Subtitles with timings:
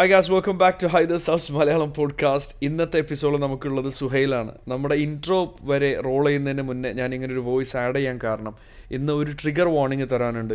[0.00, 4.52] Hi guys welcome back to Hyder's house Malayalam podcast ഇന്നത്തെ എപ്പിസോഡിൽ നമുക്കുള്ളത് സുഹൈലാണ്.
[4.68, 8.54] നമ്മുടെ ഇൻട്രോ വരെ റോൾ ചെയ്യുന്നതിന് മുന്നേ ഞാൻ ഇങ്ങനെ ഒരു വോയിസ് ആഡ് ചെയ്യാൻ കാരണം
[8.90, 10.54] ഇന്ന് ഒരു ട്രിഗർ വാർണിംഗ് തരാനുണ്ട്.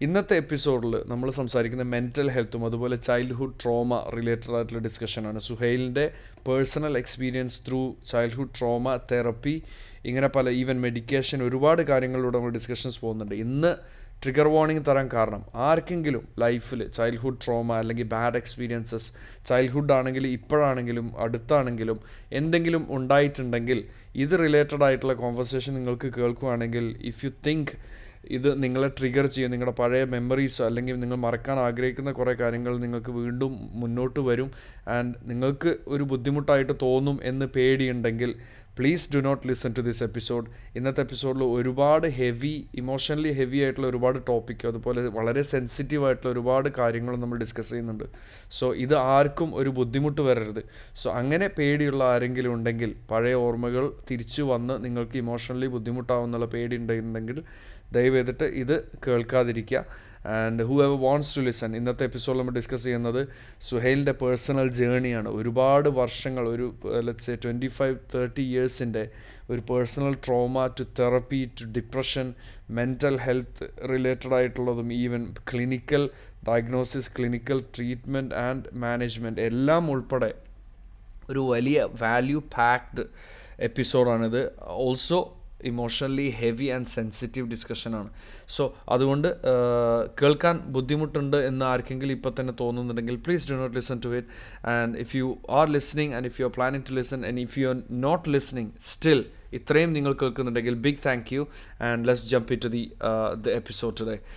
[0.00, 6.10] ഇന്നത്തെ എപ്പിസോഡിൽ നമ്മൾ സംസാരിക്കുന്ന മെന്റൽ ഹെൽത്തും അതുപോലെ ചൈൽഡ്ഹുഡ് ട്രോമ റിലേറ്റഡ് ആയിട്ടുള്ള ഡിസ്കഷനാണ് സുഹൈലിന്റെ
[6.48, 9.62] personal experience through childhood trauma therapy
[10.04, 13.34] ഇങ്ങനെ പല ഈവൻ മെഡിക്കേഷൻ ഒരുപാട് കാര്യങ്ങളിലൂടെ നമ്മൾ ഡിസ്കഷൻസ് പോകുന്നുണ്ട്.
[13.34, 13.74] ഇന്ന്
[14.22, 15.42] ട്രിഗർ വാർണിംഗ് തരാൻ കാരണം.
[15.68, 19.08] ആർക്കെങ്കിലും ലൈഫിൽ ചൈൽഡ്ഹുഡ് ട്രോമ അല്ലെങ്കിൽ ബാഡ് എക്സ്പീരിയൻസസ്
[19.48, 22.00] ചൈൽഡ്ഹുഡ് ആണെങ്കിലും ഇപ്പോഴാണെങ്കിലും അടുത്താണെങ്കിലും
[22.32, 23.80] എന്തെങ്കിലും ഉണ്ടായിട്ടുണ്ടെങ്കിൽ
[24.24, 27.72] ഇത് റിലേറ്റഡ് ആയിട്ടുള്ള കോൺവെർസേഷൻ നിങ്ങൾക്ക് കേൾക്കുകയാണെങ്കിൽ ഇഫ് യു തിങ്ക്
[28.36, 33.52] ഇത് നിങ്ങളെ ട്രിഗർ ചെയ്യും നിങ്ങളുടെ പഴയ മെമ്മറീസ് അല്ലെങ്കിൽ നിങ്ങൾ മറക്കാൻ ആഗ്രഹിക്കുന്ന കുറേ കാര്യങ്ങൾ നിങ്ങൾക്ക് വീണ്ടും
[33.72, 34.48] മുന്നോട്ട് വരും.
[34.88, 38.32] ആൻഡ് നിങ്ങൾക്ക് ഒരു ബുദ്ധിമുട്ടായിട്ട് തോന്നും എന്ന് പേടിയുണ്ടെങ്കിൽ
[38.78, 44.18] please do not listen to this episode ഇന്നത്തെ എപ്പിസോഡിൽ ഒരുപാട് ഹെവി ഇമോഷണലി ഹെവി ആയിട്ടുള്ള ഒരുപാട്
[44.28, 48.04] ടോപ്പിക് അതുപോലെ വളരെ സെൻസിറ്റീവ് ആയിട്ടുള്ള ഒരുപാട് കാര്യങ്ങളും നമ്മൾ ഡിസ്കസ് ചെയ്യുന്നുണ്ട്.
[48.50, 50.62] സോ ഇത് ആർക്കും ഒരു ബുദ്ധിമുട്ട് വരരുത്.
[50.94, 57.42] സോ അങ്ങനെ പേടിയുള്ള ആരെങ്കിലും ഉണ്ടെങ്കിൽ പഴയ ഓർമ്മകൾ തിരിച്ചു വന്ന് നിങ്ങൾക്ക് ഇമോഷണലി ബുദ്ധിമുട്ടാവുന്നുള്ള പേടി ഉണ്ടെങ്കിൽ
[57.94, 59.84] ചെയ്തിട്ട് ഇത് കേൾക്കാതിരിക്കുക.
[60.34, 63.28] And who have wants to listen ഇന്നത്തെ എപ്പിസോഡിൽ നമ്മൾ ഡിസ്കസ് ചെയ്യുന്നത്
[63.60, 69.10] സുഹൈലിന്റെ പേഴ്സണൽ ജേണിയാണ് ഒരുപാട് വർഷങ്ങൾ ഒരു let's a twenty five thirty ഇയേഴ്സിന്റെ
[69.50, 72.34] ഒരു personal trauma to therapy to depression
[72.70, 76.10] mental health related ആയിട്ടുള്ളതും even clinical
[76.48, 80.34] diagnosis clinical treatment and management എല്ലാം ഉൾപ്പെടെ
[81.30, 83.04] ഒരു വലിയ value packed
[83.58, 85.20] എപ്പിസോഡാണിത് also
[85.60, 88.08] emotionally heavy and sensitive ഡിസ്കഷനാണ്
[88.48, 89.28] so അതുകൊണ്ട്
[90.20, 94.28] കേൾക്കാൻ ബുദ്ധിമുട്ടുണ്ട് എന്ന് ആർക്കെങ്കിലും ഇപ്പോൾ തന്നെ തോന്നുന്നുണ്ടെങ്കിൽ please do not listen to it
[94.68, 97.68] and if you are listening and if you are planning to listen and if you
[97.68, 101.48] are not listening still ഇത്രയും നിങ്ങൾ കേൾക്കുന്നുണ്ടെങ്കിൽ big thank you
[101.80, 102.84] and let's jump in to the
[103.36, 104.35] the episode today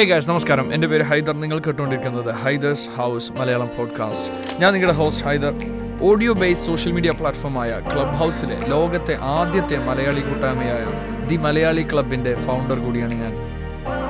[0.00, 0.74] hey guys നമസ്കാരം.
[0.74, 1.40] എന്റെ പേര് ഹൈദർ.
[1.40, 5.54] നിങ്ങൾ കേട്ടുകൊണ്ടിരിക്കുന്നത് Haider's house Malayalam podcast ഞാൻ നിങ്ങളുടെ host Hyder.
[6.02, 10.84] Audio based social media പ്ലാറ്റ്ഫോമായ club ഹൗസിലെ ലോകത്തെ ആദ്യത്തെ മലയാളി കൂട്ടായ്മയായ
[11.28, 13.32] ദി മലയാളി ക്ലബിന്റെ ഫൗണ്ടർ കൂടിയാണ് ഞാൻ.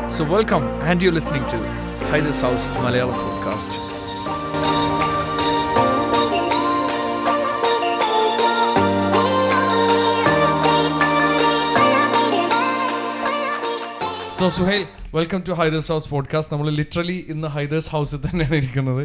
[0.08, 1.56] So welcome and you listening to
[2.12, 3.89] Hyder's house Malayalam podcast
[14.40, 14.82] so Suhail
[15.14, 19.02] welcome to Hyder's house podcast നമ്മൾ ലിറ്ററലി ഇന്ന് ഹൈദേഴ്സ് ഹൗസിൽ തന്നെയാണ് ഇരിക്കുന്നത്.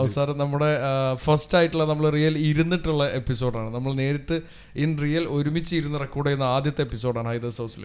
[0.00, 0.68] അവസാനം നമ്മുടെ
[1.24, 4.36] ഫസ്റ്റ് ആയിട്ടുള്ള നമ്മൾ റിയൽ ഇരുന്നിട്ടുള്ള എപ്പിസോഡാണ് നമ്മൾ നേരിട്ട്
[4.84, 7.84] ഇൻ റിയൽ ഒരുമിച്ച് ഇരുന്ന് റെക്കോർഡ് ചെയ്യുന്ന ആദ്യത്തെ എപ്പിസോഡാണ് ഹൈദേഴ്സ് ഹൗസിൽ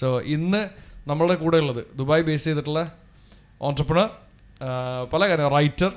[0.00, 0.62] സോ ഇന്ന്
[1.10, 2.82] നമ്മളുടെ കൂടെ ഉള്ളത് ദുബായ് ബേസ് ചെയ്തിട്ടുള്ള
[3.68, 4.08] ഓൺടർപ്രണർ
[5.14, 5.92] പല കാര്യം റൈറ്റർ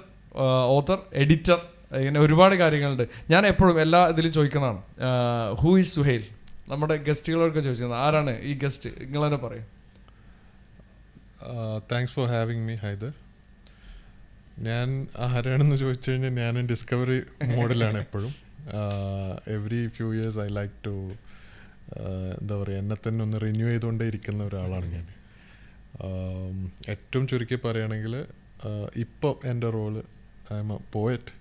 [0.78, 1.60] ഓത്തർ എഡിറ്റർ
[2.02, 3.06] ഇങ്ങനെ ഒരുപാട് കാര്യങ്ങളുണ്ട്.
[3.34, 4.82] ഞാൻ എപ്പോഴും എല്ലാ ഇതിലും ചോദിക്കുന്നതാണ്
[5.62, 6.26] ഹൂ ഈസ് സുഹൈൽ
[6.74, 9.66] നമ്മുടെ ഗസ്റ്റുകളൊക്കെ ചോദിക്കുന്നത് ആരാണ് ഈ ഗസ്റ്റ് നിങ്ങൾ തന്നെ പറയും.
[11.92, 13.14] Thanks for having me Hyder.
[14.68, 14.90] ഞാൻ
[15.28, 17.20] ആരാണെന്ന് ചോദിച്ചു കഴിഞ്ഞാൽ ഞാൻ ഡിസ്കവറി
[17.56, 18.34] മോഡിലാണ് എപ്പോഴും.
[19.56, 20.96] Every few years I like to
[22.38, 25.06] എന്താ പറയുക എന്നെ തന്നെ ഒന്ന് റിന്യൂ ചെയ്തുകൊണ്ടേ ഇരിക്കുന്ന ഒരാളാണ് ഞാൻ.
[26.94, 28.16] ഏറ്റവും ചുരുക്കി പറയുകയാണെങ്കിൽ
[29.04, 29.94] ഇപ്പോൾ എന്റെ role
[30.54, 31.34] I am a poet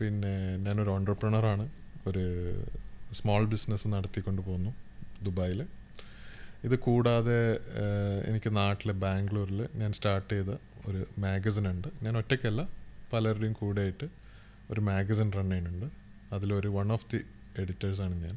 [0.00, 0.32] പിന്നെ
[0.66, 1.64] ഞാനൊരു ഓണ്ടർപ്രണറാണ്
[2.08, 2.24] ഒരു
[3.18, 4.72] സ്മോൾ ബിസിനസ് നടത്തിക്കൊണ്ട് പോകുന്നു
[5.24, 5.60] ദുബായിൽ
[6.66, 7.38] ഇത് കൂടാതെ
[8.28, 10.50] എനിക്ക് നാട്ടിൽ ബാംഗ്ലൂരിൽ ഞാൻ സ്റ്റാർട്ട് ചെയ്ത
[10.90, 11.88] ഒരു മാഗസിൻ ഉണ്ട്.
[12.04, 12.62] ഞാൻ ഒറ്റയ്ക്കല്ല
[13.12, 14.06] പലരുടെയും കൂടെ ആയിട്ട്
[14.70, 15.88] ഒരു മാഗസിൻ റൺ ചെയ്യുന്നുണ്ട്.
[16.34, 17.20] അതിലൊരു വൺ ഓഫ് ദി
[17.62, 18.36] എഡിറ്റേഴ്സാണ് ഞാൻ.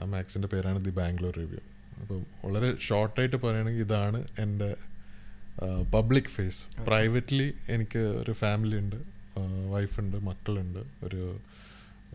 [0.00, 1.62] ആ മാഗസിന്റെ പേരാണ് ദി ബാംഗ്ലൂർ റിവ്യൂ.
[2.00, 4.70] അപ്പോൾ വളരെ ഷോർട്ടായിട്ട് പറയുകയാണെങ്കിൽ ഇതാണ് എന്റെ
[5.94, 8.96] പബ്ലിക് ഫേസ് പ്രൈവറ്റ്ലി എനിക്ക് ഒരു ഫാമിലി ഉണ്ട്
[9.72, 11.22] വൈഫുണ്ട് മക്കളുണ്ട് ഒരു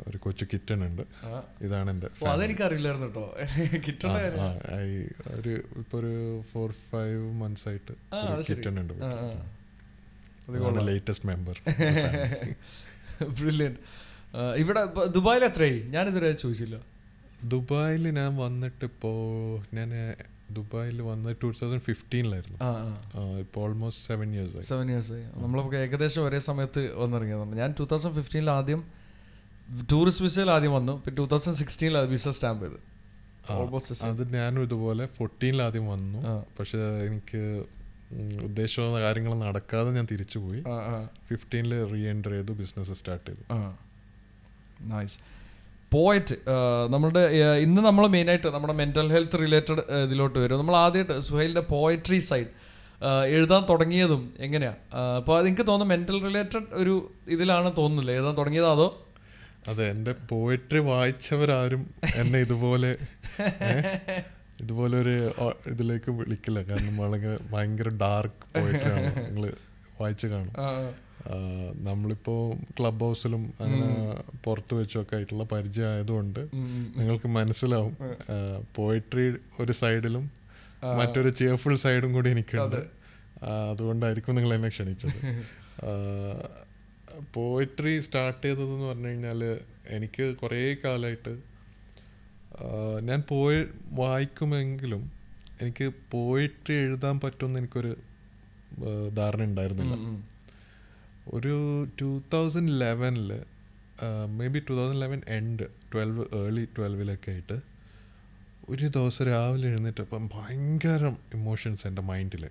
[0.07, 1.03] ഒരു കൊച്ചു കിറ്റൺ ഉണ്ട്.
[1.61, 3.25] ഇതാണ് എന്റെ അതെനിക്കറിയില്ലായിരുന്നു കേട്ടോ.
[3.87, 4.11] കിറ്റൺ
[5.39, 6.13] ഒരു ഇപ്പൊ ഒരു
[6.51, 7.95] ഫോർ ഫൈവ് മന്ത്സ് ആയിട്ട്
[8.49, 8.93] കിറ്റൺ ഉണ്ട്
[10.89, 11.57] ലേറ്റസ്റ്റ് മെമ്പർ
[13.39, 13.79] ബ്രില്യന്റ്
[14.57, 14.81] ഇവിടെ
[15.17, 15.79] ദുബായിൽ എത്രയായി?
[15.93, 16.75] ഞാൻ ഇതുവരെ ചോദിച്ചില്ല.
[17.53, 19.11] ദുബായിൽ ഞാൻ വന്നിട്ട് ഇപ്പോ
[19.73, 19.91] ഞാൻ
[20.51, 22.59] ദുബായിൽ വന്ന് ടൂ തൗസൻഡ് ഫിഫ്റ്റീനിലായിരുന്നു
[23.41, 24.65] ഇപ്പോൾ ഓൾമോസ്റ്റ് സെവൻ ഇയേഴ്സ് ആയി.
[24.71, 25.25] സെവൻ ഇയേഴ്സ് ആയി.
[25.43, 27.55] നമ്മളിപ്പോൾ ഏകദേശം ഒരേ സമയത്ത് വന്നിറങ്ങിയതാണ്.
[27.61, 28.81] ഞാൻ ടൂ തൗസൻഡ് ഫിഫ്റ്റീനിൽ ആദ്യം
[29.91, 30.93] ടൂറിസ്റ്റ് വിസയിൽ ആദ്യം വന്നു.
[31.03, 32.79] പിന്നെ ടൂ തൗസൻഡ് സിക്സ്റ്റീനിൽ അത് വിസ സ്റ്റാമ്പ് ചെയ്ത്.
[34.11, 36.19] അത് ഞാനും ഇതുപോലെ ഫോർട്ടീനിൽ ആദ്യം വന്നു.
[36.57, 37.41] പക്ഷെ എനിക്ക്
[38.47, 40.61] ഉദ്ദേശിച്ച കാര്യങ്ങൾ നടക്കാതെ ഞാൻ തിരിച്ചുപോയി
[41.29, 43.43] ഫിഫ്റ്റീനിൽ റീ എന്റർ ചെയ്തു ബിസിനസ് സ്റ്റാർട്ട് ചെയ്തു.
[44.93, 45.17] നൈസ്
[45.93, 46.35] പോയറ്റ്
[46.93, 47.21] നമ്മുടെ
[47.65, 50.57] ഇന്ന് നമ്മൾ മെയിനായിട്ട് നമ്മുടെ മെന്റൽ ഹെൽത്ത് റിലേറ്റഡ് ഇതിലോട്ട് വരും.
[50.61, 52.51] നമ്മൾ ആദ്യമായിട്ട് സുഹൈലിന്റെ പോയട്രി സൈഡ്
[53.35, 54.79] എഴുതാൻ തുടങ്ങിയതും എങ്ങനെയാണ്
[55.19, 56.95] അപ്പോൾ എനിക്ക് തോന്നുന്നു മെന്റൽ റിലേറ്റഡ് ഒരു
[57.35, 58.11] ഇതിലാണ് തോന്നുന്നില്ല?
[58.17, 58.87] എഴുതാൻ തുടങ്ങിയത് അതോ?
[59.67, 62.97] അതെ എന്റെ പോയട്രി വായിച്ചവരാരും എന്നെ ഇതുപോലെ
[64.61, 65.31] ഇതുപോലെ ഒരു
[65.67, 66.61] ഇതിലേക്ക് വിളിക്കില്ല.
[66.61, 69.25] കാരണം വളരെ ഭയങ്കര ഡാർക്ക് പോയട്രി ആണ്.
[69.27, 69.53] നിങ്ങൾ
[70.01, 70.53] വായിച്ചു കാണും.
[71.83, 76.39] നമ്മളിപ്പോ ക്ലബ് ഹൗസിലും അങ്ങനെ പുറത്ത് വെച്ചൊക്കെ ആയിട്ടുള്ള പരിചയം ആയതുകൊണ്ട്.
[76.97, 77.97] നിങ്ങൾക്ക് മനസ്സിലാവും.
[78.75, 80.31] പോയട്രി ഒരു സൈഡിലും
[80.97, 82.75] മറ്റൊരു ചിയർഫുൾ സൈഡും കൂടി എനിക്കുണ്ട്.
[83.71, 85.19] അതുകൊണ്ടായിരിക്കും നിങ്ങൾ എന്നെ ക്ഷണിച്ചത്
[87.33, 89.43] പോയട്രി സ്റ്റാർട്ട് ചെയ്തതെന്ന് പറഞ്ഞു കഴിഞ്ഞാൽ
[89.87, 91.33] എനിക്ക് കുറേ കാലമായിട്ട്
[93.03, 95.11] ഞാൻ പോയി വായിക്കുമെങ്കിലും
[95.61, 97.95] എനിക്ക് പോയിട്രി എഴുതാൻ പറ്റുമെന്ന് എനിക്കൊരു
[99.17, 99.95] ധാരണ ഉണ്ടായിരുന്നില്ല.
[101.33, 103.43] ഒരു two thousand ലെവനിൽ
[104.47, 107.59] maybe two thousand eleven end twelve early ട്വൽവിലൊക്കെ ആയിട്ട്
[108.69, 112.43] ഒരു ദിവസം രാവിലെ എഴുന്നേറ്റപ്പം ഭയങ്കര ഇമോഷൻസ് എന്റെ മൈൻഡിൽ.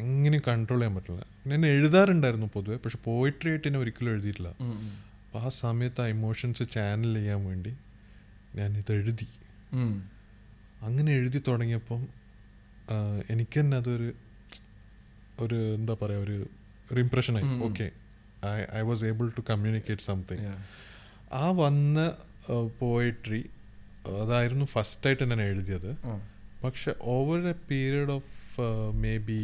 [0.00, 1.22] എങ്ങനെയും കൺട്രോൾ ചെയ്യാൻ പറ്റില്ല.
[1.50, 4.50] ഞാൻ എഴുതാറുണ്ടായിരുന്നു പൊതുവേ പക്ഷെ പോയിട്രി ആയിട്ട് എന്നെ ഒരിക്കലും എഴുതിയിട്ടില്ല.
[5.24, 7.72] അപ്പോൾ ആ സമയത്ത് ആ ഇമോഷൻസ് ചാനൽ ചെയ്യാൻ വേണ്ടി
[8.56, 9.28] ഞാൻ എഴുതി.
[10.82, 12.02] അങ്ങനെ എഴുതി തുടങ്ങിയപ്പം
[13.30, 14.08] എനിക്ക് തന്നെ അതൊരു
[15.44, 16.36] ഒരു എന്താ പറയുക ഒരു
[16.92, 17.48] ഒരു ഇമ്പ്രഷനായി.
[17.68, 17.86] Okay
[18.46, 20.54] I I was able to communicate something
[21.32, 21.98] ആ വന്ന
[22.80, 23.42] പോയട്രി
[24.22, 25.90] അതായിരുന്നു ഫസ്റ്റായിട്ട് ഞാൻ എഴുതിയത്.
[26.64, 28.34] പക്ഷെ over a period of
[29.28, 29.40] maybe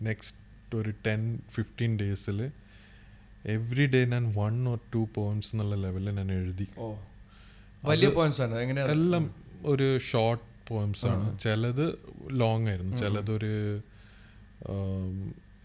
[0.00, 1.20] next ഒരു ടെൻ
[1.54, 2.50] ഫിഫ്റ്റീൻ ഡേയ്സിൽ
[3.46, 6.66] എവറി ഡേ ഞാൻ വൺ ഓർ ടു പോയിംസ് എന്നുള്ള ലെവലിൽ ഞാൻ എഴുതി.
[6.78, 6.94] ഓ.
[7.84, 8.86] വലിയ അത് ആണ് എങ്ങനെയാ?
[8.86, 11.38] എല്ലാം ഒരു ഷോർട്ട് പോയിംസ് ആണ്.
[11.38, 11.98] ചിലത്
[12.30, 13.52] ലോങ് ആയിരുന്നു ചിലതൊരു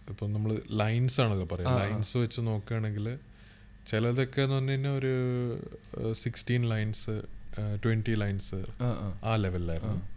[0.10, 3.18] ഇപ്പം നമ്മൾ ലൈൻസ് ആണല്ലോ പറയുക പറയാം ലൈൻസ് വെച്ച് നോക്കുകയാണെങ്കിൽ
[3.88, 5.14] ചിലതൊക്കെ എന്ന് പറഞ്ഞു കഴിഞ്ഞാൽ ഒരു
[6.14, 7.14] സിക്സ്റ്റീൻ ലൈൻസ്
[7.86, 8.60] ട്വന്റി ലൈൻസ്.
[9.24, 10.13] ആ ലെവലിലായിരുന്നു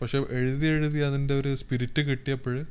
[0.00, 2.66] പക്ഷെ എഴുതി എഴുതി അതിന്റെ ഒരു സ്പിരിറ്റ് കിട്ടിയപ്പോൾ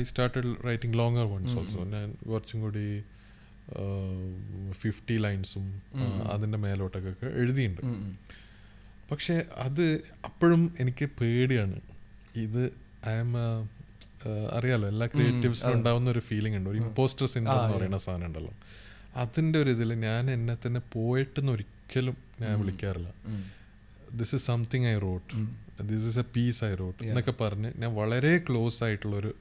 [0.00, 3.02] I started writing longer ones also ഞാൻ കുറച്ചും കൂടി
[4.70, 5.82] ഫിഫ്റ്റി ലൈൻസും.
[6.32, 8.14] അതിന്റെ മേലോട്ടൊക്കെ എഴുതിയിട്ടുണ്ട്.
[9.10, 11.80] പക്ഷേ അത് അപ്പോഴും എനിക്ക് പേടിയാണ്.
[12.36, 12.64] ഇത്
[13.08, 13.36] ഐ എം
[14.52, 15.72] അറിയാലോ എല്ലാ ക്രിയേറ്റീവ്സിനും.
[15.72, 16.70] ഉണ്ടാവുന്ന ഒരു ഫീലിംഗ് ഉണ്ട്.
[16.70, 16.78] ഒരു.
[16.78, 18.52] ഇമ്പോസ്റ്റർ സിൻഡ്രോം എന്ന് പറയുന്ന സാധനം ഉണ്ടല്ലോ.
[19.16, 23.14] അതിന്റെ ഒരു ഇതിൽ ഞാൻ എന്നെ തന്നെ പോയിട്ടെന്ന് ഒരിക്കലും ഞാൻ വിളിക്കാറില്ല.
[24.12, 25.67] This is something I wrote.
[25.82, 27.02] This is a piece I wrote.
[27.04, 29.34] എന്നൊക്കെ പറഞ്ഞ് ഞാൻ വളരെ ക്ലോസ് ആയിട്ടുള്ളൊരു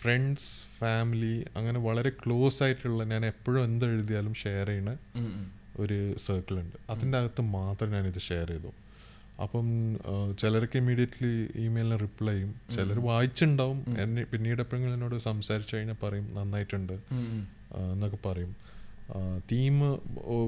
[0.00, 4.70] ഫ്രണ്ട്സ് ഫാമിലി അങ്ങനെ വളരെ ക്ലോസ് ആയിട്ടുള്ള ഞാൻ എപ്പോഴും എന്ത് എഴുതിയാലും ഷെയർ
[5.16, 5.52] ഉം.
[5.78, 8.70] ഒരു സർക്കിളുണ്ട് അതിന്റെ അകത്ത് മാത്രം ഞാനിത് ഷെയർ ചെയ്തു
[9.42, 9.66] അപ്പം
[10.38, 11.32] ചിലർക്ക് ഇമ്മീഡിയറ്റ്ലി
[11.64, 12.98] ഇമെയിലിന് റിപ്ലൈ ചെയ്യും ചിലർ.
[12.98, 13.84] വായിച്ചിട്ടുണ്ടാവും.
[13.98, 16.92] എന്നെ പിന്നീട് എപ്പോഴെങ്കിലും എന്നോട് സംസാരിച്ചു കഴിഞ്ഞാൽ പറയും നന്നായിട്ടുണ്ട്
[17.92, 18.56] എന്നൊക്കെ പറയും
[19.52, 19.76] തീം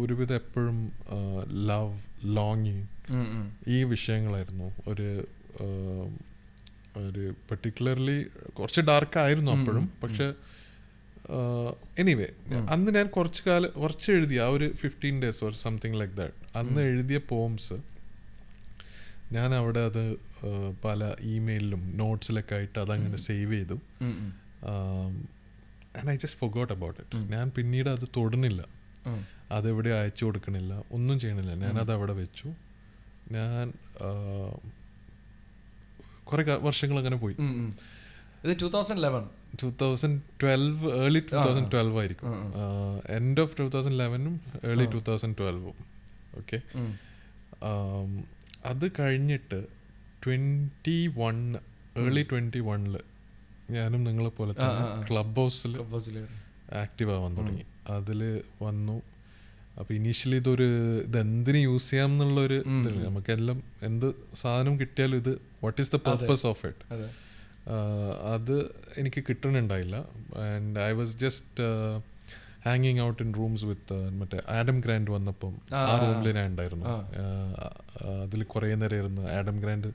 [0.03, 0.93] ഒരുവിധം എപ്പോഴും
[1.67, 2.87] ലവ് ലോങ്ങിങ്.
[3.69, 4.75] ഈ വിഷയങ്ങളായിരുന്നു.
[4.87, 5.27] ഒരു
[6.97, 8.27] ഒരു പെർട്ടിക്കുലർലി
[8.59, 9.91] കുറച്ച് ഡാർക്ക് ആയിരുന്നു അപ്പോഴും.
[10.03, 10.35] പക്ഷെ
[11.99, 12.27] എനിവേ.
[12.71, 16.81] അന്ന് ഞാൻ കുറച്ച് കാലം കുറച്ച് എഴുതിയ ആ ഒരു fifteen days or something like that അന്ന്
[16.81, 17.73] എഴുതിയ പോംസ്
[19.33, 20.17] ഞാൻ അവിടെ അത്
[20.85, 23.75] പല ഇമെയിലിലും നോട്ട്സിലൊക്കെ ആയിട്ട് അതങ്ങനെ സേവ് ചെയ്തു.
[25.99, 28.65] And I just forgot about it ഞാൻ പിന്നീട് അത് തൊടുന്നില്ല.
[29.57, 30.73] അതെവിടെ അയച്ചു കൊടുക്കണില്ല.
[30.93, 31.55] ഒന്നും ചെയ്യണില്ല.
[31.63, 32.49] ഞാനത് അവിടെ വെച്ചു.
[33.37, 33.67] ഞാൻ
[36.29, 37.37] കുറെ വർഷങ്ങൾ അങ്ങനെ പോയി.
[38.45, 39.25] ഇത് two thousand eleven
[39.63, 42.35] two thousand twelve early two thousand twelve ആയിരിക്കും.
[43.17, 44.87] എൻഡ് ഓഫ് ടൂ തൗസൻഡ് ലെവനും ഏർലി.
[44.95, 45.77] ടൂ തൗസൻഡ് ട്വൽവും
[46.39, 46.59] ഓക്കെ
[48.65, 49.59] അത് കഴിഞ്ഞിട്ട്
[50.25, 51.37] ട്വന്റി വൺ
[51.99, 52.97] ഏർലി ട്വന്റി വണ്ണിൽ
[53.71, 55.07] ഞാനും നിങ്ങളെ പോലെ തന്നെ.
[55.11, 56.19] ക്ലബ് ഹൗസിൽ
[56.83, 57.65] ആക്റ്റീവ് ആവാൻ തുടങ്ങി.
[57.91, 58.21] അതിൽ
[58.63, 58.97] വന്നു.
[59.77, 60.67] അപ്പോൾ ഇനീഷ്യലി ഇതൊരു
[61.03, 63.05] ഇതെന്തിന് യൂസ് ചെയ്യാം എന്നുള്ള ഒരു ഇതില്ല?
[63.05, 65.33] നമുക്കെല്ലാം എന്ത് സാധനം കിട്ടിയാലും ഇത്
[65.65, 65.97] what is the.
[65.97, 67.09] Purpose of it അതെ.
[68.97, 69.97] എനിക്ക് കിട്ടണുണ്ടായില്ല.
[70.47, 71.65] ആൻഡ് ഐ വാസ് ജസ്റ്റ്
[72.67, 76.87] ഹാങ്ങിങ് ഔട്ട് ഇൻ റൂംസ് വിത്ത് മറ്റേ ആഡം ഗ്രാൻഡ് വന്നപ്പം ആ, റൂമിൽ ഞാൻ ഉണ്ടായിരുന്നു.
[78.23, 79.91] അതിൽ കുറേ നേരം ആയിരുന്നു ആഡം ഗ്രാൻഡ്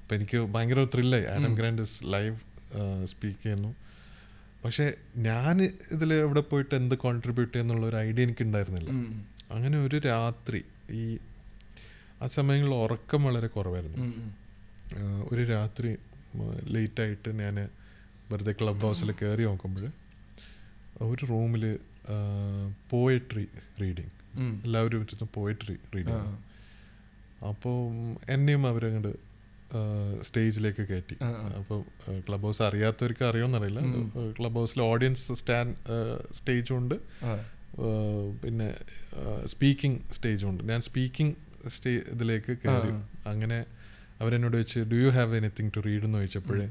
[0.00, 2.36] അപ്പം എനിക്ക് ഭയങ്കര ത്രില്ലായി Adam Grant Grant live
[3.04, 3.70] speak ചെയ്യുന്നു.
[4.64, 4.84] പക്ഷേ
[5.16, 8.90] ഞാൻ ഇതിൽ എവിടെ പോയിട്ട് എന്ത് കോൺട്രിബ്യൂട്ട് ചെയ്യുന്നുള്ള ഒരു ഐഡിയ എനിക്ക് ഉണ്ടായിരുന്നില്ല.
[9.50, 11.18] അങ്ങനെ ഒരു രാത്രി ഈ
[12.22, 13.98] ആ സമയങ്ങളിൽ ഉറക്കം വളരെ കുറവായിരുന്നു.
[15.30, 15.90] ഒരു രാത്രി
[16.74, 17.56] ലേറ്റായിട്ട് ഞാൻ
[18.32, 19.84] വെറുതെ ക്ലബ് ഹൗസിൽ കയറി നോക്കുമ്പോൾ
[21.04, 21.64] ഒരു റൂമിൽ
[22.90, 23.46] പോയട്രി
[23.80, 24.12] റീഡിങ്
[24.64, 26.24] എല്ലാവരും പറ്റുന്ന പോയട്രി റീഡിങ്
[27.48, 27.76] അപ്പോൾ
[28.30, 29.12] എന്നെയും അവരങ്ങോട്ട്
[30.26, 31.16] സ്റ്റേജിലേക്ക് കയറ്റി.
[31.58, 31.78] അപ്പോൾ
[32.26, 33.80] ക്ലബ് ഹൗസ് അറിയാത്തവർക്ക് അറിയുമെന്നറിയില്ല.
[34.38, 35.74] ക്ലബ് ഹൗസിൽ ഓഡിയൻസ് സ്റ്റാൻഡ്
[36.38, 36.96] സ്റ്റേജും ഉണ്ട്
[38.42, 38.68] പിന്നെ
[39.52, 41.36] സ്പീക്കിംഗ് സ്റ്റേജും ഉണ്ട് ഞാൻ സ്പീക്കിംഗ്
[41.74, 42.92] സ്റ്റേ ഇതിലേക്ക് കയറി.
[43.32, 43.58] അങ്ങനെ
[44.22, 46.66] അവരെന്നോട് വെച്ച് do you have anything to read എന്ന് ചോദിച്ചപ്പോഴേ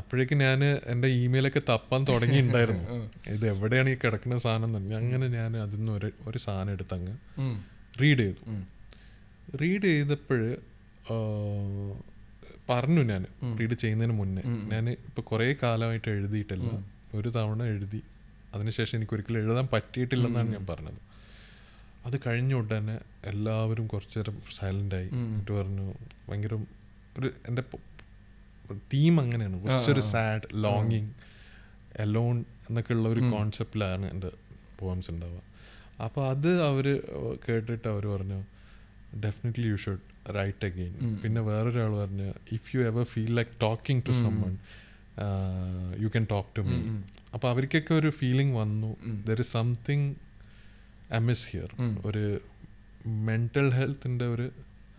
[0.00, 0.60] അപ്പോഴേക്കും ഞാൻ
[0.92, 2.84] എന്റെ ഇമെയിലൊക്കെ തപ്പാൻ തുടങ്ങിയിട്ടുണ്ടായിരുന്നു.
[3.34, 7.14] ഇത് എവിടെയാണ് ഈ കിടക്കുന്ന സാധനം എന്ന് അങ്ങനെ ഞാൻ അതിൽ നിന്ന് ഒരു ഒരു സാധനം എടുത്തങ്ങ്
[8.02, 8.40] റീഡ് ചെയ്തു.
[9.62, 10.42] റീഡ് ചെയ്തപ്പോൾ
[12.70, 13.22] പറഞ്ഞു ഞാൻ
[13.60, 14.42] റീഡ് ചെയ്യുന്നതിന് മുന്നേ.
[14.72, 16.70] ഞാൻ ഇപ്പോൾ കുറേ കാലമായിട്ട് എഴുതിയിട്ടില്ല.
[17.14, 18.02] ഒരു തവണ എഴുതി.
[18.54, 21.00] അതിനുശേഷം എനിക്ക് ഒരിക്കലും എഴുതാൻ പറ്റിയിട്ടില്ലെന്നാണ് ഞാൻ പറഞ്ഞത്.
[22.06, 25.94] അത് കഴിഞ്ഞ ഉടനെ എല്ലാവരും കുറച്ചു നേരം സൈലന്റായി എന്നിട്ട് പറഞ്ഞു
[26.28, 26.54] ഭയങ്കര
[27.18, 27.62] ഒരു എന്റെ
[28.94, 29.62] തീം അങ്ങനെയാണ്.
[29.62, 31.10] കുറച്ചൊരു സാഡ് ലോങ്ങിങ്
[31.98, 34.30] എലോൺ എന്നൊക്കെ ഉള്ള ഒരു കോൺസെപ്റ്റിലാണ് എന്റെ
[34.78, 35.40] പോംസ് ഉണ്ടാവുക
[36.02, 36.86] അപ്പോൾ അത് അവർ
[37.48, 38.38] കേട്ടിട്ട് അവർ പറഞ്ഞു
[39.24, 44.10] definitely you should write again പിന്നെ വേറൊരാൾ പറഞ്ഞ if you ever feel like talking to
[44.10, 44.52] someone
[46.00, 46.78] you can talk to me
[47.34, 48.90] അപ്പോൾ അവർക്കൊക്കെ ഒരു ഫീലിംഗ് വന്നു.
[49.26, 50.08] There is something
[51.10, 51.70] amiss here
[52.06, 52.24] ഒരു
[53.24, 54.46] മെന്റൽ ഹെൽത്തിന്റെ ഒരു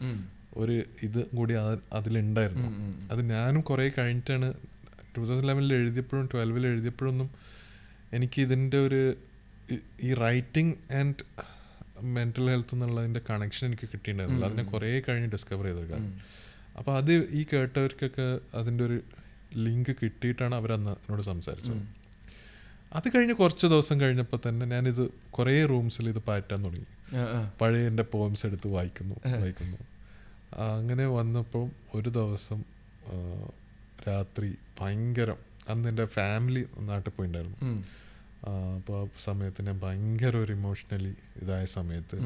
[0.01, 0.20] ഉം.
[0.58, 1.53] ഒരു ഇത് കൂടി
[1.94, 2.70] അതിലുണ്ടായിരുന്നു.
[3.12, 4.50] അത് ഞാനും കുറേ കഴിഞ്ഞിട്ടാണ്
[5.15, 7.30] ടൂ തൗസൻഡ് ലെവനിൽ എഴുതിയപ്പോഴും ട്വൽവിൽ എഴുതിയപ്പോഴൊന്നും
[8.13, 9.01] എനിക്ക് ഇതിന്റെ ഒരു
[10.03, 11.24] ഈ റൈറ്റിംഗ് ആൻഡ്
[12.02, 14.46] മെന്റൽ ഹെൽത്ത് എന്നുള്ളതിന്റെ കണക്ഷൻ എനിക്ക് കിട്ടിയിട്ടുണ്ടായിരുന്നില്ല.
[14.46, 16.22] അതിനെ കുറേ കഴിഞ്ഞ് ഡിസ്കവർ ചെയ്തൊരു കാര്യം
[16.78, 19.02] അപ്പോൾ അത് ഈ കേട്ടവർക്കൊക്കെ അതിന്റെ ഒരു
[19.56, 22.04] ലിങ്ക് കിട്ടിയിട്ടാണ് അവരന്ന് എന്നോട് സംസാരിച്ചത്.
[22.94, 26.86] അത് കഴിഞ്ഞ് കുറച്ച് ദിവസം കഴിഞ്ഞപ്പോൾ തന്നെ ഞാനിത് കുറേ റൂംസിൽ ഇത് പാറ്റാൻ തുടങ്ങി.
[27.62, 29.78] പഴയ എന്റെ പോംസ് എടുത്ത് വായിക്കുന്നു വായിക്കുന്നു.
[30.60, 32.64] അങ്ങനെ വന്നപ്പോൾ ഒരു ദിവസം
[34.10, 35.38] രാത്രി ഭയങ്കരം
[35.70, 37.84] അന്ന് എന്റെ ഫാമിലി നാട്ടിൽ പോയിണ്ടായിരുന്നു.
[38.44, 42.18] അപ്പോൾ ആ സമയത്ത് ഞാൻ ഭയങ്കര ഒരു ഇമോഷണലി ഇതായ സമയത്ത്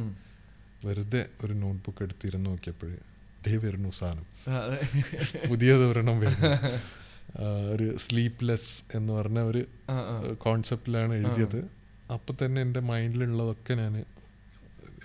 [0.86, 2.98] വെറുതെ ഒരു നോട്ട്ബുക്ക് എടുത്തിരുന്ന് നോക്കിയപ്പോൾ
[3.48, 4.26] ദേ വരുന്നു സാധനം.
[5.50, 6.82] പുതിയ ദൂരണം പുതിയത് വരുന്നു.
[7.74, 9.66] ഒരു സ്ലീപ്ലെസ് എന്ന് പറഞ്ഞ ഒരു.
[10.34, 11.70] കോൺസെപ്റ്റിലാണ് എഴുതിയത്.
[12.14, 14.06] അപ്പോൾ തന്നെ എന്റെ മൈൻഡിലുള്ളതൊക്കെ ഞാൻ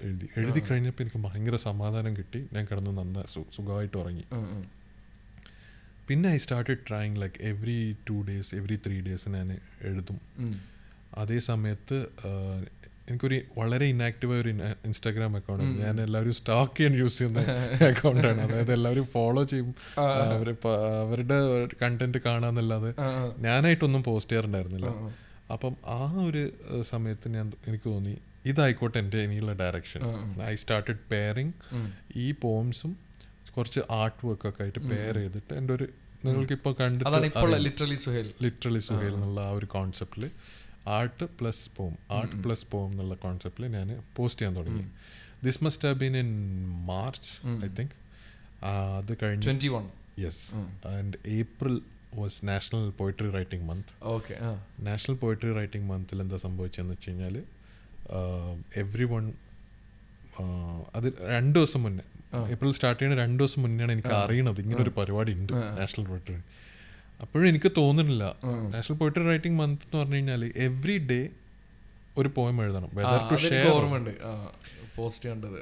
[0.02, 0.28] എഴുതി.
[0.36, 2.48] എഴുതി കഴിഞ്ഞപ്പോൾ എനിക്ക് ഭയങ്കര സമാധാനം കിട്ടി.
[2.52, 3.24] ഞാൻ കിടന്ന് നന്ന
[3.56, 4.24] സുഖമായിട്ട് ഉറങ്ങി.
[6.08, 10.20] പിന്നെ I started trying like every two days every three days ഞാൻ എഴുതും.
[11.16, 11.96] അതേ സമയത്ത്
[13.08, 14.50] എനിക്കൊരു വളരെ ഇനാക്റ്റീവായ ഒരു
[14.88, 17.40] ഇൻസ്റ്റാഗ്രാം അക്കൗണ്ട് ഞാൻ എല്ലാവരും സ്റ്റോക്ക് ചെയ്യാൻ യൂസ് ചെയ്യുന്ന
[17.90, 19.70] അക്കൗണ്ടാണ് അതായത് എല്ലാവരും ഫോളോ ചെയ്യും.
[20.26, 20.48] അവർ
[21.02, 21.38] അവരുടെ
[21.82, 22.92] കണ്ടന്റ് കാണാന്നല്ലാതെ.
[23.38, 24.90] ഞാനായിട്ടൊന്നും പോസ്റ്റ് ചെയ്യാറുണ്ടായിരുന്നില്ല.
[25.52, 26.42] അപ്പം ആ ഒരു
[26.82, 28.14] സമയത്ത് ഞാൻ എനിക്ക് തോന്നി
[28.44, 30.02] ഇതായിക്കോട്ടെ എന്റെ ഇനിയുള്ള ഡയറക്ഷൻ
[30.44, 31.52] ഐ സ്റ്റാർട്ടഡ് പെയറിങ്
[32.16, 32.92] ഈ പോംസും
[33.56, 35.86] കുറച്ച് ആർട്ട് വർക്ക് ഒക്കെ ആയിട്ട് പെയർ ചെയ്തിട്ട് എന്റെ ഒരു
[36.24, 36.72] നിങ്ങൾക്കിപ്പോൾ
[37.08, 40.24] അതാണ് ഇപ്പോൾ കണ്ടിട്ട് ലിറ്ററലി സുഹേൽ ലിറ്ററലി സുഹേൽ എന്നുള്ള ആ ഒരു കോൺസെപ്റ്റിൽ
[40.86, 44.84] art plus poem art plus poem എന്നുള്ള കോൺസെപ്റ്റിൽ ഞാൻ പോസ്റ്റ് ചെയ്യാൻ തുടങ്ങി.
[45.44, 46.30] This must have been in
[46.84, 47.32] March
[47.64, 47.94] I think
[48.98, 49.86] അത് കഴിഞ്ഞ് twenty one
[50.20, 50.44] yes
[50.88, 51.80] and April
[52.14, 54.34] was national poetry writing month okay
[54.80, 57.36] national poetry writing മന്തിൽ എന്താ സംഭവിച്ചതെന്ന് വെച്ച് കഴിഞ്ഞാൽ
[58.76, 59.32] എവ്രി വൺ
[60.94, 62.04] അത് രണ്ട് ദിവസം മുന്നേ
[62.52, 64.60] ഏപ്രിൽ സ്റ്റാർട്ട് ചെയ്യുന്ന രണ്ട് ദിവസം മുന്നെയാണ് എനിക്ക് അറിയണത്.
[64.60, 66.36] ഇങ്ങനെ ഒരു പരിപാടി ഉണ്ട് നാഷണൽ പോയിട്രി
[67.22, 68.24] അപ്പോഴും എനിക്ക് തോന്നുന്നില്ല.
[68.74, 71.20] നാഷണൽ പോയിട്രി റൈറ്റിംഗ് മന്ത് എന്ന് പറഞ്ഞു കഴിഞ്ഞാൽ എവ്രി ഡേ
[72.20, 72.90] ഒരു പോയം എഴുതണം.
[72.98, 73.70] വെദർ ടു ഷെയർ
[74.96, 75.58] പോസ്റ്റ് കണ്ടത്.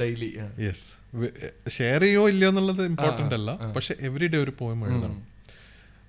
[0.00, 0.28] ഡെയിലി
[0.64, 0.86] യെസ്
[1.76, 3.50] ഷെയർ ചെയ്യോ ഇല്ലയോ എന്നുള്ളത് ഇമ്പോർട്ടന്റ് അല്ല.
[3.76, 5.20] പക്ഷെ എവറി ഡേ ഒരു പോയം എഴുതണം.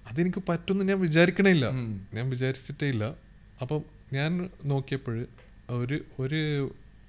[0.10, 1.68] അതെനിക്ക് പറ്റുമെന്ന് ഞാൻ വിചാരിക്കണേ ഇല്ല
[2.18, 3.06] ഞാൻ വിചാരിച്ചിട്ടേ ഇല്ല.
[3.62, 3.82] അപ്പം
[4.18, 4.32] ഞാൻ
[4.72, 5.16] നോക്കിയപ്പോൾ
[5.78, 6.42] ഒരു ഒരു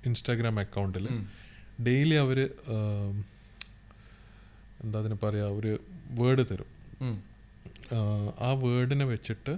[0.08, 1.06] ഇൻസ്റ്റാഗ്രാം അക്കൗണ്ടിൽ
[1.88, 2.38] ഡെയിലി അവർ
[4.84, 5.72] എന്താ അതിന് പറയുക ഒരു
[6.20, 6.70] വേർഡ് തരും.
[8.46, 9.52] ആ വേർഡിനെ വെച്ചിട്ട്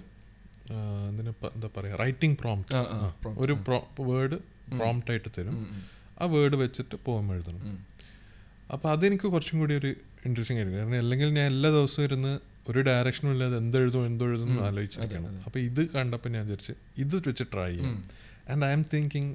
[1.52, 2.75] എന്താ പറയുക റൈറ്റിംഗ് പ്രോംപ്റ്റ്
[3.44, 3.54] ഒരു
[4.10, 4.37] വേർഡ്
[4.78, 5.56] പ്രോംപ്റ്റ് ആയിട്ട് തരും.
[6.20, 7.62] ആ വേർഡ് വെച്ചിട്ട് പോം എഴുതണം.
[8.75, 9.90] അപ്പോൾ അതെനിക്ക് കുറച്ചും കൂടി ഒരു
[10.28, 10.80] ഇൻട്രസ്റ്റിംഗ് ആയിരിക്കും.
[10.82, 12.32] കാരണം അല്ലെങ്കിൽ ഞാൻ എല്ലാ ദിവസവും ഇരുന്ന്
[12.70, 17.70] ഒരു ഡയറക്ഷനും ഇല്ലാതെ എന്തെഴുതും എന്തെഴുതും എന്ന് ആലോചിച്ചിരിക്കണം അപ്പോൾ ഇത് കണ്ടപ്പോൾ ഞാൻ വിചാരിച്ച് ഇത് വെച്ച് ട്രൈ
[17.76, 17.96] ചെയ്യും.
[18.52, 19.32] ആൻഡ് ഐ എം തിങ്കിങ്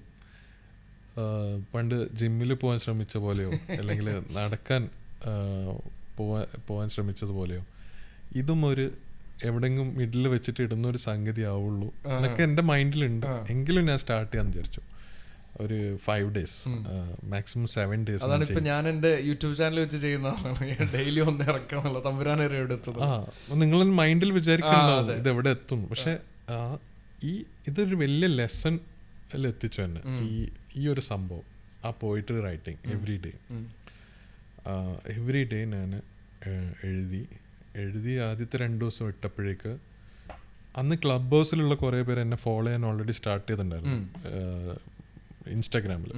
[1.73, 4.81] പണ്ട് ജിമ്മിൽ പോകാൻ ശ്രമിച്ച പോലെയോ അല്ലെങ്കിൽ നടക്കാൻ
[6.17, 7.63] പോവാൻ പോകാൻ ശ്രമിച്ചതുപോലെയോ
[8.35, 8.85] ഇതും ഒരു
[9.43, 11.87] എവിടെങ്കിലും മിഡിൽ വെച്ചിട്ട് ഇടുന്ന ഒരു സംഗതി ആവുള്ളൂ.
[12.07, 13.25] എന്നൊക്കെ എന്റെ മൈൻഡിലുണ്ട്.
[13.49, 14.81] എങ്കിലും ഞാൻ സ്റ്റാർട്ട് ചെയ്യാന്ന് വിചാരിച്ചു.
[15.59, 16.69] ഒരു five days
[17.23, 22.57] maximum seven days അതാണ് ഇപ്പൊ ഞാൻ എന്റെ യൂട്യൂബ് ചാനൽ വെച്ച് ചെയ്യുന്നതാണ് ഡെയിലി ഒന്ന് ഇറക്കാന്നുള്ള തമ്പുരാനേറെ
[23.03, 23.09] ആ
[23.53, 25.87] നിങ്ങൾ മൈൻഡിൽ വിചാരിക്കുന്നത് ഇത് എവിടെ എത്തും.
[25.87, 26.13] പക്ഷെ
[27.23, 27.31] ഈ
[27.67, 28.79] ഇതൊരു വലിയ ലെസൺ
[29.47, 31.45] എത്തിച്ചു തന്നെ ഈ ഈ ഒരു സംഭവം
[31.85, 33.31] ആ poetry writing every day
[35.13, 36.01] every day ഞാൻ
[36.83, 37.23] എഴുതി
[37.81, 39.71] എഴുതി ആദ്യത്തെ രണ്ട് ദിവസം ഇട്ടപ്പോഴേക്ക്
[40.79, 43.99] അന്ന് ക്ലബ് ഹൗസിലുള്ള കുറേ പേര് എന്നെ ഫോളോ ചെയ്യാൻ ഓൾറെഡി സ്റ്റാർട്ട് ചെയ്തിട്ടുണ്ടായിരുന്നു.
[45.55, 46.11] ഇൻസ്റ്റാഗ്രാമിൽ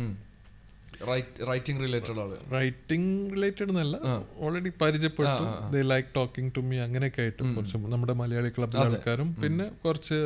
[1.49, 3.97] റൈറ്റിംഗ് റിലേറ്റഡ് റൈറ്റിംഗ് റിലേറ്റഡ് എന്നല്ല
[4.45, 5.43] ഓൾറെഡി പരിചയപ്പെട്ടു.
[5.73, 7.41] They like talking to me അങ്ങനെയൊക്കെ ആയിട്ട്.
[7.55, 10.17] കുറച്ച് നമ്മുടെ മലയാളി ക്ലബിലെ ആൾക്കാരും പിന്നെ കുറച്ച്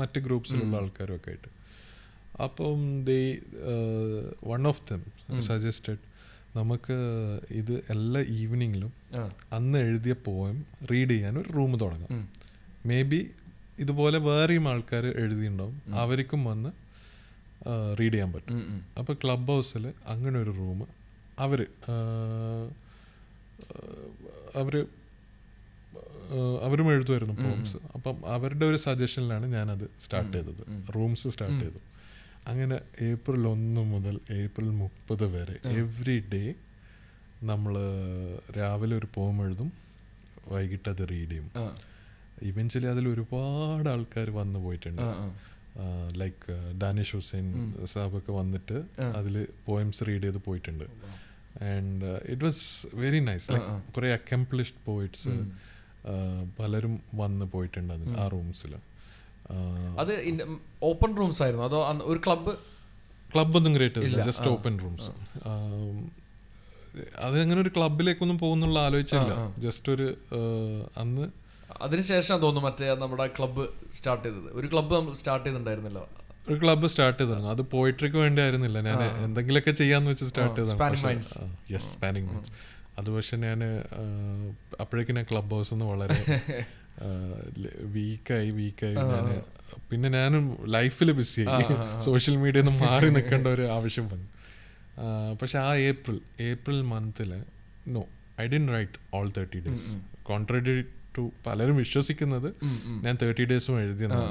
[0.00, 1.50] മറ്റ് ഗ്രൂപ്പ്സിലുള്ള ആൾക്കാരും ഒക്കെ ആയിട്ട്.
[2.42, 3.18] അപ്പം they
[4.44, 5.02] one of them
[5.42, 5.98] suggested
[6.56, 6.96] നമുക്ക്
[7.50, 8.92] ഇത് എല്ലാ ഈവനിങ്ങിലും
[9.52, 12.28] അന്ന് എഴുതിയ പോയം റീഡ് ചെയ്യാൻ ഒരു റൂം തുടങ്ങാം.
[12.86, 13.30] മേ ബി
[13.78, 15.82] ഇതുപോലെ വേറെയും ആൾക്കാർ എഴുതിയിട്ടുണ്ടാവും.
[15.94, 16.70] അവർക്കും വന്ന്
[18.00, 18.58] റീഡ് ചെയ്യാൻ പറ്റും.
[18.98, 20.82] അപ്പോൾ ക്ലബ് ഹൗസിൽ അങ്ങനെ ഒരു റൂം
[21.38, 21.66] അവർ
[24.56, 24.74] അവർ
[26.62, 30.92] അവരും എഴുതുമായിരുന്നു പോംസ് അപ്പം അവരുടെ ഒരു സജഷനിലാണ് ഞാനത് സ്റ്റാർട്ട് ചെയ്തത്.
[30.94, 31.80] റൂംസ് സ്റ്റാർട്ട് ചെയ്തു.
[32.50, 32.76] അങ്ങനെ
[33.08, 36.42] ഏപ്രിൽ ഒന്ന് മുതൽ ഏപ്രിൽ മുപ്പത് വരെ എവറി ഡേ
[37.50, 37.74] നമ്മൾ
[38.58, 39.70] രാവിലെ ഒരു പോം എഴുതും
[40.52, 41.48] വൈകിട്ട് അത് റീഡ് ചെയ്യും.
[42.50, 45.02] ഇവൻച്വലി അതിൽ ഒരുപാട് ആൾക്കാർ വന്നു പോയിട്ടുണ്ട്.
[46.20, 47.46] ലൈക്ക് ഡാനിഷ് ഹുസൈൻ
[47.92, 48.78] സാബൊക്കെ വന്നിട്ട്
[49.18, 49.36] അതിൽ
[49.68, 50.86] പോയിംസ് റീഡ് ചെയ്ത് പോയിട്ടുണ്ട്.
[51.72, 52.64] And it was
[53.02, 55.34] very nice like കുറേ അക്കംപ്ലിഷ്ഡ് പോയിറ്റ്സ്
[56.58, 58.72] പലരും വന്ന് പോയിട്ടുണ്ട് അതിൽ ആ റൂംസിൽ
[59.98, 60.12] അത്
[60.82, 61.64] ഓപ്പൺ റൂംസ് ആയിരുന്നു.
[61.64, 62.52] അതോ ഒരു ക്ലബ്ബ്
[63.34, 65.10] ക്ലബ്ബൊന്നും ക്രിയേറ്റ് ചെയ്തില്ല ജസ്റ്റ് ഓപ്പൺ റൂംസ്
[67.18, 69.34] അത് അങ്ങനെ ഒരു ക്ലബിലേക്കൊന്നും പോകുന്നുള്ള ആലോചിച്ചില്ല.
[69.58, 70.40] ജസ്റ്റ് ഒരു ആ,
[70.96, 71.24] അന്ന്
[71.82, 74.48] അതിനുശേഷം തോന്നുന്നു മറ്റേ നമ്മുടെ ക്ലബ്ബ് സ്റ്റാർട്ട് ചെയ്തത്.
[74.52, 76.02] ഒരു ക്ലബ്ബ് സ്റ്റാർട്ട് ചെയ്തിട്ടുണ്ടായിരുന്നല്ലോ.
[76.48, 77.48] ഒരു ക്ലബ്ബ് സ്റ്റാർട്ട് ചെയ്തിരുന്നു.
[77.48, 81.30] അത് പോയിട്രിക്ക് വേണ്ടി ആയിരുന്നില്ല ഞാൻ എന്തെങ്കിലുമൊക്കെ ചെയ്യാന്ന് വെച്ച് സ്റ്റാർട്ട് ചെയ്തു Minds.
[81.30, 82.52] ചെയ്തതാണ് യെസ് സ്പാനിങ് മൈൻഡ്സ്
[82.98, 83.60] അത് പക്ഷെ ഞാൻ
[84.80, 86.18] അപ്പോഴേക്കും ഞാൻ ക്ലബ് ഹൗസ് നിന്ന് വളരെ
[87.94, 89.42] വീക്കായി വീക്കായി ഞാൻ
[89.90, 91.64] പിന്നെ ഞാനും ലൈഫിൽ ബിസിയായി.
[92.04, 94.28] സോഷ്യൽ മീഡിയ നിന്ന് മാറി നിൽക്കേണ്ട ഒരു ആവശ്യം വന്നു.
[95.42, 97.42] പക്ഷെ ആ April April മന്തിൽ
[97.88, 98.02] no
[98.40, 99.92] I didn't write all thirty days.
[100.22, 100.74] Contrary
[101.18, 102.54] to പലരും വിശ്വസിക്കുന്നത്
[103.04, 104.22] ഞാൻ തേർട്ടി ഡേയ്സും എഴുതിയെന്ന്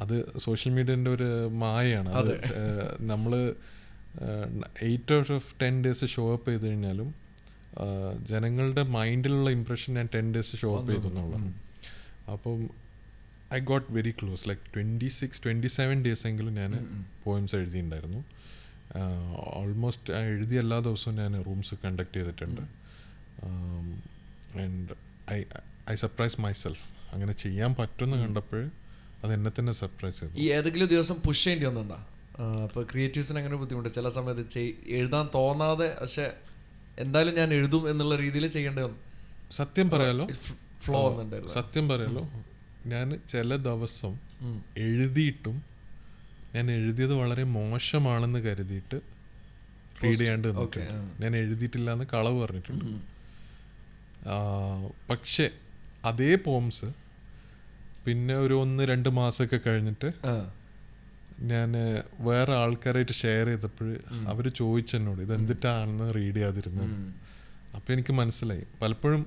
[0.00, 2.08] അത് സോഷ്യൽ മീഡിയന്റെ ഒരു മായയാണ്.
[2.08, 2.32] അത്
[3.00, 3.54] നമ്മൾ
[4.82, 7.14] eight out of ten days show up ചെയ്ത് കഴിഞ്ഞാലും
[8.28, 11.67] ജനങ്ങളുടെ മൈൻഡിലുള്ള ഇംപ്രഷൻ ഞാൻ ടെൻ ഡേയ്സ് ഷോ അപ്പ് ചെയ്തു എന്നുള്ളതാണ്.
[12.32, 12.70] അപ്പം
[13.54, 16.72] I got very close like twenty six twenty seven days എങ്കിലും ഞാൻ
[17.24, 18.20] പോയിംസ് എഴുതിയിട്ടുണ്ടായിരുന്നു.
[19.60, 22.62] ഓൾമോസ്റ്റ് എഴുതിയ എല്ലാ ദിവസവും ഞാൻ റൂംസ് കണ്ടക്ട് ചെയ്തിട്ടുണ്ട്.
[24.62, 24.94] And
[25.32, 25.44] I
[25.90, 28.70] I surprise myself അങ്ങനെ ചെയ്യാൻ പറ്റുമെന്ന് കണ്ടപ്പോൾ
[29.24, 30.34] അത് എന്നെ തന്നെ സർപ്രൈസ് ചെയ്തു.
[30.36, 31.98] ഈ ഏതെങ്കിലും ദിവസം പുഷ് ചെയ്യേണ്ടി വന്നിട്ടുണ്ടോ?
[32.64, 33.90] അപ്പോൾ ക്രിയേറ്റീവ്സിന് അങ്ങനെ ബുദ്ധിമുട്ട്.
[33.94, 34.60] ചില സമയത്ത്
[34.98, 36.26] എഴുതാൻ തോന്നാതെ പക്ഷെ
[36.98, 38.98] എന്തായാലും ഞാൻ എഴുതും എന്നുള്ള രീതിയിൽ ചെയ്യേണ്ടി വന്നു.
[39.50, 40.26] സത്യം പറയാലോ
[40.88, 41.02] ഫ്ലോ
[41.54, 42.24] സത്യം പറയല്ലോ
[42.86, 44.12] ഞാൻ ചില ദിവസം
[44.78, 45.56] എഴുതിയിട്ടും
[46.54, 48.98] ഞാൻ എഴുതിയത് വളരെ മോശമാണെന്ന് കരുതിയിട്ട്
[50.02, 50.48] റീഡ് ചെയ്യാണ്ട്
[51.22, 52.84] ഞാൻ എഴുതിയിട്ടില്ല എന്ന് കളവ് പറഞ്ഞിട്ടുണ്ട്.
[55.10, 55.46] പക്ഷേ
[56.04, 56.88] അതേ പോംസ്
[58.06, 60.08] പിന്നെ ഒരു ഒന്ന് രണ്ട് മാസമൊക്കെ കഴിഞ്ഞിട്ട്
[61.50, 61.72] ഞാൻ
[62.28, 63.88] വേറെ ആൾക്കാരായിട്ട് ഷെയർ ചെയ്തപ്പോൾ
[64.28, 66.94] അവർ ചോദിച്ചെന്നോട് ഇത് എന്തിട്ടാണെന്ന് റീഡ് ചെയ്യാതിരുന്നത്
[67.76, 68.64] അപ്പോൾ എനിക്ക് മനസ്സിലായി.
[68.82, 69.22] പലപ്പോഴും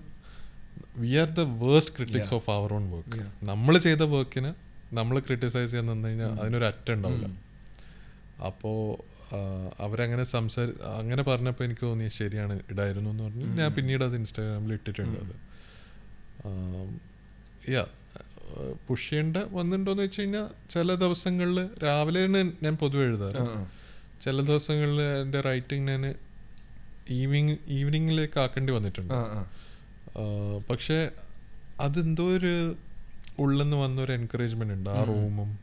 [1.04, 4.52] we are the worst critics of our own work നമ്മൾ ചെയ്ത വർക്കിന്
[5.00, 7.28] നമ്മൾ ക്രിട്ടിസൈസ് ചെയ്യാൻ നിന്ന് കഴിഞ്ഞാൽ അതിനൊരു അറ്റം ഉണ്ടാവില്ല.
[8.50, 8.78] അപ്പോൾ
[9.86, 13.46] അവരങ്ങനെ സംസാരി അങ്ങനെ പറഞ്ഞപ്പോൾ എനിക്ക് തോന്നി ശരിയാണ് ഇടായിരുന്നു എന്ന് പറഞ്ഞു.
[13.60, 15.36] ഞാൻ പിന്നീട് അത് ഇൻസ്റ്റാഗ്രാമിൽ ഇട്ടിട്ടുണ്ട് അത്.
[17.76, 17.84] യാ
[18.88, 23.44] പുഷ് ചെയ്യേണ്ട വന്നിട്ടുണ്ടോയെന്ന് വെച്ച് കഴിഞ്ഞാൽ ചില ദിവസങ്ങളിൽ രാവിലെയാണ് ഞാൻ പൊതുവെ എഴുതാറ്.
[24.24, 26.04] ചില ദിവസങ്ങളിൽ എന്റെ റൈറ്റിംഗ് ഞാൻ
[27.20, 29.14] ഈവനിങ് ഈവനിങ്ങിലേക്ക് ആക്കേണ്ടി വന്നിട്ടുണ്ട്.
[30.70, 31.10] പക്ഷേ
[31.80, 32.76] അതെന്തോ ഒരു
[33.40, 35.60] ഉള്ളെന്ന് വന്ന ഒരു എൻകറേജ്മെന്റ് ഉണ്ട് ആ റൂമും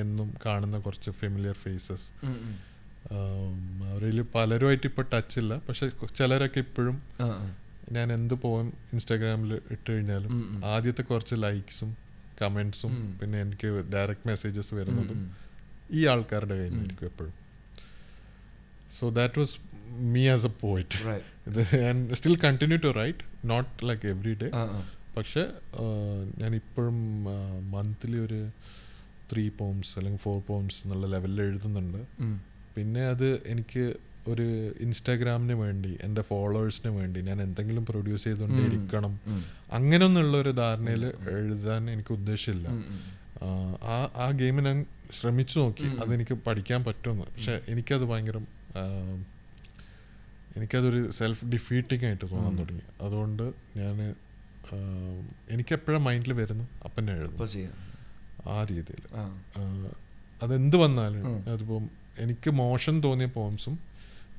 [0.00, 2.08] എന്നും കാണുന്ന കുറച്ച് ഫെമിലിയർ ഫേസസ്.
[3.92, 5.58] അവരിൽ പലരുമായിട്ട് ഇപ്പോൾ ടച്ച് ഇല്ല.
[5.58, 7.02] പക്ഷെ ചിലരൊക്കെ ഇപ്പോഴും.
[7.92, 11.96] ഞാൻ എന്ത് പോവും ഇൻസ്റ്റാഗ്രാമിൽ ഇട്ട് കഴിഞ്ഞാലും ആദ്യത്തെ കുറച്ച് ലൈക്സും
[12.42, 15.36] കമന്റ്സും പിന്നെ എനിക്ക് ഡയറക്റ്റ് മെസ്സേജസ് വരുന്നതും
[15.90, 17.34] ഈ ആൾക്കാരുടെ കയ്യിൽ നിന്നായിരിക്കും എപ്പോഴും.
[18.98, 19.58] So that was
[20.14, 20.98] me as a poet
[21.80, 24.48] ഞാൻ still continue to write not like every day.
[25.16, 25.42] പക്ഷേ
[26.38, 26.96] ഞാൻ ഇപ്പോഴും
[27.70, 28.40] മന്ത്ലി ഒരു
[29.32, 32.00] ത്രീ പോംസ് അല്ലെങ്കിൽ ഫോർ പോംസ് എന്നുള്ള ലെവലിൽ എഴുതുന്നുണ്ട്.
[32.76, 33.84] പിന്നെ അത് എനിക്ക്
[34.26, 34.46] ഒരു
[34.80, 39.12] ഇൻസ്റ്റാഗ്രാമിന് വേണ്ടി എന്റെ ഫോളോവേഴ്സിന് വേണ്ടി ഞാൻ എന്തെങ്കിലും പ്രൊഡ്യൂസ് ചെയ്തുകൊണ്ടേ ഇരിക്കണം
[39.72, 41.04] അങ്ങനെയൊന്നുള്ള ഒരു ധാരണയിൽ
[41.34, 42.68] എഴുതാൻ എനിക്ക് ഉദ്ദേശമില്ല
[43.42, 43.48] ആ,
[44.16, 44.78] ആ ഗെയിമിന് ഗെയിം ഞാൻ
[45.12, 45.86] ശ്രമിച്ചു നോക്കി.
[46.02, 47.24] അതെനിക്ക് പഠിക്കാൻ പറ്റുമെന്ന്.
[47.34, 48.38] പക്ഷെ എനിക്കത് ഭയങ്കര
[50.56, 52.84] എനിക്കതൊരു സെൽഫ് ഡിഫീറ്റിംഗ് ആയിട്ട് തോന്നാൻ തുടങ്ങി.
[53.00, 53.42] അതുകൊണ്ട്
[53.76, 53.96] ഞാൻ
[55.50, 56.64] എനിക്കെപ്പോഴും മൈൻഡിൽ വരുന്നു?
[56.84, 57.70] അപ്പം ഞാൻ എഴുതും
[58.48, 59.02] ആ രീതിയിൽ.
[60.42, 61.84] അതെന്ത് വന്നാലും അതിപ്പം
[62.18, 63.78] എനിക്ക് മോശം തോന്നിയ പോംസും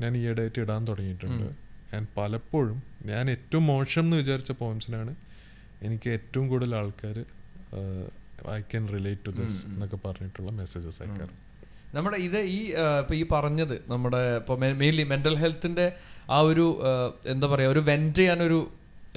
[0.01, 1.47] ഞാൻ ഈ ഇടയായിട്ട് ഇടാൻ തുടങ്ങിയിട്ടുണ്ട്.
[1.95, 5.15] ആൻഡ് പലപ്പോഴും ഞാൻ ഏറ്റവും മോശം എന്ന് വിചാരിച്ച പോംസിനാണ്
[5.83, 7.17] എനിക്ക് ഏറ്റവും കൂടുതൽ ആൾക്കാർ
[8.51, 11.35] I can relate to this എന്നൊക്കെ പറഞ്ഞിട്ടുള്ള മെസ്സേജസ് അയക്കാറ്.
[11.97, 12.59] നമ്മുടെ ഇത് ഈ
[13.01, 15.85] ഇപ്പൊ ഈ പറഞ്ഞത് നമ്മുടെ ഇപ്പൊ മെയിൻലി മെന്റൽ ഹെൽത്തിന്റെ
[16.31, 16.65] ആ ഒരു
[17.25, 18.59] എന്താ പറയാ ഒരു വെന്റ് ചെയ്യാനൊരു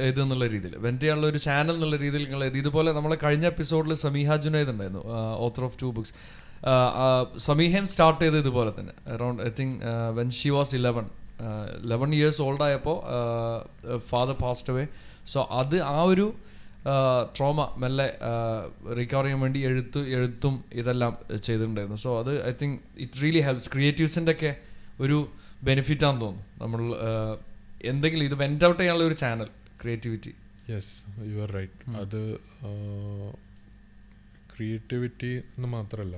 [0.01, 3.95] ഇത് എന്നുള്ള രീതിയിൽ വെന്റ് ചെയ്യാനുള്ള ഒരു ചാനൽ എന്നുള്ള രീതിയിൽ നിങ്ങൾ ഇത് ഇതുപോലെ നമ്മളെ കഴിഞ്ഞ എപ്പിസോഡിൽ
[3.95, 5.03] സമീഹ ജുനൈദ് ഉണ്ടായിരുന്നു
[5.39, 6.15] ഓത്തർ ഓഫ് ടു ബുക്സ്
[7.39, 9.77] സമീഹം സ്റ്റാർട്ട് ചെയ്ത് ഇതുപോലെ തന്നെ around I think
[10.17, 11.07] when she was eleven
[11.85, 12.97] eleven years old ആയപ്പോൾ
[14.09, 14.85] ഫാദർ പാസ്റ്റ് അവേ
[15.27, 16.27] സോ അത് ആ ഒരു
[17.37, 18.07] ട്രോമ മെല്ലെ
[18.99, 21.13] റിക്കവർ ചെയ്യാൻ വേണ്ടി എഴുത്ത് എഴുത്തും ഇതെല്ലാം
[21.47, 21.99] ചെയ്തിട്ടുണ്ടായിരുന്നു.
[22.05, 24.53] സോ അത് I think it really helps ക്രിയേറ്റീവ്സിന്റെ ഒക്കെ
[25.05, 25.19] ഒരു
[25.69, 26.47] ബെനിഫിറ്റാന്ന് തോന്നുന്നു.
[26.63, 26.81] നമ്മൾ
[27.91, 29.49] എന്തെങ്കിലും ഇത് വെന്റ് ഔട്ട് ചെയ്യാനുള്ള ഒരു channel
[29.83, 30.33] creativity
[30.73, 30.95] yes
[31.33, 32.21] you are right അത്
[34.53, 36.17] ക്രിയേറ്റിവിറ്റി എന്ന് മാത്രമല്ല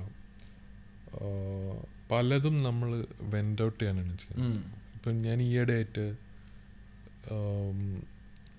[2.11, 2.89] പലതും നമ്മൾ
[3.33, 4.63] വെന്റ് ഔട്ട് ചെയ്യാനാണ് ചെയ്യുന്നത്.
[4.95, 6.05] ഇപ്പം ഞാൻ ഈയിടെ ആയിട്ട്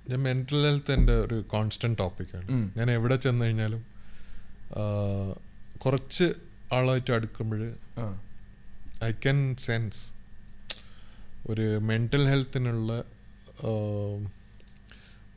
[0.08, 2.48] ഞാൻ മെന്റൽ ഹെൽത്ത് എന്റെ ഒരു കോൺസ്റ്റന്റ് ടോപ്പിക്കാണ്.
[2.78, 3.82] ഞാൻ എവിടെ ചെന്ന് കഴിഞ്ഞാലും
[5.84, 6.26] കുറച്ച്
[6.76, 7.62] ആളായിട്ട് അടുക്കുമ്പോൾ
[9.08, 10.00] ഐ ക്യാൻ സെൻസ്
[11.50, 12.92] ഒരു മെന്റൽ ഹെൽത്തിനുള്ള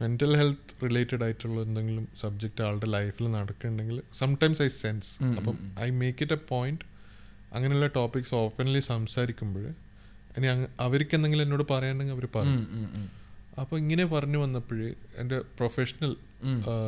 [0.01, 5.56] മെന്റൽ ഹെൽത്ത് റിലേറ്റഡ് ആയിട്ടുള്ള എന്തെങ്കിലും സബ്ജക്റ്റ് ആളുടെ ലൈഫിൽ നടക്കുന്നുണ്ടെങ്കിൽ സംടൈംസ് ഐ സെൻസ് അപ്പം.
[5.86, 6.86] I make it a point
[7.56, 9.65] അങ്ങനെയുള്ള ടോപ്പിക്സ് ഓപ്പൺലി സംസാരിക്കുമ്പോൾ
[10.38, 10.47] ഇനി
[10.86, 12.65] അവർക്ക് എന്തെങ്കിലും എന്നോട് പറയാനുണ്ടെങ്കിൽ അവർ പറയും.
[13.60, 14.80] അപ്പോൾ ഇങ്ങനെ പറഞ്ഞു വന്നപ്പോൾ
[15.17, 16.15] എന്റെ പ്രൊഫഷണൽ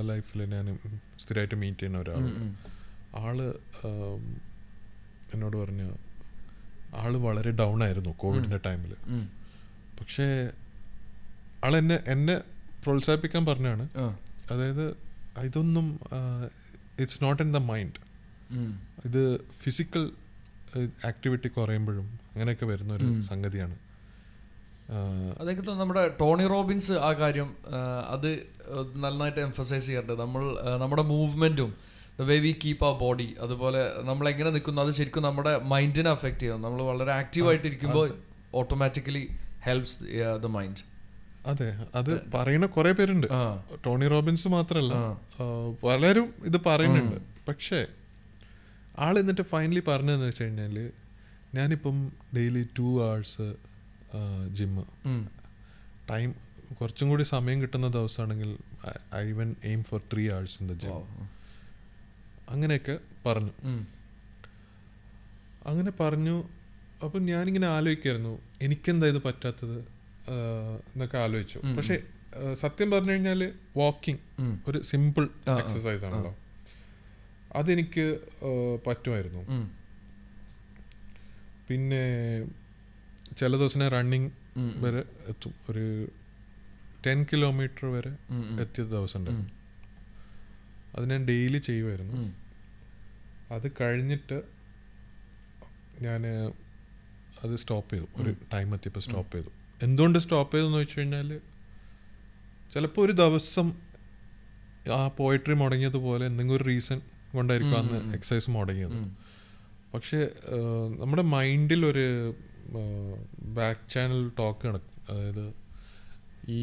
[0.01, 0.79] ലൈഫിൽ ഞാൻ
[1.19, 2.23] സ്ഥിരമായിട്ട് മീറ്റ് ചെയ്യുന്ന ഒരാൾ
[3.15, 3.37] ആൾ
[5.33, 5.83] എന്നോട് പറഞ്ഞ
[6.95, 8.93] ആൾ വളരെ ഡൗൺ ആയിരുന്നു കോവിഡിന്റെ ടൈമിൽ
[9.99, 10.51] പക്ഷേ
[11.63, 12.41] ആൾ എന്നെ എന്നെ
[12.83, 13.89] പ്രോത്സാഹിപ്പിക്കാൻ പറഞ്ഞാണ്.
[14.51, 14.85] അതായത്
[15.43, 15.99] ഇതൊന്നും
[16.99, 17.99] it's not in the mind
[19.05, 19.23] ഇത്
[19.63, 20.11] ഫിസിക്കൽ
[21.07, 23.75] ആക്ടിവിറ്റി കുറയുമ്പോഴും അങ്ങനെയൊക്കെ വരുന്ന ഒരു സംഗതിയാണ്.
[25.41, 27.49] അതൊക്കെ നമ്മുടെ ടോണി റോബിൻസ് ആ കാര്യം
[28.09, 28.29] അത്
[29.03, 30.13] നന്നായിട്ട് എംഫസൈസ് ചെയ്യാറുണ്ട്.
[30.21, 30.41] നമ്മൾ
[30.77, 31.71] നമ്മുടെ മൂവ്മെന്റും
[32.19, 36.39] ദ വേ വി കീപ്പ് ആ ബോഡി അതുപോലെ നമ്മൾ എങ്ങനെ നിൽക്കുന്നു അത് ശരിക്കും നമ്മുടെ മൈൻഡിനെ അഫക്റ്റ്
[36.39, 38.07] ചെയ്യും നമ്മൾ വളരെ ആക്റ്റീവായിട്ട് ഇരിക്കുമ്പോൾ
[38.53, 39.23] ഓട്ടോമാറ്റിക്കലി
[39.63, 39.97] ഹെൽപ്സ്
[40.43, 40.83] ദ മൈൻഡ്
[41.45, 43.27] അതെ അത് പറയുന്ന കുറെ പേരുണ്ട്.
[43.85, 44.93] ടോണി റോബിൻസ് മാത്രമല്ല
[45.83, 47.17] പലരും ഇത് പറയുന്നുണ്ട്.
[47.47, 47.85] പക്ഷേ
[48.99, 50.91] ആൾ എന്നിട്ട് ഫൈനലി പറഞ്ഞതെന്ന് വെച്ച് കഴിഞ്ഞാൽ
[51.55, 53.47] ഞാനിപ്പം daily two hours
[54.53, 54.83] gym.
[56.09, 56.35] Time
[56.81, 58.57] കുറച്ചും കൂടി സമയം കിട്ടുന്ന ദിവസമാണെങ്കിൽ
[59.15, 61.27] I want aim for three hours in the gym.
[62.49, 63.51] അങ്ങനെയൊക്കെ പറഞ്ഞു.
[65.65, 66.43] അങ്ങനെ പറഞ്ഞു.
[67.03, 68.41] അപ്പം ഞാനിങ്ങനെ ആലോചിക്കായിരുന്നു.
[68.61, 69.79] എനിക്കെന്താ ഇത് പറ്റാത്തത്?
[69.79, 71.59] എന്നൊക്കെ ആലോചിച്ചു.
[71.77, 72.01] പക്ഷേ
[72.53, 74.19] സത്യം പറഞ്ഞു കഴിഞ്ഞാൽ വാക്കിംഗ്
[74.67, 75.23] ഒരു സിമ്പിൾ
[75.59, 76.35] എക്സസൈസ് ആണല്ലോ.
[77.55, 78.05] അതെനിക്ക്
[78.87, 79.41] പറ്റുമായിരുന്നു.
[81.67, 82.03] പിന്നെ
[83.37, 84.29] ചില ദിവസം റണ്ണിങ്.
[84.83, 85.53] വരെ എത്തും.
[85.69, 86.11] ഒരു
[87.05, 88.11] ടെൻ കിലോമീറ്റർ വരെ.
[88.61, 89.19] എത്തിയ ദിവസം.
[89.19, 89.49] ഉണ്ടായിരുന്നു
[90.95, 92.21] അത് ഞാൻ ഡെയിലി ചെയ്യുമായിരുന്നു
[93.53, 94.41] അത് കഴിഞ്ഞിട്ട്
[96.01, 96.27] ഞാൻ
[97.43, 98.05] അത് സ്റ്റോപ്പ് ചെയ്തു.
[98.15, 99.51] ഒരു ടൈം എത്തിയപ്പോൾ സ്റ്റോപ്പ് ചെയ്തു.
[99.83, 101.39] എന്തുകൊണ്ട് സ്റ്റോപ്പ് ചെയ്തെന്ന് വെച്ച് കഴിഞ്ഞാൽ
[102.73, 103.73] ചിലപ്പോൾ ഒരു ദിവസം
[104.93, 107.01] ആ പോയിട്രി മുടങ്ങിയതുപോലെ എന്തെങ്കിലും ഒരു റീസൺ
[107.33, 108.13] കൊണ്ടായിരിക്കും അന്ന്.
[108.13, 109.11] എക്സസൈസ് മുടങ്ങിയത്.
[109.93, 110.29] പക്ഷേ
[110.99, 112.35] നമ്മുടെ മൈൻഡിൽ ഒരു
[113.57, 115.45] ബാക്ക് ചാനൽ ടോക്ക് നടക്കും അതായത്
[116.57, 116.61] ഈ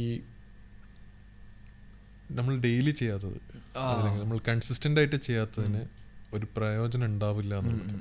[2.38, 3.38] നമ്മൾ ഡെയിലി ചെയ്യാത്തത്.
[4.22, 5.82] നമ്മൾ കൺസിസ്റ്റന്റ് ആയിട്ട് ചെയ്യാത്തതിന്
[6.36, 7.96] ഒരു പ്രയോജനം ഉണ്ടാവില്ല എന്നുള്ളത്.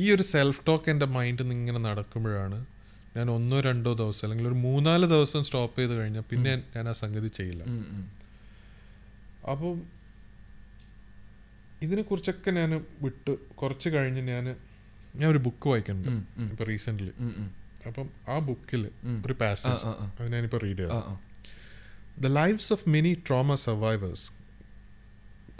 [0.00, 2.58] ഈ ഒരു സെൽഫ് ടോക്ക് എന്റെ മൈൻഡിൽ നിന്ന് ഇങ്ങനെ നടക്കുമ്പോഴാണ്
[3.16, 7.30] ഞാൻ ഒന്നോ രണ്ടോ ദിവസം അല്ലെങ്കിൽ ഒരു മൂന്നാൽ ദിവസം സ്റ്റോപ്പ് ചെയ്ത് കഴിഞ്ഞാൽ പിന്നെ ഞാൻ ആ സംഗതി
[7.38, 7.62] ചെയ്യില്ല.
[9.52, 9.74] അപ്പം
[11.86, 12.70] ഇതിനെക്കുറിച്ചൊക്കെ ഞാൻ
[13.04, 14.44] വിട്ട് കുറച്ച് കഴിഞ്ഞ് ഞാൻ
[15.16, 16.26] ഞാൻ ഒരു ബുക്ക് വായിക്കുന്നുണ്ട് ഉം.
[16.38, 16.50] ഉം.
[16.50, 17.34] ഇപ്പോൾ റീസെന്റ്ലി ഉം.
[17.38, 17.54] ഉം.
[17.86, 19.22] അപ്പം ആ ബുക്കിൽ ഉം.
[19.26, 20.12] ഒരു ആ, പാസേജ് ആ, ആ.
[20.20, 21.20] അത് ഞാനിപ്പോൾ റീഡ് ആ, ചെയ്യാം ആ.
[22.22, 24.22] The lives of many trauma survivors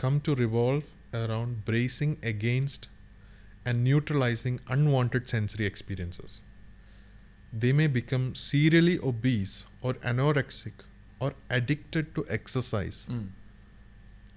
[0.03, 0.83] come to revolve
[1.15, 2.83] around bracing against
[3.67, 6.33] and neutralizing unwanted sensory experiences.
[7.63, 10.77] They may become serially obese or anorexic
[11.21, 13.35] or addicted to exercise ഉം.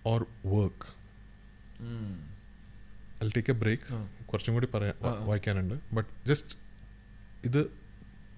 [0.05, 0.19] or
[0.55, 0.87] work.
[1.81, 2.15] ഉം.
[3.21, 3.83] I'll take a break.
[3.91, 4.07] ആ.
[4.31, 4.95] കുറച്ചും കൂടി പറയാൻ.
[5.25, 5.75] വായിക്കാനുണ്ട്.
[5.95, 6.55] But just
[7.45, 7.61] ഇത്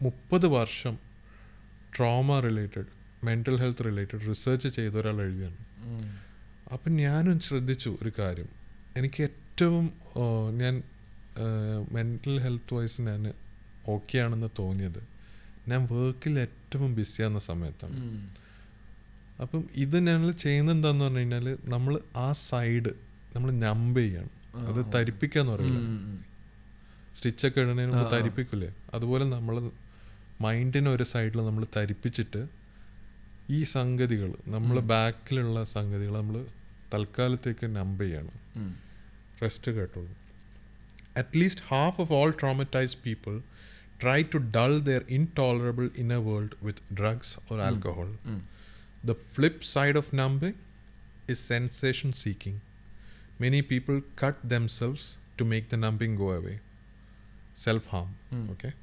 [0.02, 0.95] മുപ്പത് വർഷം
[1.97, 2.89] trauma related
[3.23, 5.58] mental health related research ചെയ്ത ഒരാൾ എഴുതിയാണ്.
[6.73, 8.50] അപ്പം ഞാനും ശ്രദ്ധിച്ചു ഒരു കാര്യം.
[8.97, 9.86] എനിക്ക് ഏറ്റവും
[10.58, 10.76] ഞാൻ
[11.91, 13.34] മെന്റൽ ഹെൽത്ത് വൈസ് ഞാൻ
[13.88, 15.02] ഓക്കെ ആണെന്ന് തോന്നിയത്
[15.67, 17.97] ഞാൻ വർക്കിൽ ഏറ്റവും ബിസിയാകുന്ന സമയത്താണ്.
[19.41, 22.91] അപ്പം ഇത് ഞങ്ങൾ ചെയ്യുന്നത് എന്താന്ന് പറഞ്ഞു കഴിഞ്ഞാൽ നമ്മൾ ആ സൈഡ്
[23.36, 24.37] നമ്മൾ നമ്പ് ചെയ്യണം.
[24.54, 24.80] അത്.
[24.94, 25.80] തരിപ്പിക്കാന്ന് പറയില്ല.
[27.16, 28.12] സ്റ്റിച്ചൊക്കെ ഇടുന്നതിന് മുമ്പ്.
[28.12, 29.56] തരിപ്പിക്കില്ലേ അതുപോലെ നമ്മൾ
[30.42, 32.42] മൈൻഡിന് ഒരു സൈഡിൽ നമ്മൾ തരിപ്പിച്ചിട്ട്
[33.50, 36.46] ഈ സംഗതികൾ നമ്മൾ ബാക്കിലുള്ള സംഗതികൾ നമ്മൾ
[36.94, 38.38] തൽക്കാലത്തേക്ക് നമ്പ് ചെയ്യണം
[39.42, 40.12] റെസ്റ്റ് കേട്ടോളൂ
[41.18, 43.36] at least half of all traumatise people
[44.02, 48.12] try to dull their intolerable in a world with drugs or alcohol
[49.06, 50.46] the flip side of of
[51.30, 52.58] is sensation seeking seeking.
[53.39, 56.60] Many people cut themselves to make the numbing go away.
[57.56, 58.15] Self harm.
[58.34, 58.52] Mm.
[58.52, 58.73] Okay.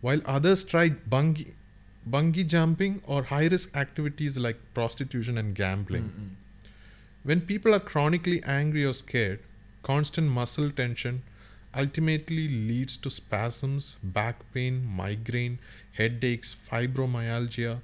[0.00, 1.52] while others try bungee,
[2.08, 6.02] bungee jumping or high risk activities like prostitution and gambling.
[6.04, 6.28] Hmm, hmm.
[7.22, 9.40] When people are chronically angry or scared,
[9.82, 11.22] constant muscle tension
[11.74, 15.58] ultimately leads to spasms, back pain, migraine,
[15.92, 17.80] headaches, fibromyalgia,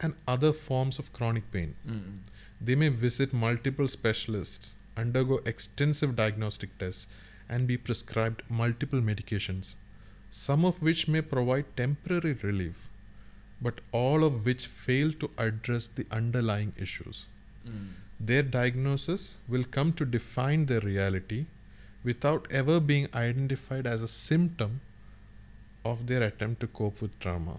[0.00, 1.74] and other forms of chronic pain.
[1.86, 2.16] Hmm,
[2.63, 7.07] They may visit multiple specialists, undergo extensive diagnostic tests,
[7.49, 9.75] and be prescribed multiple medications,
[10.31, 12.89] some of which may provide temporary relief,
[13.61, 17.25] but all of which fail to address the underlying issues.
[18.19, 21.39] Their diagnosis will come to define their reality
[22.03, 24.81] without ever being identified as a symptom
[25.85, 27.57] of their attempt to cope with trauma.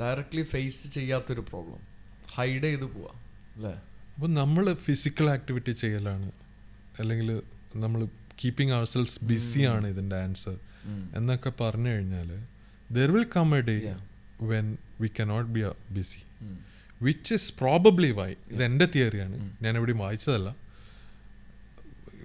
[0.00, 1.80] Directly face ചെയ്യാത്തൊരു problem
[2.34, 3.12] hide ചെയ്ത് പോവാ
[3.55, 3.73] അല്ലേ
[4.15, 6.29] അപ്പോൾ നമ്മൾ physical activity ചെയ്യലാണ്.
[6.99, 7.29] അല്ലെങ്കിൽ
[7.75, 8.01] നമ്മൾ
[8.41, 9.17] keeping our selves
[9.75, 10.55] ആണ് ഇതിന്റെ ആൻസർ
[11.17, 12.29] എന്നൊക്കെ പറഞ്ഞു കഴിഞ്ഞാൽ
[12.91, 13.75] there will come a day.
[14.51, 14.67] When
[15.01, 15.61] we cannot be
[15.91, 16.21] busy
[17.01, 20.49] which is probably why ഇത് എന്റെ തിയറിയാണ് ഞാൻ എവിടെയും വായിച്ചതല്ല.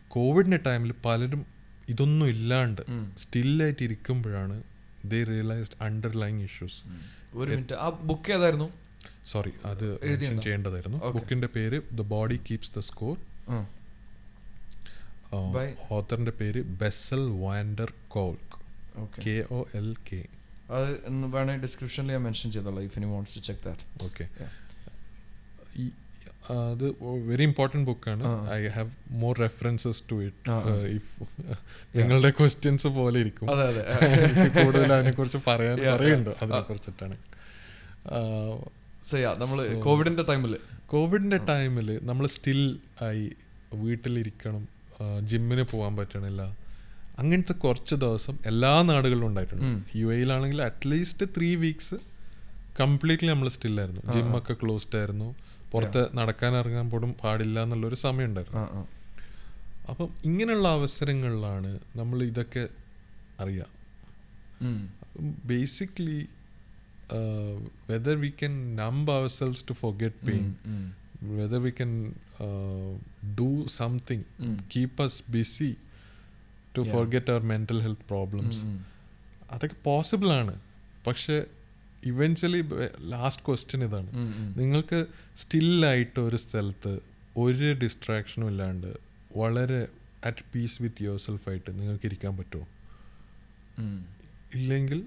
[0.09, 1.43] കോവിഡിന്റെ ടൈമിൽ പലരും
[1.89, 2.83] ഇതൊന്നും ഇല്ലാണ്ട്
[3.19, 4.57] സ്റ്റില്ലായിട്ട് ഇരിക്കുമ്പോഴാണ്
[5.05, 6.79] ദേ റിയലൈസ്ഡ് അണ്ടർലൈങ് ഇഷ്യൂസ്
[7.35, 8.69] ഒരു മിനിറ്റ് ആ ബുക്ക് ഏതായിരുന്നു?
[9.33, 9.87] സോറി അത്?
[10.45, 10.99] ചെയ്യേണ്ടതായിരുന്നു.
[11.17, 13.17] ബുക്കിന്റെ പേര് the body keeps the score?
[15.95, 18.57] ഓത്തറിന്റെ പേര് Bessel van der Kolk
[19.25, 20.21] K O L K
[20.77, 20.89] അത്
[21.35, 24.25] വേണേൽ ഡിസ്ക്രിപ്ഷനിൽ ഞാൻ മെൻഷൻ ചെയ്തോളാം if any wants to check that okay.
[26.55, 26.85] അത്
[27.29, 28.23] വെരി ഇമ്പോർട്ടന്റ് ബുക്കാണ്
[28.55, 28.91] I have
[29.23, 30.55] more references to it.
[30.99, 31.13] If
[31.99, 33.47] നിങ്ങളുടെ ക്വസ്റ്റ്യൻസ് പോലെ ഇരിക്കും.
[33.55, 33.83] അതെ അതെ.
[34.59, 36.39] കൂടുതൽ അതിനെക്കുറിച്ച് പറയാൻ പറയുന്നുണ്ട് yeah.
[39.11, 40.55] സയാ നമ്മൾ കോവിഡിന്റെ ടൈമിൽ
[40.87, 42.61] കോവിഡിന്റെ ടൈമിൽ നമ്മൾ സ്റ്റിൽ
[43.05, 43.27] ആയി
[43.75, 44.69] വീട്ടിലിരിക്കണം
[45.23, 46.43] ജിമ്മിന് പോകാൻ പറ്റണില്ല.
[47.19, 49.99] അങ്ങനത്തെ കുറച്ച് ദിവസം എല്ലാ നാടുകളിലും ഉണ്ടായിട്ടുണ്ട്.
[49.99, 51.99] യു എയിലാണെങ്കിൽ at least three weeks
[52.81, 54.03] completely നമ്മൾ സ്റ്റില്ലായിരുന്നു.
[54.13, 55.29] ജിമ്മൊക്കെ ക്ലോസ്ഡ് ആയിരുന്നു.
[55.73, 58.65] പുറത്ത് നടക്കാൻ ഇറങ്ങാൻ പോലും പാടില്ല എന്നുള്ളൊരു സമയം ഉണ്ടായിരുന്നു.
[59.91, 62.69] അപ്പം ഇങ്ങനെയുള്ള അവസരങ്ങളിലാണ് നമ്മൾ ഇതൊക്കെ
[63.41, 63.71] അറിയാം.
[65.45, 66.19] Basically
[67.89, 70.87] whether we can numb ourselves to forget pain um, um.
[71.31, 71.93] whether we can
[72.41, 72.91] uh,
[73.39, 74.57] do something Mm.
[74.69, 75.71] keep us busy
[76.75, 76.93] to Yeah.
[76.93, 78.79] forget our mental health problems ഉം, ഉം.
[79.51, 80.55] അതൊക്കെ പോസിബിൾ ആണ്
[81.07, 81.37] പക്ഷേ
[82.05, 82.61] ഇവൻച്വലി
[83.09, 84.11] ലാസ്റ്റ് ക്വസ്റ്റ്യൻ ഇതാണ്.
[84.57, 85.01] നിങ്ങൾക്ക്
[85.39, 86.93] സ്റ്റില്ലായിട്ട് ഒരു സ്ഥലത്ത്
[87.37, 88.91] ഒരു ഡിസ്ട്രാക്ഷനും ഇല്ലാണ്ട്
[89.37, 89.81] വളരെ
[90.25, 92.67] അറ്റ് പീസ് വിത്ത് യുവർ സെൽഫായിട്ട് നിങ്ങൾക്ക് ഇരിക്കാൻ പറ്റുമോ
[94.55, 95.01] ഇല്ലെങ്കിൽ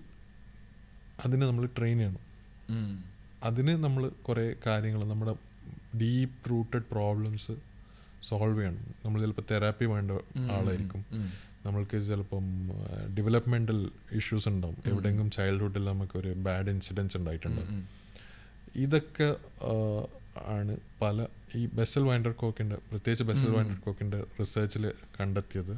[1.25, 2.23] അതിനെ നമ്മൾ ട്രെയിൻ ചെയ്യണം.
[3.43, 5.33] അതിന് നമ്മൾ കുറേ കാര്യങ്ങൾ നമ്മുടെ
[6.01, 7.53] ഡീപ്പ് റൂട്ടഡ് പ്രോബ്ലംസ്
[8.27, 10.11] സോൾവ് ചെയ്യണം നമ്മൾ ചിലപ്പോൾ തെറാപ്പി വേണ്ട
[10.57, 11.01] ആളായിരിക്കും.
[11.65, 12.45] നമ്മൾക്ക് ചിലപ്പം
[13.17, 13.79] ഡെവലപ്മെന്റൽ
[14.11, 14.77] ഇഷ്യൂസ് ഉണ്ടാവും.
[14.85, 17.61] എവിടെയെങ്കിലും ചൈൽഡ്ഹുഡിൽ നമുക്കൊരു ബാഡ് ഇൻസിഡൻസ് ഉണ്ടായിട്ടുണ്ട്.
[18.75, 19.29] ഇതൊക്കെ
[20.47, 23.49] ആണ് പല ഈ ബെസൽ വൈൻഡർ കോക്കിന്റെ പ്രത്യേകിച്ച് ബെസൽ.
[23.49, 25.75] വൈൻഡർ കോക്കിന്റെ റിസർച്ചിൽ കണ്ടെത്തിയത്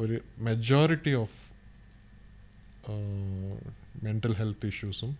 [0.00, 1.38] ഒരു മെജോറിറ്റി ഓഫ്
[4.04, 5.10] മെന്റൽ ഹെൽത്ത് ഇഷ്യൂസും.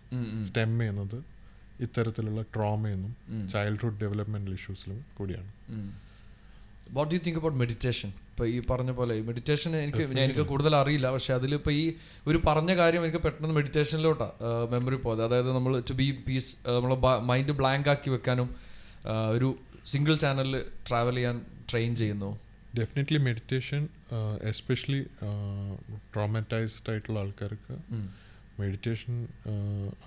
[0.47, 1.17] സ്റ്റെം ചെയ്യുന്നത്
[1.81, 3.13] ഇത്തരത്തിലുള്ള ട്രോമയെന്നും.
[3.53, 5.51] ചൈൽഡ്ഹുഡ് ഡെവലപ്മെന്റൽ ഇഷ്യൂസിലും കൂടിയാണ്
[6.91, 10.35] what you think about meditation ഇപ്പോൾ ഈ പറഞ്ഞ പോലെ മെഡിറ്റേഷൻ എനിക്ക് എനിക്ക്.
[10.35, 11.93] കൂടുതൽ കൂടുതൽ അറിയില്ല പക്ഷെ അതിലിപ്പോൾ ഈ
[12.27, 14.31] ഒരു പറഞ്ഞ കാര്യം എനിക്ക് പെട്ടെന്ന് മെഡിറ്റേഷനിലോട്ടാണ്
[14.71, 18.49] മെമ്മറി പോയത് അതായത് നമ്മൾ ടു ബി പീസ് നമ്മളെ മൈൻഡ് ബ്ലാങ്ക് ആക്കി വെക്കാനും
[19.31, 22.37] ഒരു സിംഗിൾ ചാനലിൽ ട്രാവൽ ചെയ്യാൻ ട്രെയിൻ ചെയ്യുന്നു
[22.79, 23.81] ഡെഫിനറ്റ്ലി മെഡിറ്റേഷൻ
[24.51, 25.01] എസ്പെഷ്യലി
[26.13, 27.75] ട്രോമറ്റൈസ്ഡ് ആയിട്ടുള്ള ആൾക്കാർക്ക്.
[28.59, 29.15] മെഡിറ്റേഷൻ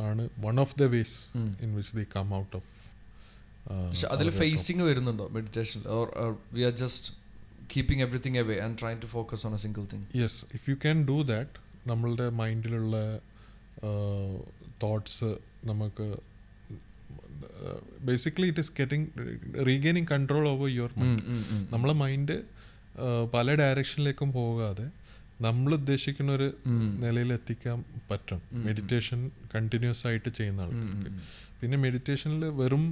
[0.09, 1.19] ആണ് one of the ways.
[1.65, 2.71] In which the come out of
[3.91, 6.09] പക്ഷെ അതിൽ ഫേസിങ് വരുന്നുണ്ടോ meditation or
[6.53, 7.13] we are just
[7.77, 10.99] keeping everything away and try to focus on a single thing yes if you can
[11.07, 12.97] do that നമ്മളുടെ മൈൻഡിലുള്ള
[14.83, 15.31] thoughts
[15.65, 16.07] നമുക്ക്
[18.01, 19.09] basically it is getting
[19.67, 21.23] regaining control over your mind
[21.73, 22.37] നമ്മളെ mind
[23.35, 24.87] പല ഡയറക്ഷനിലേക്കും പോകാതെ
[25.41, 26.49] നമ്മൾ ഉദ്ദേശിക്കുന്ന ഒരു.
[27.05, 27.79] നിലയിൽ എത്തിക്കാൻ
[28.11, 28.41] പറ്റും.
[28.53, 31.11] മെഡിറ്റേഷൻ കണ്ടിന്യൂസ് ആയിട്ട് ചെയ്യുന്ന ആൾക്കാർക്ക്.
[31.61, 32.85] പിന്നെ മെഡിറ്റേഷനിൽ വെറും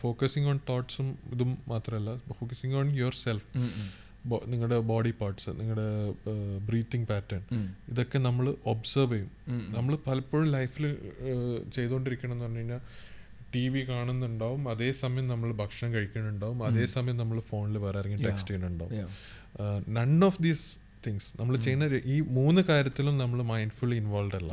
[0.00, 3.14] ഫോക്കസിങ് ഓൺ തോട്ട്സും ഇതും മാത്രമല്ല focusing on your
[4.46, 5.86] self body parts നിങ്ങളുടെ
[6.66, 7.42] ബ്രീത്തിങ് പാറ്റേൺ
[7.88, 9.30] ഇതൊക്കെ നമ്മൾ ഒബ്സർവ് ചെയ്യും.
[9.76, 10.86] നമ്മൾ പലപ്പോഴും ലൈഫിൽ
[11.74, 12.82] ചെയ്തുകൊണ്ടിരിക്കണം എന്ന് പറഞ്ഞു കഴിഞ്ഞാൽ
[13.54, 14.68] ടി വി കാണുന്നുണ്ടാവും.
[14.68, 16.64] അതേസമയം നമ്മൾ ഭക്ഷണം കഴിക്കുന്നുണ്ടാവും.
[16.64, 18.94] അതേസമയം നമ്മൾ ഫോണിൽ വേറെ ഇറങ്ങി ടെക്സ്റ്റ് ചെയ്യുന്നുണ്ടാവും.
[19.94, 20.66] നൺ ഓഫ് ദീസ്
[21.06, 24.52] തിങ്സ് നമ്മൾ ചെയ്യുന്ന ഈ മൂന്ന് കാര്യത്തിലും നമ്മൾ മൈൻഡ്ഫുള്ളി ഇൻവോൾവ് അല്ല.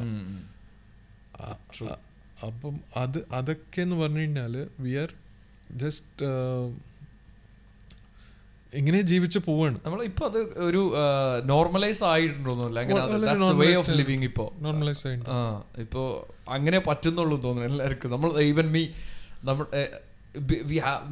[2.47, 5.13] അപ്പം അത് അതൊക്കെ എന്ന് പറഞ്ഞു കഴിഞ്ഞാൽ വി ആർ
[5.71, 6.25] ജസ്റ്റ്
[8.73, 9.77] ഇങ്ങനെ ജീവിച്ച് പോവാണ്?
[9.85, 10.37] നമ്മൾ ഇപ്പൊ അത്
[10.69, 10.81] ഒരു
[11.45, 14.53] നോർമലൈസ് ആയിട്ടുണ്ടോന്നില്ല അങ്ങനെ വേ ഓഫ് ലിവിങ് ഇപ്പോ.
[14.59, 15.29] നോർമലൈസ് ആയിട്ട്.
[15.29, 18.11] ആ ഇപ്പോ അങ്ങനെ പറ്റുന്നുള്ളൂ തോന്നുന്നു എല്ലാവർക്കും.
[18.11, 18.83] നമ്മൾ ഈവൻ മീ
[19.43, 19.65] നമ്മൾ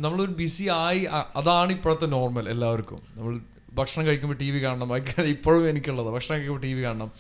[0.06, 3.02] നമ്മളൊരു ബിസി ആയി അതാണ് ഇപ്പോഴത്തെ നോർമൽ എല്ലാവർക്കും.
[3.16, 3.40] നമ്മൾ
[3.74, 4.98] ഭക്ഷണം കഴിക്കുമ്പോൾ ടി വി കാണണം.
[5.36, 6.08] ഇപ്പോഴും എനിക്കുള്ളത്.
[6.08, 7.12] ഭക്ഷണം കഴിക്കുമ്പോൾ ടി വി കാണണം.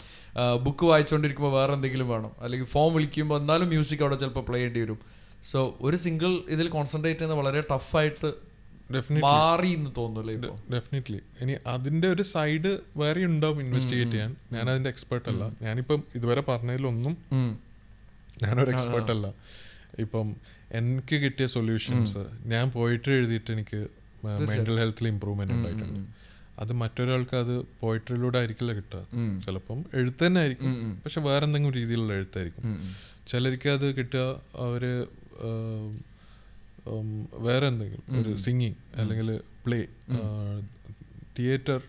[0.63, 2.31] ബുക്ക് വായിച്ചുകൊണ്ടിരിക്കുമ്പോൾ വേറെ എന്തെങ്കിലും വേണം.
[2.41, 4.99] അല്ലെങ്കിൽ ഫോം വിളിക്കുമ്പോൾ എന്നാലും മ്യൂസിക് അവിടെ ചിലപ്പോൾ പ്ലേ ചെയ്യേണ്ടി വരും.
[5.51, 8.54] സോ ഒരു സിംഗിൾ ഇതിൽ കോൺസെൻട്രേറ്റ് ചെയ്യുന്നത് വളരെ ടഫായിട്ട്
[9.23, 14.35] മാറി എന്ന് തോന്നുന്നല്ലേ ഡെഫിനറ്റ്ലി ഇനി അതിന്റെ ഒരു സൈഡ് വേറെ ഉണ്ടാവും ഇൻവെസ്റ്റിഗേറ്റ് ചെയ്യാൻ.
[14.51, 17.15] ഞാൻ അതിന്റെ എക്സ്പെർട്ട് അല്ല ഞാനിപ്പം ഇതുവരെ പറഞ്ഞതിലൊന്നും
[18.43, 19.27] ഞാനൊരു എക്സ്പെർട്ട് അല്ല.
[19.99, 20.35] ഇപ്പം
[20.71, 23.87] എനിക്ക് കിട്ടിയ സൊല്യൂഷൻസ് ഞാൻ പോയിട്ട് എഴുതിയിട്ട് എനിക്ക്
[24.25, 25.99] മെന്റൽ ഹെൽത്തിൽ ഇമ്പ്രൂവ്മെന്റ് ഉണ്ടായിട്ടുണ്ട്.
[26.59, 29.01] അത് മറ്റൊരാൾക്ക് അത് പോയിട്രിയിലൂടെ ആയിരിക്കില്ല കിട്ടുക.
[29.45, 31.01] ചിലപ്പം എഴുത്ത് തന്നെ ആയിരിക്കും.
[31.05, 32.93] പക്ഷെ വേറെന്തെങ്കിലും രീതിയിലുള്ള എഴുത്തായിരിക്കും.
[33.27, 34.83] ചിലർക്ക് അത് കിട്ടുക അവർ
[37.45, 38.03] വേറെ എന്തെങ്കിലും?
[38.19, 39.29] ഒരു സിംഗിങ് അല്ലെങ്കിൽ
[39.65, 39.79] പ്ലേ
[41.39, 41.81] തിയേറ്റർ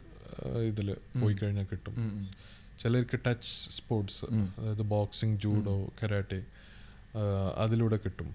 [0.69, 0.89] ഇതിൽ
[1.21, 1.95] പോയി കഴിഞ്ഞാൽ കിട്ടും.
[2.81, 4.25] ചിലർക്ക് ടച്ച് സ്പോർട്സ്
[4.59, 6.41] അതായത് ബോക്സിങ് ജൂഡോ കരാട്ടെ
[7.57, 8.31] അതിലൂടെ കിട്ടും.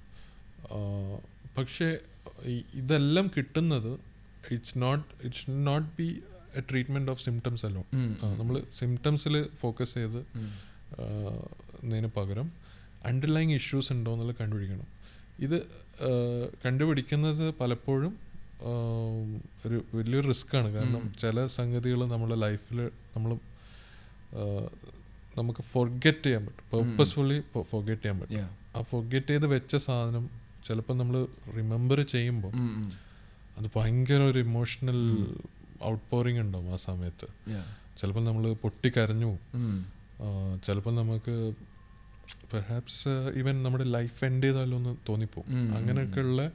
[1.57, 1.97] പക്ഷേ
[2.75, 3.91] ഇതെല്ലാം കിട്ടുന്നത്
[4.51, 6.07] it's not it's not be
[6.55, 7.83] a treatment of symptoms അല്ലോ
[8.39, 10.21] നമ്മൾ സിംറ്റംസിൽ ഫോക്കസ് ചെയ്ത്
[11.83, 12.51] എന്നതിന് പകരം
[13.05, 14.87] അണ്ടർലൈങ് ഇഷ്യൂസ് ഉണ്ടോ എന്നുള്ളത് കണ്ടുപിടിക്കണം.
[15.41, 15.57] ഇത്
[16.65, 18.13] കണ്ടുപിടിക്കുന്നത് പലപ്പോഴും
[19.65, 22.79] ഒരു വലിയൊരു റിസ്ക്കാണ് കാരണം ചില സംഗതികൾ നമ്മുടെ ലൈഫിൽ
[23.15, 23.31] നമ്മൾ
[25.37, 26.65] നമുക്ക് ഫൊർഗെറ്റ് ചെയ്യാൻ പറ്റും.
[26.71, 27.37] പേർപ്പസ്ഫുള്ളി
[27.69, 28.49] ഫൊർഗെറ്റ് ചെയ്യാൻ പറ്റും.
[28.75, 30.25] ആ ഫൊർഗെറ്റ് ചെയ്ത് വെച്ച സാധനം
[30.67, 31.15] ചിലപ്പോൾ നമ്മൾ
[31.57, 32.53] റിമെമ്പർ ചെയ്യുമ്പോൾ
[33.57, 34.99] അത് ഭയങ്കര ഒരു ഇമോഷണൽ
[35.83, 37.27] ഔട്ട് പോറിങ് ഉണ്ടാവും ആ സമയത്ത്.
[37.99, 39.31] ചിലപ്പോൾ നമ്മൾ പൊട്ടിക്കരഞ്ഞു
[40.65, 41.33] ചിലപ്പോൾ നമുക്ക്
[42.51, 45.47] പെർഹാപ്സ് ഈവൻ നമ്മുടെ ലൈഫ് എൻഡ് ചെയ്താലോ എന്ന് തോന്നിപ്പോവും.
[45.77, 46.51] അങ്ങനെയൊക്കെയുള്ള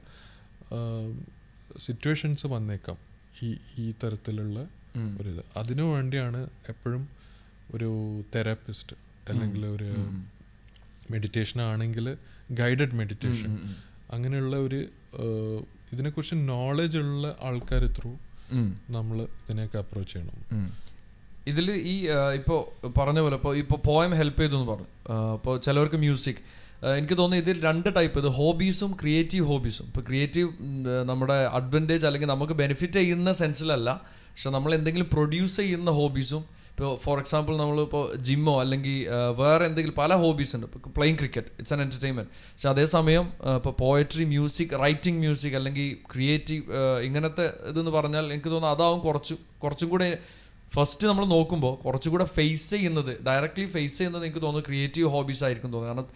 [1.79, 2.97] സിറ്റുവേഷൻസ് വന്നേക്കാം.
[3.43, 4.59] ഈ ഈ തരത്തിലുള്ള
[5.19, 7.09] ഒരു ഇത് അതിനു വേണ്ടിയാണ് എപ്പോഴും
[7.75, 7.89] ഒരു
[8.35, 8.95] തെറാപ്പിസ്റ്റ്
[9.29, 9.89] അല്ലെങ്കിൽ ഒരു
[11.11, 12.17] മെഡിറ്റേഷൻ ആണെങ്കിൽ
[12.51, 13.51] ഗൈഡഡ് മെഡിറ്റേഷൻ
[14.11, 14.79] അങ്ങനെയുള്ള ഒരു
[15.93, 18.11] ഇതിനെക്കുറിച്ച് നോളജ് ഉള്ള ആൾക്കാർ ത്രൂ
[18.89, 20.37] നമ്മൾ ഇതിനെയൊക്കെ അപ്രോച്ച് ചെയ്യണം.
[21.51, 21.95] ഇതിൽ ഈ
[22.39, 24.89] ഇപ്പോൾ ഇപ്പോ പറഞ്ഞ പോലെ ഇപ്പോൾ ഇപ്പോൾ പോയം ഹെൽപ്പ് ചെയ്തു എന്ന് പറഞ്ഞു.
[25.37, 26.41] ഇപ്പോൾ ചിലവർക്ക് മ്യൂസിക്
[26.97, 30.49] എനിക്ക് തോന്നുന്നു ഇതിൽ രണ്ട് ടൈപ്പ് ഇത് ഹോബീസും ക്രിയേറ്റീവ് ഹോബീസും ഇപ്പോൾ ക്രിയേറ്റീവ്
[31.11, 37.17] നമ്മുടെ അഡ്വാന്റേജ് അല്ലെങ്കിൽ നമുക്ക് ബെനിഫിറ്റ് ചെയ്യുന്ന സെൻസിലല്ല പക്ഷെ നമ്മൾ എന്തെങ്കിലും പ്രൊഡ്യൂസ് ചെയ്യുന്ന ഹോബീസും ഇപ്പോൾ ഫോർ
[37.21, 38.97] എക്സാമ്പിൾ നമ്മളിപ്പോൾ ജിമ്മോ അല്ലെങ്കിൽ
[39.39, 40.65] വേറെ എന്തെങ്കിലും പല ഹോബീസ് ഉണ്ട്.
[40.69, 46.63] ഇപ്പോൾ playing cricket it's an entertainment പക്ഷെ അതേസമയം ഇപ്പോൾ പോയട്രി മ്യൂസിക് റൈറ്റിംഗ് മ്യൂസിക് അല്ലെങ്കിൽ ക്രിയേറ്റീവ്
[47.07, 50.09] ഇങ്ങനത്തെ ഇതെന്ന് പറഞ്ഞാൽ എനിക്ക് തോന്നുന്നു അതാവും കുറച്ച് കുറച്ചും കൂടെ
[50.77, 55.91] ഫസ്റ്റ് നമ്മൾ നോക്കുമ്പോൾ കുറച്ചുകൂടെ ഫേസ് ചെയ്യുന്നത് ഡയറക്ട്ലി ഫേസ് ചെയ്യുന്നത് എനിക്ക് തോന്നുന്നു ക്രിയേറ്റീവ് ഹോബീസ് ആയിരിക്കും തോന്നുന്നത്
[55.93, 56.07] കാരണം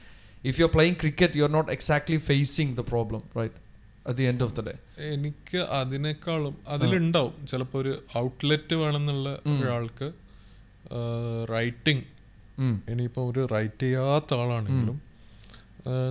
[0.43, 3.57] if you are playing cricket you are not exactly facing the problem right
[4.05, 4.73] at the end of the day
[5.09, 7.33] എനിക്ക് അതിനേക്കാളും അതിലുണ്ടാവും.
[7.45, 10.07] ചിലപ്പോൾ ഒരു ഔട്ട്ലെറ്റ് വേണമെന്നുള്ള ഒരാൾക്ക്
[11.53, 12.05] റൈറ്റിംഗ്
[12.89, 14.97] ഇനിയിപ്പോൾ ഒരു റൈറ്റ് ചെയ്യാത്ത ആളാണെങ്കിലും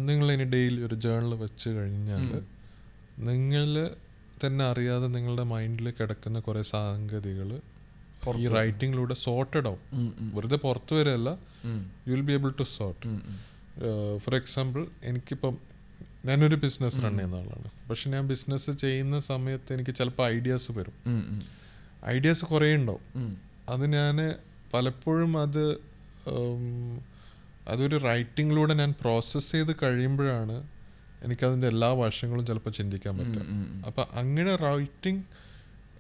[0.07, 2.25] നിങ്ങൾ ഇനി ഡെയിലി ഒരു ജേണൽ വെച്ച് കഴിഞ്ഞാൽ
[3.29, 3.67] നിങ്ങൾ
[4.45, 7.51] തന്നെ അറിയാതെ നിങ്ങളുടെ മൈൻഡിൽ കിടക്കുന്ന കുറേ സംഗതികൾ
[8.39, 10.31] ഈ റൈറ്റിങ്ങിലൂടെ സോർട്ടഡ് ആവും.
[10.35, 11.31] വെറുതെ പുറത്തു വരെയല്ല
[12.09, 13.07] you will be able to sort
[14.19, 15.59] for example എനിക്കിപ്പം
[16.25, 17.71] ഞാനൊരു ബിസിനസ് റൺ ചെയ്യുന്ന ആളാണ്.
[17.91, 20.97] പക്ഷെ ഞാൻ ബിസിനസ് ചെയ്യുന്ന സമയത്ത് എനിക്ക് ചിലപ്പോൾ ഐഡിയാസ് വരും.
[22.07, 23.05] ഐഡിയാസ് കുറേ ഉണ്ടാവും.
[23.69, 24.17] അത് ഞാൻ
[24.75, 25.65] പലപ്പോഴും അത്
[27.69, 30.69] അതൊരു റൈറ്റിങ്ങിലൂടെ ഞാൻ പ്രോസസ്സ് ചെയ്ത് കഴിയുമ്പോഴാണ്
[31.23, 33.43] എനിക്കതിന്റെ എല്ലാ വശങ്ങളും ചിലപ്പോൾ ചിന്തിക്കാൻ പറ്റുക.
[33.87, 35.23] അപ്പം അങ്ങനെ റൈറ്റിംഗ്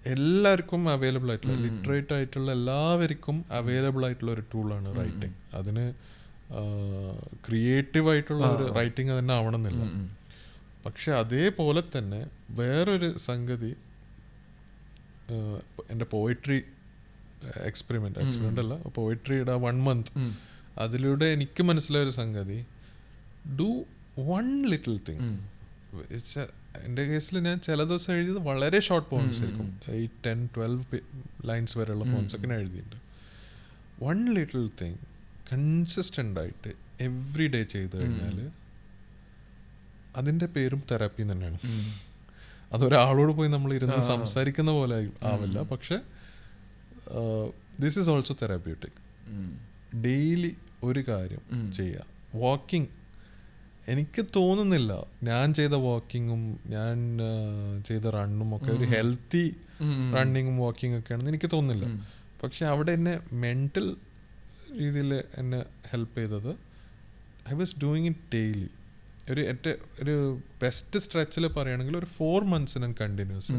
[0.06, 5.92] എല്ലാവർക്കും അവൈലബിൾ ആയിട്ടുള്ള ലിറ്ററേറ്റ് ആയിട്ടുള്ള എല്ലാവർക്കും അവൈലബിൾ ആയിട്ടുള്ള ഒരു ടൂളാണ് റൈറ്റിംഗ് അതിന്
[7.46, 9.82] ക്രിയേറ്റീവ് ആയിട്ടുള്ള ഒരു റൈറ്റിംഗ് തന്നെ ആവണമെന്നില്ല.
[10.86, 13.76] പക്ഷെ അതേപോലെ തന്നെ വേറൊരു സംഗതി
[15.90, 16.58] എന്റെ പോയിട്രി
[17.64, 20.10] എക്സ്പെരിമെന്റ് എക്സ്പെരിമെന്റ് അല്ല പോയിട്രിയുടെ വൺ മന്ത്
[20.78, 22.64] അതിലൂടെ എനിക്ക് മനസ്സിലായ ഒരു സംഗതി
[23.60, 23.84] ഡു
[24.18, 25.28] വൺ ലിറ്റിൽ തിങ്
[26.84, 29.80] എന്റെ കേസിൽ ഞാൻ ചില ദിവസം എഴുതിയത് വളരെ ഷോർട്ട് പോയിൻസ് ആയിരിക്കും.
[29.88, 31.00] എയ്റ്റ് ടെൻ ട്വൽവ്
[31.48, 32.96] ലൈൻസ് വരെയുള്ള പോയിൻസ് ഒക്കെ ഞാൻ എഴുതിയിട്ടുണ്ട്.
[34.04, 34.98] വൺ ലിറ്റിൽ തിങ്
[35.52, 38.38] കൺസിസ്റ്റന്റ് ആയിട്ട് എവ്രി ഡേ ചെയ്ത് കഴിഞ്ഞാൽ
[40.16, 41.58] അതിന്റെ പേരും തെറാപ്പി തന്നെയാണ്.
[42.72, 45.62] അതൊരാളോട് പോയി നമ്മൾ ഇരുന്ന് സംസാരിക്കുന്ന പോലെ ആവില്ല.
[45.62, 45.98] പക്ഷെ
[47.80, 48.98] this is also therapeutic
[50.04, 52.88] daily ഒരു കാര്യം ചെയ്യുക വാക്കിംഗ്
[53.88, 54.92] എനിക്ക് തോന്നുന്നില്ല.
[55.22, 56.96] ഞാൻ ചെയ്ത വാക്കിങ്ങും ഞാൻ
[57.88, 59.44] ചെയ്ത റണ്ണും ഒക്കെ ഒരു ഹെൽത്തി
[60.16, 61.86] റണ്ണിങ്ങും വാക്കിംഗ് ഒക്കെ ആണെന്ന് എനിക്ക് തോന്നുന്നില്ല.
[62.42, 63.14] പക്ഷെ അവിടെ എന്നെ
[63.44, 63.96] മെന്റൽ
[64.80, 66.52] രീതിയിൽ എന്നെ ഹെൽപ്പ് ചെയ്തത്
[67.52, 68.68] I was doing it daily
[69.30, 70.14] ഒരു ഏറ്റവും ഒരു
[70.62, 73.52] ബെസ്റ്റ് സ്ട്രെച്ചിൽ പറയുകയാണെങ്കിൽ ഒരു ഫോർ മന്ത്സ് ഞാൻ കണ്ടിന്യൂസ്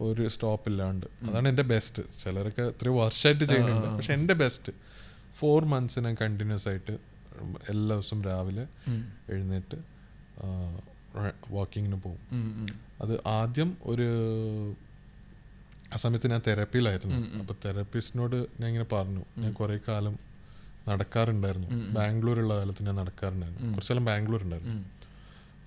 [0.00, 1.06] ഒരു സ്റ്റോപ്പ് ഇല്ലാണ്ട്.
[1.28, 3.88] അതാണ് എന്റെ ബെസ്റ്റ് ചിലരൊക്കെ ഇത്രയും വർഷമായിട്ട് ചെയ്യുന്നുണ്ട്.
[3.96, 4.72] പക്ഷെ എന്റെ ബെസ്റ്റ്
[5.38, 6.94] ഫോർ മന്ത്സ് ഞാൻ കണ്ടിന്യൂസ് ആയിട്ട്
[7.72, 8.64] എല്ലാ ദിവസവും രാവിലെ
[9.32, 9.78] എഴുന്നേറ്റ്
[11.50, 12.22] വാക്കിങ്ങിന് പോകും.
[13.02, 14.08] അത് ആദ്യം ഒരു
[15.94, 19.22] ആ സമയത്ത് ഞാൻ തെറപ്പിയിലായിരുന്നു അപ്പോൾ തെറപ്പിസ്റ്റിനോട് ഞാൻ ഇങ്ങനെ പറഞ്ഞു.
[19.42, 20.14] ഞാൻ കുറേ കാലം
[20.88, 21.68] നടക്കാറുണ്ടായിരുന്നു.
[21.96, 23.72] ബാംഗ്ലൂർ ഉള്ള കാലത്ത് ഞാൻ നടക്കാറുണ്ടായിരുന്നു.
[23.74, 24.78] കുറച്ച് കാലം ബാംഗ്ലൂർ ഉണ്ടായിരുന്നു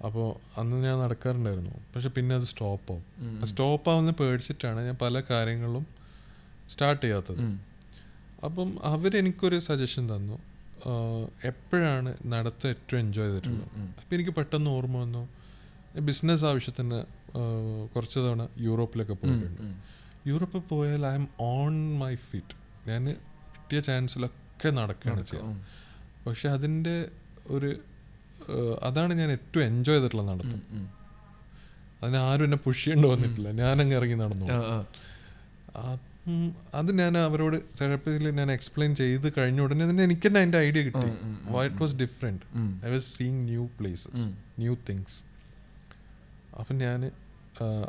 [0.06, 0.28] അപ്പോൾ
[0.60, 1.74] അന്ന് ഞാൻ നടക്കാറുണ്ടായിരുന്നു.
[1.92, 3.04] പക്ഷെ പിന്നെ അത് സ്റ്റോപ്പ് ആവും
[3.52, 5.86] സ്റ്റോപ്പ് ആവുന്ന പേടിച്ചിട്ടാണ് ഞാൻ പല കാര്യങ്ങളും
[6.72, 7.44] സ്റ്റാർട്ട് ചെയ്യാത്തത്.
[8.46, 10.38] അപ്പം അവരെനിക്കൊരു സജഷൻ തന്നു.
[11.50, 13.68] എപ്പോഴാണ് നടത്ത ഏറ്റവും എൻജോയ് ചെയ്തിട്ടുള്ളത്?
[14.00, 15.24] അപ്പം എനിക്ക് പെട്ടെന്ന് ഓർമ്മ വന്നു
[16.10, 17.00] ബിസിനസ് ആവശ്യത്തിന്
[17.94, 19.62] കുറച്ച് തവണ യൂറോപ്പിലൊക്കെ പോയിട്ടുണ്ട്.
[20.32, 22.56] യൂറോപ്പിൽ പോയാൽ I'm on my feet
[22.90, 23.04] ഞാൻ
[23.56, 25.56] കിട്ടിയ ചാൻസിലൊക്കെ നടക്കുകയാണ് ചെയ്യുക
[26.26, 26.96] പക്ഷെ അതിന്റെ
[27.56, 27.70] ഒരു
[28.88, 30.62] അതാണ് ഞാൻ ഏറ്റവും എൻജോയ് ചെയ്തിട്ടുള്ള നടത്തം.
[32.02, 33.50] അതിന് ആരും എന്നെ പുഷ് ചെയ്യേണ്ടി വന്നിട്ടില്ല.
[33.62, 34.46] ഞാനങ്ങ് ഇറങ്ങി നടന്നു
[36.76, 41.08] അത് ഞാൻ അവരോട് തെറപ്പിയിൽ ഞാൻ എക്സ്പ്ലെയിൻ ചെയ്ത് കഴിഞ്ഞ ഉടനെ തന്നെ എനിക്ക് തന്നെ അതിന്റെ ഐഡിയ കിട്ടി
[41.66, 42.44] it was different
[42.86, 44.24] I was seeing new places
[44.60, 45.18] new things
[46.60, 47.12] അപ്പം ഞാൻ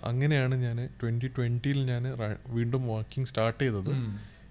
[0.04, 2.04] അങ്ങനെയാണ് ഞാൻ ട്വന്റി ട്വന്റിയിൽ ഞാൻ
[2.48, 3.92] വീണ്ടും വാക്കിംഗ് സ്റ്റാർട്ട് ചെയ്തത്.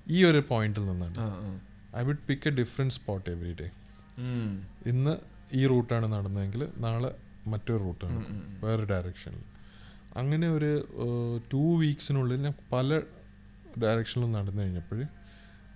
[0.08, 1.18] ഈ ഒരു പോയിന്റിൽ നിന്നാണ്.
[1.96, 3.68] I would pick a different spot every day
[4.92, 5.14] ഇന്ന്
[5.54, 7.12] ഈ റൂട്ടാണ് നടന്നതെങ്കിൽ നാളെ
[7.48, 8.22] മറ്റൊരു റൂട്ടാണ്.
[8.64, 9.44] വേറെ ഡയറക്ഷനിൽ
[10.18, 10.72] അങ്ങനെ ഒരു
[11.54, 13.02] ടു വീക്സിനുള്ളിൽ ഞാൻ പല
[13.82, 15.02] ഡയറക്ഷനിലും നടന്നു കഴിഞ്ഞപ്പോൾ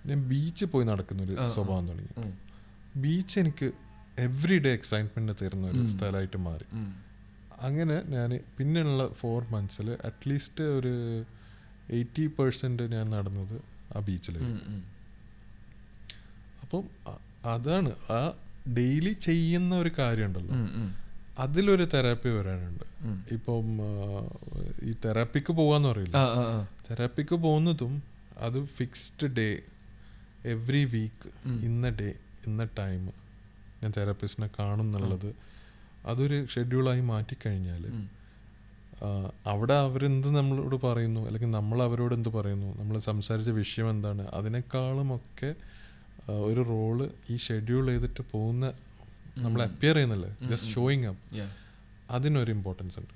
[0.06, 2.32] ഞാൻ ബീച്ചിൽ പോയി നടക്കുന്നൊരു സ്വഭാവം തുടങ്ങി.
[2.96, 3.70] ബീച്ച് എനിക്ക്
[4.18, 6.68] എവറി ഡേ എക്സൈറ്റ്മെന്റ് തരുന്ന ഒരു സ്ഥലമായിട്ട് മാറി.
[7.62, 10.94] അങ്ങനെ ഞാൻ പിന്നെയുള്ള ഫോർ മന്ത്സിൽ അറ്റ്ലീസ്റ്റ് ഒരു
[11.90, 13.56] എയ്റ്റി പെർസെന്റ് ഞാൻ നടന്നത്
[13.96, 14.80] ആ ബീച്ചിലായിരുന്നു
[16.62, 16.84] അപ്പം
[17.44, 18.20] അതാണ് ആ
[18.76, 20.54] ഡെയിലി ചെയ്യുന്ന ഒരു കാര്യമുണ്ടല്ലോ.
[21.38, 22.84] അതിലൊരു തെറാപ്പി വരാനുണ്ട്.
[23.32, 23.66] ഇപ്പം
[24.82, 26.16] ഈ തെറാപ്പിക്ക് പോവാന്ന് പറയില്ല?
[26.90, 27.94] തെറാപ്പിക്ക് പോകുന്നതും
[28.38, 29.48] അത് ഫിക്സ്ഡ് ഡേ
[30.44, 31.28] എവറി വീക്ക്
[31.68, 32.08] ഇന്ന ഡേ
[32.46, 33.02] ഇന്ന ടൈം
[33.82, 35.30] ഞാൻ തെറാപ്പിസ്റ്റിനെ കാണും എന്നുള്ളത്
[36.06, 37.84] അതൊരു ഷെഡ്യൂളായി മാറ്റിക്കഴിഞ്ഞാൽ
[39.46, 41.20] അവിടെ അവരെന്ത് നമ്മളോട് പറയുന്നു?
[41.26, 42.78] അല്ലെങ്കിൽ നമ്മൾ അവരോട് എന്ത് പറയുന്നു?
[42.78, 44.24] നമ്മൾ സംസാരിച്ച വിഷയം എന്താണ്?
[44.28, 45.50] അതിനേക്കാളും ഒക്കെ
[46.48, 46.98] ഒരു റോൾ
[47.30, 48.72] ഈ ഷെഡ്യൂൾ ചെയ്തിട്ട് പോകുന്ന
[49.38, 50.30] നമ്മൾ അപ്പിയർ ചെയ്യുന്നല്ലേ?
[50.50, 51.46] ജസ്റ്റ് ഷോയിങ് അപ്പ്
[52.10, 53.14] അതിനൊരു ഇമ്പോർട്ടൻസ് ഉണ്ട്.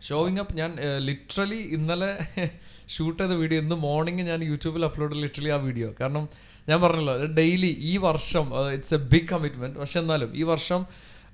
[0.00, 0.70] ഷോയിങ് അപ്പ് ഞാൻ
[1.08, 2.12] ലിറ്ററലി ഇന്നലെ
[2.94, 6.24] ഷൂട്ട് ചെയ്ത വീഡിയോ ഇന്ന് മോർണിംഗ് ഞാൻ യൂട്യൂബിൽ അപ്ലോഡ് ലിറ്ററലി ആ വീഡിയോ കാരണം
[6.68, 10.80] ഞാൻ പറഞ്ഞല്ലോ ഡെയിലി ഈ വർഷം ഇറ്റ്സ് എ ബിഗ് കമ്മിറ്റ്മെന്റ് പക്ഷെ എന്നാലും ഈ വർഷം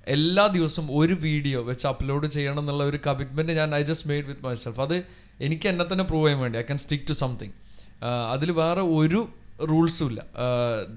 [0.07, 4.45] എല്ലാ ദിവസവും ഒരു വീഡിയോ വെച്ച് അപ്ലോഡ് ചെയ്യണം എന്നുള്ള ഒരു കമ്മിറ്റ്മെന്റ് ഞാൻ I just made with
[4.45, 4.95] my self
[5.39, 7.55] എനിക്ക് എന്നെ തന്നെ പ്രൂവ് ചെയ്യാൻ വേണ്ടി I can stick to something
[8.31, 9.21] അതിൽ വേറെ ഒരു
[9.71, 10.21] റൂൾസും ഇല്ല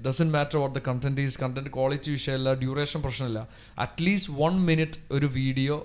[0.05, 3.41] doesn't matter what the content is content quality വിഷയമല്ല ഡ്യൂറേഷൻ പ്രശ്നമില്ല.
[3.85, 5.77] അറ്റ്ലീസ്റ്റ് വൺ മിനിറ്റ് ഒരു വീഡിയോ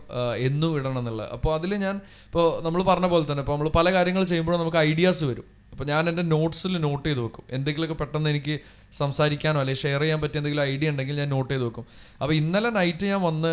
[0.49, 1.29] എന്നും ഇടണം എന്നുള്ളത്.
[1.37, 1.99] അപ്പോൾ അതിൽ ഞാൻ
[2.29, 5.47] ഇപ്പോൾ നമ്മൾ പറഞ്ഞ പോലെ തന്നെ ഇപ്പോൾ നമ്മൾ പല കാര്യങ്ങൾ ചെയ്യുമ്പോഴും നമുക്ക് ഐഡിയാസ് വരും.
[5.73, 7.45] അപ്പോൾ ഞാൻ എന്റെ നോട്ട്സിൽ നോട്ട് ചെയ്ത് വെക്കും.
[7.57, 8.55] എന്തെങ്കിലുമൊക്കെ പെട്ടെന്ന് എനിക്ക്
[8.99, 11.85] സംസാരിക്കാനോ അല്ലെങ്കിൽ ഷെയർ ചെയ്യാൻ പറ്റിയ എന്തെങ്കിലും ഐഡിയ ഉണ്ടെങ്കിൽ ഞാൻ നോട്ട് ചെയ്ത് വെക്കും.
[12.21, 13.51] അപ്പോൾ ഇന്നലെ നൈറ്റ് ഞാൻ വന്ന്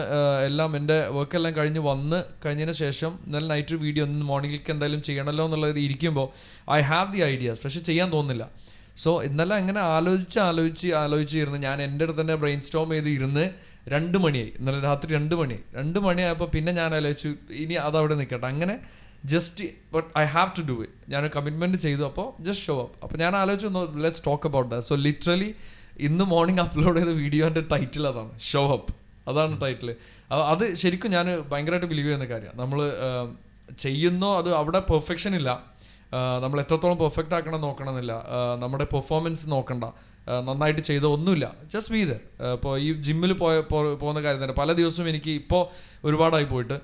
[0.50, 5.82] എല്ലാം എന്റെ വർക്കെല്ലാം കഴിഞ്ഞ് വന്ന് കഴിഞ്ഞതിന് ശേഷം ഇന്നലെ നൈറ്റ് വീഡിയോ ഒന്ന് മോർണിംഗിലേക്ക് എന്തായാലും ചെയ്യണമല്ലോ എന്നുള്ളത്
[5.88, 6.28] ഇരിക്കുമ്പോൾ
[6.78, 8.46] ഐ ഹാവ് ദി ഐഡിയാസ് പക്ഷെ ചെയ്യാൻ തോന്നുന്നില്ല.
[9.02, 13.46] സോ ഇന്നലെ അങ്ങനെ ആലോചിച്ച് ആലോചിച്ച് ആലോചിച്ച് ഇരുന്ന് ഞാൻ എന്റെ അടുത്ത് തന്നെ ബ്രെയിൻ സ്റ്റോം ചെയ്ത് ഇരുന്ന്
[13.94, 14.52] രണ്ട് മണിയായി.
[14.60, 15.58] ഇന്നലെ രാത്രി രണ്ട് മണി.
[15.78, 17.30] രണ്ട് മണിയായപ്പോൾ പിന്നെ ഞാൻ ആലോചിച്ചു
[17.64, 18.76] ഇനി അതവിടെ നിൽക്കട്ടെ അങ്ങനെ
[19.34, 22.04] just but I have to do it ഞാൻ കമ്മിറ്റ്മെന്റ് ചെയ്തു.
[22.12, 25.50] അപ്പോൾ ജസ്റ്റ് ഷോ അപ്പ് അപ്പോൾ ഞാൻ ആലോചിച്ചു let's talk about that so literally
[26.08, 28.32] ഇന്ന് മോർണിംഗ് അപ്ലോഡ് ചെയ്ത വീഡിയോന്റെ ടൈറ്റിൽ അതാണ്.
[28.52, 28.94] ഷോ അപ്പ്
[29.32, 29.90] അതാണ് ടൈറ്റിൽ
[30.54, 32.58] അത് ശരിക്കും ഞാൻ ഭയങ്കരമായിട്ട് ബിലീവ് ചെയ്യുന്ന കാര്യമാണ്.
[32.62, 32.80] നമ്മൾ
[33.84, 35.50] ചെയ്യുന്നോ അത് അവിടെ പെർഫെക്ഷൻ ഇല്ല.
[36.44, 38.14] നമ്മൾ എത്രത്തോളം പെർഫെക്റ്റ് ആക്കണം നോക്കണമെന്നില്ല.
[38.64, 39.86] നമ്മുടെ പെർഫോമൻസ് നോക്കണ്ട.
[40.48, 41.46] നന്നായിട്ട് ചെയ്ത ഒന്നുമില്ല.
[41.72, 42.20] ജസ്റ്റ് ബി ദർ
[42.58, 43.56] ഇപ്പോൾ ഈ ജിമ്മിൽ പോയ
[44.02, 44.56] പോകുന്ന കാര്യം തന്നെ.
[44.60, 45.64] പല ദിവസവും എനിക്ക് ഇപ്പോൾ
[46.08, 46.78] ഒരുപാടായി പോയിട്ട്.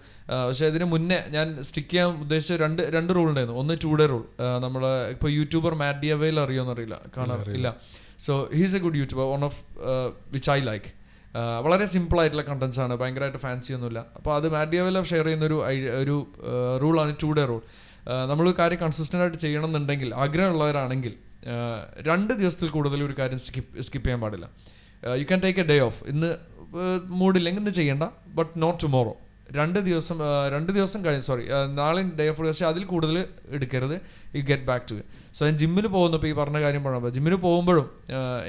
[0.48, 3.58] പക്ഷേ ഇതിന് മുന്നേ ഞാൻ സ്റ്റിക്ക് ചെയ്യാൻ ഉദ്ദേശിച്ച രണ്ട് രണ്ട് റൂൾ ഉണ്ടായിരുന്നു.
[3.64, 4.24] ഒന്ന് ടു ഡേ റൂൾ
[4.66, 4.84] നമ്മൾ
[5.16, 6.98] ഇപ്പോൾ യൂട്യൂബർ മാറ്റ് ഡിയവേൽ അറിയോന്ന് അറിയില്ല.
[7.18, 7.72] കാണാൻ ഇല്ല
[8.28, 9.60] so he's a good YouTuber one of
[10.36, 10.90] which I like
[11.66, 12.94] വളരെ സിമ്പിൾ ആയിട്ടുള്ള കണ്ടന്റ്സ് ആണ്.
[13.02, 14.00] ഭയങ്കരമായിട്ട് ഫാൻസി ഒന്നുമില്ല.
[14.18, 15.58] അപ്പോൾ അത് മാറ്റ് ഡിയവേല ഷെയർ ചെയ്യുന്ന ഒരു
[16.04, 16.16] ഒരു
[16.84, 17.62] റൂളാണ് ടു ഡേ റൂൾ
[18.30, 21.14] നമ്മൾ കാര്യം കൺസിസ്റ്റന്റ് ആയിട്ട് ചെയ്യണം എന്നുണ്ടെങ്കിൽ ആഗ്രഹമുള്ളവരാണെങ്കിൽ
[22.08, 24.46] രണ്ട് ദിവസത്തിൽ കൂടുതൽ ഒരു കാര്യം സ്കിപ്പ് സ്കിപ്പ് ചെയ്യാൻ പാടില്ല.
[25.04, 26.30] You can take a day off ഇന്ന്
[27.22, 29.14] മൂഡില്ലെങ്കിൽ ഇന്ന് ചെയ്യണ്ട ബട്ട് നോട്ട് ടുമോറോ
[29.58, 30.18] രണ്ട് ദിവസം
[30.54, 31.44] രണ്ട് ദിവസം കഴിഞ്ഞ് സോറി
[31.80, 33.16] നാളെ ഡേ ഓഫ് പക്ഷേ അതിൽ കൂടുതൽ
[33.56, 33.96] എടുക്കരുത്.
[34.36, 34.96] You get back to
[35.38, 37.88] so ഞാൻ ജിമ്മിൽ പോകുന്നപ്പോൾ ഈ പറഞ്ഞ കാര്യം പറഞ്ഞപ്പോൾ ജിമ്മിൽ പോകുമ്പോഴും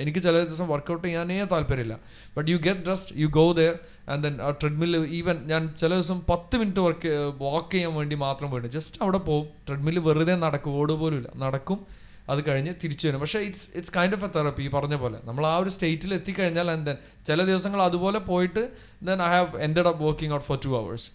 [0.02, 1.98] എനിക്ക് ചില ദിവസം വർക്കൗട്ട് ചെയ്യാനേ താല്പര്യമില്ല.
[2.36, 3.74] But you get just you go there
[4.08, 8.50] and then ആ ട്രെഡ്മിൽ ഈവൻ ഞാൻ ചില ദിവസം പത്ത് മിനിറ്റ് വർക്ക് വാക്ക് ചെയ്യാൻ വേണ്ടി മാത്രം
[8.50, 9.48] പോയിട്ട് ജസ്റ്റ് അവിടെ പോകും.
[9.68, 11.99] ട്രെഡ്മിൽ വെറുതെ നടക്കും ഓട് പോലും ഇല്ല നടക്കും.
[12.32, 13.20] അത് കഴിഞ്ഞ് തിരിച്ചു വരും.
[13.24, 15.18] പക്ഷേ it's it's kind of a therapy ഈ പറഞ്ഞ പോലെ.
[15.28, 18.62] നമ്മൾ ആ ഒരു സ്റ്റേറ്റിൽ എത്തിക്കഴിഞ്ഞാൽ ആൻഡ് ദെൻ ചില ദിവസങ്ങൾ അതുപോലെ പോയിട്ട്
[19.08, 21.08] then I have ended up working out for two hours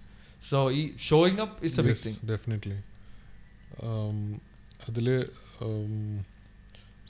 [0.51, 2.79] so ഈ showing up is a big thing definitely
[4.89, 5.07] അതിൽ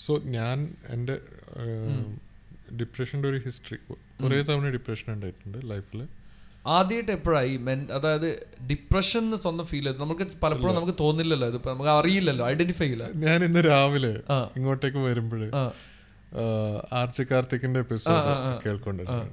[0.05, 0.57] സോ ഞാൻ
[0.89, 1.15] എന്റെ
[2.79, 3.77] ഡിപ്രഷന്റെ ഒരു ഹിസ്റ്ററി
[4.21, 5.99] കുറേ തവണ ഡിപ്രഷൻ ഉണ്ടായിട്ടുണ്ട് ലൈഫിൽ
[6.65, 8.29] ആദ്യമായിട്ട് എപ്പോഴായി മെൻ അതായത്
[8.69, 13.43] ഡിപ്രഷൻ എന്ന് സ്വന്തം ഫീൽ ചെയ്തു നമുക്ക് പലപ്പോഴും നമുക്ക് തോന്നില്ലല്ലോ ഇതിപ്പോ നമുക്ക് അറിയില്ലല്ലോ ഐഡന്റിഫൈ ഇല്ല ഞാൻ
[13.43, 14.13] ഇന്ന് രാവിലെ
[14.55, 15.71] ഇങ്ങോട്ടേക്ക് വരുമ്പോൾ ആ.
[16.91, 18.15] ആർച്ച് കാർത്തിക്കിന്റെ episode.
[18.65, 19.31] കേൾക്കൊണ്ടിരുന്നു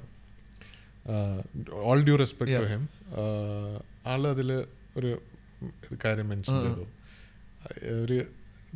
[1.73, 2.89] all due respect to him
[4.07, 4.51] ആൾ അതിൽ
[4.97, 5.21] ഒരു
[6.05, 6.85] കാര്യം മെൻഷൻ ചെയ്തു.
[8.03, 8.25] ഒരു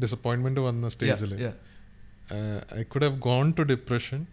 [0.02, 1.34] ഡിസപ്പോയിൻമെന്റ് വന്ന സ്റ്റേജിൽ.
[2.80, 4.26] I could have gone to depression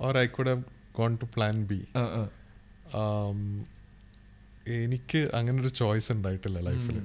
[0.00, 0.62] or I could have
[0.98, 1.80] gone to plan B.
[4.82, 6.98] എനിക്ക് അങ്ങനെ ഒരു ചോയ്സ് ഉണ്ടായിട്ടില്ല ലൈഫിൽ.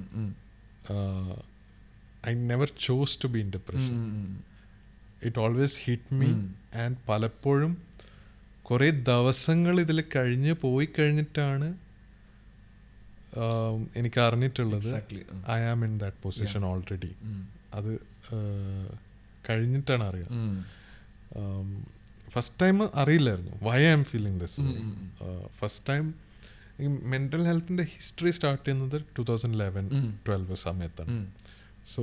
[2.28, 3.96] I never chose to be in depression
[5.26, 6.30] it always hit me
[6.84, 7.74] and പലപ്പോഴും
[8.68, 11.68] കുറേ ദിവസങ്ങൾ ഇതിൽ കഴിഞ്ഞ് പോയി കഴിഞ്ഞിട്ടാണ്
[13.96, 14.90] എനിക്ക് അറിഞ്ഞിട്ടുള്ളത്.
[15.56, 17.12] I am in that position already
[17.78, 17.92] അത്
[19.48, 20.30] കഴിഞ്ഞിട്ടാണ് അറിയാം.
[22.28, 24.60] ഫസ്റ്റ് ടൈം അറിയില്ലായിരുന്നു why I'm feeling this
[25.58, 26.14] first time
[26.80, 29.88] ഈ മെന്റൽ ഹെൽത്തിന്റെ ഹിസ്റ്ററി സ്റ്റാർട്ട് ചെയ്യുന്നത് ടു തൗസൻഡ് ലെവൻ.
[30.26, 31.26] ട്വൽവ് സമയത്താണ്.
[31.86, 32.02] So.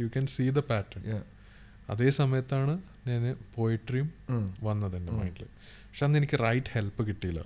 [0.00, 1.22] You can see the pattern.
[1.90, 4.12] അതേ സമയത്താണ് ഞാൻ പോയിട്രിയും.
[4.62, 7.40] വന്നത് എന്റെ മൈൻഡിൽ പക്ഷെ അന്ന് എനിക്ക് റൈറ്റ് ഹെൽപ്പ് കിട്ടിയില്ല.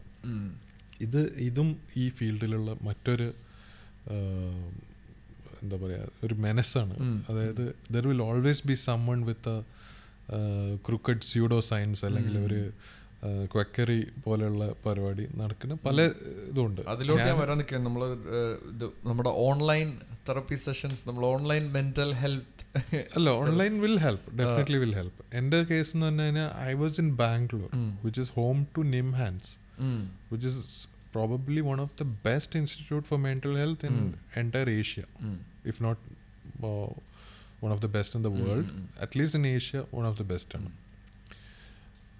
[1.00, 3.34] ഇത് ഇതും ഈ ഫീൽഡിലുള്ള മറ്റൊരു
[5.62, 9.62] എന്താ പറയുക ഒരു മെനസ്സാണ് അതായത് there will always be summon with
[10.86, 12.60] cricket pseudo science അല്ലെങ്കിൽ ഒരു
[13.52, 16.02] ക്വക്കറി പോലെയുള്ള പരിപാടി നടക്കുന്ന പല
[16.50, 16.80] ഇതുണ്ട്.
[16.92, 17.86] അതിലോട്ട് ഞാൻ വരാൻ നിൽക്കുകയാണ്.
[17.86, 18.02] നമ്മൾ
[18.72, 19.88] ഇത് നമ്മുടെ ഓൺലൈൻ
[20.28, 22.64] തെറപ്പി സെഷൻസ് നമ്മൾ ഓൺലൈൻ മെന്റൽ ഹെൽത്ത്.
[23.16, 25.22] അല്ല online will help definitely will help.
[25.40, 27.68] എന്റെ കേസ് എന്ന് പറഞ്ഞു കഴിഞ്ഞാൽ I was in Bangalore
[28.04, 28.84] which is home to
[29.22, 29.52] NIMHANS
[30.32, 30.62] which is
[31.16, 33.98] probably one of the best institute for mental health in
[34.42, 35.04] entire Asia
[35.70, 35.98] if not
[37.62, 38.68] uh, of of best in the world
[39.00, 40.70] at least in Asia one of one best the best ആണ്.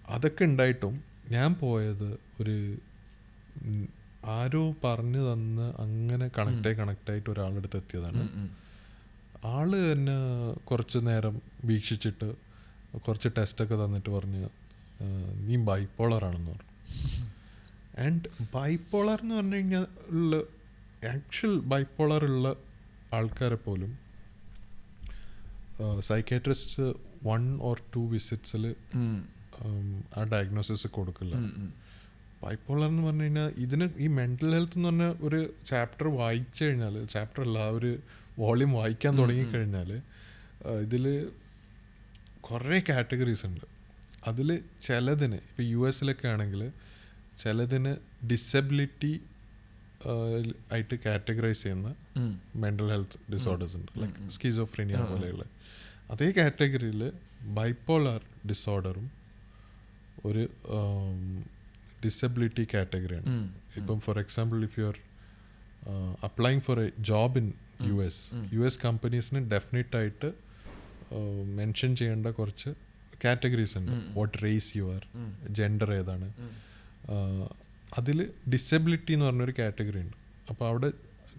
[0.09, 0.95] അതൊക്കെ ഉണ്ടായിട്ടും
[1.31, 2.57] ഞാൻ പോയത് ഒരു
[4.25, 8.23] ആരോ പറഞ്ഞു തന്ന് അങ്ങനെ കണക്റ്റായി കണക്റ്റായിട്ട് ഒരാളുടെ അടുത്ത് എത്തിയതാണ്.
[9.45, 10.17] ആൾ എന്നെ
[10.65, 12.29] കുറച്ച് നേരം വീക്ഷിച്ചിട്ട്
[12.99, 14.43] കുറച്ച് ടെസ്റ്റൊക്കെ തന്നിട്ട് പറഞ്ഞ്
[15.01, 15.07] "ആ,
[15.41, 16.67] നീ ബൈപ്പോളറാണെന്ന് പറഞ്ഞു.
[17.99, 18.25] ആൻഡ്
[18.55, 20.37] ബൈപ്പോളർ എന്ന് പറഞ്ഞു കഴിഞ്ഞാൽ ഉള്ള
[21.09, 22.57] ആക്ച്വൽ ബൈപ്പോളർ ഉള്ള
[23.13, 23.91] ആൾക്കാരെ പോലും
[26.09, 26.87] സൈക്കാട്രിസ്റ്റ്
[27.29, 28.65] വൺ ഓർ ടു വിസിറ്റ്സിൽ
[30.19, 31.37] ആ ഡയഗ്നോസിസ് കൊടുക്കില്ല.
[32.43, 37.43] ബൈപ്പോളർ എന്ന് പറഞ്ഞു കഴിഞ്ഞാൽ ഇതിന് ഈ മെന്റൽ ഹെൽത്ത് എന്ന് പറഞ്ഞ ഒരു ചാപ്റ്റർ വായിച്ചു കഴിഞ്ഞാൽ ചാപ്റ്റർ
[37.47, 37.91] അല്ല ആ ഒരു
[38.39, 39.91] വോളിയം വായിക്കാൻ തുടങ്ങിക്കഴിഞ്ഞാൽ
[40.87, 41.05] ഇതിൽ
[42.49, 43.65] കുറേ കാറ്റഗറീസ് ഉണ്ട്.
[44.29, 44.49] അതിൽ
[44.87, 46.63] ചിലതിന് ഇപ്പോൾ യു എസിലൊക്കെ ആണെങ്കിൽ
[47.43, 47.93] ചിലതിന്
[48.31, 49.13] ഡിസബിലിറ്റി
[50.73, 51.89] ആയിട്ട് കാറ്റഗറൈസ് ചെയ്യുന്ന
[52.65, 53.93] മെന്റൽ ഹെൽത്ത് ഡിസോർഡേഴ്സ് ഉണ്ട്.
[54.03, 55.45] ലൈക്ക് സ്കീസോഫ്രീനിയ പോലെയുള്ള.
[56.11, 57.03] അതേ കാറ്റഗറിയിൽ
[57.59, 59.07] ബൈപ്പോളാർ ഡിസോർഡറും
[60.25, 60.49] ഒരു
[62.05, 63.33] ഡിസബിലിറ്റി കാറ്റഗറിയാണ്.
[63.77, 64.99] ഇപ്പം for example if you are
[66.25, 67.53] applying for a job in
[67.83, 70.31] U S U S കമ്പനീസിന് definite ആയിട്ട്
[71.57, 72.71] മെൻഷൻ ചെയ്യേണ്ട കുറച്ച്
[73.25, 73.93] കാറ്റഗറീസ് ഉണ്ട്.
[74.19, 75.05] What race you are
[75.49, 76.29] gender ഏതാണ്.
[77.99, 78.19] അതിൽ
[78.53, 80.17] ഡിസബിലിറ്റി എന്ന് പറഞ്ഞൊരു കാറ്റഗറി ഉണ്ട്.
[80.51, 80.91] അപ്പോൾ അവിടെ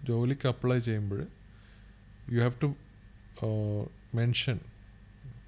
[0.08, 1.20] ജോലിക്ക് അപ്ലൈ ചെയ്യുമ്പോൾ
[2.32, 2.70] you have to
[4.14, 4.60] mention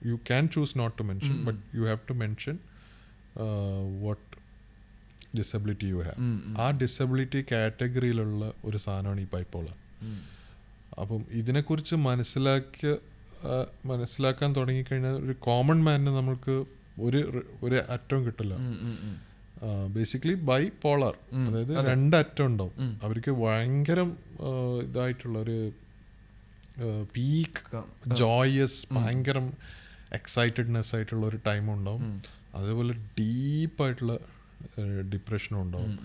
[0.07, 2.59] you can choose not to mention but you have to mention
[4.03, 4.43] what
[5.37, 6.17] disability you have
[6.61, 9.67] ആ ഡിസബിലിറ്റി കാറ്റഗറിയിലുള്ള ഒരു സാധനമാണ് ഈ പൈപ്പോള
[11.01, 12.97] അപ്പം ഇതിനെക്കുറിച്ച് മനസ്സിലാക്കിയ
[13.87, 16.65] മനസ്സിലാക്കാൻ തുടങ്ങിക്കഴിഞ്ഞാൽ ഒരു കോമൺ മാനിന് നമ്മൾക്ക്
[17.01, 18.55] ഒരു ഒരു അറ്റവും കിട്ടില്ല.
[19.87, 21.15] ബേസിക്കലി ബൈ പോളർ
[21.49, 22.99] അതായത് രണ്ട് അറ്റം ഉണ്ടാവും.
[23.03, 24.01] അവർക്ക് ഭയങ്കര
[24.83, 25.73] ഇതായിട്ടുള്ള ഒരു
[27.17, 27.83] പീക്ക്
[28.15, 29.51] ജോയസ് ഭയങ്കര
[30.13, 32.23] എക്സൈറ്റഡ്നെസ് ആയിട്ടുള്ള ഒരു ടൈം ഉണ്ടാവും.
[32.55, 34.19] അതേപോലെ ഡീപ്പായിട്ടുള്ള
[35.13, 35.99] ഡിപ്രഷനും ഉണ്ടാവും.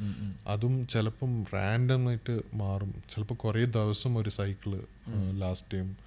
[0.48, 3.04] അതും ചിലപ്പം റാൻഡം ആയിട്ട് മാറും.
[3.16, 4.82] ചിലപ്പോൾ കുറേ ദിവസം ഒരു cycle
[5.32, 5.98] last time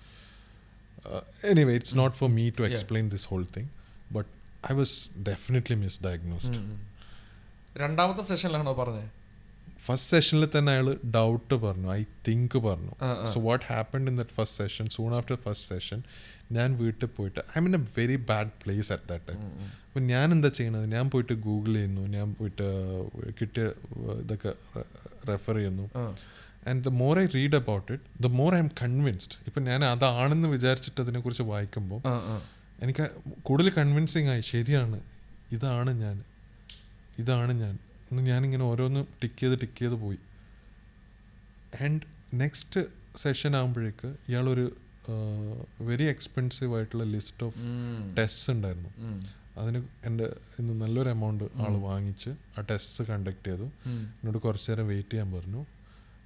[1.44, 3.68] anyway it's not for me to explain this whole thing
[4.12, 4.28] but
[4.72, 6.78] I was definitely misdiagnosed
[7.80, 9.19] രണ്ടാമത്തെ സെഷനിലാണോ പറഞ്ഞത്
[9.86, 11.88] ഫസ്റ്റ് സെഷനിൽ തന്നെ അയാൾ ഡൗട്ട് പറഞ്ഞു.
[11.98, 12.92] ഐ തിങ്ക് പറഞ്ഞു.
[13.32, 16.00] So what happen in that first session soon after first session
[16.58, 19.40] ഞാൻ വീട്ടിൽ പോയിട്ട് I mean a very bad place at that time
[19.86, 20.86] അപ്പം ഞാൻ എന്താ ചെയ്യണത്?
[20.96, 22.02] ഞാൻ പോയിട്ട് ഗൂഗിൾ ചെയ്യുന്നു.
[22.16, 22.66] ഞാൻ പോയിട്ട്
[23.40, 23.64] കിട്ടിയ
[24.22, 24.52] ഇതൊക്കെ
[25.30, 25.86] റെഫർ ചെയ്യുന്നു.
[26.70, 31.00] And the more I read about it the more I'm convinced ഇപ്പം ഞാൻ അതാണെന്ന് വിചാരിച്ചിട്ട്
[31.04, 32.00] അതിനെക്കുറിച്ച് വായിക്കുമ്പോൾ
[32.86, 33.06] എനിക്ക്
[33.48, 34.98] കൂടുതൽ കൺവിൻസിങ് ആയി ശരിയാണ്.
[35.56, 36.16] ഇതാണ് ഞാൻ.
[37.22, 37.74] ഇതാണ് ഞാൻ.
[38.10, 40.18] എന്ന് ഞാനിങ്ങനെ ഓരോന്ന് ടിക്ക് ചെയ്ത് ടിക്ക് ചെയ്ത് പോയി.
[41.84, 42.00] ആൻഡ്
[42.40, 42.80] നെക്സ്റ്റ്
[43.16, 44.66] സെഷൻ ആകുമ്പോഴേക്ക് ഇയാളൊരു
[45.80, 47.58] വെരി എക്സ്പെൻസീവ് ആയിട്ടുള്ള ലിസ്റ്റ് ഓഫ്.
[48.18, 48.90] ടെസ്റ്റ്സ് ഉണ്ടായിരുന്നു.
[49.60, 50.26] അതിന് എന്റെ
[50.58, 53.66] ഇന്ന് നല്ലൊരു എമൗണ്ട് ആൾ വാങ്ങിച്ച് ആ ടെസ്റ്റ്സ് കണ്ടക്ട് ചെയ്തു.
[53.86, 55.62] എന്നോട് കുറച്ച് നേരം വെയിറ്റ് ചെയ്യാൻ പറഞ്ഞു.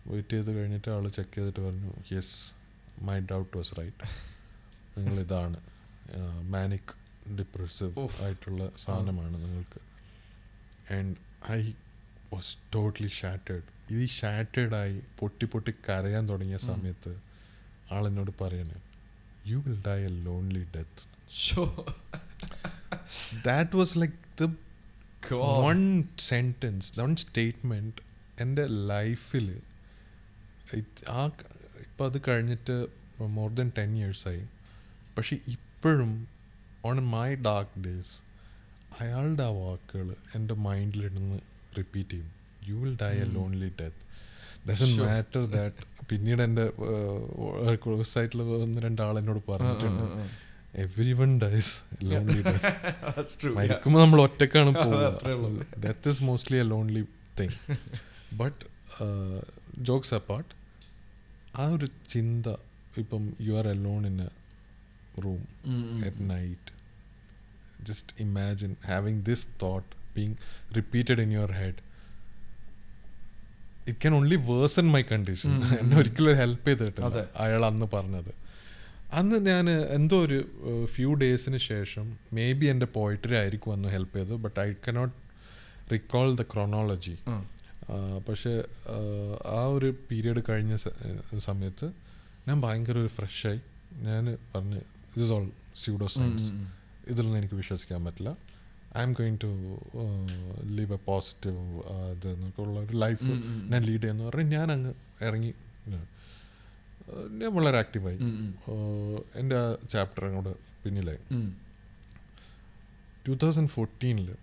[0.07, 2.37] വെയിറ്റ് ചെയ്ത് കഴിഞ്ഞിട്ട് ആൾ ചെക്ക് ചെയ്തിട്ട് പറഞ്ഞു yes
[3.05, 4.09] my doubt was right
[4.99, 5.61] നിങ്ങൾ ഇതാണ്
[6.55, 6.93] മാനിക്
[7.39, 9.80] ഡിപ്രസീവ് ആയിട്ടുള്ള സാധനമാണ് നിങ്ങൾക്ക്.
[10.95, 11.14] And
[11.51, 11.73] I
[12.33, 16.57] was totally shattered ഇത് ഈ ഷാറ്റേഡായി പൊട്ടി പൊട്ടി കരയാൻ തുടങ്ങിയ.
[16.57, 17.19] സമയത്ത്
[17.93, 18.81] ആളെന്നോട് പറയണേ
[19.47, 21.87] you will die a lonely death ശോ.
[23.45, 24.55] That was like the.
[25.61, 28.03] One sentence one statement
[28.41, 29.61] എന്റെ ലൈഫിൽ
[31.11, 31.27] ആ
[31.81, 32.87] ഇപ്പം അത് കഴിഞ്ഞിട്ട്
[33.21, 34.45] മോർ ദൻ ടെൻ ഇയേഴ്സായി
[35.19, 36.29] പക്ഷെ ഇപ്പോഴും
[36.85, 38.15] ഓൺ മൈ ഡാർക്ക് ഡേയ്സ്
[39.01, 41.39] അയാളുടെ ആ വാക്കുകൾ എന്റെ മൈൻഡിലിടുന്ന്
[41.79, 42.31] റിപ്പീറ്റ് ചെയ്യും.
[42.69, 43.27] You will die a.
[43.37, 44.01] Lonely death
[44.69, 44.91] doesn't.
[45.01, 46.65] Matter that പിന്നീട് എന്റെ
[47.85, 50.05] ക്ലോസ് ആയിട്ടുള്ള ഒന്ന് രണ്ടാൾ എന്നോട് പറഞ്ഞിട്ടുണ്ട്.
[51.21, 51.75] Everyone dies
[52.11, 52.73] lonely death.
[53.59, 54.73] മരിക്കുമ്പോൾ നമ്മൾ ഒറ്റക്കാണ്
[55.87, 57.05] death is mostly a lonely
[57.41, 57.57] thing
[58.43, 58.63] but
[59.91, 60.53] jokes apart
[61.57, 62.47] ആ ഒരു ചിന്ത
[63.03, 64.31] ഇപ്പം you are alone in a
[65.27, 65.43] room
[66.09, 66.74] at night at night.
[67.85, 70.35] Just imagine having this thought being
[70.72, 71.76] repeated in your head
[73.87, 75.97] it can only worsen my condition ഉം, ഉം, എന്നെ.
[75.97, 77.24] ഒരിക്കലും help ചെയ്തിട്ടില്ല.
[77.39, 78.32] അയാൾ അന്ന് പറഞ്ഞത്
[79.12, 80.39] അന്ന് ഞാൻ എന്തോ ഒരു
[80.87, 85.14] ഫ്യൂ ഡേയ്സിന് ശേഷം മേ ബി എന്റെ പോയിട്രി ആയിരിക്കും അന്ന് ഹെൽപ്പ് ചെയ്തത് but I cannot
[85.93, 87.14] recall the chronology.
[88.28, 88.53] പക്ഷേ
[89.51, 90.74] ആ, ഒരു പീരീഡ് കഴിഞ്ഞ
[91.41, 91.87] സമയത്ത്
[92.49, 93.61] ഞാൻ ഭയങ്കര ഒരു ഫ്രഷായി
[94.03, 94.24] ഞാൻ
[94.55, 94.80] പറഞ്ഞ്
[95.16, 96.49] ഇസ് ഓൾ സ്യൂഡോ സയൻസ്.
[97.09, 98.37] ഇതിലൊന്നും എനിക്ക് വിശ്വസിക്കാൻ പറ്റില്ല.
[99.03, 99.47] I'm going to
[100.65, 103.25] leave a positive ഇത് എന്നൊക്കെ ഉള്ള ഒരു ലൈഫ്.
[103.71, 104.25] ഞാൻ ലീഡ് ചെയ്യുന്നു.
[104.25, 105.55] പറഞ്ഞ് ഞാൻ അങ്ങ് ഇറങ്ങി
[105.89, 108.19] ഞാൻ- വളരെ ആക്റ്റീവായി.
[109.35, 111.19] എന്റെ ആ ചാപ്റ്റർ അങ്ങോട്ട് പിന്നിലായി.
[113.29, 114.37] ടു തൗസൻഡ് ഫോർട്ടീനിൽ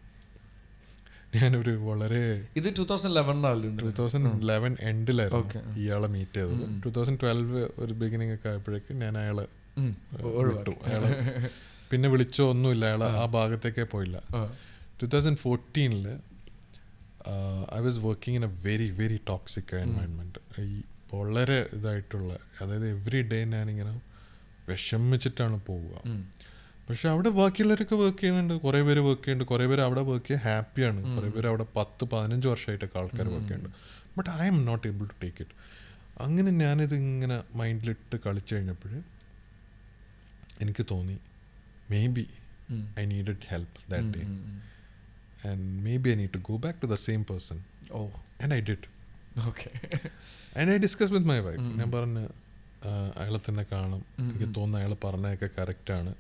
[1.36, 3.41] ഞാനൊരു വളരെ ഇത് two thousand eleven
[3.82, 5.43] two thousand eleven എൻഡിലായിരുന്നു.
[5.78, 6.84] ഇയാളെ മീറ്റ് ചെയ്തത്.
[6.84, 9.47] ടൂ തൗസൻഡ് ട്വൽവ് ഒരു ബിഗിനിങ് ഒക്കെ ആയപ്പോഴേക്ക് ഞാൻ അയാളെ
[10.57, 10.70] വിട്ടു.
[10.70, 11.49] അയാളെ
[11.91, 12.85] പിന്നെ വിളിച്ചോ ഒന്നുമില്ല.
[12.85, 13.25] അയാൾ ആ.
[13.25, 14.21] ഭാഗത്തേക്കേ പോയില്ല.
[15.01, 16.07] Two thousand ഫോർട്ടീനിൽ
[17.73, 20.81] I was working in a very very toxic environment ഈ
[21.13, 24.01] വളരെ ഇതായിട്ടുള്ള അതായത് എവറി ഡേ ഞാനിങ്ങനെ
[24.69, 25.95] വിഷമിച്ചിട്ടാണ് പോവുക.
[26.89, 28.53] പക്ഷെ അവിടെ ബാക്കിയുള്ളവരൊക്കെ വർക്ക് ചെയ്യുന്നുണ്ട്.
[28.61, 29.49] കുറേ പേര് വർക്ക് ചെയ്യുന്നുണ്ട്.
[29.49, 33.77] കുറേ പേര് അവിടെ വർക്ക് ചെയ്യാൻ ഹാപ്പിയാണ് കുറേ പേര് അവിടെ പത്ത് പതിനഞ്ച് വർഷമായിട്ടൊക്കെ ആൾക്കാർ വർക്ക് ചെയ്യുന്നുണ്ട്.
[34.17, 35.55] But I'm not able to take it
[36.23, 39.01] അങ്ങനെ ഞാനിത് ഇങ്ങനെ മൈൻഡിലിട്ട് കളിച്ചു കഴിഞ്ഞപ്പോൾ
[40.61, 41.17] എനിക്ക് തോന്നി.
[42.15, 42.25] Maybe
[42.99, 44.23] I needed help that day
[45.43, 45.63] and
[45.97, 47.59] maybe I need to go back to the same person
[47.91, 48.01] oh
[48.41, 48.87] and I did
[49.47, 49.69] okay
[50.57, 52.23] and I discuss with my wife ഞാൻ പറഞ്ഞ്
[53.15, 54.53] അയാളെ തന്നെ കാണും എനിക്ക് ഉം.
[54.53, 56.11] തോന്നുന്നു അയാൾ പറഞ്ഞതൊക്കെ കറക്റ്റാണ്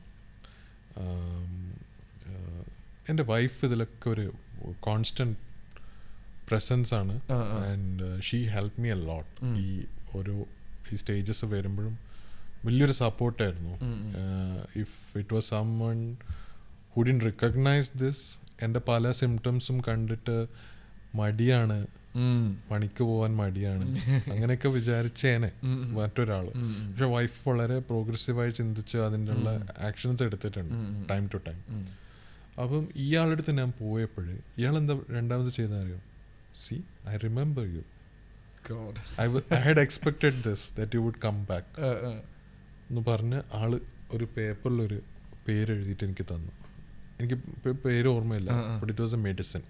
[3.09, 4.25] എന്റെ വൈഫ് ഇതിലൊക്കെ ഒരു
[4.79, 5.37] കോൺസ്റ്റന്റ്
[6.47, 7.13] പ്രസൻസ് ആണ്.
[7.65, 9.67] And she help me a lot ഈ
[10.15, 10.35] ഓരോ
[10.91, 11.93] ഈ സ്റ്റേജസ് വരുമ്പോഴും
[12.65, 13.73] വലിയൊരു സപ്പോർട്ടായിരുന്നു.
[14.75, 15.49] If it was
[15.79, 16.17] someone
[16.95, 18.25] who didn't recognise this
[18.61, 20.35] എന്റെ പല സിംറ്റംസും കണ്ടിട്ട്
[21.15, 21.77] മടിയാണ്
[22.71, 23.85] പണിക്ക് പോവാൻ മടിയാണ്
[24.31, 25.51] അങ്ങനെയൊക്കെ വിചാരിച്ചേനെ.
[25.93, 26.45] മറ്റൊരാൾ.
[26.89, 29.33] പക്ഷെ വൈഫ് വളരെ പ്രോഗ്രസീവായി ചിന്തിച്ച് അതിന്റെ
[29.79, 30.73] ആക്ഷൻസ് എടുത്തിട്ടുണ്ട്.
[31.09, 31.59] ടൈം ടു ടൈം
[32.61, 32.83] അപ്പം
[33.31, 35.99] അടുത്ത് ഞാൻ പോയപ്പോഴേ ഇയാൾ എന്താ രണ്ടാമത് ചെയ്തറിയോ
[36.55, 36.77] see
[37.09, 37.83] I remember you
[38.71, 38.95] God.
[39.21, 42.11] I had expected this that you would come back ആ, ആ.
[42.91, 43.71] എന്ന് പറഞ്ഞ് ആൾ
[44.11, 44.97] ഒരു പേപ്പറിലൊരു
[45.47, 46.51] പേര് എഴുതിയിട്ട് എനിക്ക് തന്നു
[47.19, 47.35] എനിക്ക്
[47.85, 48.51] പേര് ഓർമ്മയില്ല.
[48.79, 49.61] But it was a medicine.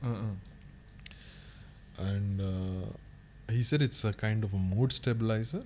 [2.09, 2.47] And
[3.53, 5.61] he said it's a kind of a mood stabiliser.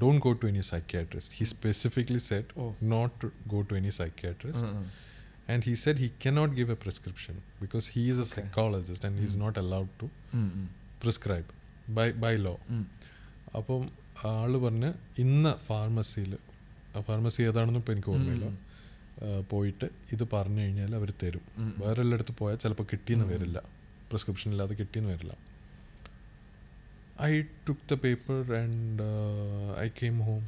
[0.00, 2.48] Don't go to any psychiatrist he specifically said.
[2.82, 5.06] Not go to any psychiatrist and he
[5.52, 8.32] and he said he cannot give a prescription because he is a Okay.
[8.32, 9.42] psychologist and he's Mm.
[9.44, 10.66] not allowed to ലോ um.
[11.04, 11.48] prescribe
[11.98, 12.82] by by law ഉം.
[13.58, 13.84] അപ്പം
[14.24, 16.38] ആൾ പറഞ്ഞ് ഇന്ന് ഫാർമസിയിൽ
[17.00, 18.58] pharmacy ഏതാണെന്നും ഇപ്പം എനിക്ക് ഓർമ്മയില്ല.
[19.50, 21.42] പോയിട്ട് ഇത് പറഞ്ഞു കഴിഞ്ഞാൽ അവർ തരും.
[21.78, 23.24] വേറെ എല്ലായിടത്ത് പോയാൽ ചിലപ്പോൾ കിട്ടിയെന്ന്.
[23.24, 23.58] വരില്ല.
[24.08, 25.34] പ്രിസ്ക്രിപ്ഷൻ ഇല്ലാതെ കിട്ടിയെന്ന് വരില്ല.
[27.22, 29.02] I took the paper and
[29.80, 30.42] I came home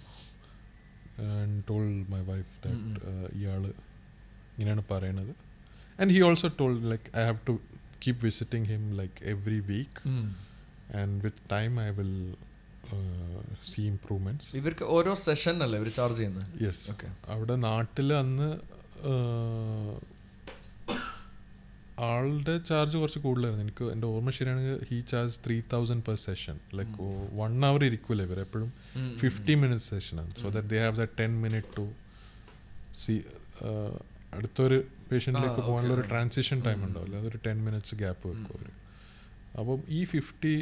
[1.20, 3.06] and told my wife that
[3.38, 5.34] ഇയാൾ ഇങ്ങനെയാണ് പറയണത്.
[6.00, 7.58] And he also told like I have to
[8.06, 10.08] keep visiting him like every week
[10.96, 12.34] and with time I will
[13.70, 16.46] see improvements ഇവർക്ക് ഓരോ session അല്ലേ ഇവർ charge ചെയ്യുന്നത്?
[16.66, 18.48] Yes okay അവിടെ നാട്ടിൽ അന്ന്
[22.08, 23.64] ആളുടെ ചാർജ് കുറച്ച് കൂടുതലായിരുന്നു.
[23.66, 27.08] എനിക്ക് എന്റെ ഓർമ്മ ശരിയാണെങ്കിൽ he charge three thousand per session like
[27.40, 28.70] one hour ഇരിക്കൂല ഇവർ എപ്പോഴും.
[29.22, 31.84] Fifty minute സെഷനാണ് so that they have the ten minute to
[33.02, 33.16] see
[34.34, 34.78] അടുത്തൊരു
[35.10, 36.04] പേഷ്യന്റിലേക്ക് പോകാനുള്ള ഒരു.
[36.08, 37.16] ട്രാൻസിഷൻ ടൈം ഉണ്ടാവില്ല.
[37.16, 38.68] അതൊരു ടെൻ മിനിറ്റ്സ് ഗ്യാപ്പ് വെക്കും അവർ
[39.60, 40.54] അപ്പം ഈ ഫിഫ്റ്റി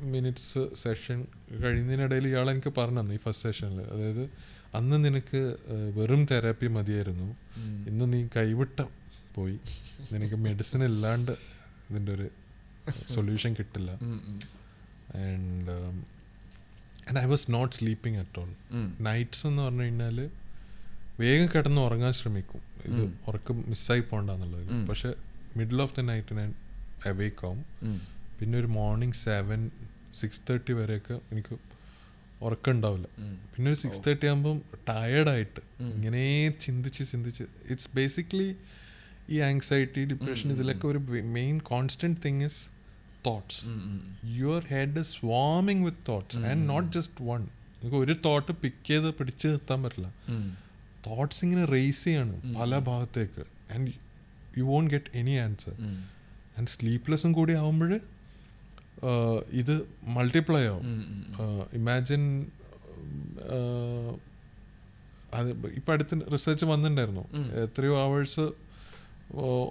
[0.00, 1.26] മിനിറ്റ്സ് സെഷൻ
[1.62, 3.80] കഴിയുന്നതിനിടയിൽ ഇയാൾ എനിക്ക് പറഞ്ഞു തന്നു ഈ ഫസ്റ്റ് സെഷനിൽ.
[3.80, 4.30] അതായത്
[4.74, 5.56] അന്ന് നിനക്ക്
[5.94, 7.36] വെറും തെറാപ്പി മതിയായിരുന്നു.
[7.88, 8.82] ഇന്ന് നീ കൈവിട്ട
[9.34, 9.58] പോയി.
[10.12, 11.32] നിനക്ക് മെഡിസിൻ ഇല്ലാണ്ട്
[11.90, 12.28] ഇതിന്റെ ഒരു
[13.14, 13.90] സൊല്യൂഷൻ കിട്ടില്ല.
[13.90, 15.70] And
[17.08, 18.54] and I was not sleeping at all
[19.00, 20.30] nights എന്ന് പറഞ്ഞു കഴിഞ്ഞാൽ
[21.20, 22.60] വേഗം കിടന്ന് ഉറങ്ങാൻ ശ്രമിക്കും.
[22.84, 23.14] ഇത്.
[23.26, 24.86] ഉറക്കം മിസ്സായി പോകണ്ടെന്നുള്ളത്.
[24.86, 25.14] പക്ഷെ
[25.56, 26.54] മിഡിൽ ഓഫ് ദ നൈറ്റ് ഞാൻ
[27.06, 27.64] അവേക്ക് ആവും.
[28.38, 29.60] പിന്നെ ഒരു മോർണിംഗ് സെവൻ
[30.20, 31.54] സിക്സ് തേർട്ടി വരെയൊക്കെ എനിക്ക്
[32.46, 33.06] ഉറക്കം ഉണ്ടാവില്ല
[33.52, 34.56] പിന്നെ ഒരു സിക്സ് തേർട്ടി ആകുമ്പം
[34.88, 35.60] ടയേർഡായിട്ട്
[35.94, 36.22] ഇങ്ങനെ
[36.64, 38.48] ചിന്തിച്ച് ചിന്തിച്ച് ഇറ്റ്സ് ബേസിക്കലി
[39.34, 41.00] ഈ ആങ്സൈറ്റി ഡിപ്രഷൻ ഇതിലൊക്കെ ഒരു
[41.36, 42.60] main constant thing is
[43.26, 43.60] thoughts
[44.38, 46.62] your head is വാമിങ് with thoughts and.
[46.72, 47.42] Not just one
[47.74, 50.08] നിങ്ങൾക്ക് ഒരു തോട്ട് പിക്ക് ചെയ്ത് പിടിച്ച് നിർത്താൻ പറ്റില്ല.
[51.06, 53.44] തോട്ട്സ് ഇങ്ങനെ റേസ് ചെയ്യാണ് പല ഭാഗത്തേക്ക്.
[53.74, 53.92] And
[54.58, 55.74] you won't get any answer
[56.58, 57.92] and സ്ലീപ്ലെസ്സും കൂടി ആവുമ്പോൾ
[59.50, 60.86] ഇത് മൾട്ടിപ്ലൈ ആവും.
[61.72, 62.46] ഇമാജിൻ
[65.34, 67.24] അത് ഇപ്പം അടുത്ത് റിസർച്ച് വന്നിട്ടുണ്ടായിരുന്നു.
[67.64, 68.46] എത്രയോ അവേഴ്സ്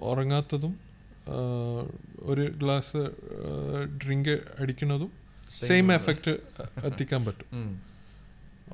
[0.01, 0.73] ഉറങ്ങാത്തതും
[2.19, 2.97] ഒരു ഗ്ലാസ്
[4.03, 5.11] ഡ്രിങ്ക് അടിക്കുന്നതും
[5.49, 6.31] സെയിം എഫക്റ്റ്
[6.85, 7.81] എത്തിക്കാൻ പറ്റും.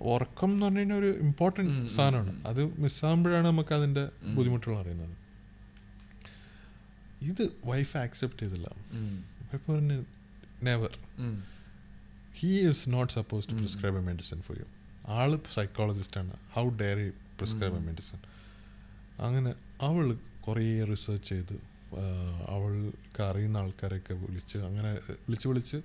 [0.02, 2.48] ഉറക്കം എന്ന് പറഞ്ഞു കഴിഞ്ഞാൽ ഒരു ഇമ്പോർട്ടന്റ് സാധനമാണ്.
[2.48, 4.10] അത് മിസ്സാകുമ്പോഴാണ് നമുക്ക് അതിന്റെ.
[4.36, 5.16] ബുദ്ധിമുട്ടുകൾ അറിയുന്നത്.
[7.22, 8.70] ഇത് വൈഫ് ആക്സെപ്റ്റ് ചെയ്തില്ല.
[8.94, 10.06] വൈഫ് പറഞ്ഞു
[10.64, 10.94] never
[12.36, 13.54] he is not suppose to.
[13.54, 14.66] Prescribe a medicine for you
[15.08, 17.00] all സൈക്കോളജിസ്റ്റാണ് how dare
[17.38, 17.80] prescribe a.
[17.80, 18.20] Medicine
[19.20, 21.56] അങ്ങനെ അവൾ കുറേ റിസർച്ച് ചെയ്ത്
[22.50, 25.78] അവൾക്ക് അറിയുന്ന ആൾക്കാരെയൊക്കെ വിളിച്ച് അങ്ങനെ വിളിച്ച് വിളിച്ച്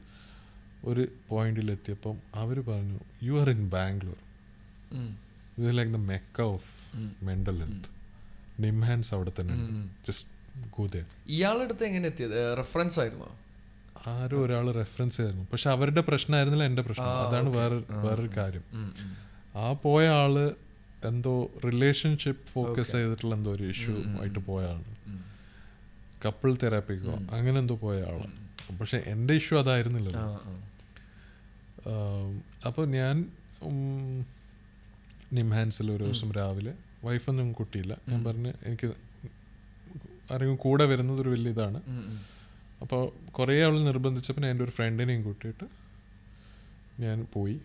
[0.84, 4.18] ഒരു പോയിന്റിലെത്തിയപ്പം അവർ പറഞ്ഞു യു ആർ ഇൻ ബാംഗ്ലൂർ
[5.58, 6.70] ഇത് like the Mecca of
[7.24, 7.90] mental health
[8.60, 9.56] NIMHANS അവിടെ തന്നെ
[10.08, 10.30] ജസ്റ്റ്
[10.66, 12.58] ഇയാളുടെ ഇയാളെടുത്ത് എങ്ങനെ എത്തിയത്?
[12.58, 13.28] റെഫറൻസ് ആയിരുന്നോ?
[14.06, 17.28] ആരോ ഒരാൾ റെഫറൻസ് ചെയ്തിരുന്നു പക്ഷെ അവരുടെ പ്രശ്നമായിരുന്നില്ല എന്റെ പ്രശ്നം.
[17.28, 17.48] അതാണ്.
[17.48, 18.62] വേറെ വേറൊരു കാര്യം.
[19.54, 20.54] ആ പോയ ആൾ
[21.04, 24.38] എന്തോ റിലേഷൻഷിപ്പ് ഫോക്കസ് ചെയ്തിട്ടുള്ള എന്തോ ഒരു ഇഷ്യൂ ആയിട്ട്.
[24.38, 25.20] പോയ ആളാണ്
[26.24, 30.52] കപ്പിൾ തെറാപ്പിക്കോ അങ്ങനെ എന്തോ പോയ ആളാണ് പക്ഷെ എന്റെ ഇഷ്യൂ അതായിരുന്നില്ല അപ്പൊ
[32.66, 33.24] അപ്പോൾ ഞാൻ
[35.32, 36.32] നിംഹാൻസിൽ ഒരു ദിവസം.
[36.32, 36.74] രാവിലെ
[37.04, 37.96] വൈഫൊന്നും കുട്ടിയില്ല.
[38.08, 38.24] ഞാൻ.
[38.24, 38.92] പറഞ്ഞ് എനിക്ക്
[40.32, 41.80] ആരെങ്കിലും കൂടെ വരുന്നത് ഒരു വലിയ ഇതാണ്.
[42.84, 45.66] അപ്പോൾ കുറേ അവൾ നിർബന്ധിച്ചപ്പോൾ എന്റെ ഒരു ഫ്രണ്ടിനെയും കൂട്ടിയിട്ട്
[47.02, 47.60] ഞാൻ പോയി.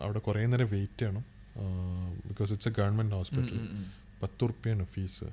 [0.00, 1.24] അവിടെ കുറേ നേരം വെയിറ്റ് ചെയ്യണം.
[2.26, 3.58] Because it's a government hospital.
[4.22, 5.24] പത്ത് റുപ്യാണ് fees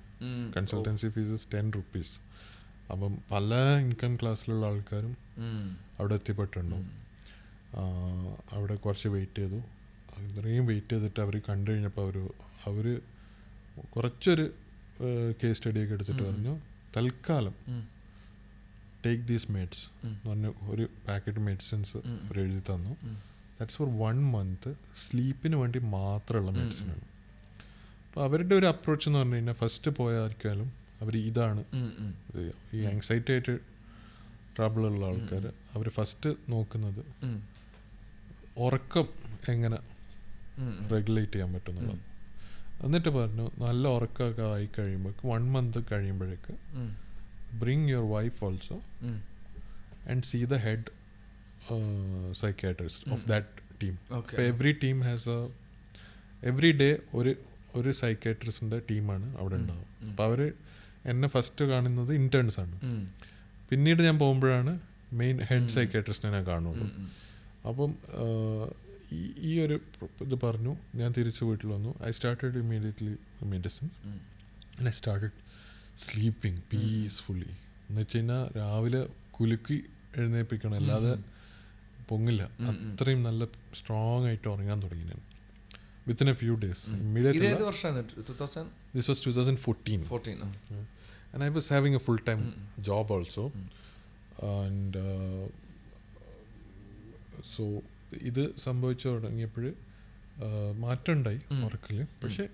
[0.58, 2.16] consultancy fees ten rupees
[2.92, 5.14] അപ്പം പല ഇൻകം ക്ലാസ്സിലുള്ള ആൾക്കാരും
[6.00, 6.90] അവിടെ എത്തിപ്പെട്ടിട്ടുണ്ടാവും
[8.52, 9.60] അവിടെ കുറച്ച് വെയിറ്റ് ചെയ്തു.
[10.24, 12.18] ഇത്രയും വെയിറ്റ് ചെയ്തിട്ട് അവർ കണ്ടു കഴിഞ്ഞപ്പോൾ അവർ
[12.66, 12.86] അവർ
[13.96, 14.46] കുറച്ചൊരു
[15.44, 16.54] കേസ് സ്റ്റഡിയൊക്കെ എടുത്തിട്ട് പറഞ്ഞു.
[16.98, 17.56] തൽക്കാലം.
[19.06, 19.84] Take these meds.
[20.04, 21.98] എന്ന് പറഞ്ഞ് ഒരു പാക്കറ്റ് മെഡിസിൻസ്.
[21.98, 22.94] അവർ എഴുതി തന്നു.
[23.60, 27.06] ദാറ്റ്സ് ഫോർ വൺ മന്ത് സ്ലീപ്പിന് വേണ്ടി മാത്രമുള്ള മെഡിസിൻ മെഡിസിനാണ്
[28.08, 30.72] അപ്പോൾ അവരുടെ ഒരു അപ്രോച്ച് എന്ന് പറഞ്ഞു കഴിഞ്ഞാൽ ഫസ്റ്റ് പോയായിരിക്കാലും
[31.02, 31.64] അവർ ഇതാണ്
[32.74, 33.60] ഈ ആങ്സൈറ്റി ആയിട്ട്
[34.58, 35.44] ട്രബിൾ ഉള്ള ആൾക്കാർ
[35.74, 37.02] അവർ ഫസ്റ്റ് നോക്കുന്നത്.
[38.58, 39.08] ഉറക്കം
[39.50, 39.78] എങ്ങനെ.
[40.92, 42.00] റെഗുലേറ്റ് ചെയ്യാൻ പറ്റുന്നുള്ളത്
[42.86, 46.54] എന്നിട്ട് പറഞ്ഞു നല്ല ഉറക്കമൊക്കെ ആയി കഴിയുമ്പോൾ വൺ മന്ത് കഴിയുമ്പോഴേക്ക്
[47.54, 47.88] ഉം.
[47.90, 51.00] your wife also also and and see the head
[52.32, 53.48] psychiatrist of of that
[53.84, 54.30] team Okay.
[54.30, 55.50] അപ്പോൾ every team has a
[56.44, 57.36] every day ഒരു
[57.76, 59.56] ഒരു സൈക്കാട്രിസ്റ്റിന്റെ ടീമാണ് അവിടെ.
[59.56, 60.10] ഉണ്ടാവും.
[60.10, 60.54] അപ്പോൾ അവർ
[61.06, 62.80] എന്നെ ഫസ്റ്റ് കാണുന്നത് ഇന്റേൺസ് ആണ്.
[63.70, 64.80] പിന്നീട് ഞാൻ പോകുമ്പോഴാണ്
[65.14, 66.88] മെയിൻ ഹെഡ് സൈക്കാട്രിസ്റ്റിനെ ഞാൻ കാണുള്ളൂ.
[67.68, 67.96] അപ്പം
[69.40, 69.80] ഈ ഒരു
[70.22, 73.90] ഇത് പറഞ്ഞു ഞാൻ തിരിച്ച് വീട്ടിൽ വന്നു I started immediately medicine.
[74.88, 75.49] I started
[76.00, 77.50] sleeping peacefully
[77.90, 79.84] എന്ന് വെച്ച് കഴിഞ്ഞാൽ രാവിലെ കുലുക്കി
[80.18, 80.76] എഴുന്നേൽപ്പിക്കണം.
[80.76, 81.16] അല്ലാതെ.
[82.10, 82.44] പൊങ്ങില്ല.
[82.44, 85.22] അത്രയും നല്ല സ്ട്രോങ് ആയിട്ട് ഉറങ്ങാൻ തുടങ്ങി ഞാൻ.
[86.08, 86.90] Within a few days
[88.96, 89.58] this was two thousand?
[89.58, 90.06] Fourteen
[91.34, 92.54] and I was having a full time.
[92.80, 93.52] Job also.
[94.44, 94.98] And
[97.56, 97.82] so
[98.22, 99.74] ഇത് സംഭവിച്ചു തുടങ്ങിയപ്പോൾ
[100.80, 101.66] മാറ്റമുണ്ടായി ഉം.
[101.66, 102.48] ഉറക്കിൽ പക്ഷേ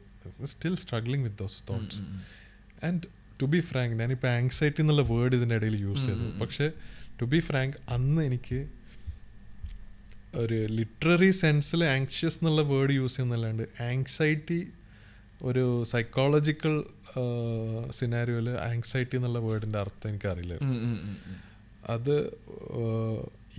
[0.45, 2.01] still struggling with those thoughts
[2.85, 6.27] and to be frank ഞാനിപ്പോൾ ആങ്സൈറ്റി എന്നുള്ള വേർഡ് ഇതിന്റെ ഇടയിൽ യൂസ് ചെയ്തു.
[6.41, 6.67] പക്ഷേ
[7.21, 8.59] ടു ബി ഫ്രാങ്ക് അന്ന് എനിക്ക്
[10.43, 14.59] ഒരു ലിറ്റററി സെൻസിൽ ആങ്ഷ്യസ് എന്നുള്ള വേർഡ് യൂസ് ചെയ്യുന്നല്ലാണ്ട് ആങ്സൈറ്റി
[15.41, 16.75] ഒരു സൈക്കോളജിക്കൽ
[17.91, 20.55] സിനാരിയോയിൽ ആങ്സൈറ്റി എന്നുള്ള വേർഡിന്റെ അർത്ഥം എനിക്കറിയില്ല.
[21.95, 22.15] അത്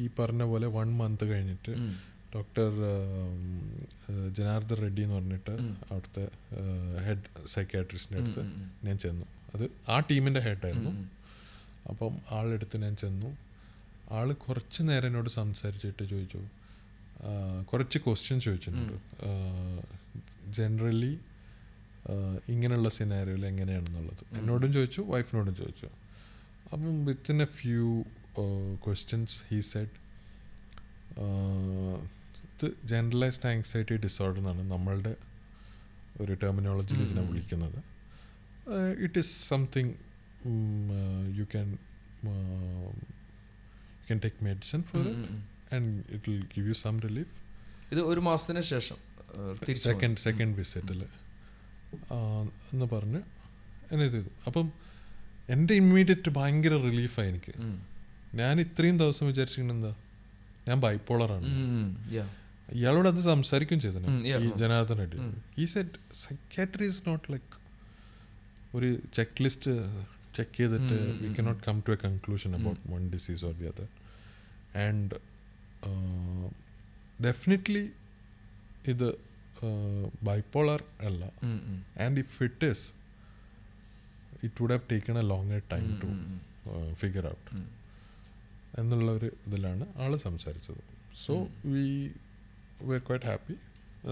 [0.02, 1.72] ഈ പറഞ്ഞ പോലെ വൺ മന്ത് കഴിഞ്ഞിട്ട്
[2.34, 2.70] ഡോക്ടർ
[4.38, 5.54] ജനാർദ്ദൻ റെഡ്ഡി എന്ന് പറഞ്ഞിട്ട്.
[5.90, 6.24] അവിടുത്തെ
[7.06, 8.44] ഹെഡ് സൈക്കാട്രിസ്റ്റിന്റെ അടുത്ത്
[8.86, 9.26] ഞാൻ ചെന്നു
[9.56, 10.92] അത് ആ ടീമിന്റെ ഹെഡായിരുന്നു.
[11.88, 13.30] അപ്പം ആളെടുത്ത് ഞാൻ ചെന്നു.
[14.10, 16.40] ആൾ കുറച്ച് നേരം എന്നോട് സംസാരിച്ചിട്ട് ചോദിച്ചു.
[17.72, 18.96] കുറച്ച് ക്വസ്റ്റ്യൻസ് ചോദിച്ചിട്ടുണ്ട്.
[20.56, 21.18] ജനറലി
[22.48, 24.38] ഇങ്ങനെയുള്ള സിനാരിയോയിൽ എങ്ങനെയാണെന്നുള്ളത്.
[24.38, 25.88] എന്നോടും ചോദിച്ചു വൈഫിനോടും ചോദിച്ചു.
[26.72, 28.02] അപ്പം within a few
[28.86, 29.94] questions he said
[32.52, 35.16] ഇത് ജനറലൈസ്ഡ് ആങ്സൈറ്റി ഡിസോർഡർ എന്നാണ് നമ്മളുടെ
[36.20, 37.95] ഒരു ടെർമിനോളജിയിൽ ഇതിനെ വിളിക്കുന്നത്.
[39.04, 39.92] It is something
[41.38, 41.68] you can
[42.24, 42.32] you
[44.00, 45.12] you can take medicine for mm.
[45.12, 45.30] it.
[45.74, 47.34] And it will give you some relief
[47.92, 48.96] ഇത് ഒരു മാസത്തിന് ശേഷം
[49.74, 51.00] സെക്കൻഡ് സെക്കൻഡ് വിസിറ്റിൽ
[52.72, 53.20] എന്ന് പറഞ്ഞ്
[53.92, 54.30] എന്നെ ഇത് ചെയ്തു.
[54.46, 54.72] അപ്പം
[55.50, 57.52] എന്റെ ഇമ്മീഡിയറ്റ് ഭയങ്കര റിലീഫായി എനിക്ക്.
[58.34, 59.92] ഞാൻ ഇത്രയും ദിവസം വിചാരിച്ചിരിക്കുന്നത് എന്താ?
[60.68, 61.46] ഞാൻ ബൈപ്പോളറാണ്.
[62.74, 64.50] ഇയാളോട് അത് സംസാരിക്കും ചെയ്തു ഈ.
[64.56, 65.18] ജനാർദ്ദൻ റെഡ്ഡി
[65.58, 67.65] ഈ said psychiatry is not like
[68.76, 69.72] ഒരു ചെക്ക് ലിസ്റ്റ്
[70.36, 71.66] ചെക്ക് ചെയ്തിട്ട് we K cannot um.
[71.68, 72.50] Come to a conclusion.
[72.56, 73.88] About one disease or the other
[74.82, 75.16] and
[77.22, 77.84] definitely
[78.86, 79.08] ഇത്
[80.22, 81.78] ബൈപ്പോളർ അല്ല ഉം, ഉം.
[82.00, 82.84] And if it is
[84.42, 86.40] it would have taken a longer time to um.
[86.94, 87.50] Figure out
[88.78, 90.80] എന്നുള്ള ഒരു ഇതിലാണ് ആൾ സംസാരിച്ചത്
[91.18, 91.34] so.
[91.66, 91.84] We
[92.82, 93.54] were quite happy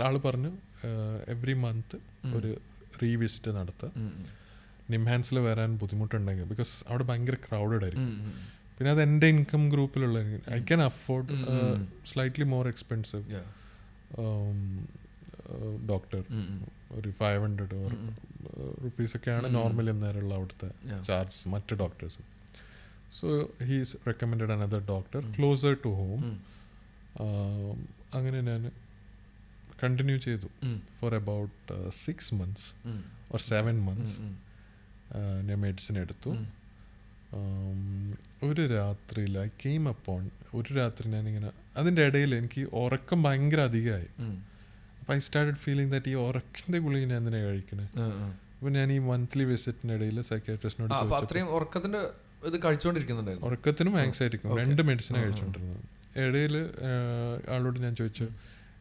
[0.02, 0.52] ആൾ പറഞ്ഞു
[1.28, 1.96] എവറി മന്ത്
[2.36, 2.50] ഒരു
[3.02, 3.90] റീവിസിറ്റ് നടത്തുക.
[4.90, 8.32] നിംഹാൻസിൽ വരാൻ ബുദ്ധിമുട്ടുണ്ടെങ്കിൽ ബിക്കോസ് അവിടെ ഭയങ്കര ക്രൗഡഡ് ആയിരിക്കും.
[8.76, 10.18] പിന്നെ അത് എന്റെ ഇൻകം ഗ്രൂപ്പിലുള്ള
[10.52, 11.34] I can afford.
[12.12, 13.24] Slightly more expensive
[15.88, 16.22] doctor.
[16.92, 17.90] ഒരു ഫൈവ് ഹൺഡ്രഡ് ഓർ
[18.84, 20.68] റുപ്പീസ് ഒക്കെയാണ് നോർമൽ നോർമലി അന്നേരമുള്ള അവിടുത്തെ.
[21.04, 22.22] ചാർജ് മറ്റ് doctors
[23.20, 23.28] so
[23.68, 25.20] he's recommend another doctor.
[25.38, 26.22] Closer to home
[28.14, 28.62] അങ്ങനെ ഞാൻ
[29.82, 30.48] കണ്ടിന്യൂ ചെയ്തു
[31.00, 32.68] for about six months
[33.32, 34.16] or seven months.
[35.48, 36.30] ഞാൻ medicine എടുത്തു.
[38.46, 40.22] ഒരു രാത്രിയിൽ ഐ കെയിം അപ്പോൺ
[40.54, 44.08] ഒരു രാത്രി ഞാനിങ്ങനെ അതിന്റെ ഇടയിൽ എനിക്ക് ഉറക്കം ഭയങ്കര അധികമായി.
[45.00, 47.86] അപ്പം ഐ സ്റ്റാർട്ടഡ് ഫീലിംഗ് ദാറ്റ് ഈ ഉറക്കിന്റെ ഗുളി ഞാൻ എന്തിനാണ് കഴിക്കണേ.
[48.56, 52.02] അപ്പം ഞാൻ ഈ മന്ത്ലി വിസിറ്റിന്റെ ഇടയിൽ സൈക്കാട്രിസ്റ്റിനോട് അത്രയും ഉറക്കത്തിന്റെ
[52.48, 55.24] ഇത് കഴിച്ചുകൊണ്ടിരിക്കുന്നുണ്ടായിരുന്നു ഉറക്കത്തിനും ആങ്സൈറ്റിക്കും രണ്ട് മെഡിസിനാണ്.
[55.24, 55.82] കഴിച്ചുകൊണ്ടിരുന്നത്
[56.24, 56.56] ഇടയിൽ
[57.54, 58.26] ആളോട് ഞാൻ ചോദിച്ചു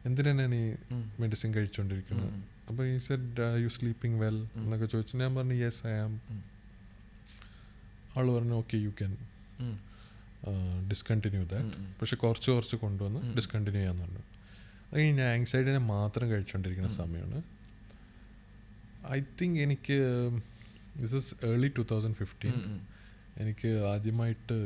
[0.06, 0.64] എന്തിനാണ് ഞാൻ ഈ
[1.20, 2.32] മെഡിസിൻ കഴിച്ചുകൊണ്ടിരിക്കുന്നത്
[2.68, 4.36] അപ്പോൾ ഈ സെഡ് യു സ്ലീപ്പിംഗ് വെൽ.
[4.56, 6.14] എന്നൊക്കെ ചോദിച്ചു ഞാൻ പറഞ്ഞു യെസ് ഐ ആം.
[8.16, 9.12] ആൾ പറഞ്ഞു okay you can
[10.90, 11.76] discontinue that.
[12.00, 13.20] പക്ഷെ കുറച്ച് കുറച്ച് കൊണ്ടുവന്ന്.
[13.36, 14.22] ഡിസ്കണ്ടിന്യൂ ചെയ്യാൻ പറഞ്ഞു
[14.92, 17.38] അത് ഞാൻ ആങ്സൈറ്റിനെ മാത്രം കഴിച്ചുകൊണ്ടിരിക്കുന്ന സമയമാണ്
[19.12, 19.96] ഐ തിങ്ക് എനിക്ക്
[20.96, 22.56] this is early two thousand fifteen.
[23.36, 24.58] എനിക്ക് ആദ്യമായിട്ട്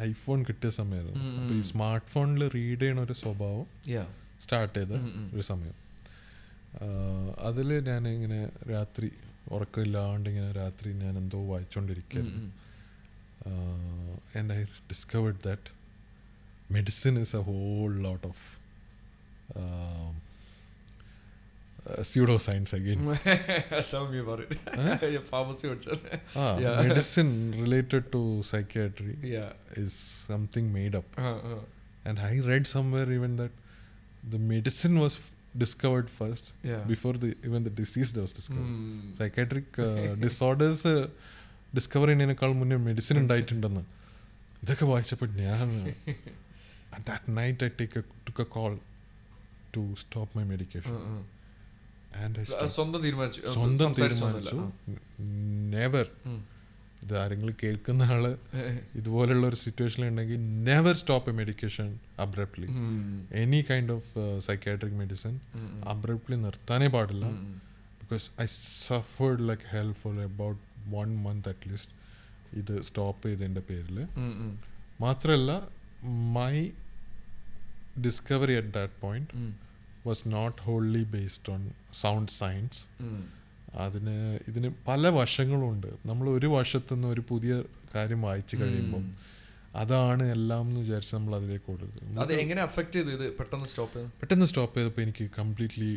[0.00, 1.62] ഐഫോൺ കിട്ടിയ സമയമായിരുന്നു അപ്പോൾ ഈ.
[1.62, 3.66] സ്മാർട്ട് ഫോണിൽ റീഡ് ചെയ്യണ ഒരു സ്വഭാവം.
[4.42, 4.94] സ്റ്റാർട്ട് ചെയ്ത.
[5.34, 5.76] ഒരു സമയം
[7.40, 8.40] അതിൽ ഞാൻ ഇങ്ങനെ
[8.70, 9.08] രാത്രി
[9.50, 12.54] ഉറക്കമില്ലാണ്ട് ഇങ്ങനെ രാത്രി ഞാൻ എന്തോ ഉം, വായിച്ചുകൊണ്ടിരിക്കുകയായിരുന്നു ഉം.
[14.38, 15.70] And I discovered that
[16.72, 18.44] medicine is a whole lot of
[22.38, 23.00] pseudoscience again
[23.90, 24.50] Tell me about it.
[25.14, 26.02] Yeah, pharmacy പഠിച്ചത്.
[26.60, 26.76] Yeah.
[26.82, 27.28] Medicine
[27.62, 29.52] related to psychiatry Yeah.
[29.76, 29.94] is
[30.28, 31.08] something made up.
[31.18, 31.58] ആ, ആ.
[32.04, 33.54] And I read somewhere even that
[35.58, 36.82] discovered first Yeah.
[36.84, 38.72] before the even the disease was discovered.
[38.74, 39.14] ഉം.
[39.18, 39.94] Psychiatric uh,
[41.74, 43.82] discover ചെയ്യുന്നതിനേക്കാൾ മുന്നേ medicine ഉണ്ടായിട്ടുണ്ടെന്ന്
[44.62, 45.66] ഇതൊക്കെ വായിച്ചപ്പോൾ ഞാൻ
[47.06, 48.72] that night I take took a call
[49.76, 50.94] to stop my medication.
[52.16, 54.58] And സ്വന്തം തീരുമാനിച്ചു സ്വന്തം തീരുമാനിച്ചു
[55.74, 56.06] നെവർ.
[57.02, 58.24] ഇത് ആരെങ്കിലും കേൾക്കുന്ന ആൾ
[58.94, 62.68] ഇതുപോലുള്ള ഒരു സിറ്റുവേഷൻ ഉണ്ടെങ്കിൽ never stop a medication abruptly.
[63.42, 65.40] Any kind of psychiatric medicine.
[65.86, 67.26] Abruptly നിർത്താനേ പാടില്ല.
[68.00, 68.46] Because I
[68.88, 70.60] suffered like help for about
[70.96, 71.94] one month at least
[72.58, 73.98] ഇത് സ്റ്റോപ്പ് ചെയ്തതിന്റെ പേരിൽ.
[75.00, 75.52] മാത്രമല്ല
[76.36, 76.54] my
[78.06, 79.54] discovery at that point.
[80.06, 81.70] Was not wholly based on
[82.00, 82.80] sound science.
[83.84, 84.14] അതിന്
[84.48, 85.90] ഇതിന് പല വശങ്ങളുണ്ട്.
[86.06, 87.52] നമ്മൾ ഒരു വശത്തു നിന്ന് ഒരു പുതിയ
[87.94, 89.04] കാര്യം വായിച്ചു കഴിയുമ്പോൾ
[89.80, 91.70] അതാണ് എല്ലാം എന്ന് വിചാരിച്ച് നമ്മൾ അതിലേക്ക്
[92.24, 92.60] അത് എങ്ങനെ
[92.94, 93.26] ചെയ്തു ഇത്?
[93.38, 95.92] പെട്ടെന്ന് സ്റ്റോപ്പ് ചെയ്തു പെട്ടെന്ന് സ്റ്റോപ്പ് ചെയ്തപ്പോൾ എനിക്ക് completely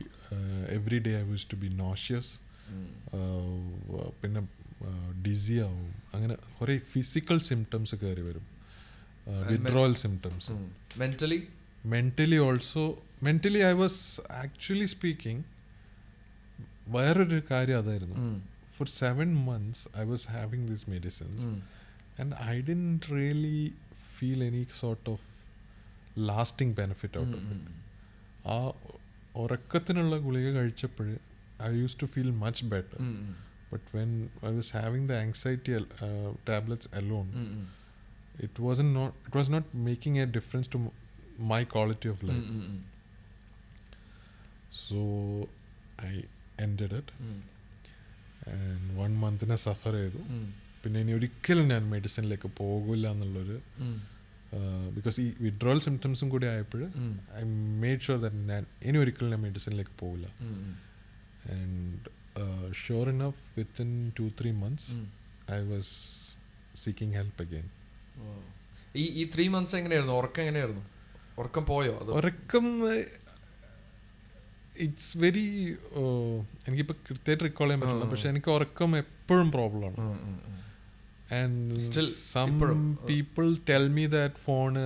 [0.77, 2.32] every day I wish to be nauseous
[4.23, 4.41] പിന്നെ
[5.25, 5.89] ഡിസി ആവും.
[6.13, 8.45] അങ്ങനെ കുറെ ഫിസിക്കൽ സിംറ്റംസ് കയറി വരും.
[9.49, 10.51] Withdrawal symptoms
[10.99, 11.39] mentally
[11.86, 12.86] mentally also
[13.23, 14.03] mentally I was
[14.43, 15.43] actually speaking
[16.88, 18.17] വേറൊരു കാര്യം അതായിരുന്നു
[18.77, 21.57] for seven months I was having these medicines Mm.
[22.19, 23.59] and I didn't really
[24.17, 25.19] feel any sort of
[26.29, 27.61] lasting benefit out of it.
[28.45, 28.57] ആ
[29.36, 31.09] ഉറക്കത്തിനുള്ള ഗുളിക കഴിച്ചപ്പോൾ
[31.63, 33.29] I use to feel much better Mm.
[33.73, 34.09] But when
[34.49, 35.73] I was having the anxiety
[36.49, 37.61] tablets alone Mm.
[38.47, 40.91] it wasn't not it was not making a difference to m-
[41.51, 42.49] my quality of life
[46.66, 46.74] Mm.
[46.74, 47.09] It i ended it
[48.47, 50.18] and one മന്തിനെ suffer ചെയ്തു.
[50.84, 53.62] പിന്നെ ഇനി ഒരിക്കലും ഞാൻ മെഡിസിനിലേക്ക് പോകില്ല എന്നുള്ളൊരു.
[54.95, 56.86] Because ഈ വിഡ്രോവൽ സിംറ്റംസും കൂടി ആയപ്പോൾ.
[57.36, 57.43] ഐ
[57.82, 60.28] മേഡ് ഷുവർ ദാറ്റ് ഞാൻ ഇനി ഒരിക്കലും ഞാൻ മെഡിസിനിലേക്ക് പോകില്ല.
[61.51, 61.99] And
[62.74, 64.91] sure enough within two three months.
[65.51, 65.93] I was
[66.76, 67.70] seeking help again.
[68.95, 70.82] ഈ ഈ ത്രീ മന്ത്സ് എങ്ങനെയായിരുന്നു ഉറക്കം എങ്ങനെയായിരുന്നു
[71.39, 72.66] ഉറക്കം പോയോ ഉറക്കം
[74.82, 75.75] ഇറ്റ്സ് വെരി
[76.67, 78.05] എനിക്കിപ്പോൾ കൃത്യമായിട്ട് റിക്കോൾ ചെയ്യാൻ പറ്റില്ല.
[78.05, 79.97] പക്ഷെ എനിക്ക് ഉറക്കം എപ്പോഴും പ്രോബ്ലം ആണ്.
[79.97, 80.61] ഉം, ഉം.
[81.36, 84.79] And still some people tell me that phone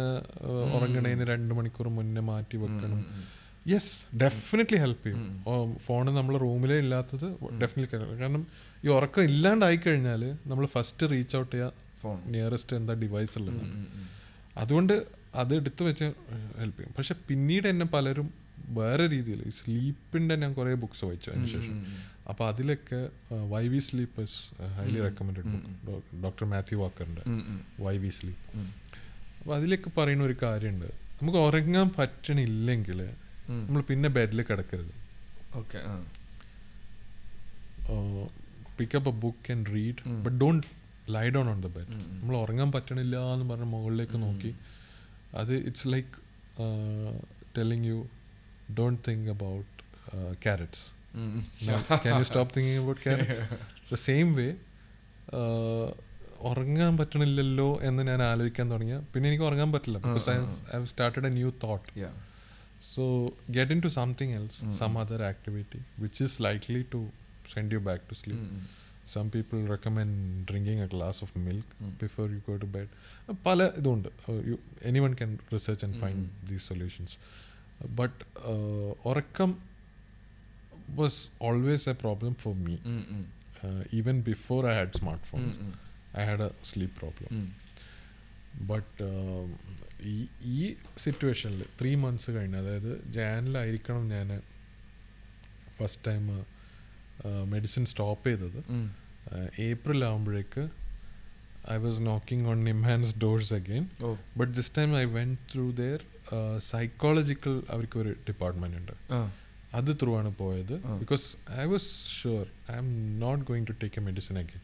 [0.76, 3.26] ഉറങ്ങണതിന് രണ്ട് മണിക്കൂർ മുന്നേ മാറ്റി വെക്കണം.
[3.68, 5.78] യെസ് ഡെഫിനറ്റ്ലി ഹെൽപ്പ് ചെയ്യും.
[5.78, 7.28] ഫോൺ നമ്മളെ റൂമിലേ ഇല്ലാത്തത്
[7.62, 8.48] ഡെഫിനറ്റ്ലി കാരണം
[8.86, 11.72] ഈ ഉറക്കം ഇല്ലാണ്ടായി കഴിഞ്ഞാൽ നമ്മൾ ഫസ്റ്റ് റീച്ച് ഔട്ട് ചെയ്യുക
[12.02, 13.64] ഫോൺ നിയറസ്റ്റ് എന്താ ഡിവൈസ് ഉം, ഉള്ളത്.
[13.64, 14.08] ഉം, ഉം.
[14.58, 16.04] അതുകൊണ്ട് അത് എടുത്തു വെച്ച്
[16.58, 16.94] ഹെൽപ്പ് ചെയ്യും.
[16.98, 18.45] പക്ഷെ പിന്നീട് എന്നെ പലരും
[18.80, 19.40] വേറെ രീതിയിൽ.
[19.50, 21.78] ഈ സ്ലീപ്പിന്റെ ഞാൻ കുറേ ബുക്ക്സ് വായിച്ചു അതിന് ശേഷം.
[22.30, 23.00] അപ്പോൾ അതിലൊക്കെ
[23.54, 24.40] why we sleep is
[24.78, 25.52] highly recommended
[25.88, 27.24] book doctor Matthew വാക്കറിന്റെ
[27.86, 28.64] why we sleep.
[29.40, 30.90] അപ്പോൾ അതിലൊക്കെ പറയുന്ന ഒരു കാര്യമുണ്ട്.
[31.20, 33.02] നമുക്ക് ഉറങ്ങാൻ പറ്റണില്ലെങ്കിൽ
[33.50, 34.94] നമ്മൾ പിന്നെ ബെഡിൽ കിടക്കരുത്.
[35.56, 35.80] Okay
[38.80, 40.02] pick up a book and read.
[40.26, 40.68] But don't
[41.16, 41.94] lie down on the bed.
[42.20, 44.52] നമ്മൾ ഉറങ്ങാൻ പറ്റണില്ല എന്ന് പറഞ്ഞ മുകളിലേക്ക് നോക്കി.
[45.42, 46.14] അത് it's like
[47.58, 48.00] telling you
[48.74, 49.72] don't think about
[50.44, 50.86] carrots
[51.16, 51.36] um.
[52.04, 53.42] Can you stop thinking about carrots
[53.92, 54.48] the same way
[56.42, 60.38] ഉറങ്ങാൻ പറ്റണില്ലല്ലോ എന്ന് ഞാൻ ആലോചിക്കാൻ തുടങ്ങിയ പിന്നെ എനിക്ക് ഉറങ്ങാൻ പറ്റില്ല because I
[60.70, 62.16] I have started a new thought Yeah.
[62.88, 63.04] So
[63.52, 67.00] get into something else, some other activity, which is likely to
[67.54, 68.42] send you back to sleep.
[68.42, 68.66] ഉം, ഉം.
[69.14, 70.12] Some people recommend
[70.46, 71.94] drinking a glass of milk Mm.
[72.00, 72.88] before you go to bed.
[73.28, 74.10] Uh, പല ഇതുണ്ട്
[74.84, 76.46] anyone can research and find Mm.
[76.50, 77.16] These solutions
[77.96, 78.20] but
[79.06, 79.52] ഉറക്കം
[80.90, 83.24] was always a problem for me um, um.
[83.94, 85.74] Even before I had smart phone um, um.
[86.18, 87.48] I had a sleep problem um.
[88.68, 89.08] But
[90.08, 90.16] ഈ
[90.52, 90.60] ഈ
[90.98, 94.30] സിറ്റുവേഷനിൽ three months കഴിഞ്ഞ് അതായത് ജാനിലായിരിക്കണം ഞാൻ
[95.78, 96.26] first time
[97.50, 98.86] medicine stop ചെയ്തത് um.
[99.64, 100.64] April ആകുമ്പോഴേക്ക്
[101.72, 106.02] I was knocking on NIMHANS doors again oh but this time I went through their
[106.58, 108.92] psychological അവർക്ക് ഒരു ഡിപ്പാർട്ട്മെന്റ് ഉണ്ട്.
[109.74, 110.76] അത് ത്രൂ ആണ് പോയത്.
[111.00, 111.90] Because I was
[112.22, 114.62] sure I am not going to take a medicine again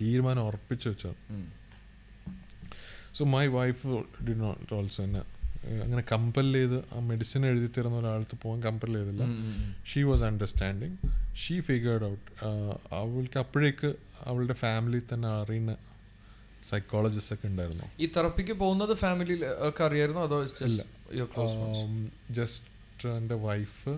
[0.00, 1.14] തീരുമാനം ഉറപ്പിച്ചു വെച്ചാൽ
[3.14, 3.86] so my wife
[4.26, 5.22] did not also എന്നെ
[5.84, 9.24] അങ്ങനെ കമ്പൽ ചെയ്ത് ആ മെഡിസിൻ എഴുതി തരുന്ന ഒരാൾക്ക് പോകാൻ കമ്പൽ ചെയ്തില്ല.
[9.92, 10.96] She was understanding
[11.36, 12.30] she figured out
[12.94, 13.94] അവൾക്ക് അപ്പോഴേക്ക്
[14.24, 15.76] അവളുടെ ഫാമിലി തന്നെ അറിയുന്ന
[16.70, 17.86] സൈക്കോളജിസ്റ്റ് ഒക്കെ ഉണ്ടായിരുന്നു.
[18.00, 20.22] ഈ തെറപ്പിക്ക് പോകുന്നത് ഫാമിലിയിൽ ഒക്കെ അറിയായിരുന്നു?
[20.28, 20.38] അതോ
[22.38, 23.92] ജസ്റ്റ് എന്റെ വൈഫ്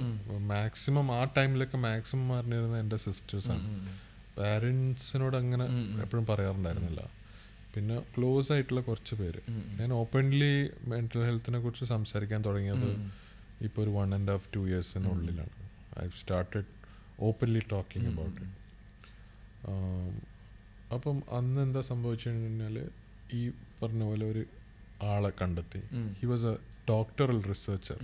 [0.52, 3.66] മാക്സിമം ആ ടൈമിലൊക്കെ മാക്സിമം അറിഞ്ഞിരുന്നത് എന്റെ സിസ്റ്റേഴ്സാണ്
[4.38, 5.66] പാരൻസിനോട് അങ്ങനെ.
[6.04, 7.02] എപ്പോഴും പറയാറുണ്ടായിരുന്നില്ല.
[7.74, 9.40] പിന്നെ ക്ലോസ് ആയിട്ടുള്ള കുറച്ച് പേര്.
[9.80, 10.52] ഞാൻ ഓപ്പൺലി
[10.92, 12.90] മെന്റൽ ഹെൽത്തിനെ കുറിച്ച് സംസാരിക്കാൻ തുടങ്ങിയത്
[13.66, 15.54] ഇപ്പോൾ ഒരു one and half two ഇയേഴ്സിനുള്ളിലാണ്
[16.04, 16.64] I started
[17.20, 18.56] openly talking about it
[20.94, 22.76] അപ്പം അന്ന് എന്താ സംഭവിച്ചു കഴിഞ്ഞാൽ
[23.38, 23.40] ഈ
[23.80, 24.42] പറഞ്ഞ പോലെ ഒരു
[25.12, 25.80] ആളെ കണ്ടെത്തി.
[26.20, 26.54] He was a
[26.90, 27.98] doctoral researcher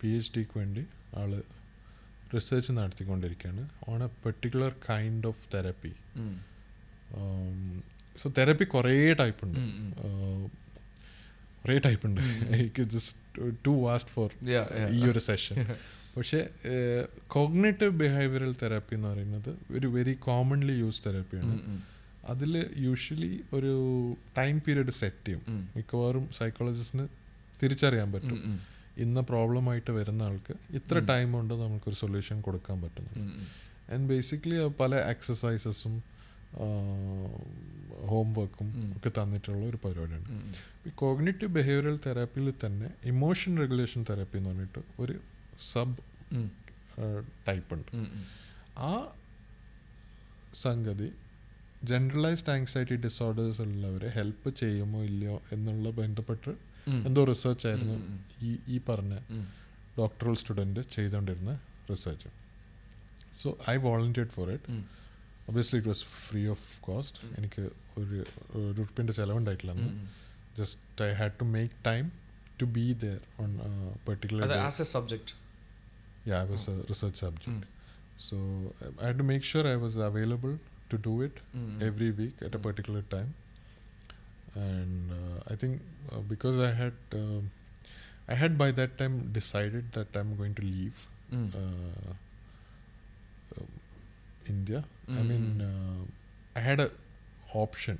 [0.00, 0.82] P H ഡിക്ക് വേണ്ടി
[1.20, 1.30] ആൾ
[2.34, 3.62] റിസർച്ച് നടത്തിക്കൊണ്ടിരിക്കുകയാണ്.
[3.90, 5.92] On a particular kind of therapy
[8.22, 9.58] so therapy കുറേ ടൈപ്പ് ഉണ്ട്.
[10.08, 10.44] ആഹ്
[11.62, 12.20] കുറേ ടൈപ്പ് ഉണ്ട്.
[12.56, 13.16] എനിക്ക് ജസ്റ്റ്
[13.66, 14.28] ടു വാസ്റ്റ് ഫോർ
[14.98, 15.56] ഈ ഒരു സെഷൻ
[16.14, 16.38] പക്ഷേ
[17.34, 21.54] കോഗ്നേറ്റീവ് ബിഹേവിയറൽ തെറാപ്പി എന്ന് പറയുന്നത് ഒരു വെരി കോമൺലി യൂസ് തെറാപ്പിയാണ്
[22.28, 23.72] അതിൽ യൂഷ്വലി ഒരു
[24.38, 25.42] ടൈം പീരീഡ് സെറ്റ് ചെയ്യും.
[25.76, 27.06] മിക്കവാറും സൈക്കോളജിസ്റ്റിന്
[27.62, 28.60] തിരിച്ചറിയാൻ പറ്റും.
[28.96, 33.36] ഇന്ന പ്രോബ്ലം ആയിട്ട് വരുന്ന ആൾക്ക് ഇത്ര ടൈം കൊണ്ട് നമുക്കൊരു സൊല്യൂഷൻ കൊടുക്കാൻ പറ്റുന്നുണ്ട്.
[33.92, 35.94] ആൻഡ് ബേസിക്കലി പല എക്സസൈസസും
[38.06, 40.52] ഹോംവർക്കും വർക്കും ഒക്കെ തന്നിട്ടുള്ള ഒരു പരിപാടിയാണ്.
[40.86, 45.16] ഈ കോഗ്നേറ്റീവ് ബിഹേവിയറൽ തെറാപ്പിയിൽ തന്നെ ഇമോഷൻ റെഗുലേഷൻ തെറാപ്പി എന്ന് പറഞ്ഞിട്ട് ഒരു
[45.72, 45.96] സബ്
[47.48, 47.92] ടൈപ്പ് ഉണ്ട്.
[48.78, 48.92] ആ
[50.54, 51.12] സംഗതി
[51.82, 56.52] ജനറലൈസ്ഡ് ആങ്സൈറ്റി ഡിസോർഡേഴ്സ് ഉള്ളവരെ ഹെൽപ്പ് ചെയ്യുമോ ഇല്ലയോ എന്നുള്ള ബന്ധപ്പെട്ട്
[57.06, 57.96] എന്തോ റിസർച്ച് ആയിരുന്നു.
[58.42, 59.14] ഈ ഈ പറഞ്ഞ
[59.98, 61.52] ഡോക്ടറൽ സ്റ്റുഡന്റ് ചെയ്തുകൊണ്ടിരുന്ന
[61.90, 62.30] research
[63.40, 64.76] so I volunteered for it
[65.48, 67.62] obviously it was free of cost എനിക്ക്
[67.98, 68.18] ഒരു
[68.56, 69.90] ഒരു ഉറുപ്പിന്റെ ചിലവുണ്ടായിട്ടില്ല അന്ന്.
[70.58, 72.04] Just I had to make time
[72.60, 73.52] to be there on
[74.08, 75.36] particular a subject
[76.26, 77.60] Yeah, I was a research subject.
[78.24, 78.36] So
[78.80, 80.54] I I had to make sure I was available
[80.90, 81.82] to do it mm.
[81.82, 83.34] every week at a particular time.
[84.54, 85.80] And uh, I think
[86.12, 87.40] uh, because I had, uh,
[88.28, 91.50] I had by that time decided that I'm going to leave mm.
[91.54, 92.12] uh,
[93.56, 93.64] uh,
[94.48, 94.84] India.
[95.08, 96.02] I mean, uh,
[96.56, 96.90] I had a
[97.54, 97.98] option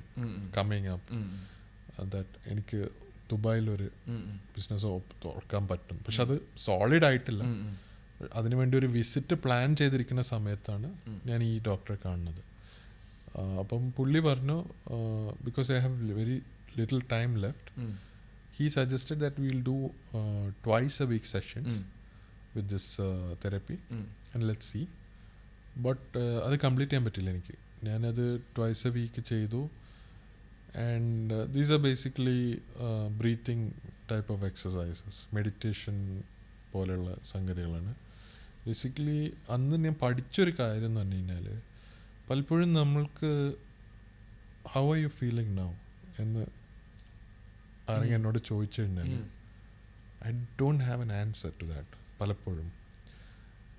[0.53, 2.27] coming up uh, that
[3.31, 3.87] ദുബായിൽ ഒരു
[4.55, 4.89] business
[5.25, 7.43] തുറക്കാൻ പറ്റും പക്ഷെ അത് solid ആയിട്ടില്ല
[8.37, 10.87] അതിനുവേണ്ടി ഒരു visit plan ചെയ്തിരിക്കുന്ന സമയത്താണ്
[11.25, 12.41] ഞാൻ ഈ ഡോക്ടറെ കാണുന്നത്
[13.61, 14.57] അപ്പം പുള്ളി പറഞ്ഞു
[15.47, 16.37] because I have very
[16.79, 17.87] little time left
[18.57, 19.77] he suggested that will do
[20.65, 21.75] twice a week sessions
[22.55, 22.95] with this
[23.43, 23.77] therapy
[24.33, 24.81] and let see
[25.77, 27.55] but അത് കംപ്ലീറ്റ് ചെയ്യാൻ പറ്റില്ല എനിക്ക്.
[27.83, 28.25] ഞാനത്
[28.57, 29.61] ട്വൈസ് എ വീക്ക് ചെയ്തു.
[30.89, 32.41] And these are basically
[33.17, 33.65] breathing
[34.11, 36.23] type of exercises meditation
[36.71, 37.93] പോലെയുള്ള സംഗതികളാണ്.
[38.67, 39.19] Basically
[39.49, 41.47] അന്ന് ഞാൻ പഠിച്ചൊരു കാര്യം എന്ന് പറഞ്ഞു കഴിഞ്ഞാൽ
[42.31, 43.29] പലപ്പോഴും നമ്മൾക്ക്
[44.67, 45.69] how are you feeling now
[46.19, 46.43] എന്ന്
[47.89, 49.09] ആരെങ്കിലും എന്നോട് ചോദിച്ചു കഴിഞ്ഞാൽ
[50.25, 52.67] I don't have an answer to that പലപ്പോഴും.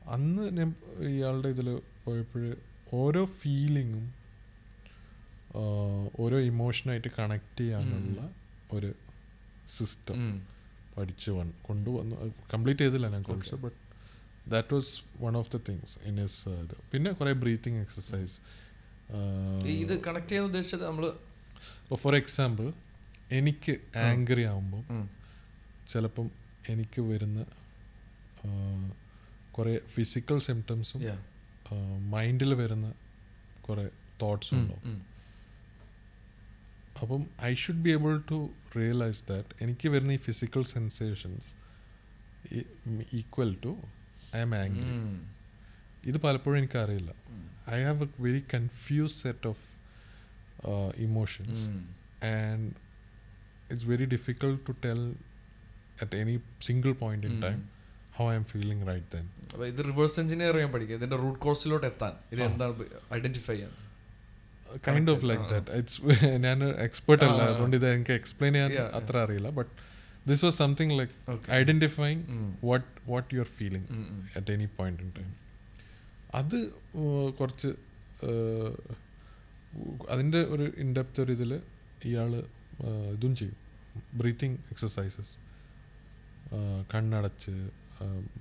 [0.06, 0.74] അന്ന് ഞാൻ
[1.08, 1.68] ഇയാളുടെ ഇതിൽ
[2.04, 2.44] പോയപ്പോൾ
[2.92, 4.06] ഓരോ ഫീലിങ്ങും
[6.18, 8.20] ഓരോ ഇമോഷനായിട്ട് കണക്ട് ചെയ്യാനുള്ള
[8.72, 8.90] ഒരു
[9.78, 10.20] സിസ്റ്റം
[10.96, 12.16] പഠിച്ചു വന്ന് കൊണ്ടുവന്നു
[12.54, 13.78] കംപ്ലീറ്റ് ചെയ്തില്ല ഞാൻ course but
[14.48, 14.92] that was
[15.24, 16.76] one of the things in is ഇത്.
[16.92, 18.36] പിന്നെ കുറേ ബ്രീത്തിങ് എക്സസൈസ്
[19.84, 21.06] ഇത് കണക്ട് ചെയ്യാൻ ഉദ്ദേശിച്ചത് നമ്മൾ
[21.82, 22.72] ഇപ്പോൾ ഫോർ എക്സാമ്പിൾ
[23.30, 24.82] എനിക്ക് ആംഗ്രി ആകുമ്പോൾ
[25.92, 26.30] ചിലപ്പം
[26.68, 27.40] എനിക്ക് വരുന്ന
[29.52, 31.00] കുറേ ഫിസിക്കൽ സിംറ്റംസും
[32.10, 32.94] മൈൻഡിൽ വരുന്ന
[33.60, 33.88] കുറേ
[34.22, 35.02] തോട്ട്സും ഉണ്ടാവും.
[37.02, 38.38] അപ്പം I should be able to
[38.76, 41.48] realise that എനിക്ക് വരുന്ന ഈ physical sensations
[43.14, 43.72] equal to
[44.36, 44.86] I am angry
[46.10, 47.10] ഇത് പലപ്പോഴും എനിക്കറിയില്ല.
[47.74, 49.64] I have a very confuse set of
[51.06, 51.62] emotions
[52.36, 52.66] and
[53.70, 55.02] it's very difficult to tell
[56.02, 56.34] at any
[56.68, 57.60] single point in time
[58.18, 60.96] how I am feeling right then അപ്പോൾ ഇത് reverse engineer ചെയ്യാൻ പഠിക്കുക.
[61.00, 62.12] ഇതിന്റെ root കോഴ്സിലോട്ട് എത്താൻ.
[62.32, 63.72] ഇത് എന്താണ് ഐഡന്റിഫൈ ചെയ്യാൻ?
[64.88, 66.00] Kind of like that it's
[66.46, 66.58] ഞാൻ
[66.88, 67.40] എക്സ്പേർട്ട് അല്ല.
[67.52, 69.48] അതുകൊണ്ട് ഇത് എനിക്ക് എക്സ്പ്ലെയിൻ ചെയ്യാൻ അത്ര അറിയില്ല.
[69.58, 69.72] But
[70.28, 71.14] this was something like
[71.60, 72.22] identifying
[72.68, 73.88] what what you are feeling
[74.38, 75.30] at any point in time
[76.40, 76.58] അത്
[77.40, 77.70] കുറച്ച്
[80.14, 81.52] അതിന്റെ ഒരു ഇൻഡെപ്ത് ഒരു ഇതിൽ
[82.08, 82.30] ഇയാൾ
[83.14, 83.58] ഇതും ചെയ്യും.
[84.20, 85.32] ബ്രീത്തിങ് എക്സസൈസസ്
[86.92, 87.54] കണ്ണടച്ച്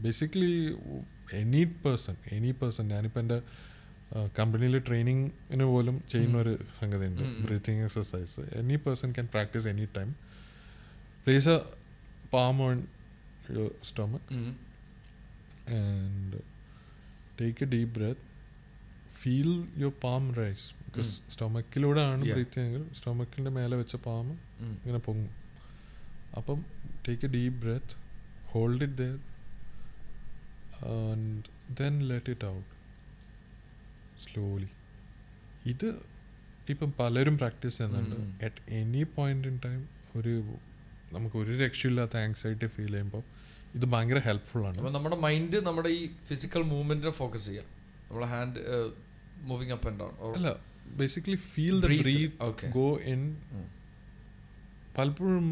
[0.03, 0.53] basically
[1.39, 3.37] any person any person ഞാനിപ്പോൾ എന്റെ
[4.39, 7.23] കമ്പനിയിൽ ട്രെയിനിങ്ങിന് പോലും ചെയ്യുന്ന ഒരു സംഗതിയുണ്ട്.
[7.45, 10.09] Breathing exercise any person can practise any time
[11.23, 11.57] place a
[12.33, 12.77] palm on
[13.55, 14.29] your stomach
[15.77, 16.39] and
[17.39, 18.25] take a deep breath
[19.19, 19.51] feel
[19.81, 24.27] your palm rise because സ്റ്റൊമക്കിലൂടെ ആണ് breathe ചെയ്യുന്നത് സ്റ്റൊമക്കിന്റെ മേലെ വെച്ച പാം
[24.77, 25.31] ഇങ്ങനെ പൊങ്ങും
[26.37, 26.59] അപ്പം
[27.07, 27.95] take a deep breath
[28.51, 29.15] hold it there
[30.95, 31.43] and
[31.79, 32.69] then let it out
[34.23, 34.69] slowly
[35.65, 35.87] ഇത്
[36.69, 38.17] ഇപ്പം പലരും പ്രാക്ടീസ് ചെയ്യുന്നുണ്ട്.
[38.45, 39.79] At any point in time
[40.15, 40.33] ഒരു
[41.15, 43.23] നമുക്ക് ഒരു രക്ഷയില്ലാത്ത ആങ്സൈറ്റി ഫീൽ ചെയ്യുമ്പോൾ
[43.77, 44.77] ഇത് ഭയങ്കര ഹെൽപ്ഫുൾ ആണ്.
[44.81, 47.67] അപ്പോൾ നമ്മുടെ മൈൻഡ് നമ്മുടെ ഈ ഫിസിക്കൽ മൂവ്മെന്റിനെ ഫോക്കസ് ചെയ്യാം
[48.07, 48.61] നമ്മുടെ hand
[49.49, 50.51] moving up and down അല്ല
[51.01, 53.21] basically feel the breath go in
[54.97, 55.45] പലപ്പോഴും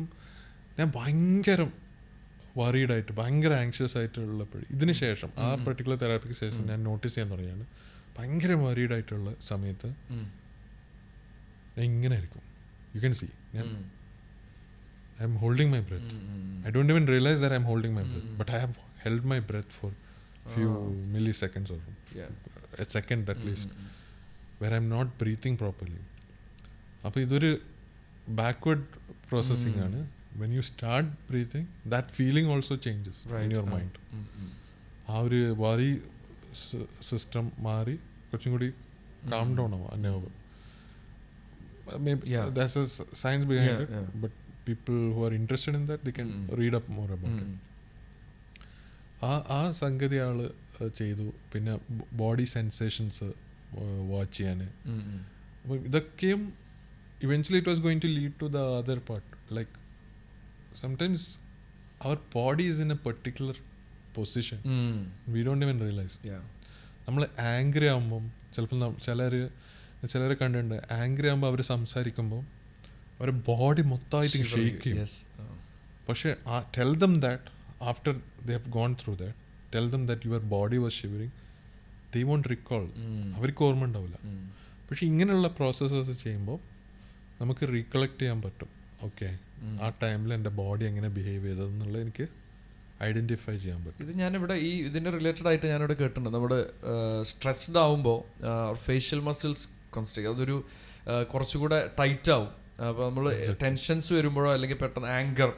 [0.80, 1.62] ഞാൻ ഭയങ്കര
[2.58, 7.66] വറീഡ് ആയിട്ട് ഭയങ്കര ആങ്ഷ്യസ് ആയിട്ടുള്ളപ്പോൾ ഇതിന് ശേഷം ആ പെർട്ടിക്കുലർ തെറാപ്പിക്ക് ശേഷം ഞാൻ നോട്ടീസ് ചെയ്യാൻ തുടങ്ങിയാണ്.
[8.18, 9.90] ഭയങ്കര വറീഡ് ആയിട്ടുള്ള സമയത്ത്
[11.76, 12.44] ഞാൻ ഇങ്ങനെ ആയിരിക്കും
[12.96, 13.66] യു ക്യാൻ സി ഞാൻ
[15.25, 16.15] I'm holding my breath
[16.67, 18.75] I don't even realise that I'm holding my breath but I have
[19.05, 19.93] held my breath for
[20.55, 20.69] few
[21.43, 21.81] milliseconds or
[22.81, 23.71] a second at least
[24.63, 26.03] where I'm not breathing properly
[27.05, 27.51] അപ്പോൾ ഇതൊരു
[28.35, 28.85] backward
[29.29, 29.99] processing ആണ്
[30.37, 33.99] when you start breathing that feeling also changes in your mind
[35.09, 35.91] ആ ഒരു worry
[37.03, 37.97] system മാറി
[38.31, 38.69] കുറച്ചും കൂടി
[39.33, 40.31] calm down ആവും ആ nerve
[42.57, 44.31] that's a science behind
[44.72, 46.30] It but people who are interested in that the can
[46.60, 47.58] read up more about it
[49.26, 50.38] ആ ആ സംഗതി ആൾ
[50.96, 51.26] ചെയ്തു.
[51.54, 51.74] പിന്നെ
[52.14, 53.28] ബോഡി സെൻസേഷൻസ്
[54.08, 54.60] വാച്ച് ചെയ്യാൻ
[55.64, 56.42] അപ്പം ഇതൊക്കെയും
[57.22, 59.74] eventually it was going to lead to the other part like
[60.76, 61.28] sometimes
[62.02, 63.58] our body is in a particular
[64.16, 64.60] position
[65.28, 66.18] we don't even realise
[67.08, 68.24] നമ്മൾ angry ആകുമ്പം
[68.56, 69.34] ചിലപ്പോൾ ചിലർ
[70.06, 72.42] ചിലരെ കണ്ടിട്ടുണ്ട് ആംഗ്രി ആകുമ്പോൾ അവർ സംസാരിക്കുമ്പോൾ
[73.20, 75.08] അവരുടെ ബോഡി മൊത്തമായിട്ട് ഷെയ്ക്ക് ചെയ്യും.
[76.10, 77.44] പക്ഷേ പക്ഷേ tell them that
[77.84, 78.14] after
[78.48, 79.38] they have gone through that
[79.76, 81.36] tell them that your body was shivering
[82.16, 82.84] they won't recall
[83.38, 84.18] അവർക്ക് ഓർമ്മ ഉണ്ടാവില്ല.
[84.90, 86.60] പക്ഷെ ഇങ്ങനെയുള്ള പ്രോസസ്സസ് ചെയ്യുമ്പോൾ
[87.42, 88.70] നമുക്ക് റീകളക്ട് ചെയ്യാൻ പറ്റും.
[89.04, 89.28] ഓക്കെ
[89.84, 92.26] ആ ടൈമിൽ എന്റെ ബോഡി എങ്ങനെ ബിഹേവ് ചെയ്തതെന്നുള്ളത് എനിക്ക്
[93.04, 94.02] ഐഡന്റിഫൈ ചെയ്യാൻ പറ്റും.
[94.06, 96.30] ഇത് ഞാനിവിടെ ഈ ഇതിന്റെ റിലേറ്റഡ് ആയിട്ട് ഞാനിവിടെ കേട്ടിട്ടുണ്ട്.
[96.30, 96.60] നമ്മുടെ
[97.22, 98.20] സ്ട്രെസ്ഡ് ആവുമ്പോൾ
[98.76, 100.58] ഫേഷ്യൽ മസിൽസ് കോൺസ്ട്രിക് അതൊരു
[101.10, 102.59] ആ, കുറച്ചുകൂടെ ടൈറ്റ് ആവും.
[102.88, 103.26] അപ്പോൾ നമ്മൾ
[103.64, 105.52] ടെൻഷൻസ് വരുമ്പോഴോ അല്ലെങ്കിൽ പെട്ടെന്ന് ആങ്കർ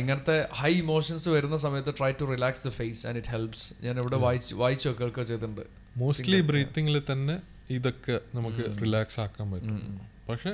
[0.00, 4.18] ഇങ്ങനത്തെ ഹൈ ഇമോഷൻസ് വരുന്ന സമയത്ത് try to relax the face and it helps ഞാൻ ഇവിടെ
[4.26, 5.64] വായിച്ച് വായിച്ചോ കേൾക്കുകയോ ചെയ്തിട്ടുണ്ട്.
[6.02, 7.36] മോസ്റ്റ്ലി ബ്രീത്തിങ്ങിൽ തന്നെ
[7.76, 9.80] ഇതൊക്കെ നമുക്ക് റിലാക്സ് ആക്കാൻ പറ്റും.
[10.28, 10.52] പക്ഷെ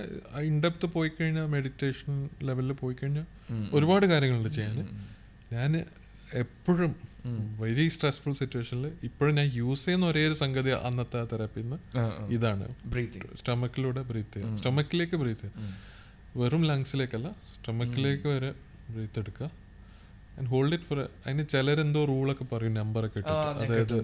[0.50, 2.14] ഇൻഡെപ്ത് പോയി കഴിഞ്ഞാൽ മെഡിറ്റേഷൻ
[2.48, 3.26] ലെവലിൽ പോയി കഴിഞ്ഞാൽ
[3.76, 4.88] ഒരുപാട് കാര്യങ്ങളുണ്ട് ചെയ്യാൻ.
[5.54, 5.72] ഞാൻ
[6.42, 6.92] എപ്പോഴും
[7.62, 11.76] വെരി സ്ട്രെസ്ഫുൾ സിറ്റുവേഷനിൽ ഇപ്പോഴും ഞാൻ യൂസ് ചെയ്യുന്ന ഒരേ ഒരു സംഗതി അന്നത്തെ തെറാപ്പിന്ന്
[12.36, 12.66] ഇതാണ്.
[12.94, 14.58] ബ്രീത്തിങ് സ്റ്റമക്കിലൂടെ ബ്രീത്ത് ചെയ്യുക.
[14.60, 15.72] സ്റ്റമക്കിലേക്ക് ബ്രീത്ത് ചെയ്യുക.
[16.40, 18.50] വെറും ലങ്സിലേക്കല്ല സ്റ്റമക്കിലേക്ക് വരെ
[18.94, 19.48] ബ്രീത്ത് എടുക്കുക.
[20.36, 23.64] ആൻഡ് ഹോൾഡ് ഇറ്റ് ഫോർ അതിന് ചിലരെന്തോ റൂളൊക്കെ പറയും നമ്പറൊക്കെ ഇട്ടിട്ട്.
[23.64, 23.96] അതായത്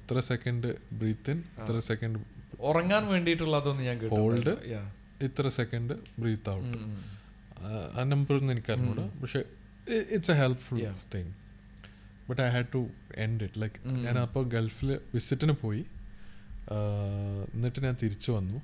[0.00, 0.70] ഇത്ര സെക്കൻഡ്
[1.00, 2.20] ബ്രീത്ത് ഇൻ ഇത്ര സെക്കൻഡ്
[2.68, 4.76] ഉറങ്ങാൻ വേണ്ടിയിട്ടുള്ളതൊന്നും ഞാൻ ഹോൾഡ് Hold.
[5.26, 6.78] ഇത്ര സെക്കൻഡ് ബ്രീത്ത് ഔട്ട്
[7.98, 9.02] ആ നമ്പർ ഒന്നും എനിക്ക് അറിഞ്ഞൂട.
[9.22, 9.40] പക്ഷെ
[10.14, 10.80] it's a helpful.
[11.14, 11.32] Thing
[12.28, 12.82] but I had to
[13.24, 15.82] end it like ഞാൻ അപ്പോൾ ഗൾഫിൽ വിസിറ്റിന് പോയി.
[17.54, 18.58] എന്നിട്ട് ഞാൻ തിരിച്ചു വന്നു.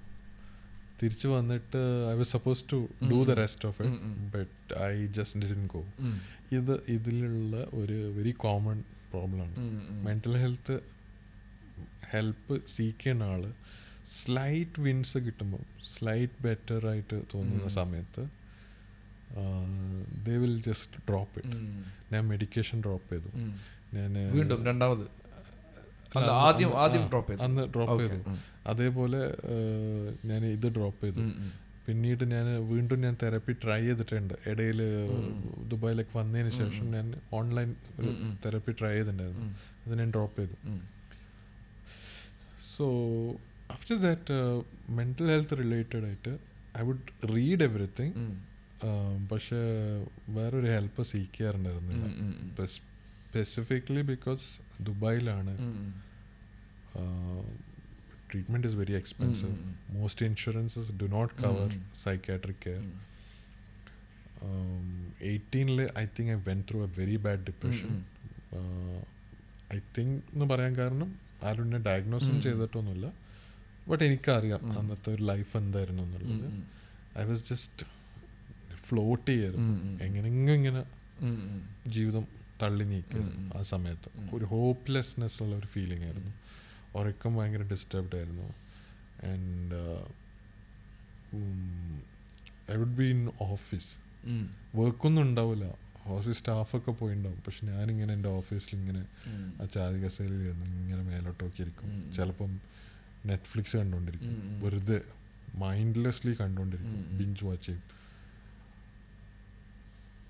[1.03, 2.79] തിരിച്ചു വന്നിട്ട് I was suppose to
[3.13, 4.01] do the rest of it
[4.35, 5.83] but I just didn't go
[6.59, 8.81] ഇത് ഇതിലുള്ള ഒരു വെരി കോമൺ
[9.13, 9.57] പ്രോബ്ലമാണ്
[10.07, 10.77] മെന്റൽ ഹെൽത്ത്
[12.13, 13.43] ഹെൽപ്പ് സീക്കേണ്ട ആൾ
[14.19, 18.23] സ്ലൈറ്റ് വിൻസ് കിട്ടുമ്പോൾ സ്ലൈറ്റ് ബെറ്റർ ആയിട്ട് തോന്നുന്ന സമയത്ത്
[20.27, 21.59] they will just drop it
[22.13, 23.31] ഞാൻ മെഡിക്കേഷൻ ഡ്രോപ്പ് ചെയ്തു.
[23.97, 25.05] ഞാൻ വീണ്ടും രണ്ടാമത്.
[26.19, 27.43] ആദ്യം ആദ്യം ഡ്രോപ്പ് ചെയ്തു.
[27.43, 28.23] അന്ന് ഡ്രോപ്പ് ചെയ്തു.
[28.67, 29.19] അതേപോലെ
[30.25, 31.21] ഞാൻ ഇത് ഡ്രോപ്പ് ചെയ്തു.
[31.87, 34.35] പിന്നീട് ഞാൻ വീണ്ടും ഞാൻ തെറപ്പി ട്രൈ ചെയ്തിട്ടുണ്ട്.
[34.47, 34.83] ഇടയിൽ
[35.69, 38.09] ദുബായിലേക്ക് വന്നതിന് ശേഷം ഞാൻ ഓൺലൈൻ ഒരു
[38.45, 39.45] തെറപ്പി ട്രൈ ചെയ്തിട്ടുണ്ടായിരുന്നു.
[39.87, 40.79] അത് ഞാൻ ഡ്രോപ്പ് ചെയ്തു.
[42.77, 42.87] So
[43.71, 46.39] after that mental health related ആയിട്ട്
[46.79, 48.13] ഐ വുഡ് റീഡ് എവറിത്തിങ്.
[49.33, 49.57] പക്ഷേ
[50.29, 52.05] വേറൊരു ഹെൽപ്പ് സീക്ക് ചെയ്യാറുണ്ടായിരുന്നില്ല.
[52.05, 52.67] Um, um, um.
[52.67, 54.43] Specifically because
[54.85, 55.57] ദുബായിലാണ്.
[58.33, 59.57] Treatment is very expensive
[59.91, 61.81] most insurances do not cover.
[62.03, 62.93] Psychiatric care.
[65.21, 68.05] എയ്റ്റീനിൽ I think I went through a very bad depression
[69.75, 73.13] I think എന്ന് പറയാൻ കാരണം ആരും എന്നെ ഡയഗ്നോസും ചെയ്തിട്ടൊന്നുമില്ല
[73.89, 76.65] but എനിക്കറിയാം അന്നത്തെ ഒരു ലൈഫ് എന്തായിരുന്നു എന്നുള്ളത്.
[77.19, 77.87] ഐ വാസ് ജസ്റ്റ്
[78.89, 80.03] ഫ്ലോട്ട് ചെയ്യായിരുന്നു ഉം.
[80.03, 80.85] ഇങ്ങനെ.
[81.87, 83.51] ജീവിതം തള്ളി ഉം.
[83.57, 84.35] ആ സമയത്ത്.
[84.35, 86.33] ഒരു ഹോപ്പ്ലെസ്നെസ് ഉള്ള ഒരു ഫീലിംഗ് ആയിരുന്നു.
[86.95, 88.43] ഉറക്കം ഭയങ്കര ഡിസ്റ്റർബ്ഡ് ആയിരുന്നു.
[89.27, 89.75] And
[92.73, 93.95] I would be in office.
[94.75, 95.75] വർക്കൊന്നും ഉണ്ടാവില്ല
[96.07, 97.43] ഓഫീസ് സ്റ്റാഫൊക്കെ പോയിണ്ടാവും.
[97.47, 99.07] പക്ഷെ ഞാനിങ്ങനെ എന്റെ ഓഫീസിൽ ഇങ്ങനെ
[99.63, 102.61] ആ ചാതി കസേരയിൽ ഇരുന്ന് ഇങ്ങനെ മേലോട്ടൊക്കെ ഇരിക്കും ചിലപ്പം
[103.27, 104.61] നെറ്റ്ഫ്ലിക്സ് കണ്ടുകൊണ്ടിരിക്കും.
[104.61, 105.01] വെറുതെ
[105.55, 107.19] മൈൻഡ്ലെസ്ലി കണ്ടുകൊണ്ടിരിക്കും.
[107.19, 107.83] ബിഞ്ച് വാച്ച് ചെയ്യും.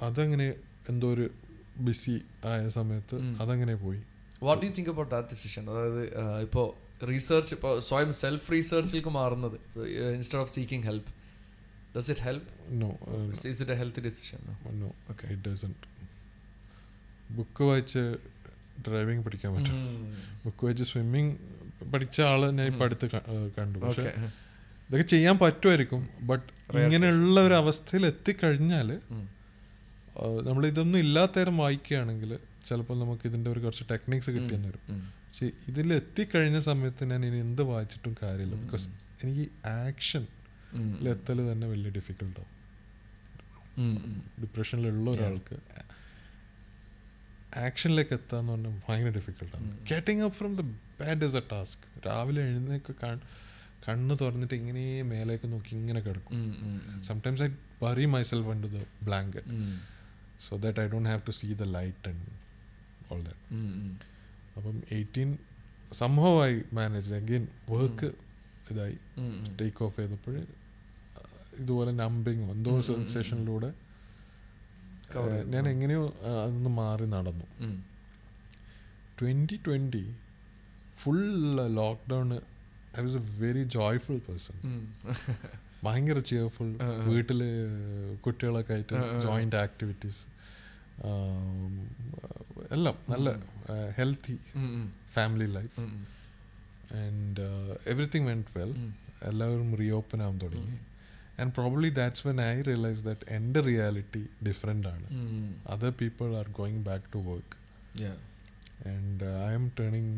[0.01, 0.55] അതങ്ങനെ
[0.89, 1.31] എന്തോ ഒരു
[1.79, 4.01] ബിസി ആയ സമയത്ത് അതങ്ങനെ പോയി.
[4.43, 6.03] What you think about that decision അതായത്
[6.47, 6.67] ഇപ്പോൾ
[7.11, 9.57] റീസെർച്ച് ഇപ്പോൾ സ്വയം സെൽഫ് റീസെർച്ചിലേക്ക് മാറുന്നത്
[10.17, 11.11] instead of seeking help
[11.97, 12.49] does it help
[12.83, 12.91] no
[13.53, 14.39] is it a health decision
[14.83, 15.89] no okay it doesn't
[17.31, 18.05] book വായിച്ച്
[18.87, 19.77] ഡ്രൈവിംഗ് പഠിക്കാൻ പറ്റും.
[20.45, 21.33] ബുക്ക് വായിച്ച് സ്വിമ്മിങ്
[21.93, 23.07] പഠിച്ച ആൾ ഞാൻ ഇപ്പം അടുത്ത്
[23.59, 23.79] കണ്ടു.
[23.79, 24.13] പക്ഷെ
[24.89, 26.49] ഇതൊക്കെ ചെയ്യാൻ പറ്റുമായിരിക്കും ബട്ട്
[26.83, 28.89] ഇങ്ങനെയുള്ള ഒരു അവസ്ഥയിൽ എത്തിക്കഴിഞ്ഞാൽ
[30.47, 32.33] നമ്മൾ ഇതൊന്നും ഇല്ലാത്തരം വായിക്കുകയാണെങ്കിൽ
[32.69, 34.83] ചിലപ്പോൾ നമുക്ക് ഇതിന്റെ ഒരു കുറച്ച് ടെക്നിക്സ് കിട്ടിയെന്ന് വരും.
[35.27, 38.57] പക്ഷെ ഇതിൽ എത്തിക്കഴിഞ്ഞ സമയത്ത് ഞാൻ ഇനി എന്ത് വായിച്ചിട്ടും കാര്യമില്ല.
[38.65, 38.87] ബിക്കോസ്
[39.25, 39.45] എനിക്ക്
[39.87, 40.25] ആക്ഷൻ
[41.13, 42.51] എത്തൽ തന്നെ വലിയ ഡിഫിക്കൽട്ടാവും
[44.43, 45.57] ഡിപ്രഷനിലുള്ള ഒരാൾക്ക്
[47.67, 50.63] ആക്ഷനിലേക്ക് എത്താന്ന് പറഞ്ഞാൽ ഭയങ്കര ഡിഫിക്കൽട്ടാണ് getting up from the
[51.01, 52.93] bed is a task രാവിലെ എഴുന്നേക്ക്
[53.87, 56.37] കണ്ണ് തുറന്നിട്ട് ഇങ്ങനെ മേലേക്ക് നോക്കി ഇങ്ങനെ കിടക്കും.
[57.09, 57.49] Sometimes I
[57.83, 59.57] bury myself into the blanket
[60.49, 62.27] so that I don't have to see the light and
[63.13, 63.45] all that
[64.57, 65.31] അപ്പം എയ്റ്റീൻ
[65.93, 68.09] സംഭവമായി മാനേജ് അഗെയിൻ വർക്ക്
[68.71, 68.99] ഇതായി.
[69.61, 70.37] ടേക്ക് ഓഫ് ചെയ്തപ്പോൾ
[71.61, 73.71] ഇതുപോലെ നമ്പിങ് എന്തോ സെൻസേഷനിലൂടെ
[75.45, 77.47] ഞാൻ എങ്ങനെയോ അതൊന്ന് അതിന്ന് മാറി നടന്നു.
[79.19, 80.05] Twenty twenty
[81.03, 81.21] full
[81.81, 82.29] lockdown
[82.99, 84.57] I was a very joyful person
[85.85, 86.71] ഭയങ്കര ചിയർഫുൾ.
[87.11, 87.41] വീട്ടിൽ
[88.25, 88.97] കുട്ടികളൊക്കെ ആയിട്ട്.
[89.23, 90.23] ജോയിന്റ് ആക്ടിവിറ്റീസ്
[92.71, 93.31] എല്ലാം നല്ല
[93.99, 94.37] healthy
[95.13, 95.81] family life
[97.01, 97.45] and
[97.87, 98.73] everything went well
[99.23, 100.79] എല്ലാവരും റീഓപ്പൺ ആവാൻ തുടങ്ങി.
[101.41, 105.07] And probably that's when I realise that എന്റെ റിയാലിറ്റി ഡിഫറെന്റ് ആണ്.
[105.67, 107.57] Other people are going back to work
[108.93, 110.15] and I am turning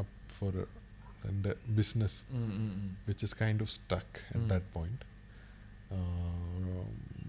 [0.00, 0.54] up for
[1.24, 2.18] എന്റെ business
[3.08, 5.00] which is kind of stuck at that that point.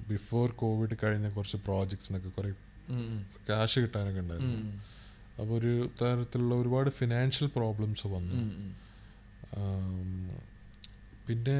[0.09, 2.51] Before Covid കഴിഞ്ഞ കുറച്ച് പ്രോജക്ട്സിനൊക്കെ കുറേ
[3.47, 4.61] cash കിട്ടാനൊക്കെ ഉണ്ടായിരുന്നു.
[5.41, 8.39] അപ്പോൾ ഒരു തരത്തിലുള്ള ഒരുപാട് ഫിനാൻഷ്യൽ പ്രോബ്ലംസ് വന്നു.
[11.27, 11.57] പിന്നെ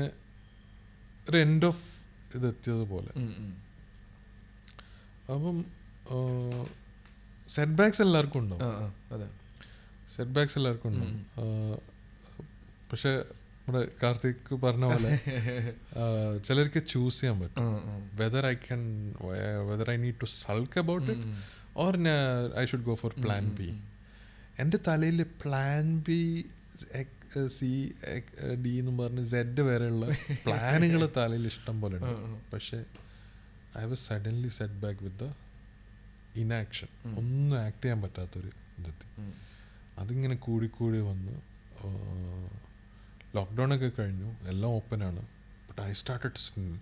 [1.30, 1.86] ഒരു എൻഡ് ഓഫ്
[2.36, 3.12] ഇതെത്തിയതുപോലെ.
[5.34, 5.66] അപ്പം
[7.50, 8.92] സെറ്റ് ബാക്സ് എല്ലാവർക്കും ഉണ്ടാവും
[10.16, 11.20] സെറ്റ് ബാക്സ് എല്ലാവർക്കും ഉണ്ടാവും
[12.92, 13.12] പക്ഷെ
[13.60, 15.12] നമ്മുടെ കാർത്തിക് പറഞ്ഞ പോലെ
[16.40, 17.66] ചിലർക്ക് ചൂസ് ചെയ്യാൻ പറ്റും.
[18.14, 18.82] Whether I can
[19.70, 21.28] whether I need to sulk about it
[21.84, 21.96] or
[22.60, 23.70] I should go for plan B
[24.60, 26.22] എന്റെ തലയിൽ പ്ലാൻ ബി
[27.56, 27.70] സി
[28.64, 30.06] ഡി എന്ന് പറഞ്ഞ് സെഡ് വരെയുള്ള
[30.46, 32.24] പ്ലാനുകൾ തലയിൽ ഇഷ്ടം പോലെ ഉണ്ട്.
[32.54, 32.80] പക്ഷേ
[33.78, 35.28] I was suddenly set back with the
[36.42, 38.50] inaction ഒന്നും ആക്ട് ചെയ്യാൻ പറ്റാത്തൊരു
[38.80, 39.08] ഇതെത്തി
[39.98, 41.36] അതിങ്ങനെ കൂടിക്കൂടി വന്ന്
[43.36, 44.30] ലോക്ക്ഡൗൺ ഒക്കെ കഴിഞ്ഞു.
[44.48, 45.22] എല്ലാം ഓപ്പണാണ്
[45.68, 46.80] ബട്ട് ഐ സ്റ്റാർട്ടഡ്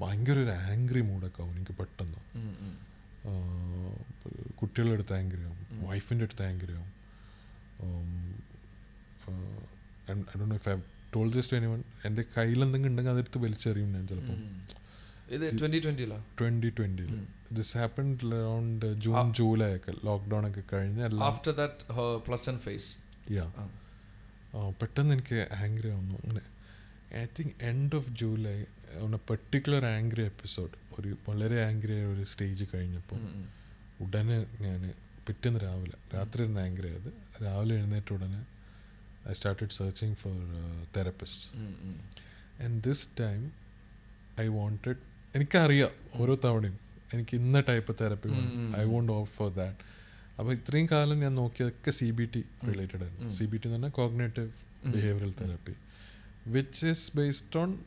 [0.00, 2.20] ഭയങ്കര ഒരു ആംഗ്രി മൂഡൊക്കെ ആവും എനിക്ക് പെട്ടെന്ന്.
[4.60, 5.88] കുട്ടികളുടെ അടുത്ത് ആംഗ്രി ആവും.
[5.88, 6.90] വൈഫിന്റെ അടുത്ത് ആംഗ്രി ആവും.
[10.10, 10.74] I do if I
[11.14, 14.38] told this to anyone എന്റെ കയ്യിൽ എന്തെങ്കിലും ഉണ്ടെങ്കിൽ അതെടുത്ത് വലിച്ചെറിയും ഞാൻ ചിലപ്പോൾ
[15.34, 19.92] ഇത് twenty ട്വന്റിയിലാ this happen around June July ഒക്കെ.
[20.04, 22.98] ലോക്ക്ഡൗൺ ഒക്കെ കഴിഞ്ഞ് after that pleasant phase
[23.32, 23.44] yeah
[24.80, 26.16] പെട്ടെന്ന് എനിക്ക് ആംഗ്രി ആവുന്നു.
[26.22, 26.42] അങ്ങനെ
[27.20, 28.56] I think end of July
[29.04, 33.20] on a particular angry episode ഒരു വളരെ ആംഗ്രി ആയ ഒരു സ്റ്റേജ് കഴിഞ്ഞപ്പോൾ
[34.04, 34.80] ഉടനെ ഞാൻ
[35.26, 37.10] പിറ്റേന്ന് രാവിലെ രാത്രി ഇരുന്ന് ആംഗ്രി ആയത്.
[37.44, 38.40] രാവിലെ എഴുന്നേറ്റ ഉടനെ
[39.30, 40.34] I started searching for
[40.96, 41.44] therapist
[42.64, 43.42] and this time
[44.40, 45.02] I wanted
[45.34, 46.76] എനിക്കറിയാം ഓരോ തവണയും
[47.14, 48.30] എനിക്ക് ഇന്ന type therapy
[48.76, 49.80] I want of for that
[50.38, 53.32] അപ്പോൾ ഇത്രയും കാലം ഞാൻ നോക്കിയതൊക്കെ സി ബി ടി റിലേറ്റഡ് ആയിരുന്നു.
[53.32, 54.50] സി ബി ടി എന്ന് പറഞ്ഞാൽ cognitive
[54.86, 55.74] behavioural therapy
[56.46, 57.78] which is based on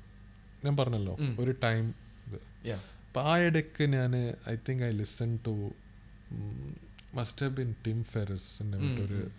[0.65, 1.93] ഞാൻ പറഞ്ഞല്ലോ ഒരു ടൈം
[2.27, 2.39] ഇത്.
[3.07, 4.15] അപ്പോൾ ആ ഇടയ്ക്ക് ഞാൻ
[4.49, 5.71] I think I listen to
[7.15, 9.29] must have been Tim ഫെറസിന്റെ ഒരു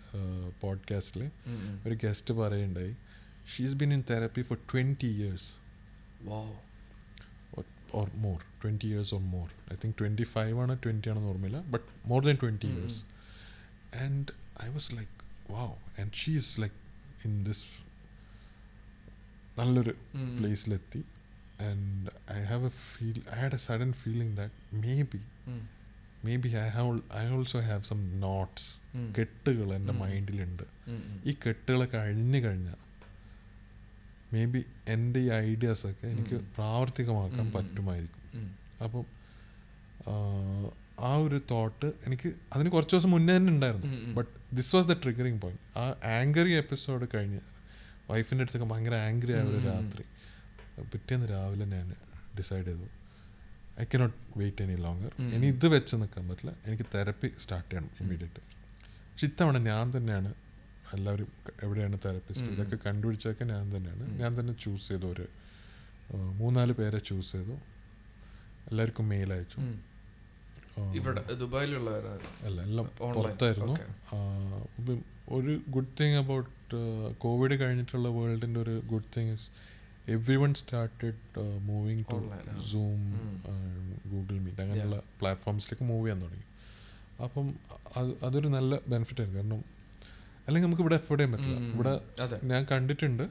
[0.61, 1.29] പോഡ്കാസ്റ്റിൽ
[1.87, 2.93] ഒരു guest പറയുണ്ടായി
[3.57, 5.49] she's been in therapy for twenty years
[7.93, 11.85] or more twenty years or more I think twenty five ആണ് ട്വന്റി ആണെന്ന് ഓർമ്മയില്ല but
[12.05, 12.99] more than twenty years
[13.97, 14.33] and
[14.65, 15.15] I was like
[15.49, 16.75] wow and she is like
[17.25, 17.65] in this
[19.57, 19.93] നല്ലൊരു
[20.39, 21.01] പ്ലേസിലെത്തി
[21.61, 24.75] and I have a feel I had a sudden feeling that
[25.13, 25.21] maybe
[26.35, 28.69] maybe I have I also have some knots
[29.17, 30.63] കെട്ടുകൾ എന്റെ മൈൻഡിലുണ്ട്
[31.25, 32.79] ഈ കെട്ടുകൾ കഴിഞ്ഞു കഴിഞ്ഞാൽ
[34.33, 34.61] may be
[34.93, 38.25] എന്റെ ഈ ഐഡിയാസൊക്കെ എനിക്ക് പ്രാവർത്തികമാക്കാൻ പറ്റുമായിരിക്കും.
[38.85, 39.05] അപ്പം
[41.07, 43.89] ആ ഒരു തോട്ട് എനിക്ക് അതിന് കുറച്ച് ദിവസം മുന്നേ തന്നെ ഉണ്ടായിരുന്നു.
[44.17, 45.83] But this was the triggering point ആ
[46.17, 47.41] ആങ്കറി എപ്പിസോഡ് കഴിഞ്ഞ്
[48.09, 50.03] വൈഫിന്റെ അടുത്തൊക്കെ ഭയങ്കര ആംഗ്രി ആയ ഒരു രാത്രി.
[50.93, 51.87] പിറ്റേന്ന് രാവിലെ ഞാൻ
[52.37, 52.87] ഡിസൈഡ് ചെയ്തു
[53.81, 56.51] I cannot wait any longer ഇനി ഇത് വെച്ച് നിൽക്കാൻ പറ്റില്ല.
[56.67, 58.41] എനിക്ക് തെറപ്പി സ്റ്റാർട്ട് ചെയ്യണം ഇമ്മീഡിയറ്റ്
[59.11, 60.29] പക്ഷെ ഇത്തവണ ഞാൻ തന്നെയാണ്
[60.93, 61.27] എല്ലാവരും
[61.63, 62.49] എവിടെയാണ് തെറപ്പിസ്റ്റ്?
[62.51, 64.03] ഇതൊക്കെ കണ്ടുപിടിച്ചൊക്കെ ഞാൻ തന്നെയാണ്.
[64.19, 65.25] ഞാൻ തന്നെ ചൂസ് ചെയ്തു ഒരു
[66.39, 67.55] മൂന്നാൽ പേരെ ചൂസ് ചെയ്തു.
[68.69, 69.59] എല്ലാവർക്കും മെയിൽ അയച്ചു.
[70.97, 71.21] ഇവിടെ
[72.43, 73.75] അല്ല എല്ലാം പുറത്തായിരുന്നു.
[75.29, 76.77] ഒരു ഗുഡ് തിങ് അബൌട്ട്
[77.15, 79.47] കോവിഡ് കഴിഞ്ഞിട്ടുള്ള വേൾഡിന്റെ ഒരു good thing is
[80.35, 82.17] everyone started moving to
[82.71, 83.01] Zoom
[84.11, 86.45] Google Meet അങ്ങനെയുള്ള പ്ലാറ്റ്ഫോംസിലേക്ക് മൂവ് ചെയ്യാൻ തുടങ്ങി.
[87.23, 87.47] അപ്പം
[88.27, 89.39] അതൊരു നല്ല ബെനിഫിറ്റ് ആയിരുന്നു.
[89.39, 89.78] കാരണം
[90.45, 91.59] അല്ലെങ്കിൽ നമുക്ക് ഇവിടെ എഫേർഡ് ചെയ്യാൻ പറ്റില്ല.
[91.75, 91.93] ഇവിടെ
[92.51, 93.25] ഞാൻ കണ്ടിട്ടുണ്ട്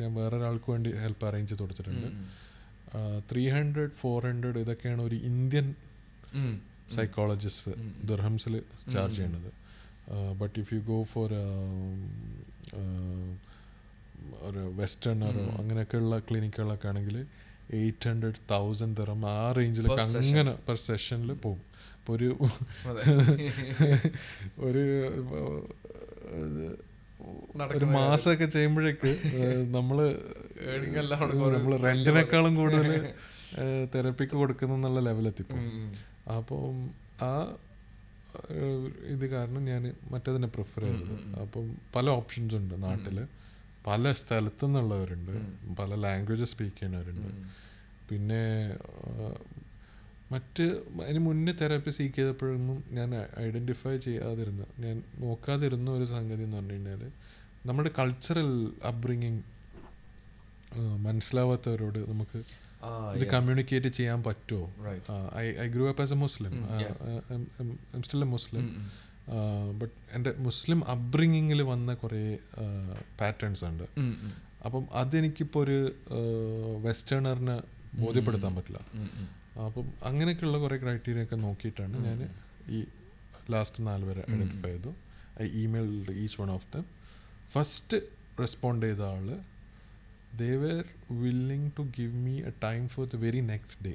[0.00, 2.08] ഞാൻ വേറൊരാൾക്ക് വേണ്ടി ഹെൽപ്പ് അറേഞ്ച് ചെയ്ത് കൊടുത്തിട്ടുണ്ട്.
[3.30, 5.66] ത്രീ ഹൺഡ്രഡ് ഫോർ ഹൺഡ്രഡ് ഇതൊക്കെയാണ് ഒരു ഇന്ത്യൻ
[6.96, 7.72] സൈക്കോളജിസ്റ്റ്
[8.10, 8.54] ദർഹംസിൽ
[8.94, 9.50] ചാർജ് ചെയ്യുന്നത്.
[10.40, 11.30] But if you go for
[14.48, 17.16] ഒരു വെസ്റ്റേൺ വെസ്റ്റേണറോ അങ്ങനെയൊക്കെയുള്ള ക്ലിനിക്കുകളൊക്കെ ആണെങ്കിൽ
[17.80, 21.62] എയ്റ്റ് ഹൺഡ്രഡ് തൗസൻഡ് തരം ആ റേഞ്ചിലൊക്കെ അങ്ങനെ പെർ സെഷനിൽ പോകും.
[22.02, 22.28] ഇപ്പോൾ ഒരു
[24.66, 24.84] ഒരു
[27.76, 29.10] ഒരു മാസമൊക്കെ ചെയ്യുമ്പോഴേക്ക്
[29.76, 30.18] നമ്മൾ
[31.34, 33.14] നമ്മൾ റെന്റിനേക്കാളും കൂടുതൽ
[33.94, 35.56] തെറപ്പിക്ക് കൊടുക്കുന്നു എന്നുള്ള ലെവലെത്തിപ്പോ.
[36.36, 36.92] അപ്പം
[37.22, 37.56] ആ
[39.14, 43.26] ഇത് കാരണം ഞാൻ മറ്റേതിനെ പ്രിഫർ ചെയ്തത് അപ്പം പല ഓപ്ഷൻസ് ഉണ്ട് നാട്ടിൽ.
[43.86, 45.32] പല സ്ഥലത്തു നിന്നുള്ളവരുണ്ട്
[45.80, 47.46] പല ലാംഗ്വേജ് സ്പീക്ക് ചെയ്യുന്നവരുണ്ട്.
[48.10, 48.76] പിന്നെ
[50.32, 50.64] മറ്റ്
[51.04, 53.10] അതിന് മുന്നേ തെറാപ്പി സീക്ക് ചെയ്തപ്പോഴൊന്നും ഞാൻ
[53.46, 57.02] ഐഡന്റിഫൈ ചെയ്യാതിരുന്ന ഞാൻ നോക്കാതിരുന്ന ഒരു സംഗതി എന്ന് പറഞ്ഞു കഴിഞ്ഞാൽ
[57.66, 58.50] നമ്മുടെ കൾച്ചറൽ
[58.88, 59.42] അപ്ബ്രിങ്ങിങ്
[61.06, 62.38] മനസ്സിലാവാത്തവരോട് നമുക്ക്
[63.16, 64.64] ഇത് കമ്മ്യൂണിക്കേറ്റ് ചെയ്യാൻ പറ്റുമോ?
[65.42, 66.54] I I grew up as a Muslim
[67.96, 68.64] I'm still a Muslim
[69.80, 72.22] but എന്റെ മുസ്ലിം അപ്ബ്രിങ്ങിങ്ങിൽ വന്ന കുറേ
[73.20, 73.84] പാറ്റേൺസ് ഉണ്ട്.
[74.64, 75.78] അപ്പം അതെനിക്കിപ്പോൾ ഒരു
[76.86, 77.56] വെസ്റ്റേണറിന്
[78.02, 78.80] ബോധ്യപ്പെടുത്താൻ പറ്റില്ല.
[79.66, 82.20] അപ്പം അങ്ങനെയൊക്കെയുള്ള കുറേ ക്രൈറ്റീരിയ ഒക്കെ നോക്കിയിട്ടാണ് ഞാൻ
[82.76, 82.78] ഈ
[83.54, 84.90] ലാസ്റ്റ് നാല് പേരെ ഐഡന്റിഫൈ ചെയ്തു.
[85.42, 85.90] I email
[86.24, 86.84] each one of them
[87.54, 87.98] first
[88.40, 89.28] respond ചെയ്ത ആൾ
[90.42, 90.84] they were
[91.22, 93.94] willing to give me a time for the very next day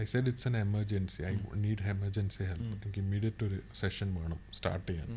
[0.00, 1.32] I said it's an emergency I
[1.64, 4.40] need emergency help എനിക്ക് immediate ഒരു session വേണം.
[4.58, 5.08] Start ചെയ്യാൻ.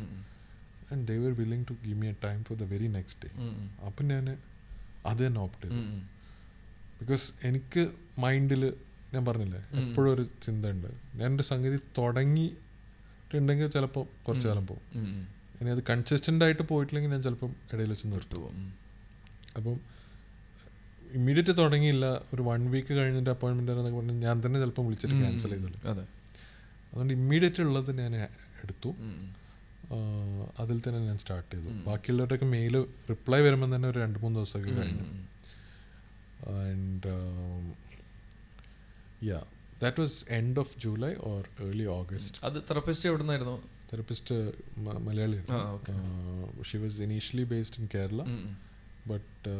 [0.92, 3.30] And they were willing to give me a time for the very next day
[3.86, 4.26] അപ്പം ഞാൻ
[5.06, 5.82] അത് തന്നെ opt ചെയ്തു.
[7.00, 7.82] Because എനിക്ക്
[8.18, 8.72] മൈൻഡിൽ
[9.14, 14.84] ഞാൻ പറഞ്ഞില്ലേ എപ്പോഴും ഒരു ചിന്ത ഉണ്ട് ഞാൻ എന്റെ സംഗതി തുടങ്ങിയിട്ടുണ്ടെങ്കിൽ ചിലപ്പോൾ കുറച്ച് കാലം പോകും.
[15.60, 18.74] ഇനി അത് കൺസിസ്റ്റന്റ് ആയിട്ട് പോയിട്ടില്ലെങ്കിൽ ഞാൻ ചിലപ്പം ഇടയിൽ വെച്ച് നിർത്തും.
[19.56, 19.76] അപ്പം
[21.12, 25.88] ഇമ്മീഡിയറ്റ് തുടങ്ങിയില്ല ഒരു വൺ വീക്ക് കഴിഞ്ഞിട്ട് അപ്പോയിൻമെന്റ് എന്നൊക്കെ പറഞ്ഞാൽ ഞാൻ തന്നെ ചിലപ്പം വിളിച്ചിട്ട് ക്യാൻസൽ ചെയ്തോളൂ.
[25.88, 26.02] അതെ.
[26.92, 28.16] അതുകൊണ്ട് ഇമ്മീഡിയറ്റ് ഉള്ളത് ഞാൻ
[28.64, 28.90] എടുത്തു.
[30.58, 31.70] അതിൽ തന്നെ ഞാൻ സ്റ്റാർട്ട് ചെയ്തു.
[31.86, 32.74] ബാക്കിയുള്ളവരുടെയൊക്കെ മെയിൽ
[33.10, 35.06] റിപ്ലൈ വരുമ്പോൾ തന്നെ ഒരു രണ്ട് മൂന്ന് ദിവസമൊക്കെ കഴിഞ്ഞു.
[36.58, 37.12] And
[39.28, 39.40] yeah
[39.82, 43.56] that was end of July or early August അത് തെറപ്പിസ്റ്റ് എവിടെ നിന്നായിരുന്നു
[43.90, 44.36] therapist
[45.06, 45.38] Malayali.
[46.68, 48.22] She was initially based in Kerala
[49.10, 49.52] but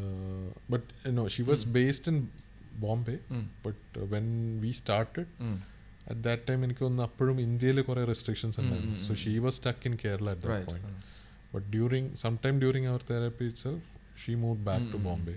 [0.72, 0.88] but
[1.18, 2.18] no she was based in
[2.84, 3.16] Bombay
[3.64, 3.82] but
[4.14, 4.26] when
[4.62, 5.26] we started
[6.10, 8.96] at that time എനിക്ക് തോന്നുന്നു അപ്പോഴും ഇന്ത്യയിൽ കുറേ restrictions ഉണ്ടായിരുന്നു.
[9.06, 11.02] So she was stuck in Kerala at that point
[11.54, 13.84] but during some time during our therapy itself
[14.24, 15.36] she move back to Bombay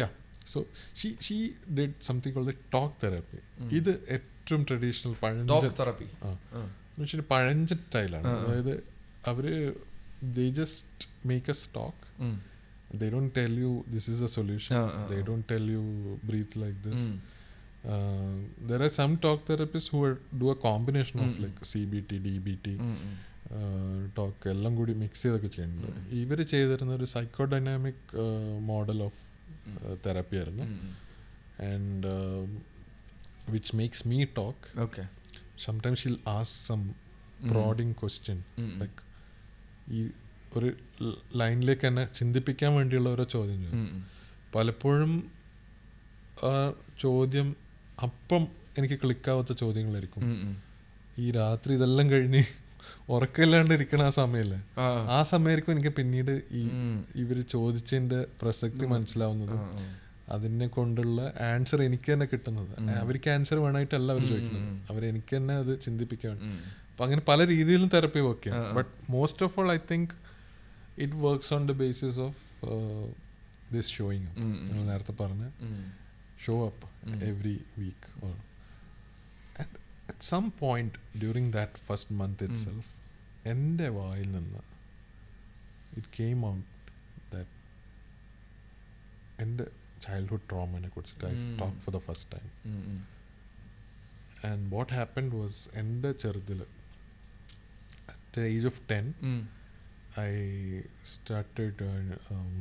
[0.00, 0.06] yeah
[0.46, 0.58] so
[0.96, 1.36] she she
[1.78, 3.40] did something call the talk therapy
[3.76, 5.46] ഇത് ഏറ്റവും traditional പഴഞ്ചൻ
[5.78, 6.32] therapy ആ.
[6.90, 8.74] എന്നുവെച്ചാൽ പഴഞ്ചൻ സ്റ്റൈലാണ് അതായത്
[9.26, 9.46] അവർ
[10.36, 12.04] they just make a stock
[12.98, 14.72] they don't tell you this is a solution.
[14.76, 15.80] Ah, ah, they you don't tell you
[16.24, 17.00] breathe like this.
[17.84, 22.66] uh, there are some talk therapists who are, do a combination of like cbt dbt
[24.14, 25.90] talk എല്ലാം കൂടി mix ചെയ്തൊക്കെ ചെയ്യുന്നുണ്ട്.
[26.14, 28.06] ഇവർ ചെയ്തിരുന്ന ഒരു psychodynamic
[28.62, 29.20] model of
[30.06, 30.64] therapy ആയിരുന്നു
[31.62, 32.06] and
[33.50, 35.08] which makes me talk okay
[35.64, 36.88] sometimes she'll ask some
[37.50, 39.00] prodding question like
[39.92, 40.10] ഈ
[40.56, 40.76] ഒരു
[41.36, 44.06] ലൈനിലേക്ക് തന്നെ ചിന്തിപ്പിക്കാൻ വേണ്ടിയുള്ള ഓരോ ചോദ്യം ചോദിക്കും.
[44.54, 45.30] പലപ്പോഴും
[46.44, 47.56] ആ ചോദ്യം
[48.02, 48.48] അപ്പം
[48.78, 50.22] എനിക്ക് ക്ലിക്കാവാത്ത ചോദ്യങ്ങളായിരിക്കും.
[51.18, 52.44] ഈ രാത്രി ഇതെല്ലാം കഴിഞ്ഞ്
[53.08, 54.86] ഉറക്കമില്ലാണ്ട് ഇരിക്കണ ആ സമയല്ലേ ആ.
[55.26, 56.62] സമയമായിരിക്കും എനിക്ക് പിന്നീട് ഈ
[57.14, 59.56] ഇവർ ചോദിച്ചതിന്റെ പ്രസക്തി മനസ്സിലാവുന്നത്
[60.28, 62.72] അതിനെ കൊണ്ടുള്ള ആൻസർ എനിക്ക് തന്നെ കിട്ടുന്നത്.
[63.00, 64.64] അവർക്ക് ആൻസർ വേണമായിട്ടല്ല അവർ ചോദിക്കുന്നത്.
[64.90, 66.36] അവർ എനിക്ക് തന്നെ അത് ചിന്തിപ്പിക്കാൻ
[66.90, 68.74] അപ്പൊ അങ്ങനെ പല രീതിയിലും തെറപ്പി വർക്ക് ചെയ്യാം.
[68.74, 70.14] But most of all I think
[70.98, 72.36] it works on the basis of
[73.72, 74.30] this showing
[74.88, 75.44] നേരത്തെ പറഞ്ഞ
[76.44, 76.88] show up
[77.24, 78.10] every week
[80.08, 82.90] at some point during that first month itself
[83.46, 84.62] എന്റെ വായിൽ നിന്ന്
[85.96, 86.64] ഇറ്റ് കെയിം ഔട്ട്
[87.34, 87.52] ദാറ്റ്
[89.38, 89.66] എന്റെ
[90.06, 92.48] childhood ട്രോമനെ കുറിച്ചിട്ട് I talk for the first time
[94.50, 96.62] and what happened was എന്റെ ചെറുതിൽ
[98.08, 99.06] at age of ten
[100.18, 102.52] I started, uh, um,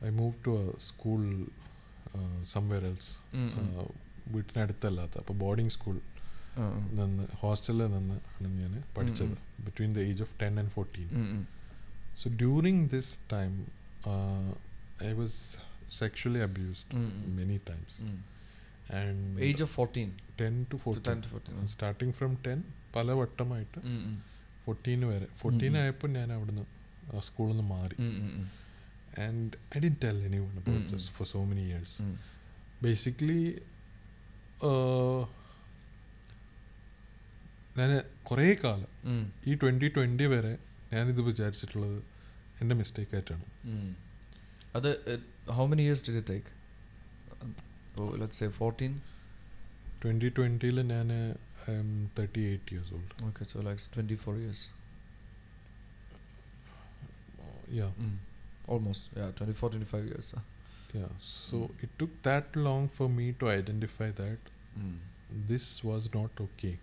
[0.00, 1.22] I moved to a school
[4.28, 6.00] വീട്ടിനടുത്തല്ലാത്ത അപ്പോൾ boarding school
[6.98, 9.36] നിന്ന് ഹോസ്റ്റലിൽ നിന്ന് ആണ് ഞാൻ പഠിച്ചത്.
[9.64, 11.08] Between the age of ten and fourteen
[12.22, 13.66] so during this time
[15.04, 15.40] I was
[15.98, 16.98] sexually abused
[17.38, 17.96] many times
[18.94, 22.62] and age of fourteen ten to fourteen starting from ten
[22.96, 23.80] പല വട്ടമായിട്ട്
[24.64, 25.26] ഫോർട്ടീൻ വരെ.
[25.40, 26.64] ഫോർട്ടീൻ ആയപ്പോൾ ഞാൻ അവിടുന്ന്
[27.20, 27.96] സ്കൂളിൽ നിന്ന് മാറി.
[29.26, 31.96] And I didn't tell anyone about this for so many years
[32.82, 33.42] basically
[37.78, 37.90] ഞാൻ
[38.22, 38.90] കുറേ കാലം
[39.46, 40.52] ഈ ട്വന്റി ട്വന്റി വരെ
[40.92, 41.98] ഞാനിത് വിചാരിച്ചിട്ടുള്ളത്
[42.60, 43.44] എന്റെ മിസ്റ്റേക്ക് ആയിട്ടാണ്.
[44.76, 44.90] അത്
[45.50, 46.50] how many years did take
[48.20, 48.92] let's say fourteen
[50.02, 51.08] twenty ട്വന്റിയിൽ ഞാൻ
[51.82, 54.62] I'm thirty eight years old Okay, so like 24 years.
[57.80, 58.14] Yeah Mm.
[58.68, 60.28] Almost, yeah, 24, 25 years.
[60.94, 64.42] Yeah, so it took that long for me to identify that
[64.78, 64.96] Mm.
[65.48, 66.74] this was not okay.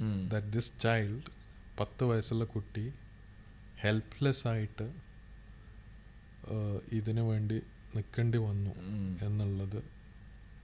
[0.00, 0.18] Mm.
[0.28, 1.22] That this child,
[1.78, 2.84] പത്ത് വയസ്സുള്ള കുട്ടി
[3.78, 4.86] helpless ആയിട്ട്
[6.92, 7.58] ഇതിനു വേണ്ടി
[7.94, 9.08] നിൽക്കേണ്ടി വന്നു Mm.
[9.26, 9.80] എന്നുള്ളത്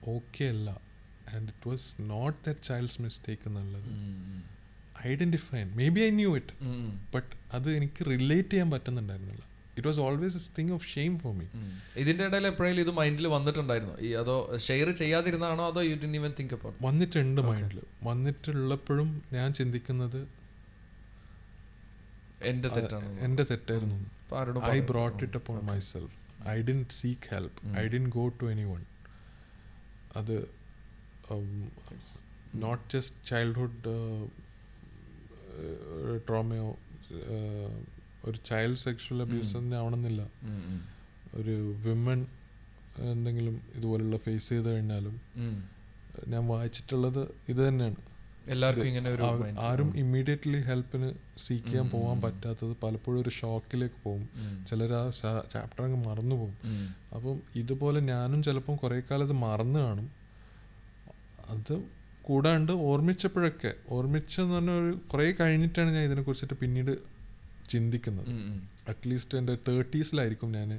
[0.07, 0.69] okay അല്ല
[1.33, 4.39] and it was not that child's mistake എന്നുള്ളത് Mm.
[5.09, 5.59] Identify
[5.89, 6.53] maybe I knew it.
[7.13, 9.45] But അത് എനിക്ക് റിലേറ്റ് ചെയ്യാൻ പറ്റുന്നുണ്ടായിരുന്നില്ല
[9.79, 11.45] it was always thing of shame for me.
[12.03, 13.95] ഇതിന്റെ ഇടയിൽ എപ്പോഴെങ്കിലും ഇത് മൈൻഡിൽ വന്നിട്ടുണ്ടായിരുന്നു?
[14.07, 14.35] ഈ അതോ
[14.67, 15.63] ഷെയർ ചെയ്യാതിരുന്നാണോ?
[15.71, 20.19] അതോ you didn't even think about വന്നിട്ടുണ്ട് മൈൻഡിൽ വന്നിട്ടുള്ളപ്പോഴും ഞാൻ ചിന്തിക്കുന്നത്
[22.43, 23.95] എന്റെ തെറ്റാണ് എന്റെ തെറ്റായിരുന്നു.
[24.75, 25.57] I brought it upon
[25.91, 26.15] myself
[26.49, 28.83] I didn't seek help I didn't go to anyone
[30.15, 30.35] അത്
[32.55, 33.95] നോട്ട് ജസ്റ്റ് ചൈൽഡ്ഹുഡ്
[36.27, 36.67] ട്രോമയോ
[38.27, 40.21] ഒരു ചൈൽഡ് സെക്ഷൽ അബ്യൂസ് തന്നെ ആവണമെന്നില്ല.
[41.39, 41.55] ഒരു
[41.85, 42.19] വിമൻ
[43.11, 45.15] എന്തെങ്കിലും ഇതുപോലുള്ള ഫേസ് ചെയ്ത് കഴിഞ്ഞാലും
[46.27, 47.21] ഞാൻ വായിച്ചിട്ടുള്ളത്
[47.51, 47.99] ഇത് തന്നെയാണ്
[48.53, 49.25] എല്ലാവർക്കും ഇങ്ങനെ ഒരു
[49.59, 52.17] ആരും ഇമ്മീഡിയറ്റ്ലി ഹെൽപ്പിന് സീക്ക് ചെയ്യാൻ പോകാൻ.
[52.21, 54.23] പറ്റാത്തത് പലപ്പോഴും ഒരു ഷോക്കിലേക്ക് പോകും.
[54.69, 55.03] ചിലർ ആ
[55.53, 56.57] ചാപ്റ്റർ അങ്ങ് മറന്നു പോകും.
[57.15, 60.09] അപ്പം ഇതുപോലെ ഞാനും ചിലപ്പം കുറേ ഇത് മറന്നു കാണും
[61.49, 61.75] അത്
[62.21, 66.93] കൂടാണ്ട് ഓർമ്മിച്ചപ്പോഴൊക്കെ ഓർമ്മിച്ചെന്ന് പറഞ്ഞ ഒരു കുറേ കഴിഞ്ഞിട്ടാണ് ഞാൻ ഇതിനെക്കുറിച്ചിട്ട് പിന്നീട്
[67.69, 68.31] ചിന്തിക്കുന്നത്.
[68.89, 70.71] അറ്റ്ലീസ്റ്റ് എന്റെ തേർട്ടീസിലായിരിക്കും ഞാൻ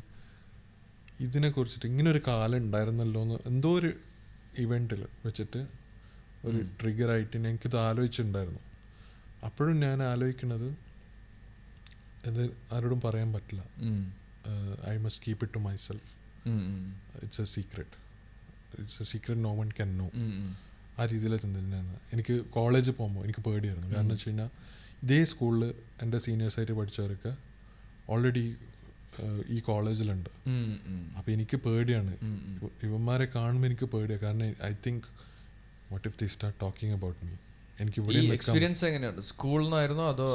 [1.20, 3.90] ഇതിനെക്കുറിച്ചിട്ട് ഇങ്ങനെ ഒരു കാലം ഉണ്ടായിരുന്നല്ലോ എന്ന് എന്തോ ഒരു
[4.58, 5.60] ഇവന്റിൽ വെച്ചിട്ട്
[6.44, 8.62] ഒരു ട്രിഗർ ട്രിഗറായിട്ട് എനിക്കിത് ആലോചിച്ചിട്ടുണ്ടായിരുന്നു.
[9.44, 10.68] അപ്പോഴും ഞാൻ ആലോചിക്കുന്നത്
[12.28, 12.42] ഇത്
[12.72, 13.62] ആരോടും പറയാൻ പറ്റില്ല.
[14.90, 16.10] I must keep it to myself.
[17.24, 17.94] It's a secret
[18.80, 20.08] it's a secret no one can know.
[20.98, 23.88] ആ രീതിയിലെ ചിന്തിച്ചിരുന്നത് എനിക്ക് കോളേജിൽ പോകുമ്പോൾ എനിക്ക് പേടിയായിരുന്നു.
[23.94, 24.50] കാരണം വെച്ച് കഴിഞ്ഞാൽ
[25.02, 25.62] ഇതേ സ്കൂളിൽ
[26.02, 27.32] എന്റെ സീനിയേഴ്സായിട്ട് പഠിച്ചവരൊക്കെ
[28.12, 28.56] ഓൾറെഡി
[29.48, 31.14] ഈ കോളേജിലുണ്ട് അപ്പം.
[31.18, 32.12] അപ്പോൾ എനിക്ക് പേടിയാണ്.
[32.82, 35.06] ഇവന്മാരെ കാണുമ്പോൾ എനിക്ക് പേടിയാണ് കാരണം I think
[35.92, 37.32] what if they start talking about me
[37.80, 40.26] എനിക്ക് ഇവിടെ എക്സ്പീരിയൻസ് എങ്ങനെയാണ് സ്കൂളിൽ നിന്നായിരുന്നോ അതോ.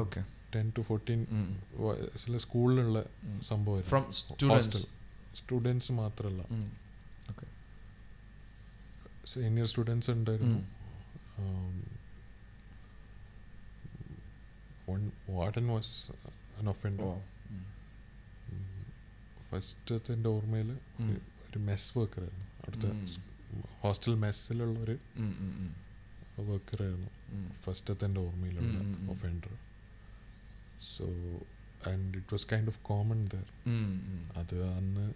[0.00, 0.20] ഓക്കെ
[0.54, 1.20] ടെൻ ടു ഫോർട്ടീൻ
[1.74, 3.04] വയസ്സിലെ സ്കൂളിലുള്ള
[3.48, 4.82] സംഭവം ഫ്രം സ്റ്റുഡൻസ്
[5.36, 6.42] സ്റ്റുഡൻസ് മാത്രമല്ല.
[9.32, 10.60] സീനിയർ സ്റ്റുഡൻസ് ഉണ്ടായിരുന്നു.
[14.90, 16.12] One warden was
[16.58, 17.18] an offender ഓ
[19.50, 20.72] ഫസ്റ്റത്തെ എന്റെ ഓർമ്മയിൽ.
[21.50, 24.96] ഒരു മെസ് വർക്കറായിരുന്നു അവിടുത്തെ അടുത്ത ഹോസ്റ്റൽ മെസ്സിലുള്ള ഒരു.
[26.40, 27.50] വർക്കറായിരുന്നു ഉം.
[27.64, 29.10] ഫസ്റ്റത്തെ എന്റെ ഓർമ്മയിലുള്ള.
[29.10, 29.54] Offender
[30.96, 31.06] so
[31.90, 33.44] and it was kind of common there.
[34.36, 35.14] അത് അന്ന്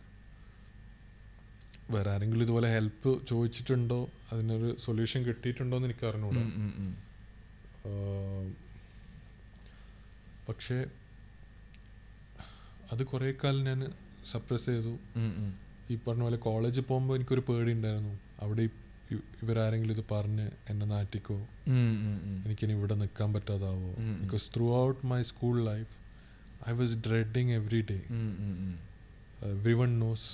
[1.90, 4.08] വേറെ ആരെങ്കിലും ഇതുപോലെ ഹെൽപ്പ് ചോദിച്ചിട്ടുണ്ടോ?
[4.32, 6.96] അതിനൊരു സൊല്യൂഷൻ കിട്ടിയിട്ടുണ്ടോ എന്ന് എനിക്ക് അറിഞ്ഞൂടാ ഉം, ഉം, ഉം.
[7.86, 8.63] ആം,
[10.48, 10.76] പക്ഷേ
[12.92, 13.80] അത് കുറേ കാലം ഞാൻ
[14.30, 14.92] സപ്രസ് ചെയ്തു.
[15.90, 18.68] ഈ പറഞ്ഞ പോലെ കോളേജിൽ പോകുമ്പോൾ എനിക്കൊരു പേടി ഉണ്ടായിരുന്നു അവിടെ
[19.42, 21.36] ഇവരാരെങ്കിലും ഇത് പറഞ്ഞ് എന്നെ നാട്ടിക്കോ.
[22.46, 23.90] എനിക്കിനി ഇവിടെ നിൽക്കാൻ പറ്റാതാവോ.
[24.22, 24.46] Because
[24.84, 25.92] throughout my school life
[26.68, 27.98] I was dreading every day
[29.82, 30.28] everyone knows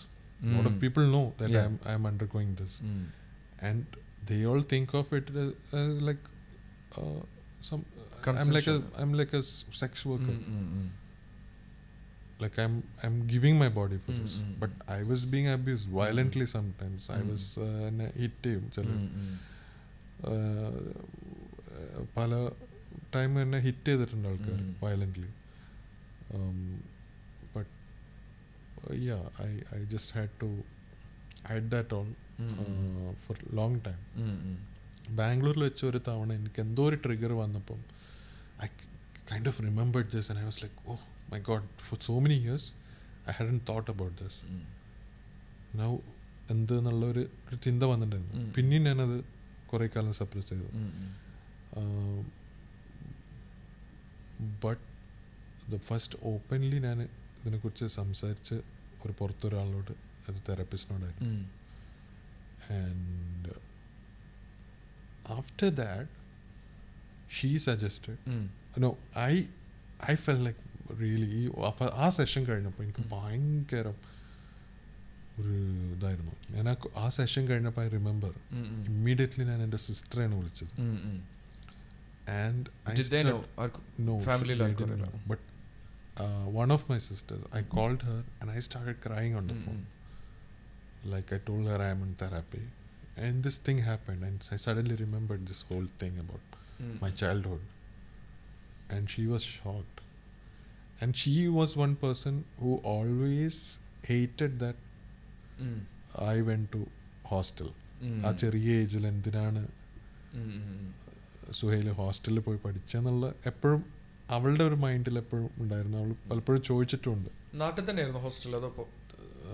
[0.44, 0.78] lot of.
[0.80, 2.76] People know that I'm I'm undergoing this
[3.70, 3.84] and
[4.30, 5.26] they all think of it
[6.08, 6.26] like
[7.62, 7.82] as,
[8.22, 9.42] uh, I'm like a I'm like a
[9.80, 10.88] sex worker ഉം.
[12.40, 12.74] like I'm
[13.04, 14.92] I'm giving my body for Mm, this mm, but mm.
[14.96, 17.30] I was being abused violently sometimes I Mm.
[17.32, 19.34] was uh, in a hit team ചില ഉം, ഉം.
[20.30, 20.72] uh,
[22.16, 22.32] പല
[23.14, 24.72] time എന്നെ hit ചെയ്തിട്ടുണ്ട് ആൾക്കാർ Mm.
[24.82, 25.30] Violently
[27.54, 27.70] but
[29.08, 30.50] yeah I I just had to
[31.48, 32.08] hide that all.
[33.24, 34.00] For long time.
[35.18, 37.80] ബാംഗ്ലൂരിൽ വെച്ച് ഒരു തവണ എനിക്ക് എന്തോ ഒരു ട്രിഗർ വന്നപ്പം
[38.62, 38.68] ഐ
[39.32, 40.98] kind of remembered this and I was like, oh
[41.30, 42.72] my God, for so many years,
[43.26, 44.34] I hadn't thought about this.
[44.42, 44.60] Now,
[45.76, 45.98] now
[46.50, 48.52] എന്ത് എന്നുള്ളൊരു ഒരു ചിന്ത വന്നിട്ടുണ്ടായിരുന്നു ഉം.
[48.52, 49.24] പിന്നെയും ഞാനത്
[49.66, 50.68] കുറേ കാലം സപ്രസ് ചെയ്തു.
[54.64, 54.84] ബട്ട്
[55.72, 58.54] ദ ഫസ്റ്റ് ഓപ്പൺലി ഞാൻ ഇതിനെക്കുറിച്ച് സംസാരിച്ച്
[59.04, 59.92] ഒരു പുറത്തൊരാളോട്
[60.28, 61.48] അത് തെറപ്പിസ്റ്റിനോടായിരുന്നു.
[62.72, 63.52] And
[65.32, 66.19] after that
[67.31, 68.43] She suggested um.
[68.79, 68.89] No
[69.25, 69.33] I
[70.05, 70.61] I felt like
[71.01, 73.87] really ഈ ആ- ആ സെഷൻ കഴിഞ്ഞപ്പോൾ എനിക്ക് ഭയങ്കര
[75.39, 75.55] ഒരു
[75.93, 78.81] ഇതായിരുന്നു ഞാൻ ആ ആ സെഷൻ കഴിഞ്ഞപ്പോൾ ഐ റിമെമ്പർ ഉം, ഉം.
[78.85, 81.17] ഇമ്മീഡിയറ്റ്ലി ഞാൻ എൻ്റെ സിസ്റ്ററാണ് വിളിച്ചത് um, um.
[82.37, 82.63] And
[82.99, 83.39] Did they know?
[83.57, 85.19] ആർക്കും- No, Family she ല് didn't ആർക്കും know.
[85.27, 85.41] But
[86.17, 89.63] uh, one of my sisters, I called her and I started crying on the ഉം,
[89.63, 89.81] phone.
[89.81, 89.91] ഉം.
[91.05, 92.61] Like I told her I am in therapy,
[93.17, 96.45] and this thing happened, and I suddenly remembered this whole thing about
[96.80, 96.94] ഉം.
[97.02, 97.64] my childhood,
[98.90, 99.96] and she was shocked.
[100.98, 103.56] And she was one person who always
[104.04, 104.78] hated that
[105.60, 105.78] mm.
[106.30, 106.80] I went to
[107.30, 107.70] hostel.
[108.02, 108.18] ഉം.
[108.26, 109.62] ആ ചെറിയ ഏജിൽ എന്തിനാണ്
[110.32, 110.90] സുഹേൽ ഉം, ഉം.
[111.58, 113.80] സുഹൈൽ ഹോസ്റ്റലിൽ പോയി പഠിച്ചെന്നുള്ള എപ്പോഴും
[114.28, 117.28] അവളുടെ ഒരു മൈൻഡിൽ എപ്പോഴും ഉണ്ടായിരുന്നു അവൾ പലപ്പോഴും ചോദിച്ചിട്ടുമുണ്ട്
[117.60, 118.84] നാട്ടിൽ തന്നെയായിരുന്നു ഹോസ്റ്റൽ അതോ ഇപ്പൊ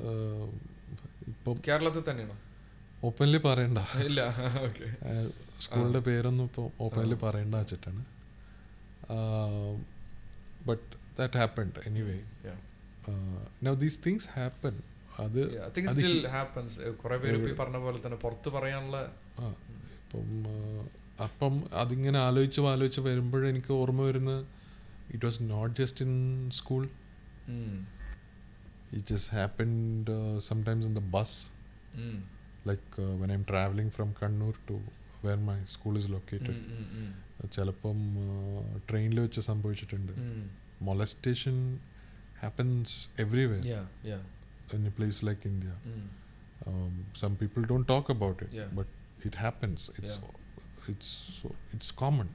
[0.03, 0.49] ആഹ്
[1.33, 2.37] ഇപ്പം കേരളത്തിൽ തന്നെയാണോ
[3.03, 4.21] ഓപ്പൺലി പറയണ്ട ഇല്ല
[5.61, 8.05] സ്കൂളിന്റെ പേരൊന്നും ഇപ്പോൾ ഓപ്പൺലി പറയേണ്ട വെച്ചിട്ടാണ്.
[10.67, 10.83] But
[11.19, 12.19] that happened anyway.
[13.63, 14.81] Now these things happen
[15.19, 15.41] അത്
[15.89, 18.97] സ്റ്റിൽ ഹാപ്പൻസ് കുറേ പേര് ഇപ്പോൾ പറഞ്ഞ പോലെ തന്നെ പുറത്ത് പറയാനുള്ള
[19.99, 20.27] ഇപ്പം
[21.25, 24.47] അപ്പം അതിങ്ങനെ ആലോചിച്ച് ആലോചിച്ച് വരുമ്പോഴെനിക്ക് ഓർമ്മ വരുന്ന
[25.15, 26.15] it was not just in
[26.51, 26.89] school
[28.93, 31.39] it just happened sometimes in the bus
[32.69, 34.81] like when I'm travelling from Kannur to
[35.25, 36.61] where my school is located
[37.55, 37.99] ചിലപ്പം
[38.91, 40.39] ട്രെയിനിൽ വെച്ച് സംഭവിച്ചിട്ടുണ്ട് ഉം.
[40.81, 41.59] molestation
[42.41, 42.89] happens
[43.19, 44.23] everywhere Yeah, yeah.
[44.75, 45.75] in a place like India.
[45.93, 46.05] ഉം,
[46.67, 48.69] Um, some people don't talk about it, Yeah.
[48.73, 48.89] but
[49.25, 49.81] it happens.
[49.99, 50.15] It's
[50.89, 51.11] it's
[51.75, 52.29] it's common,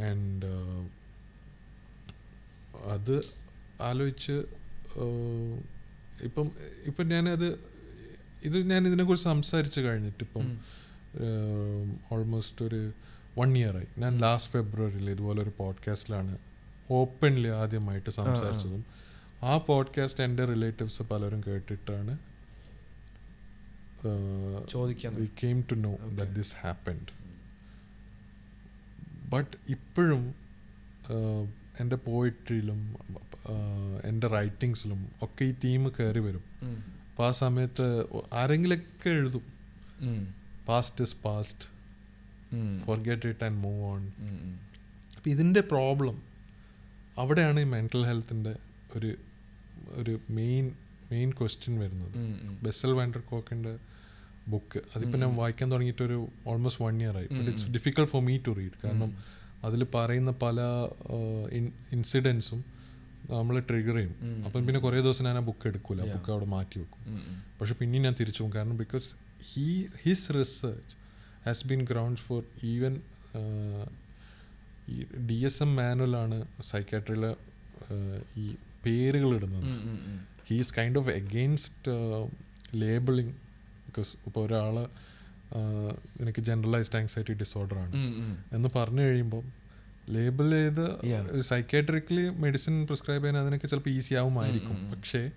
[0.00, 0.80] and uh,
[2.94, 3.14] അത്
[3.80, 4.36] ആലോചിച്ച്
[4.96, 5.54] uh,
[6.22, 6.46] ഇപ്പം
[6.84, 7.48] ഇപ്പം ഞാനത്
[8.42, 10.54] ഇത് ഞാൻ ഇതിനെക്കുറിച്ച് സംസാരിച്ച് കഴിഞ്ഞിട്ട് ഇപ്പം ഉം.
[12.12, 12.92] ഓൾമോസ്റ്റ് ഒരു
[13.38, 16.38] വൺ ഇയറായി ഞാൻ ലാസ്റ്റ് ഫെബ്രുവരിയിൽ ഇതുപോലെ ഒരു പോഡ്കാസ്റ്റിലാണ്
[16.90, 18.84] ഓപ്പൺലി ആദ്യമായിട്ട് സംസാരിച്ചതും.
[19.42, 22.18] ആ പോഡ്കാസ്റ്റ് എന്റെ റിലേറ്റീവ്സ് പലരും കേട്ടിട്ടാണ്
[24.68, 26.16] ചോദിക്കാൻ we came to know Okay.
[26.16, 27.12] That this happened
[29.28, 30.34] but ഇപ്പോഴും
[31.80, 32.96] എന്റെ പോയിട്രിയിലും
[34.04, 36.44] എന്റെ റൈറ്റിങ്സിലും ഒക്കെ ഈ തീം കയറി വരും.
[37.10, 39.54] അപ്പോൾ ആ സമയത്ത് ആരെങ്കിലൊക്കെ എഴുതും.
[40.68, 41.64] Past is past
[42.84, 44.02] forget it and move on.
[45.16, 46.22] അപ്പം ഇതിന്റെ പ്രോബ്ലം
[47.18, 48.56] അവിടെയാണ് ഈ മെന്റൽ ഹെൽത്തിന്റെ
[48.96, 49.14] ഒരു
[49.90, 50.72] ഒരു മെയിൻ
[51.12, 52.08] മെയിൻ ക്വസ്റ്റ്യൻ വരുന്നത്.
[52.08, 52.58] ബെസ്സൽ.
[52.62, 53.78] ബെസൽ വാൻഡർ കോക്കിന്റെ
[54.48, 58.38] ബുക്ക് അതിപ്പോൾ ഞാൻ വായിക്കാൻ തുടങ്ങിയിട്ട് ഒരു ഓൾമോസ്റ്റ് വൺ ഇയർ ആയി but it's difficult for me
[58.46, 59.10] to read കാരണം
[59.64, 60.60] അതിൽ പറയുന്ന പല
[61.92, 62.64] ഇൻസിഡൻസും
[63.30, 64.44] നമ്മൾ ട്രിഗർ ചെയ്യും.
[64.46, 66.02] അപ്പം പിന്നെ കുറേ ദിവസം ഞാൻ ആ ബുക്ക് എടുക്കില്ല.
[66.14, 67.20] ബുക്ക് അവിടെ മാറ്റി വെക്കും.
[67.60, 68.54] പക്ഷെ പിന്നെയും ഞാൻ തിരിച്ചു പോകും.
[68.56, 69.08] കാരണം because
[69.52, 70.94] he his research
[71.46, 73.00] has been ground for even
[74.88, 77.36] ഈ ഡി എസ് എം മാനുവലാണ് സൈക്കാട്രിയിലെ
[78.36, 78.54] ഈ
[78.86, 79.70] പേരുകൾ ഇടുന്നത്
[80.48, 81.92] he's kind of against
[82.74, 83.34] labelling
[83.86, 84.88] because ഇപ്പോൾ ഒരാൾ
[86.20, 87.92] എനിക്ക് ജനറലൈസ്ഡ് ആങ്സൈറ്റി ഡിസോർഡർ ആണ്.
[88.52, 89.42] എന്ന് പറഞ്ഞു കഴിയുമ്പോൾ
[90.10, 91.40] ലേബിൾ ചെയ്ത്.
[91.40, 94.90] സൈക്കാട്രിക്കലി മെഡിസിൻ പ്രിസ്ക്രൈബ് ചെയ്യാൻ അതിനൊക്കെ ചിലപ്പോൾ ഈസി ആവുമായിരിക്കും.
[94.90, 95.30] പക്ഷേ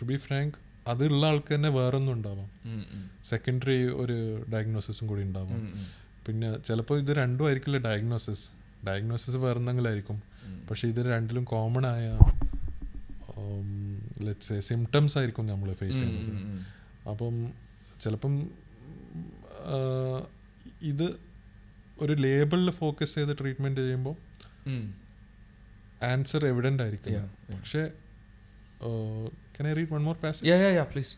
[0.00, 0.54] ടു ബി ഫ്രാങ്ക്
[0.86, 2.50] അതുള്ള ആൾക്ക് തന്നെ വേറൊന്നും ഉണ്ടാവാം.
[3.24, 4.16] സെക്കൻഡറി ഒരു
[4.52, 5.62] ഡയഗ്നോസിസും കൂടി ഉണ്ടാവാം.
[6.26, 8.48] പിന്നെ ചിലപ്പോൾ ഇത് രണ്ടും ആയിരിക്കില്ല ഡയഗ്നോസിസ്
[8.86, 10.22] ഡയഗ്നോസിസ് വേറെ എന്തെങ്കിലും ആയിരിക്കും
[10.70, 12.18] പക്ഷേ ഇത് രണ്ടിലും കോമൺ ആയ
[14.24, 16.64] ലെറ്റ്സ് സിംറ്റംസ് ആയിരിക്കും നമ്മൾ ഫേസ് ചെയ്യുന്നത്.
[17.08, 17.34] അപ്പം
[18.02, 18.34] ചിലപ്പം
[20.82, 21.08] ഇത്
[22.00, 24.14] ഒരു ലേബിളിൽ ഫോക്കസ് ചെയ്ത് ട്രീറ്റ്മെന്റ് ചെയ്യുമ്പോൾ
[26.04, 27.30] ആൻസർ എവിഡന്റ് ആയിരിക്കും.
[27.52, 27.82] പക്ഷേ
[29.54, 31.12] can I read one more pass Yeah, yeah, yeah, please.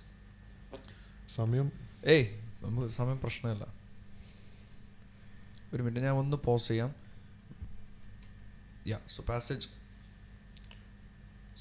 [1.36, 1.68] സമയം
[2.14, 2.26] ഏയ്
[2.62, 3.64] നമുക്ക് സമയം പ്രശ്നമല്ല
[5.72, 6.90] ഒരു മിനിറ്റ് ഞാൻ ഒന്ന് പോസ് ചെയ്യാം
[8.90, 9.66] യാ സോ പാസേജ്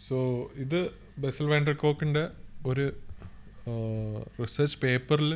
[0.05, 0.17] സോ
[0.65, 0.79] ഇത്
[1.23, 2.23] ബെസൽ വാൻഡർ കോക്കിന്റെ
[2.71, 2.85] ഒരു
[4.41, 5.31] റിസർച്ച് പേപ്പറിൽ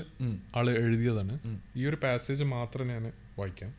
[0.59, 1.35] ആൾ എഴുതിയതാണ്
[1.79, 3.05] ഈ ഒരു പാസേജ് മാത്രം ഞാൻ
[3.41, 3.73] വായിക്കാം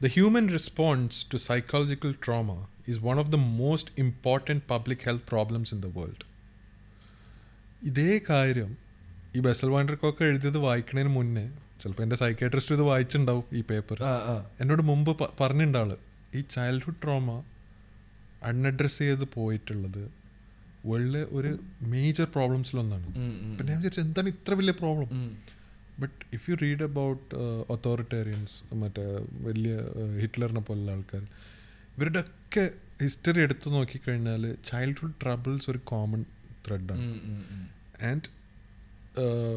[0.00, 2.56] The human response to psychological trauma
[2.86, 6.22] is one of the most important public health problems in the world.
[7.82, 8.70] ഇതേ കാര്യം
[9.36, 11.44] ഈ ബെസൽ വാണ്ടർക്കൊക്കെ എഴുതിയത് വായിക്കുന്നതിന് മുന്നേ
[11.82, 14.00] ചിലപ്പോൾ എന്റെ സൈക്കാട്രിസ്റ്റ് ഇത് വായിച്ചിട്ടുണ്ടാവും ഈ പേപ്പർ
[14.60, 15.90] എന്നോട് മുമ്പ് പറഞ്ഞിട്ടുണ്ടാൾ
[16.34, 17.30] ഈ ചൈൽഡ്ഹുഡ് ട്രോമ
[18.42, 20.02] അൺഅഡ്രസ് ചെയ്ത് പോയിട്ടുള്ളത്
[20.86, 21.50] വേൾഡിലെ ഒരു
[21.82, 25.08] മേജർ പ്രോബ്ലംസിലൊന്നാണ് പിന്നെ അപ്പം ഞാൻ വിചാരിച്ചു എന്താണ് ഇത്ര വലിയ problem
[26.00, 27.26] but if you read about
[27.68, 29.04] authoritarians മറ്റേ
[29.42, 29.74] വലിയ
[30.20, 31.24] ഹിറ്റ്ലറിനെ പോലുള്ള ആൾക്കാർ
[31.98, 32.64] ഇവരുടെ ഒക്കെ
[33.02, 36.22] ഹിസ്റ്ററി എടുത്തു നോക്കിക്കഴിഞ്ഞാൽ ചൈൽഡ്ഹുഡ് ട്രബിൾസ് ഒരു common
[36.65, 37.63] ത്രെഡാണ് um, um, um.
[38.09, 38.27] And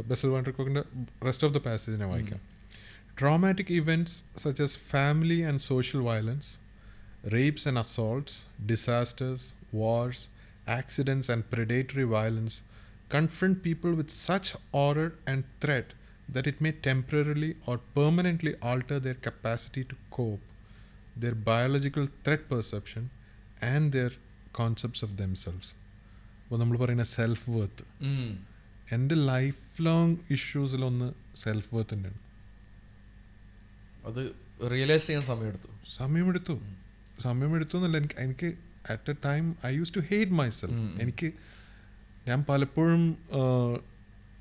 [0.09, 0.83] Bessel വാണ്ടർകോക്കിൻ്റെ
[1.27, 2.41] rest of the passage ഞാൻ വായിക്കാം
[3.19, 6.51] traumatic events such as family and social violence
[7.35, 8.37] rapes and assaults
[8.71, 10.25] disasters wars
[10.79, 12.57] accidents and predatory violence
[13.11, 15.89] confront people with such horror and threat
[16.29, 20.45] that it may temporarily or permanently alter their capacity to cope,
[21.17, 23.05] their biological threat perception,
[23.63, 24.13] and their
[24.53, 25.67] concepts of themselves.
[26.46, 27.84] അപ്പോൾ നമ്മൾ പറയുന്ന self worth.
[28.96, 31.08] എന്റെ life long ഇഷ്യൂസിലൊന്ന്
[31.44, 32.20] self വർത്തിന്റെയാണ്
[34.10, 34.22] അത്
[34.74, 35.70] realise ചെയ്യാൻ സമയമെടുത്തു.
[35.98, 36.56] സമയമെടുത്തു.
[37.26, 38.50] സമയമെടുത്തു എന്നല്ല എനിക്ക് എനിക്ക്
[38.94, 40.84] at a time I use to hate myself.
[41.04, 41.28] എനിക്ക്
[42.28, 43.04] ഞാൻ പലപ്പോഴും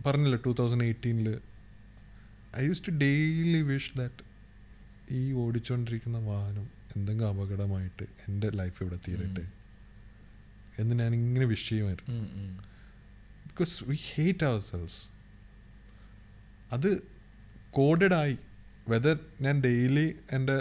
[0.07, 1.29] പറഞ്ഞില്ല two thousand എയ്റ്റീനിൽ
[2.61, 4.23] I use to daily wish that
[5.21, 6.67] ഈ ഓടിച്ചുകൊണ്ടിരിക്കുന്ന വാഹനം
[6.97, 9.45] എന്തെങ്കിലും അപകടമായിട്ട് എന്റെ ലൈഫ് ഇവിടെ തീരട്ടെ.
[10.79, 12.15] എന്ന് ഞാൻ ഇങ്ങനെ വിഷ് ചെയ്യുമായിരുന്നു.
[13.47, 15.01] Because we hate ourselves
[16.73, 16.91] അത്
[17.71, 18.37] കോഡഡ് ആയി.
[18.89, 20.57] വെദർ ഞാൻ ഡെയിലി എന്റെ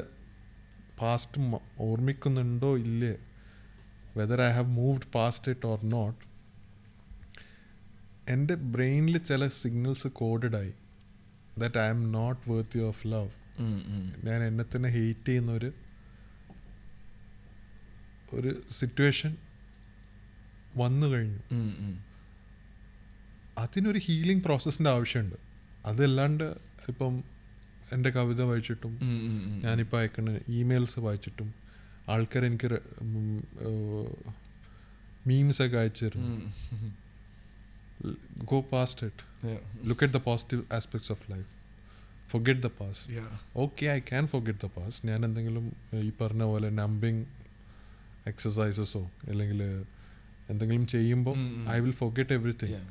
[1.02, 1.41] പാസ്റ്റ്
[1.80, 3.14] ഓർമ്മിക്കുന്നുണ്ടോ ഇല്ലേ?
[4.18, 6.19] Whether I have moved past it or not
[8.30, 10.73] എന്റെ ബ്രെയിനിൽ ചില സിഗ്നൽസ് കോഡഡ് ആയി.
[11.57, 13.31] That I'm not worthy of love.
[14.27, 15.72] ഞാൻ എന്നെ തന്നെ ഹെയ്റ്റ് ചെയ്യുന്ന ഒരു
[18.34, 19.31] ഒരു സിറ്റുവേഷൻ
[20.81, 21.41] വന്നു കഴിഞ്ഞു.
[23.57, 25.37] അതിനൊരു ഹീലിംഗ് പ്രോസസ്സിന്റെ ആവശ്യമുണ്ട്
[25.85, 26.45] അതല്ലാണ്ട്
[26.89, 27.13] ഇപ്പം
[27.93, 28.93] എന്റെ കവിത വായിച്ചിട്ടും.
[29.65, 31.49] ഞാനിപ്പോൾ അയക്കുന്ന ഇമെയിൽസ് വായിച്ചിട്ടും
[32.13, 32.69] ആൾക്കാർ എനിക്ക്
[35.27, 36.35] മീംസ് ഒക്കെ അയച്ചിരുന്നു.
[38.51, 39.61] Go past it Yeah.
[39.89, 41.49] Look at the positive aspects of life
[42.31, 43.31] forget the past Yeah.
[43.63, 45.65] Okay I can forget the past ഞാൻ എന്തെങ്കിലും
[46.07, 47.23] ഈ പറഞ്ഞ പോലെ നമ്പിങ്
[48.27, 49.61] എക്സസൈസസോ അല്ലെങ്കിൽ
[50.49, 51.35] എന്തെങ്കിലും ചെയ്യുമ്പോൾ.
[51.69, 52.87] I will forget everything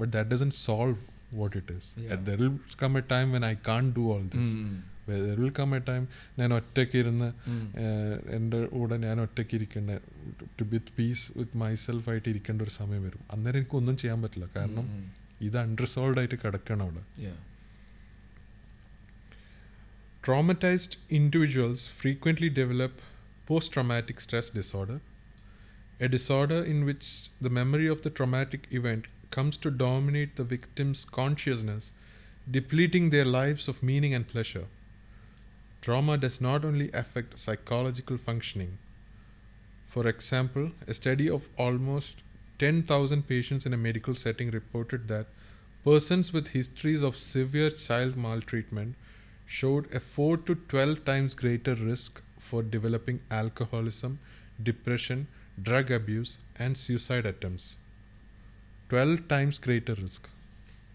[0.00, 0.96] but that doesn't solve
[1.32, 2.20] what it is Yeah.
[2.20, 4.54] There will come a time when I can do all this.
[5.10, 7.32] There will come a time ഞാൻ ഒറ്റയ്ക്ക് ഇരുന്ന്
[8.30, 9.90] എന്റെ കൂടെ ഞാൻ ഒറ്റയ്ക്ക് ഇരിക്കേണ്ട
[10.60, 13.20] to with peace with myself ആയിട്ട് ഇരിക്കേണ്ട ഒരു സമയം വരും.
[13.32, 14.48] അന്നേരം എനിക്ക് ഒന്നും ചെയ്യാൻ പറ്റില്ല.
[14.56, 15.12] കാരണം.
[15.40, 17.32] ഇത് അൺറിസോൾവ് ആയിട്ട് കിടക്കണം അവിടെ.
[20.26, 22.96] Traumatized individuals individuals develop
[23.48, 24.98] post traumatic stress disorder,
[26.00, 31.04] a disorder in which the memory of the traumatic event comes to dominate the victim's
[31.04, 31.92] consciousness,
[32.50, 34.66] depleting their lives of meaning and pleasure.
[35.82, 38.78] Trauma does not only affect psychological functioning.
[39.86, 42.22] For example, a study of almost
[42.58, 45.26] 10,000 patients in a medical setting reported that
[45.84, 48.96] persons with histories of severe child maltreatment
[49.46, 54.18] showed a 4 to 12 times greater risk for developing alcoholism,
[54.62, 55.26] depression,
[55.63, 57.65] drug abuse, and suicide attempts.
[58.89, 60.23] 12 times greater risk.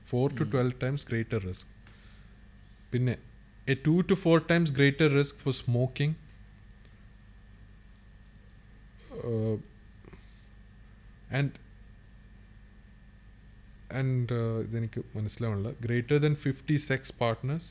[0.07, 0.51] 4 to Mm.
[0.51, 1.67] 12 times greater risk.
[2.93, 3.15] പിന്നെ
[3.67, 6.15] uh two two four times greater risk for smoking
[11.39, 11.53] and
[14.01, 14.37] and
[14.67, 17.71] ഇതെനിക്ക് മനസ്സിലാവുന്നില്ല greater than fifty sex partners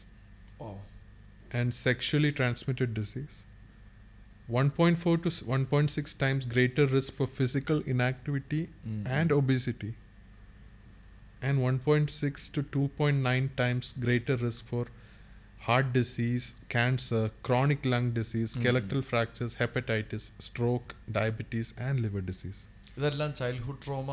[0.59, 0.75] Wow.
[1.57, 3.35] and sexually transmitted disease.
[4.49, 9.37] 1.4 to s- 1.6 times greater risk for physical inactivity Mm, and mm.
[9.37, 9.91] obesity.
[11.41, 14.85] And 1.6 to 2.9 times greater risk for
[15.67, 16.45] heart disease,
[16.75, 18.59] cancer, chronic lung disease, Mm.
[18.59, 22.61] skeletal fractures, hepatitis, stroke, diabetes, and liver disease.
[22.97, 24.09] ഇതെല്ലാം childhood trauma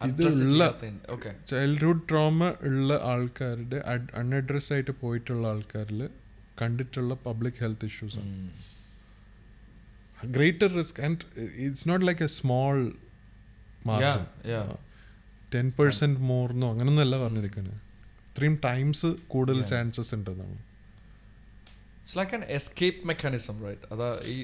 [0.00, 0.70] ഇത് ഉള്ള-
[1.10, 3.76] okay childhood trauma ഉള്ള ആൾക്കാരുടെ
[4.14, 6.00] unaddressed ആയിട്ട് പോയിട്ടുള്ള ആൾക്കാരിൽ
[6.62, 8.16] കണ്ടിട്ടുള്ള public health issues
[10.37, 11.19] greater risk and
[11.65, 12.77] it's not like a small
[13.87, 14.25] margin
[15.55, 17.77] ten percent മോർന്നോ അങ്ങനൊന്നല്ല പറഞ്ഞിരിക്കുന്നത്
[18.29, 19.61] ഇത്രയും ടൈംസ് കൂടുതൽ.
[19.63, 20.57] ചാൻസസ് ഉണ്ടെന്നാണ്.
[21.97, 24.37] It's like an escape mechanism right അതാ ഈ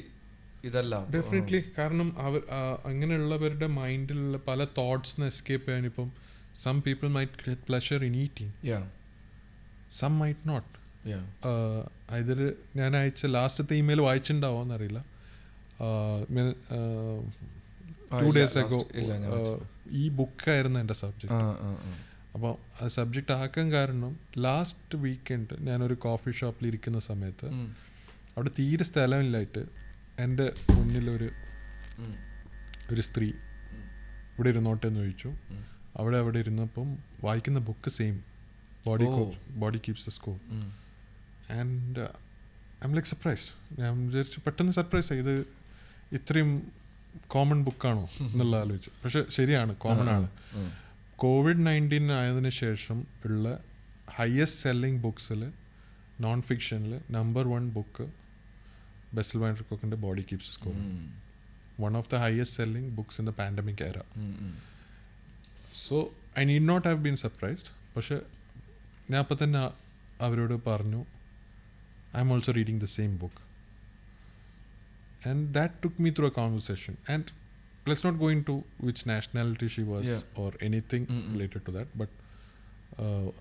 [0.64, 1.04] ഇതെല്ലാം.
[1.14, 2.42] ഡെഫിനറ്റ്ലി കാരണം അവർ
[2.86, 6.12] അങ്ങനെയുള്ളവരുടെ മൈൻഡിലുള്ള പല തോട്ട്സിന് എസ്കേപ്പ് ചെയ്യാൻ ഇപ്പം
[6.64, 8.54] some people might get pleasure in eating
[9.90, 10.72] some might not
[12.20, 15.06] ഇതൊരു ഇതിൽ ഞാൻ അയച്ച ലാസ്റ്റത്തെ ഇമെയിൽ വായിച്ചിട്ടുണ്ടാവോ എന്നറിയില്ല
[18.22, 21.36] ടു ഡേയ്സ് അഗോ ഈ ബുക്കായിരുന്നു എന്റെ സബ്ജക്റ്റ്
[22.34, 27.46] അപ്പോൾ ആ സബ്ജക്റ്റ് ആക്കാൻ കാരണം ലാസ്റ്റ് വീക്കെൻഡ് ഞാനൊരു കോഫി ഷോപ്പിൽ ഇരിക്കുന്ന സമയത്ത്
[28.38, 29.66] അവിടെ തീരെ സ്ഥലമില്ലായിട്ട്
[30.20, 31.30] എന്റെ മുന്നിലൊരു
[32.92, 33.28] ഒരു സ്ത്രീ.
[34.34, 35.34] ഇവിടെ ഇരുന്നോട്ടെ എന്ന് ചോദിച്ചു.
[35.96, 38.24] അവിടെ അവിടെ ഇരുന്നപ്പം വായിക്കുന്ന book same
[38.86, 39.06] body.
[39.50, 40.40] Body keeps the score.
[41.52, 42.00] And
[42.84, 45.48] I'm like surprise ഞാൻ വിചാരിച്ചു പെട്ടെന്ന് സർപ്രൈസ് ഇത്
[46.14, 46.72] ഇത്രയും
[47.28, 48.92] കോമൺ ബുക്കാണോ എന്നുള്ള ആലോചിച്ചു.
[49.04, 50.30] പക്ഷെ ശരിയാണ് കോമൺ ആണ്.
[51.16, 53.60] കോവിഡ് നയന്റീൻ ആയതിനു ശേഷം ഉള്ള
[54.16, 55.52] ഹയസ്റ്റ് സെല്ലിംഗ് ബുക്സിൽ
[56.22, 58.12] നോൺ ഫിക്ഷനിൽ number one book
[59.16, 60.74] Bessel വാൻഡർക്കോക്കിന്റെ body keeps score.
[61.80, 64.00] One of the highest selling books in the pandemic era.
[65.88, 68.20] So I need not have been surprised പക്ഷെ
[69.12, 69.72] ഞാൻ അപ്പം തന്നെ
[70.24, 71.06] അവരോട് പറഞ്ഞു
[72.20, 73.45] I'm also reading the same book
[75.26, 77.26] and that took me through a conversation and
[77.86, 80.22] let's not go into which nationality she was Yeah.
[80.36, 81.32] or anything Mm, mm.
[81.34, 82.12] related to that but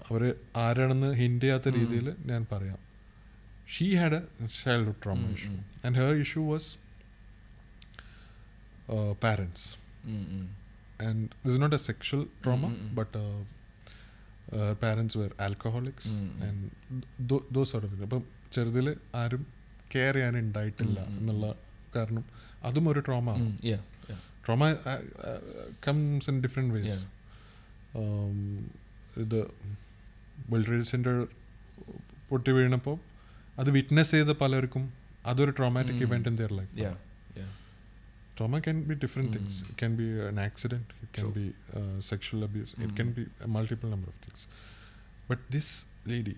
[0.08, 0.22] അവർ
[0.64, 1.76] ആരാണെന്ന് hint ചെയ്യാത്ത Mm.
[1.78, 2.80] രീതിയിൽ ഞാൻ പറയാം
[3.68, 5.62] she had a childhood trauma Mm, issue mm.
[5.86, 6.70] And her issue was
[9.22, 9.66] parents
[11.00, 11.58] and um.
[11.62, 12.94] Not a sexual trauma but sexual trauma Mm, mm, mm.
[12.98, 13.38] but uh,
[14.58, 16.42] uh, parents were alcoholics Mm, mm.
[16.46, 16.58] and
[17.30, 18.22] th- those sort of അപ്പം
[18.54, 18.88] ചെറുതിൽ
[19.22, 19.42] ആരും
[19.94, 21.46] care ചെയ്യാൻ ഉണ്ടായിട്ടില്ല Mm, mm, എന്നുള്ള
[21.94, 22.24] കാരണം
[22.62, 23.36] അതും ഒരു trauma
[24.46, 24.72] trauma
[25.88, 27.06] comes in different ways
[29.20, 29.46] ഇത്
[30.50, 31.26] world trade centre
[32.30, 32.98] പൊട്ടി വീണപ്പോൾ
[33.58, 34.92] അത് വിറ്റ്നസ് ചെയ്ത പലർക്കും
[35.26, 36.98] അതൊരു traumatic event in their life
[38.38, 41.52] trauma can be different things it can be an accident can be
[42.00, 44.46] sexual abuse it can be multiple number of things
[45.30, 46.36] but this lady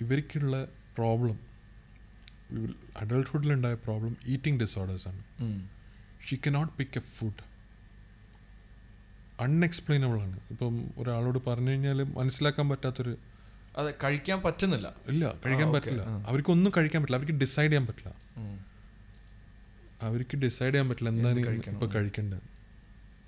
[0.00, 1.49] ഇവർക്കുള്ള problem
[2.96, 5.22] അഡൾട്ട്ഹുഡിലുണ്ടായ problem eating ഡിസോർഡേഴ്സാണ്.
[6.28, 7.50] She cannot pick a food
[9.40, 10.40] unexplainable ആണ്.
[10.50, 13.16] ഇപ്പം ഒരാളോട് പറഞ്ഞു കഴിഞ്ഞാൽ മനസ്സിലാക്കാൻ പറ്റാത്തൊരു
[13.76, 14.94] അതെ കഴിക്കാൻ പറ്റുന്നില്ല.
[15.08, 15.72] ഇല്ല കഴിക്കാൻ.
[15.72, 16.02] പറ്റില്ല.
[16.02, 17.16] അവർക്ക് അവർക്കൊന്നും കഴിക്കാൻ പറ്റില്ല.
[17.16, 18.14] അവർക്ക് ഡിസൈഡ് ചെയ്യാൻ പറ്റില്ല.
[20.02, 21.08] അവർക്ക് ഡിസൈഡ് ചെയ്യാൻ പറ്റില്ല.
[21.10, 21.72] എന്താണ് ഇപ്പം?
[21.72, 22.42] ഇപ്പോൾ കഴിക്കേണ്ടത്?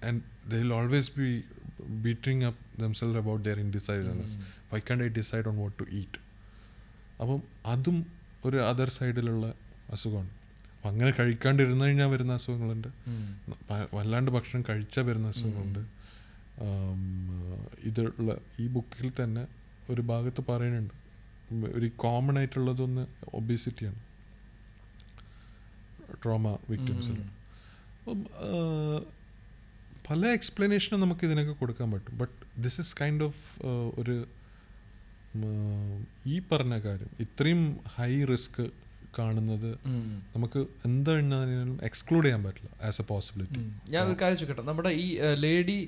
[0.05, 1.43] And they'll will always be
[1.83, 4.05] beating up themselves about their in decide
[4.73, 6.21] why can't I decide on what to eat
[7.21, 9.47] അപ്പം അതും ഒരു അതർ സൈഡിലുള്ള
[9.93, 10.31] അസുഖമാണ്.
[10.85, 12.89] അങ്ങനെ കഴിക്കാണ്ടിരുന്നു കഴിഞ്ഞാൽ വരുന്ന അസുഖങ്ങളുണ്ട്.
[13.95, 15.83] വല്ലാണ്ട് ഭക്ഷണം കഴിച്ചാൽ വരുന്ന അസുഖങ്ങളുണ്ട്.
[17.85, 19.47] ഇതുള്ള ഈ ബുക്കിൽ തന്നെ
[19.91, 20.95] ഒരു ഭാഗത്ത് പറയുന്നുണ്ട്.
[21.75, 24.01] ഒരു കോമൺ ആയിട്ടുള്ളതൊന്ന് ഒബീസിറ്റിയാണ്
[26.23, 27.19] ട്രോമ വിക്ടിംസിൽ
[28.09, 28.51] ആ,
[30.11, 32.19] പല എക്സ്പ്ലനേഷനും നമുക്ക് ഇതിനൊക്കെ കൊടുക്കാൻ പറ്റും.
[32.19, 33.63] But this is kind of
[34.01, 34.15] ഒരു
[36.33, 37.63] ഈ പറഞ്ഞ കാര്യം ഇത്രയും
[37.97, 38.63] ഹൈ റിസ്ക്
[39.19, 39.71] കാണുന്നത്
[40.35, 43.61] നമുക്ക് എന്താണെന്നാലും എക്സ്ക്ലൂഡ് ചെയ്യാൻ പറ്റില്ല ആസ് എ പോസിബിലിറ്റി
[43.95, 44.65] ഞാൻ ഒരു കാര്യം ചോദിക്കട്ടെ?
[44.71, 45.07] നമ്മുടെ ഈ
[45.45, 45.79] lady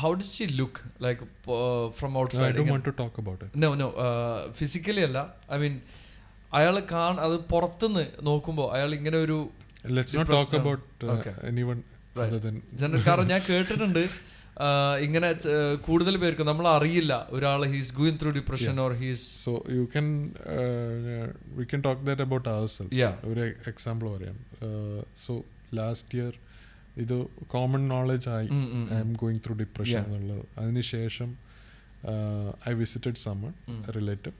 [0.00, 1.26] how does she look like
[1.98, 3.88] from outside want to talk about it no no
[4.60, 5.18] physically അല്ല.
[5.54, 5.76] ഐ മീൻ
[6.52, 9.38] അയാൾ കാൺ അത് പുറത്തുനിന്ന് നോക്കുമ്പോൾ അയാൾ ഇങ്ങനെ ഒരു
[9.96, 10.56] let's not talk.
[10.56, 11.34] About.
[11.50, 11.78] Anyone
[13.08, 14.02] കാരണം ഞാൻ കേട്ടിട്ടുണ്ട്.
[15.00, 15.28] ഇങ്ങനെ
[15.76, 20.32] കൂടുതൽ പേർക്ക് നമ്മൾ അറിയില്ല ഒരാൾ he's going through depression or he's so you can
[21.56, 23.14] we can talk that about our self Yeah.
[23.24, 24.38] ഒരു എക്സാമ്പിൾ പറയാം
[25.26, 25.42] സോ
[25.74, 26.32] ലാസ്റ്റ് ഇയർ
[26.96, 29.00] ഇത് കോമൺ നോളജ് ആയി I.
[29.00, 29.98] I'm going through depression.
[29.98, 31.36] എന്നുള്ളത് അതിനുശേഷം
[32.68, 33.52] I visited some.
[33.90, 34.36] Relative.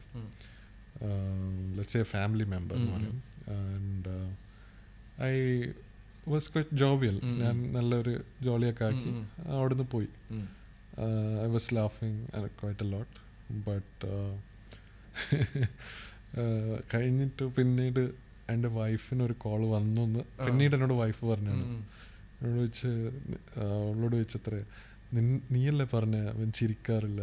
[1.77, 2.93] Let's a family member എന്ന്.
[2.93, 3.23] പറയും
[3.59, 4.15] and
[5.23, 5.35] I
[6.29, 7.21] was quite jovial.
[7.41, 9.09] ഞാൻ നല്ലൊരു ജോളിയൊക്കെ ആക്കി
[9.49, 10.09] അവിടുന്ന് പോയി.
[11.45, 14.41] ഐ വാസ് ലാഫിങ് ക്വൈറ്റ് എ ലോട്ട് ബട്ട്
[16.95, 18.11] കഴിഞ്ഞിട്ട് പിന്നീട്
[18.49, 20.01] എന്റെ വൈഫിന് ഒരു കോൾ വന്നു.
[20.47, 21.65] പിന്നീട് എന്നോട് വൈഫ് പറഞ്ഞാണ്.
[22.43, 22.87] എന്നോട് ചോദിച്ച്
[23.61, 24.67] അവളോട് ചോദിച്ചത്രേ നിൻ-
[25.51, 27.23] നീയല്ലേ പറഞ്ഞ അവൻ ചിരിക്കാറില്ല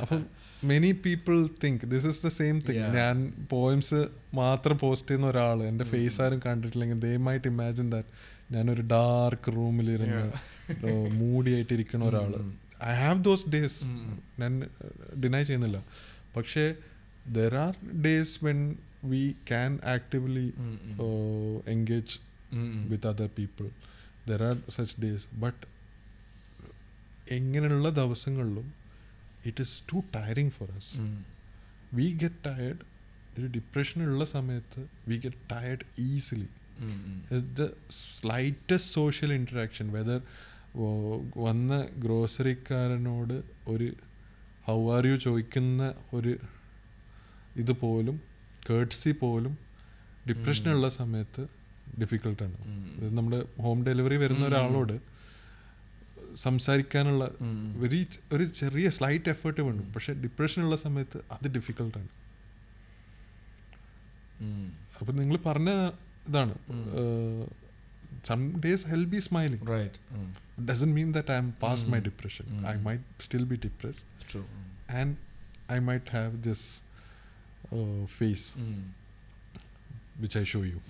[0.00, 0.20] അപ്പം
[0.64, 2.82] many people think this is the same thing.
[2.96, 3.16] ഞാൻ
[3.50, 4.00] പോയിംസ്
[4.34, 5.84] മാത്രം പോസ്റ്റ് ചെയ്യുന്ന ഒരാൾ എന്റെ.
[5.84, 8.08] ഫേസ് ആരും കണ്ടിട്ടില്ലെങ്കിൽ ദേ മൈറ്റ് ഇമാജിൻ ദാറ്റ്
[8.52, 10.24] ഞാനൊരു ഡാർക്ക് റൂമിലിരുന്ന്
[11.08, 12.32] മൂടിയായിട്ട് ഇരിക്കുന്ന ഒരാൾ.
[12.84, 14.22] ഐ ഹാവ് ദോസ് ഡേയ്സ് ഉം.
[14.38, 14.52] ഞാൻ
[15.24, 15.80] ഡിനൈ ചെയ്യുന്നില്ല
[16.36, 16.74] പക്ഷേ
[17.32, 18.60] there are days when
[19.04, 20.46] we can actively.
[21.68, 22.16] Engage.
[22.90, 23.70] With other people
[24.28, 25.79] there are such days but
[27.30, 28.66] എങ്ങനെയുള്ള ദിവസങ്ങളിലും
[29.46, 30.92] it is too tiring for us.
[31.94, 32.82] We get tired
[33.38, 36.48] ഒരു ഡിപ്രഷനുള്ള സമയത്ത് we get tired easily.
[37.60, 40.20] The slightest social interaction whether
[41.46, 41.72] വന്ന
[42.04, 43.36] ഗ്രോസറിക്കാരനോട്
[43.68, 43.88] ഒരു
[44.66, 45.82] how are U ചോദിക്കുന്ന
[46.14, 46.32] ഒരു
[47.56, 48.16] ഇത് പോലും
[48.70, 49.54] കേർട്സി പോലും
[50.28, 51.42] ഡിപ്രഷനുള്ള സമയത്ത്
[52.00, 52.56] ഡിഫിക്കൽട്ടാണ്
[53.18, 54.42] നമ്മുടെ ഹോം ഡെലിവറി വരുന്ന.
[54.46, 54.96] ഒരാളോട്
[56.36, 57.24] സംസാരിക്കാനുള്ള
[57.82, 59.92] വെരി ഒരു ചെറിയ സ്ലൈറ്റ് എഫേർട്ട് വേണം.
[59.92, 62.10] പക്ഷെ ഡിപ്രഷനുള്ള സമയത്ത് അത് ഡിഫിക്കൽട്ടാണ്
[65.00, 65.70] അപ്പൊ നിങ്ങൾ പറഞ്ഞ
[66.28, 66.54] ഇതാണ്.
[68.28, 69.98] Some days help be smiling right
[70.70, 74.02] doesn't mean that I'm past my depression I might still be depressed
[74.90, 75.16] and
[75.72, 76.66] I might have this
[78.06, 78.46] face
[80.20, 80.80] which I show you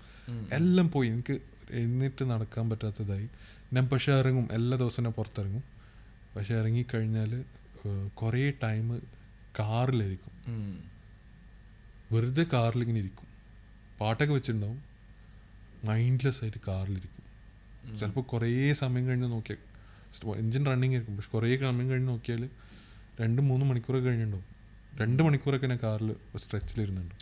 [0.51, 1.35] എല്ലാം പോയി എനിക്ക്
[1.79, 3.27] എഴുന്നേറ്റ് നടക്കാൻ പറ്റാത്തതായി
[3.73, 5.63] ഞാൻ പക്ഷേ ഇറങ്ങും എല്ലാ ദിവസവും ഞാൻ പുറത്തിറങ്ങും
[6.35, 7.31] പക്ഷേ ഇറങ്ങിക്കഴിഞ്ഞാൽ
[8.13, 8.87] കുറേ ടൈം
[9.59, 10.33] കാറിലായിരിക്കും.
[12.11, 13.27] വെറുതെ കാറിലിങ്ങനെ ഇരിക്കും
[13.99, 14.79] പാട്ടൊക്കെ വെച്ചിട്ടുണ്ടാവും
[15.85, 17.20] മൈൻഡ്ലെസ് ആയിട്ട് കാറിലിരിക്കും.
[17.99, 18.49] ചിലപ്പോൾ കുറേ
[18.83, 19.59] സമയം കഴിഞ്ഞ് നോക്കിയാൽ
[20.43, 21.15] എഞ്ചിൻ റണ്ണിങ് ആയിരിക്കും.
[21.17, 22.41] പക്ഷെ കുറേ സമയം കഴിഞ്ഞ് നോക്കിയാൽ
[23.21, 24.47] രണ്ട് മൂന്ന് മണിക്കൂറൊക്കെ കഴിഞ്ഞിട്ടുണ്ടാവും.
[25.01, 26.09] രണ്ട് മണിക്കൂറൊക്കെ ഞാൻ കാറിൽ
[26.43, 27.15] സ്ട്രെച്ചിലിരുന്നുണ്ട്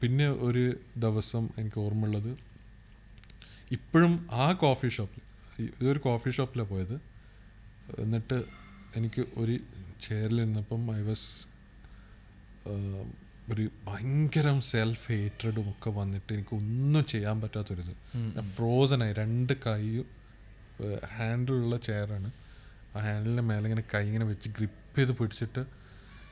[0.00, 0.64] പിന്നെ ഒരു
[1.04, 2.32] ദിവസം എനിക്ക് ഓർമ്മയുള്ളത്
[3.76, 5.22] ഇപ്പോഴും ആ കോഫി ഷോപ്പിൽ
[5.80, 6.96] ഇതൊരു കോഫി ഷോപ്പിലാണ് പോയത്.
[8.02, 8.38] എന്നിട്ട്
[8.96, 9.54] എനിക്ക് ഒരു
[10.06, 11.28] ചെയറിൽ നിന്നപ്പം ഐ വാസ്
[13.52, 17.92] ഒരു ഭയങ്കരം സെൽഫ് ഹേറ്റഡും ഒക്കെ വന്നിട്ട് എനിക്ക് ഒന്നും ചെയ്യാൻ പറ്റാത്തൊരിത്
[18.56, 20.06] ഫ്രോസനായി രണ്ട് കൈയും
[21.16, 22.30] ഹാൻഡിലുള്ള ചെയറാണ്
[22.96, 25.62] ആ ഹാൻഡിലിന്റെ മേലെ ഇങ്ങനെ കൈ ഇങ്ങനെ വെച്ച് ഗ്രിപ്പ് ചെയ്ത് പിടിച്ചിട്ട്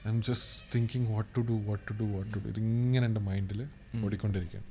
[0.09, 3.61] I'm just thinking what to do what to do what to do ഇതിങ്ങനെ എന്റെ മൈൻഡിൽ
[4.05, 4.69] ഓടിക്കൊണ്ടിരിക്കുകയാണ്.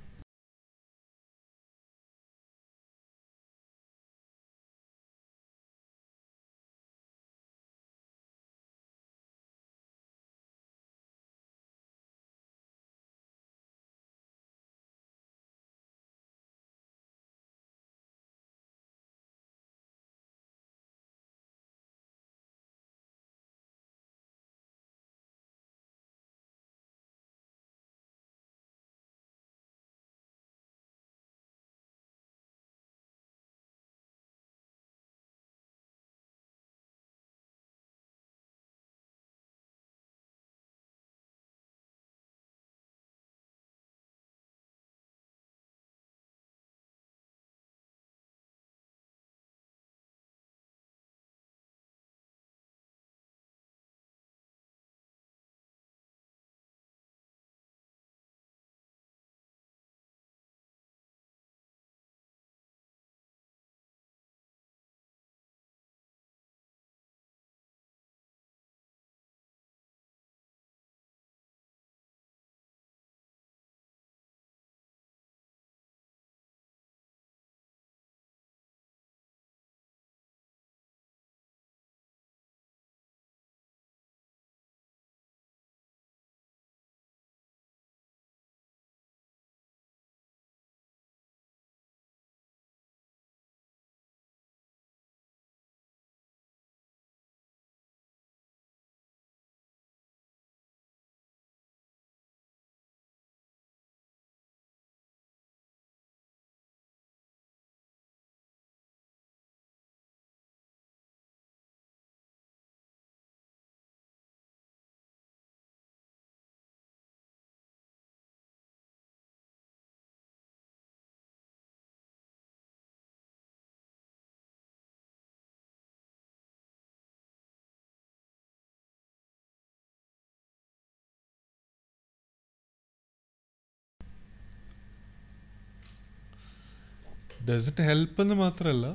[137.49, 138.88] ഡസ് ഇറ്റ് ഹെൽപ്പ് എന്ന് മാത്രമല്ല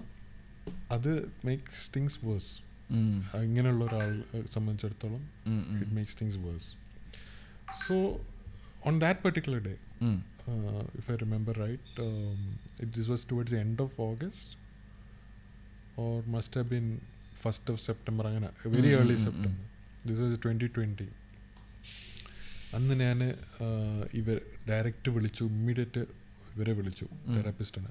[0.92, 1.12] അത്
[1.44, 2.52] മേക്സ് തിങ്സ് വേഴ്സ്
[3.42, 4.10] ഇങ്ങനെയുള്ള ഒരാൾ
[4.48, 5.22] സംബന്ധിച്ചിടത്തോളം
[5.74, 6.68] it makes things worse
[7.86, 7.96] so
[8.86, 9.74] on that particular day
[10.96, 12.06] if I remember right
[12.80, 14.54] it this was towards the end of August
[15.98, 16.86] or must have been
[17.40, 19.64] first of September അങ്ങനെ very early September
[20.06, 21.08] this was twenty twenty
[22.74, 23.18] അന്ന് ഞാൻ
[24.14, 24.36] ഇവർ
[24.68, 26.02] direct വിളിച്ചു immediate
[26.54, 27.90] ഇവരെ വിളിച്ചു തെറാപ്പിസ്റ്റിനെ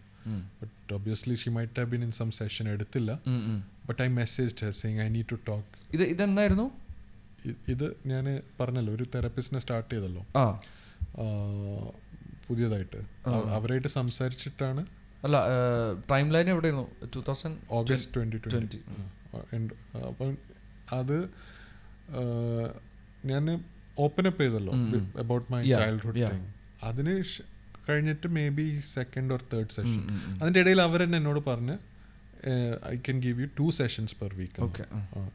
[0.61, 3.11] but obviously she might have been in some session എടുത്തില്ല.
[3.87, 6.67] But I message her saying I need to talk ഇത് ഇതെന്നായിരുന്നു
[7.67, 8.25] ഇത് ഞാൻ
[8.59, 10.23] പറഞ്ഞല്ലോ ഒരു തെറപ്പിസ്റ്റിനെ സ്റ്റാർട്ട് ചെയ്തല്ലോ.
[12.47, 12.99] പുതിയതായിട്ട്.
[13.55, 14.81] അവരായിട്ട് സംസാരിച്ചിട്ടാണ്
[15.23, 15.37] അല്ല
[16.11, 17.07] ടൈം ലൈൻ എവിടെയായിരുന്നു?
[17.15, 18.79] Two thousand August twenty twenty
[20.09, 20.37] അപ്പം
[20.97, 21.17] അത്
[23.25, 23.45] ഞാൻ
[23.99, 24.73] ഓപ്പൺ അപ്പ് ചെയ്തല്ലോ.
[25.19, 26.47] അബൌട്ട് മൈ ചൈൽഡ്ഹുഡ് തിങ്
[26.83, 27.13] അതിന്
[27.87, 28.27] കഴിഞ്ഞിട്ട്
[28.59, 30.01] maybe second or third session
[30.39, 31.77] അതിന്റെ ഇടയിൽ അവർ തന്നെ എന്നോട് പറഞ്ഞ്
[32.91, 34.83] I can give you two sessions per week okay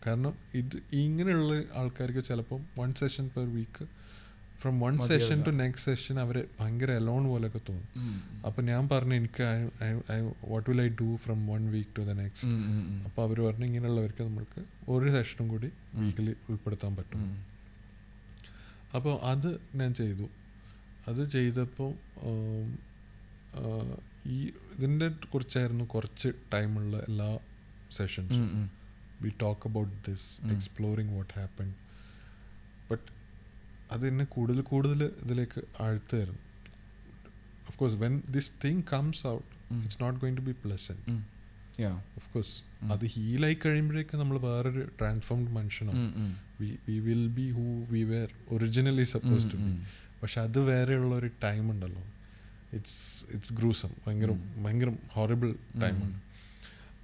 [0.04, 0.76] കാരണം ഇത്
[1.06, 3.84] ഇങ്ങനെയുള്ള ആൾക്കാർക്ക് ചിലപ്പം one session per week
[4.62, 4.96] from one.
[5.10, 7.88] Session to next session അവർ ഭയങ്കര അലോൺ പോലെയൊക്കെ തോന്നും.
[8.48, 9.46] അപ്പം ഞാൻ പറഞ്ഞു എനിക്ക്
[10.16, 10.18] I
[10.50, 12.50] what will I do from one week to the next
[13.08, 14.62] അപ്പോൾ അവർ പറഞ്ഞു ഇങ്ങനെയുള്ളവർക്ക് നമ്മൾക്ക്
[14.94, 15.70] ഒരു സെഷനും കൂടി
[16.02, 17.24] വീക്കിൽ ഉൾപ്പെടുത്താൻ പറ്റും.
[18.98, 19.50] അപ്പോൾ അത്
[19.80, 20.28] ഞാൻ ചെയ്തു.
[21.08, 21.90] അത് ചെയ്തപ്പോൾ
[24.26, 24.38] ഈ
[24.74, 27.30] ഇതിന്റെ കുറിച്ചായിരുന്നു കുറച്ച് ടൈമുള്ള എല്ലാ
[27.96, 28.70] സെഷൻസും
[29.22, 30.28] we talk about this.
[30.54, 31.68] Exploring what happen
[32.90, 33.08] but
[33.92, 36.40] അത് എന്നെ കൂടുതൽ കൂടുതൽ ഇതിലേക്ക് ആഴ്ത്തുമായിരുന്നു
[37.68, 39.48] of course when this thing comes out
[39.82, 41.18] it's not going to be pleasant
[42.18, 42.54] of course.
[42.92, 46.04] അത് ഹീലായി കഴിയുമ്പോഴേക്കും നമ്മൾ വേറൊരു ട്രാൻസ്ഫോംഡ് മനുഷ്യനാണ്
[46.60, 49.72] we will be who we were originally supposed to be
[50.22, 52.02] പക്ഷെ അത് വേറെയുള്ള ഒരു ടൈം ഉണ്ടല്ലോ
[52.72, 54.28] ഇറ്റ്സ് ഇറ്റ്സ് ഗ്രൂസം ഭയങ്കര
[54.62, 56.20] ഭയങ്കര ഹോറിബിൾ ടൈമാണ്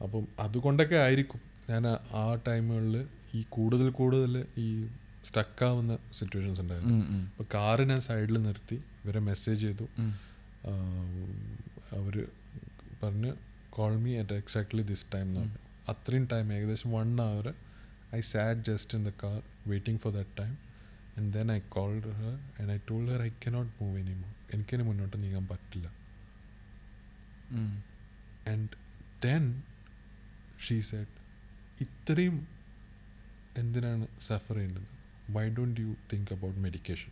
[0.03, 1.40] അപ്പം അതുകൊണ്ടൊക്കെ ആയിരിക്കും.
[1.70, 4.86] ഞാൻ ആ- ടൈമുകളിൽ ഈ കൂടുതൽ കൂടുതൽ ഈ
[5.24, 7.05] സ്റ്റക്കാവുന്ന സിറ്റുവേഷൻസ് ഉണ്ടായിരുന്നു.
[7.27, 8.74] അപ്പോൾ കാറ് ഞാൻ സൈഡിൽ നിർത്തി.
[8.74, 9.82] ഇവരെ മെസ്സേജ് ചെയ്തു.
[11.97, 12.27] അവർ
[13.03, 13.32] പറഞ്ഞ്
[13.70, 15.55] call me at exactly this time എന്ന് പറഞ്ഞു.
[15.89, 17.55] അത്രയും ടൈം ഏകദേശം one hour
[18.15, 20.68] I sat just in the car waiting for that time
[21.18, 24.84] And then I called her and I told her I cannot move any more എനിക്കിനി
[24.90, 25.88] മുന്നോട്ട് നീങ്ങാൻ പറ്റില്ല
[28.54, 28.70] and
[29.26, 29.44] then
[30.66, 31.14] she said
[31.86, 32.36] ഇത്രയും
[33.62, 34.90] എന്തിനാണ് suffer ചെയ്യുന്നത്
[35.38, 37.12] why don't you think about medication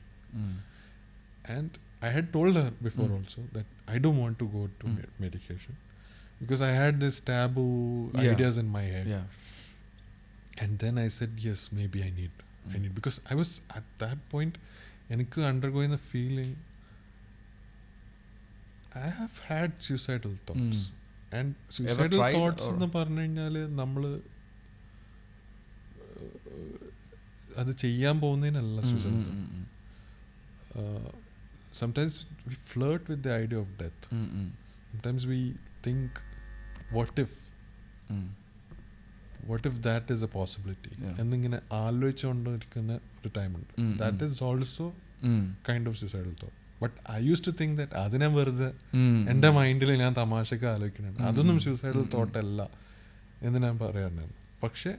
[1.55, 1.71] and
[2.07, 3.15] I had told her before Mm.
[3.15, 4.93] also that I don't want to go to Mm.
[4.97, 5.73] me- medication
[6.39, 8.27] because I had this taboo Yeah.
[8.29, 9.07] ideas in my head.
[9.07, 9.25] Yeah.
[10.57, 12.35] And then I said, yes, maybe I need,
[12.68, 12.80] Mm.
[12.80, 14.54] need because I was at that point,
[15.08, 16.56] എനിക്ക് undergoing the feeling.
[18.94, 20.78] I have had suicidal thoughts.
[20.78, 21.38] Mm.
[21.38, 24.20] And suicidal thoughts or- എന്ന് പറഞ്ഞു കഴിഞ്ഞാൽ നമ്മൾ
[27.56, 29.12] അത് ചെയ്യാൻ പോകുന്നതിനല്ല Mm, suicide.
[29.12, 29.66] mm, mm, mm.
[30.76, 31.10] uh,
[31.74, 34.12] sometimes we flirt with the idea of death.
[39.48, 40.90] Mm, if that is a possibility.
[41.20, 44.24] എന്നിങ്ങനെ ആലോചിച്ചുകൊണ്ടിരിക്കുന്ന ഒരു ടൈമുണ്ട് that.
[44.24, 44.86] Is also.
[45.68, 49.50] Kind of suicidal thought but I used to think that അതിനെ വെറുതെ എന്റെ എന്റെ.
[49.50, 51.60] മൈൻഡിൽ ഞാൻ തമാശക്ക് ആലോചിക്കുന്നുണ്ട് അതൊന്നും.
[51.60, 52.02] സൂസൈഡൽ.
[52.14, 52.60] തോട്ടല്ല
[53.42, 54.92] എന്ന് ഞാൻ പറയാറുണ്ടായിരുന്നു പക്ഷെ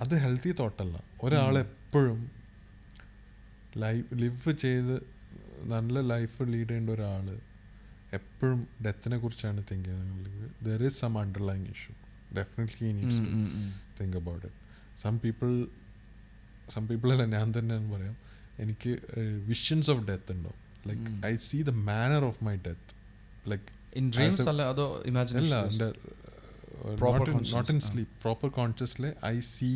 [0.00, 1.58] അത് ഹെൽത്തി തോട്ടല്ല ഒരാൾ.
[1.58, 2.18] എപ്പോഴും
[3.76, 4.94] ലൈഫ് ലിവ് ചെയ്ത്
[5.74, 7.26] നല്ല ലൈഫ് ലീഡ് ചെയ്യേണ്ട ഒരാൾ
[8.12, 11.94] എപ്പോഴും ഡെത്തിനെ കുറിച്ചാണ് തിങ്ക് ചെയ്യുന്നത് there is some underlying issue
[12.38, 13.70] definitely needs Mm, to mm, mm.
[13.98, 14.58] Think about it
[15.02, 15.50] some people
[16.74, 18.16] some people അല്ല ഞാൻ തന്നെ പറയാം
[18.58, 18.92] എനിക്ക്
[19.48, 21.18] വിഷൻസ് ഓഫ് ഡെത്ത് ഉണ്ടാവും like Mm.
[21.26, 22.92] I see the manner of my death
[23.52, 23.68] like
[23.98, 25.86] In dreams As a- അല്ല അതോ imagination അല്ല എന്റെ
[26.98, 27.86] Proper not in conscious, ah.
[27.86, 29.70] Sleep proper consciously I see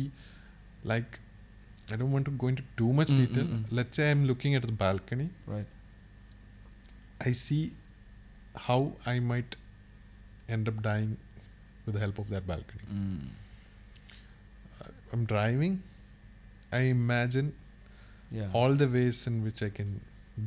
[0.91, 1.13] like
[1.87, 3.73] I don't want to go into too much Mm, detail mm, mm.
[3.77, 5.69] Let's I'm looking at the balcony right
[7.21, 7.63] I see
[8.61, 9.51] how I might
[10.49, 11.11] end up dying
[11.85, 12.85] with the help of that balcony.
[15.13, 15.75] I'm driving.
[16.71, 17.47] I imagine
[18.31, 18.49] yeah.
[18.53, 19.91] all the ways in which I can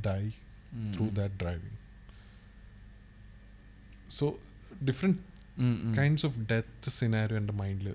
[0.03, 0.31] die
[0.95, 1.75] through that driving.
[4.09, 4.39] So
[4.85, 5.19] different
[5.95, 7.89] kinds of death scenario എന്റെ മൈൻഡിൽ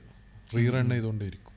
[0.55, 0.85] rerun.
[0.89, 1.55] ചെയ്തുകൊണ്ടേയിരിക്കും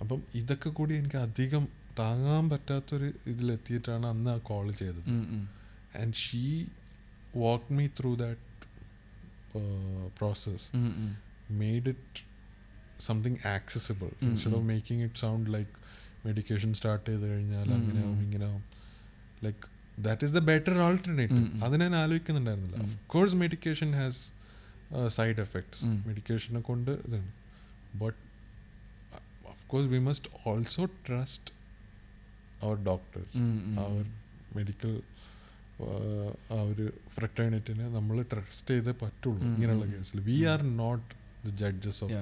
[0.00, 1.64] അപ്പം ഇതൊക്കെ കൂടി എനിക്ക് അധികം
[1.98, 5.02] താങ്ങാൻ പറ്റാത്തൊരു ഇതിലെത്തിയിട്ടാണ് അന്ന് ആ കോൾ ചെയ്തത്
[6.00, 6.42] and she
[7.42, 8.38] walked me through that
[9.58, 10.62] uh, process
[11.62, 12.04] made it
[13.08, 14.70] something accessible Mm, instead of mm.
[14.74, 15.72] making it sound like
[16.28, 18.16] medication start ചെയ്ത് കഴിഞ്ഞാൽ അങ്ങനെയാവും.
[18.24, 18.62] ഇങ്ങനെയാവും
[19.44, 19.62] like
[20.06, 21.46] that is the better alternative.
[21.64, 22.80] അത് ഞാൻ ആലോചിക്കുന്നുണ്ടായിരുന്നില്ല.
[22.86, 24.20] Of course medication has
[25.16, 25.84] side effects.
[26.08, 27.30] മെഡിക്കേഷനെ കൊണ്ട് ഇതാണ്
[28.02, 28.18] but
[29.52, 31.52] of course we must also trust
[32.62, 33.36] our doctors
[33.84, 34.04] our
[34.56, 34.92] medical
[36.54, 41.08] ആ ഒരു ഫ്രട്ടേണിറ്റിനെ നമ്മൾ ട്രസ്റ്റ് ചെയ്തേ പറ്റുള്ളൂ ഇങ്ങനെയുള്ള കേസിൽ we are not
[41.46, 42.20] the judges of.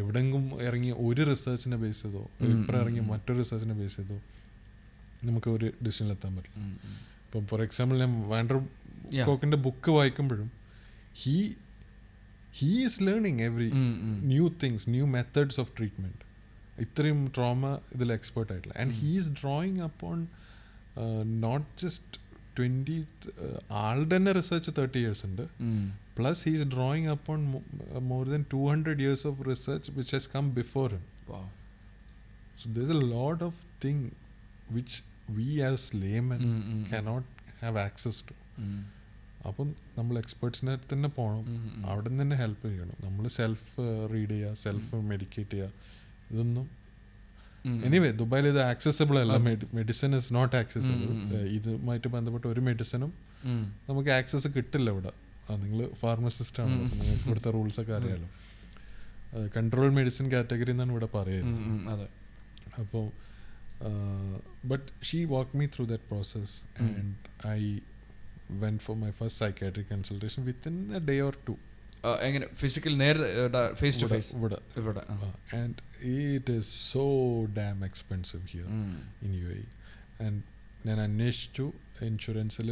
[0.00, 4.18] എവിടെങ്കിലും ഇറങ്ങിയ ഒരു റിസർച്ചിനെ ബേസ് ചെയ്തോ ഇപ്പം ഇറങ്ങിയ മറ്റൊരു റിസർച്ചിനെ ബേസ് ചെയ്തോ
[5.28, 6.66] നമുക്ക് ഒരു ഡിസിഷനിലെത്താൻ പറ്റില്ല.
[7.24, 8.58] ഇപ്പം ഫോർ എക്സാമ്പിൾ ഞാൻ വാൻഡർ.
[9.28, 10.48] കോക്കിന്റെ ബുക്ക് വായിക്കുമ്പോഴും
[11.22, 11.36] he
[12.58, 13.70] he is learning every.
[14.32, 16.22] New things new methods of treatment
[16.84, 20.18] ഇത്രയും ട്രോമ ഇതിൽ എക്സ്പേർട്ട് ആയിട്ടില്ല and he's he is drawing upon
[21.46, 22.14] not just
[22.58, 23.04] twenty
[23.70, 25.42] odd തന്നെ റിസർച്ച് തേർട്ടി ഇയേഴ്സ് ഉണ്ട്.
[26.18, 27.62] Plus he's drawing drawing upon
[27.98, 31.04] more than two hundred years of research which has come before him
[32.62, 34.10] so So a a of thing
[34.70, 34.98] which
[35.30, 36.40] we as layman
[37.62, 38.34] have access to.
[38.60, 38.80] Mm.
[39.48, 41.44] അപ്പം നമ്മൾ എക്സ്പേർട്സിനെ തന്നെ പോകണം.
[41.86, 45.70] അവിടെ നിന്ന് തന്നെ help ചെയ്യണം നമ്മൾ self read ചെയ്യുക സെൽഫ് മെഡിക്കേറ്റ് ചെയ്യുക
[46.30, 46.79] ഇതൊന്നും.
[47.86, 49.34] എനിവേ ദുബായിൽ ഇത് ആക്സസിബിൾ അല്ല.
[49.78, 51.10] Medicine is not accessible.
[51.56, 53.10] ഇതുമായിട്ട് ബന്ധപ്പെട്ട ഒരു മെഡിസിനും.
[53.88, 55.12] നമുക്ക് ആക്സസ് കിട്ടില്ല ഇവിടെ.
[55.62, 56.74] നിങ്ങൾ ഫാർമസിസ്റ്റ് ആണ്.
[56.92, 58.28] നിങ്ങൾക്ക് ഇവിടുത്തെ റൂൾസ് ഒക്കെ അറിയാലോ.
[59.56, 62.08] കൺട്രോൾ മെഡിസിൻ കാറ്റഗറി എന്നാണ് ഇവിടെ പറയുന്നത്.
[62.80, 63.06] അപ്പോൾ
[64.70, 66.54] but she walk me through that process.
[66.82, 67.14] And
[67.48, 67.60] I
[68.64, 71.56] went for my first psychiatric consultation within a day or two
[72.22, 72.46] എങ്ങനെ?
[72.54, 73.18] ഫിസിക്കൽ നേരെ
[73.80, 75.02] ഫേസ് ടു ഫേസ് ഇവിടെ ഇവിടെ.
[75.56, 75.74] And
[76.08, 77.04] it is so
[77.58, 78.66] damn expensive here.
[79.26, 79.62] In you I
[80.26, 80.40] and
[80.88, 81.66] ഞാൻ അന്വേഷിച്ചു
[82.08, 82.68] ഇൻഷുറൻസിൽ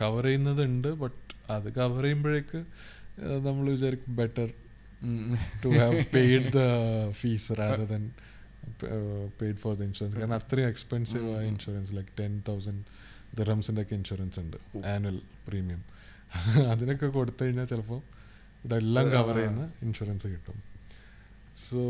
[0.00, 1.20] cover ചെയ്യുന്നതുണ്ട് but
[1.52, 2.60] അത് cover ചെയ്യുമ്പോഴേക്ക്
[3.46, 4.48] നമ്മൾ വിചാരിക്കും better.
[5.64, 6.60] To have paid the
[7.20, 8.04] fees rather than
[9.40, 11.44] paid for the insurance കാരണം അത്രയും എക്സ്പെൻസീവ് ആയ.
[11.46, 12.82] ഇൻഷുറൻസ് ലൈക്ക് ടെൻ തൗസൻഡ്
[13.38, 14.56] ദിറംസിന്റെ ഒക്കെ ഇൻഷുറൻസ് ഉണ്ട്.
[14.94, 15.82] ആനുവൽ പ്രീമിയം
[16.72, 17.98] അതിനൊക്കെ കൊടുത്തു കഴിഞ്ഞാൽ ചിലപ്പോൾ
[18.64, 19.06] ഇതെല്ലാം.
[19.10, 20.58] കവർ ചെയ്യുന്ന ഇൻഷുറൻസ് കിട്ടും
[21.64, 21.80] so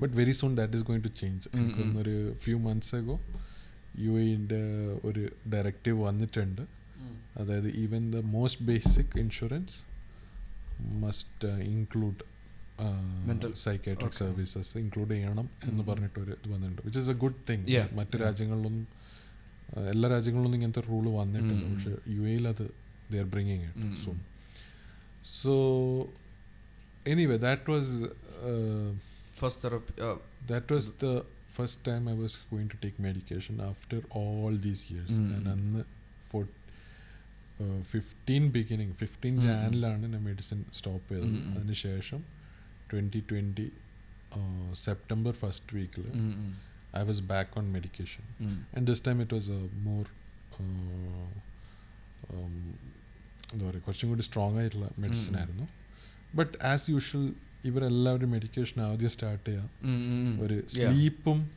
[0.00, 1.60] but very soon that is going to change Mm, mm.
[1.60, 3.16] എനിക്കൊന്നൊരു ഫ്യൂ മന്ത്സ് അഗോ
[3.98, 4.60] യു എന്റെ
[5.04, 6.62] ഒരു ഡയറക്റ്റീവ് വന്നിട്ടുണ്ട്
[7.36, 9.76] അതായത് even the most basic insurance
[11.00, 12.22] must include.
[13.62, 14.14] Psychiatric.
[14.18, 17.64] Services include ചെയ്യണം എന്ന് പറഞ്ഞിട്ടൊരു ഇത് വന്നിട്ടുണ്ട് which is a good thing
[17.98, 18.16] മറ്റു.
[18.24, 18.86] രാജ്യങ്ങളിലൊന്നും
[19.68, 21.74] ആ, എല്ലാ രാജ്യങ്ങളിലൊന്നും ഇങ്ങനത്തെ റൂൾ വന്നിട്ടില്ല ഉം.
[21.74, 22.64] പക്ഷെ യു എയിൽ അത്
[23.10, 24.14] there bringing it
[25.34, 25.54] so
[27.02, 27.06] um.
[27.06, 27.92] So anyway that was
[29.40, 29.94] first therapy
[30.46, 31.14] that was the
[31.56, 35.10] first time I was going to take medication after all these years.
[35.14, 35.26] Mm.
[35.32, 35.82] ഞാൻ അന്ന്
[36.30, 36.44] for
[37.90, 39.44] fifteen beginning fifteen Mm.
[39.46, 41.52] ജാനിലാണ് ഞാൻ medicine stop ചെയ്തത് Mm, mm.
[41.56, 42.20] അതിനുശേഷം
[42.90, 43.66] twenty twenty
[44.84, 46.06] September first വീക്കിൽ
[46.96, 48.24] I was back on medication
[48.76, 50.04] and this time it was a more
[53.46, 55.40] എന്താ പറയുക കുറച്ചും കൂടി സ്ട്രോങ് ആയിട്ടുള്ള മെഡിസിൻ Mm.
[55.40, 55.66] ആയിരുന്നു
[56.34, 57.32] ബട്ട് ആസ് യൂഷ്വൽ
[57.64, 59.70] ഇവരെല്ലാവരും മെഡിക്കേഷൻ ആദ്യം സ്റ്റാർട്ട് ചെയ്യുക
[60.42, 61.50] ഒരു സ്ലീപ്പും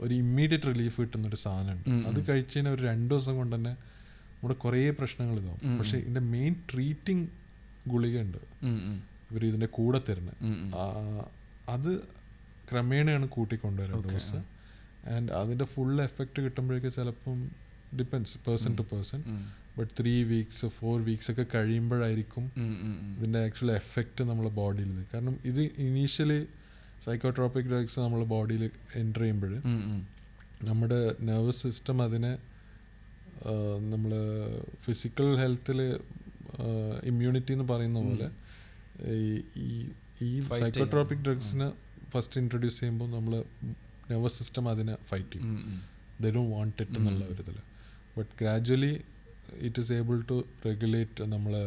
[0.00, 1.90] ഒരു ഇമ്മീഡിയറ്റ് റിലീഫ് കിട്ടുന്ന ഒരു സാധനമുണ്ട്.
[2.08, 2.26] അത്.
[2.28, 5.78] കഴിച്ച് കഴിഞ്ഞാൽ ഒരു രണ്ട് ദിവസം കൊണ്ട് തന്നെ നമ്മുടെ കുറേ പ്രശ്നങ്ങൾ ഇതാവും.
[5.78, 7.28] പക്ഷെ ഇതിന്റെ മെയിൻ ട്രീറ്റിംഗ്
[7.88, 8.38] ഗുളികയുണ്ട്.
[9.30, 10.36] ഇവർ ഇതിന്റെ കൂടെ തരുന്നത്
[11.68, 11.98] അത്
[12.70, 14.36] ക്രമേണയാണ് കൂട്ടിക്കൊണ്ടുവരുന്നത് ഡോസ്
[15.08, 17.50] ആൻഡ് അതിന്റെ ഫുൾ എഫക്റ്റ് കിട്ടുമ്പോഴേക്ക് ചിലപ്പം
[17.98, 19.20] depends person to person
[19.78, 22.52] but three weeks four weeks ഒക്കെ കഴിയുമ്പോഴായിരിക്കും
[23.18, 26.46] ഇതിന്റെ ആക്ച്വൽ എഫക്റ്റ് നമ്മളെ ബോഡിയിൽ കാരണം ഇത് ഇനീഷ്യലി
[27.04, 29.62] സൈക്കോട്രോപ്പിക് ഡ്രഗ്സ് നമ്മളെ ബോഡിയിൽ എന്റർ ചെയ്യുമ്പോൾ
[30.64, 32.38] നമ്മുടെ നെർവസ് സിസ്റ്റം അതിനെ
[33.90, 34.10] നമ്മൾ
[34.84, 35.82] ഫിസിക്കൽ ഹെൽത്തിൽ
[37.04, 37.98] ഇമ്മ്യൂണിറ്റി എന്ന് പറയുന്ന.
[37.98, 38.30] പോലെ
[40.22, 40.40] ഈ-
[40.72, 41.18] സൈക്കോട്രോപ്പിക്.
[41.18, 41.72] ഡ്രഗ്സിനെ
[42.10, 43.44] ഫസ്റ്റ് ഇൻട്രൊഡ്യൂസ് ചെയ്യുമ്പോൾ നമ്മൾ
[44.10, 45.82] നെർവസ് സിസ്റ്റം അതിനെ ഫൈറ്റ് ചെയ്യും.
[46.20, 47.24] ദേ വാണ്ട് ഇറ്റ് എന്നുള്ള.
[47.24, 47.54] ഒരു ഇതിൽ
[48.18, 49.00] but gradually
[49.66, 51.64] it is able to regulate നമ്മളെ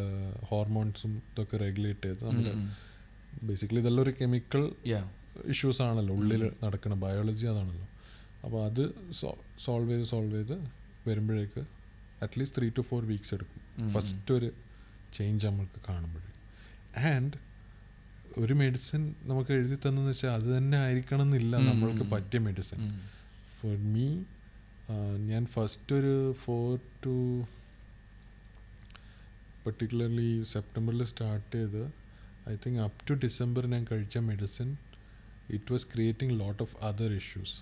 [0.49, 2.47] ഹോർമോൺസും ഇതൊക്കെ റെഗുലേറ്റ് ചെയ്ത് നമ്മൾ
[3.49, 4.63] ബേസിക്കലി ഇതെല്ലാം ഒരു കെമിക്കൽ
[5.53, 6.43] ഇഷ്യൂസ് ആണല്ലോ ഉള്ളിൽ.
[6.63, 7.87] നടക്കുന്ന ബയോളജി അതാണല്ലോ.
[8.45, 8.83] അപ്പോൾ അത്
[9.65, 10.57] സോൾവ് ചെയ്ത് സോൾവ് ചെയ്ത്
[11.07, 11.61] വരുമ്പോഴേക്ക്
[12.25, 13.61] at least three to four weeks എടുക്കും.
[13.93, 14.49] ഫസ്റ്റ് ഒരു
[15.13, 16.27] ചേഞ്ച് നമ്മൾക്ക് കാണുമ്പോൾ
[17.13, 17.37] ആൻഡ്
[18.41, 21.55] ഒരു മെഡിസിൻ നമുക്ക് എഴുതി തന്നെന്ന് വെച്ചാൽ അത് തന്നെ ആയിരിക്കണം എന്നില്ല.
[21.69, 22.79] നമ്മൾക്ക് പറ്റിയ മെഡിസിൻ
[23.61, 24.05] ഫോർ മീ
[25.31, 26.69] ഞാൻ ഫസ്റ്റ് ഒരു ഫോർ
[27.05, 27.15] ടു
[29.65, 31.81] പെർട്ടിക്കുലർലി സെപ്റ്റംബറിൽ സ്റ്റാർട്ട് ചെയ്ത്
[32.49, 34.69] I think up to December ഞാൻ കഴിച്ച medicine
[35.49, 37.55] it was creating lot of other issues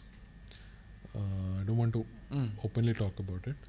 [1.55, 2.01] I Dr want to
[2.65, 3.65] openly talk about it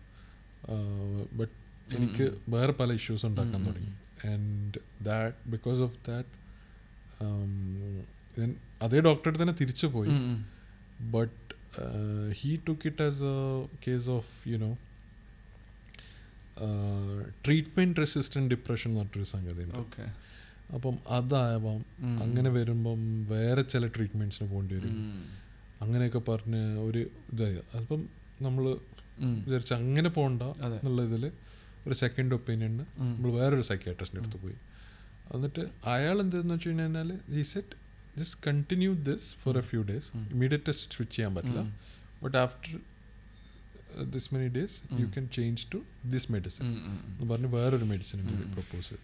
[1.33, 1.55] but
[1.97, 3.93] എനിക്ക് വേറെ പല ഇഷ്യൂസ് ഉണ്ടാക്കാൻ തുടങ്ങി.
[4.25, 6.29] And that because of that
[8.39, 8.51] ഞാൻ
[8.83, 10.13] അതേ ഡോക്ടറെ തന്നെ തിരിച്ചു പോയി
[11.11, 11.37] but
[12.39, 13.35] he took it as a
[13.87, 14.71] case of you know
[17.45, 19.75] treatment resistant depression എന്ന് പറഞ്ഞൊരു സംഗതി ഉണ്ട്.
[19.75, 20.05] ഓക്കെ.
[20.75, 21.85] അപ്പം അതാവാം
[22.23, 24.97] അങ്ങനെ വരുമ്പം വേറെ ചില ട്രീറ്റ്മെന്റ്സിന് പോകേണ്ടി വരും.
[25.83, 26.99] അങ്ങനെയൊക്കെ പറഞ്ഞ് ഒരു
[27.33, 27.59] ഇതായി.
[27.77, 28.09] അപ്പം
[28.43, 28.65] നമ്മൾ
[29.47, 30.43] വിചാരിച്ച അങ്ങനെ പോകണ്ട.
[30.43, 31.25] എന്നുള്ള ഇതിൽ
[31.87, 34.59] ഒരു സെക്കൻഡ് ഒപ്പീനിയന് നമ്മൾ വേറൊരു സൈക്യാട്രിസ്റ്റിന്റെ അടുത്ത് പോയി.
[35.35, 37.77] എന്നിട്ട് അയാൾ എന്തെന്ന് വെച്ച് കഴിഞ്ഞാൽ ഈ set
[38.19, 41.63] just continue this for a few days immediate test switch ചെയ്യാൻ പറ്റില്ല.
[42.23, 42.79] But after
[44.11, 45.11] this many days you um.
[45.11, 48.53] Can change to this medicine എന്ന് പറഞ്ഞ് വേറൊരു മെഡിസിനും കൂടി ഉം.
[48.53, 48.97] പ്രപ്പോസ്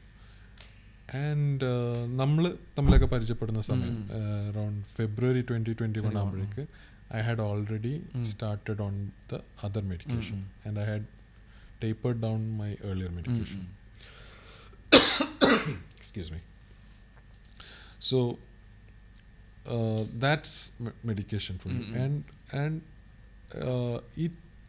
[1.17, 1.69] ആൻഡ്
[2.17, 2.45] നമ്മൾ
[2.79, 4.07] നമ്മളൊക്കെ പരിചയപ്പെടുന്ന സമയം ഉം.
[4.49, 6.65] Around February twenty twenty one 21, ആകുമ്പോഴേക്ക്
[7.17, 8.25] I had already um.
[8.27, 8.95] Started on
[9.33, 9.35] the
[9.65, 10.51] other medication um.
[10.67, 11.07] And I had
[11.81, 13.59] tapered down my earlier medication.
[15.99, 16.39] Excuse me.
[18.01, 18.19] So
[19.67, 21.83] uh, that's m- medication for me,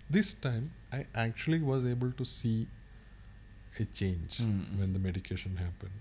[0.08, 2.68] Uh, this time I actually was able to see
[3.80, 4.80] a change Mm-mm.
[4.80, 5.98] when the medication happened,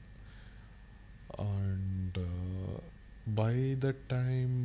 [1.38, 2.78] and uh,
[3.26, 4.56] by the time.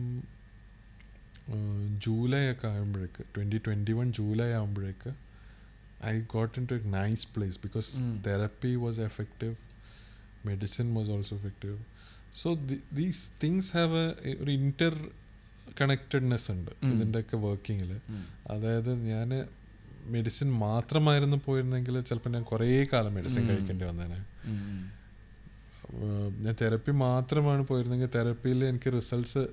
[2.06, 5.12] July ഒക്കെ ആകുമ്പോഴേക്ക് twenty twenty one July ആകുമ്പോഴേക്ക്
[6.02, 8.14] I got into a nice place because Mm.
[8.28, 9.56] therapy was effective,
[10.50, 11.76] medicine was also effective.
[12.42, 14.08] So th- these things have a
[14.44, 14.96] ഒരു Inter
[15.80, 16.94] connectedness ഉണ്ട് Mm.
[16.94, 17.92] ഇതിന്റെയൊക്കെ വർക്കിങ്ങിൽ
[18.52, 19.46] അതായത് ഞാൻ
[20.06, 23.48] medicine മാത്രമായിരുന്നു പോയിരുന്നെങ്കിൽ ചിലപ്പോൾ ഞാൻ കുറേ കാലം മെഡിസിൻ.
[23.48, 24.26] കഴിക്കേണ്ടി വന്നേനെ.
[26.44, 29.48] ഞാൻ തെറപ്പി മാത്രമാണ് പോയിരുന്നെങ്കിൽ തെറപ്പിയിൽ എനിക്ക് റിസൾട്ട്സ്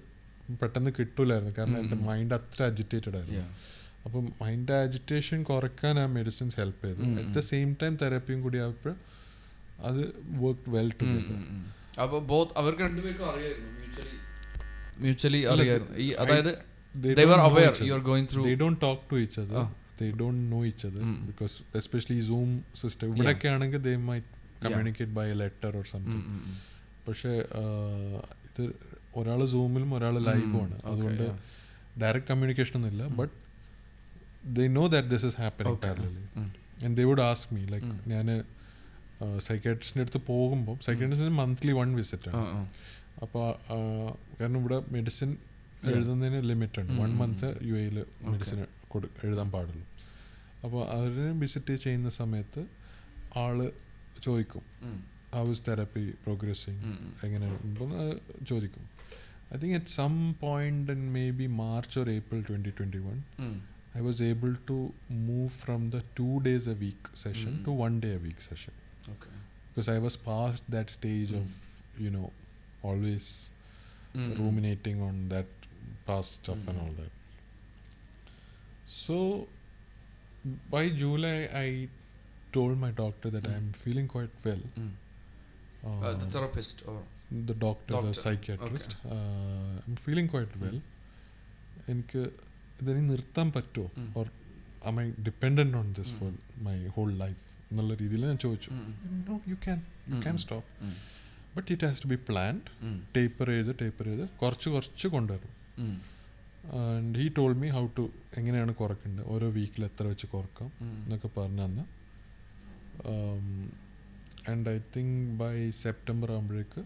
[0.63, 1.55] പെട്ടെന്ന് കിട്ടൂലായിരുന്നു.
[1.59, 1.97] കാരണം എന്റെ.
[1.97, 3.41] മൈൻഡ് അത്ര അജിറ്റേറ്റഡ് ആയിരുന്നു.
[4.05, 6.99] അപ്പം മൈൻഡ് അജിറ്റേഷൻ കുറയ്ക്കാൻ ആ മെഡിസിൻസ് ഹെൽപ്പ് ചെയ്തു.
[6.99, 7.35] അറ്റ്.
[7.35, 8.95] ദ സെയിം ടൈം തെറപ്പിയും കൂടി ആയപ്പോൾ
[9.81, 11.05] അത് വർക്ക് വെൽ ടു
[12.01, 13.71] അപ്പോൾ ബോത്ത് അവർക്ക് രണ്ടുപേർക്കും അറിയായിരുന്നു.
[13.71, 15.99] മ്യൂച്വലി മ്യൂച്വലി അറിയായിരുന്നു.
[15.99, 19.39] ഈ അതായത് they they were aware you are going through They don't talk to each
[19.39, 19.59] other.
[19.63, 19.69] Oh.
[19.99, 21.17] They don't know each other mm.
[21.29, 22.51] because especially Zoom
[22.83, 26.55] system ഇവിടെയൊക്കെ they might communicate communicate by letter or or something mm-hmm.
[27.07, 27.33] പക്ഷേ
[28.49, 28.63] ഇത്
[29.21, 31.27] ഒരാൾ സൂമിലും ഒരാൾ ലൈവും ആണ് ഉം, okay, അതുകൊണ്ട്
[32.03, 33.35] direct communication ഒന്നുമില്ല ഇല്ല but
[34.59, 35.39] they know that this is
[36.39, 36.49] Mm.
[36.87, 37.99] and they would ask me like Mm.
[38.15, 38.27] ഞാൻ
[39.47, 42.61] സൈക്കാട്രിസ്റ്റിന്റെ അടുത്ത് പോകുമ്പോൾ സൈക്കാട്രിസ്റ്റിന് മന്ത്ലി വൺ വിസിറ്റ് ആണ്.
[43.25, 43.47] അപ്പോൾ
[44.41, 45.45] കാരണം ഇവിടെ മെഡിസിൻ Yeah.
[45.87, 47.17] എഴുതുന്നതിന് ലിമിറ്റ് ഉണ്ട് വൺ.
[47.17, 49.87] മന്ത് യു എയിൽ മെഡിസിൻ കൊടു എഴുതാൻ പാടുള്ളൂ.
[50.65, 52.67] അപ്പോൾ അവരെ വിസിറ്റ് ചെയ്യുന്ന സമയത്ത്
[53.37, 53.73] ആൾ
[54.23, 54.63] ചോദിക്കും.
[55.35, 56.81] How is therapy progressing.
[57.25, 57.59] എങ്ങനെ
[58.45, 58.89] ചോദിക്കും
[59.55, 63.19] I think at some point in maybe March or April twenty twenty one
[63.97, 68.09] I was able to move from the two days a week session to one day
[68.09, 68.73] a week session
[69.69, 73.51] because I was past that stage of that stage always
[74.25, 75.58] of you know
[76.09, 76.59] always stuff mm-hmm.
[76.59, 76.83] past stuff and Mm.
[76.83, 77.11] all that.
[78.87, 79.47] So
[80.71, 81.89] by July, I
[82.53, 83.57] told my doctor that Mm.
[83.57, 84.63] I'm feeling quite well.
[84.77, 84.91] Mm.
[85.85, 87.03] Uh, Uh, the therapist or
[87.47, 88.07] the doctor, doctor.
[88.07, 88.97] the psychiatrist.
[89.05, 89.15] Okay.
[89.15, 90.81] Uh, I'm feeling quite well.
[91.89, 92.23] എനിക്ക്
[92.81, 94.11] ഇതിനി നിർത്താൻ പറ്റുമോ Mm.
[94.17, 94.27] Or
[94.83, 96.19] am I dependent on this Mm.
[96.19, 96.33] for
[96.63, 98.71] my whole life എന്നുള്ള രീതിയിൽ ഞാൻ ചോദിച്ചു
[99.29, 99.79] no you can
[100.11, 100.43] you can Mm.
[100.43, 100.69] Stop.
[101.57, 102.63] But it has to be planned.
[103.17, 105.58] Taper ചെയ്ത് taper ചെയ്ത് കുറച്ച് കുറച്ച് കൊണ്ടുവരും.
[106.79, 108.05] And he told me how to
[108.37, 110.71] എങ്ങനെയാണ് കുറക്കേണ്ടത് ഓരോ വീക്കിൽ എത്ര വെച്ച് കുറക്കാം.
[111.05, 111.85] എന്നൊക്കെ പറഞ്ഞു തന്ന്
[114.51, 116.83] and I think by September ആകുമ്പോഴേക്ക്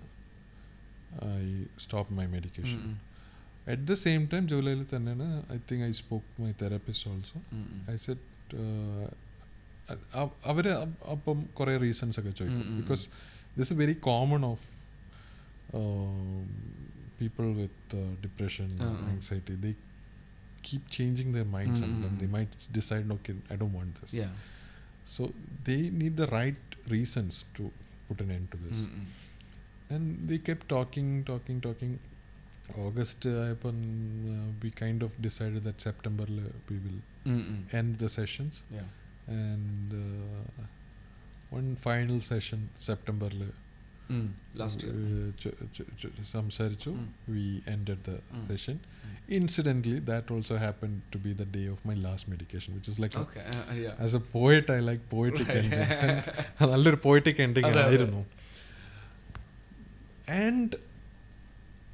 [1.38, 2.80] I stop my medication.
[3.72, 7.40] At the same time ജൂലൈയിൽ തന്നെയാണ് I think I spoke my therapist also.
[7.92, 8.30] I said
[10.50, 10.66] അവർ
[11.12, 12.76] അപ്പം കുറേ റീസൺസ് ഒക്കെ ചോദിക്കും.
[12.80, 13.04] Because
[13.58, 14.66] this very common of
[17.21, 19.07] people with depression ah, ah.
[19.09, 19.71] Anxiety they
[20.67, 22.31] keep changing their minds um, um, and they um.
[22.31, 24.33] Might decide okay I don't want this Yeah.
[25.05, 25.23] So
[25.63, 27.63] they need the right reasons to
[28.07, 28.79] put an end to this.
[28.79, 29.05] ഉം, ഉം.
[29.89, 31.93] And they kept talking, talking, talking.
[32.77, 33.75] August, uh, upon,
[34.29, 37.61] uh, we kind of decided that September uh, we will ഉം, ഉം.
[37.73, 38.55] end the sessions.
[46.32, 46.90] സംസാരിച്ചു
[47.28, 48.16] we we the
[48.48, 49.14] session Mm.
[50.04, 53.28] That also happen to be the day of my last medication which is like which
[53.28, 53.82] is like Okay.
[53.82, 54.02] yeah.
[54.04, 55.50] As a poet I like poetic
[56.72, 57.72] നല്ലൊരു poetic ending.
[57.84, 58.22] ആയിരുന്നു
[60.42, 60.76] and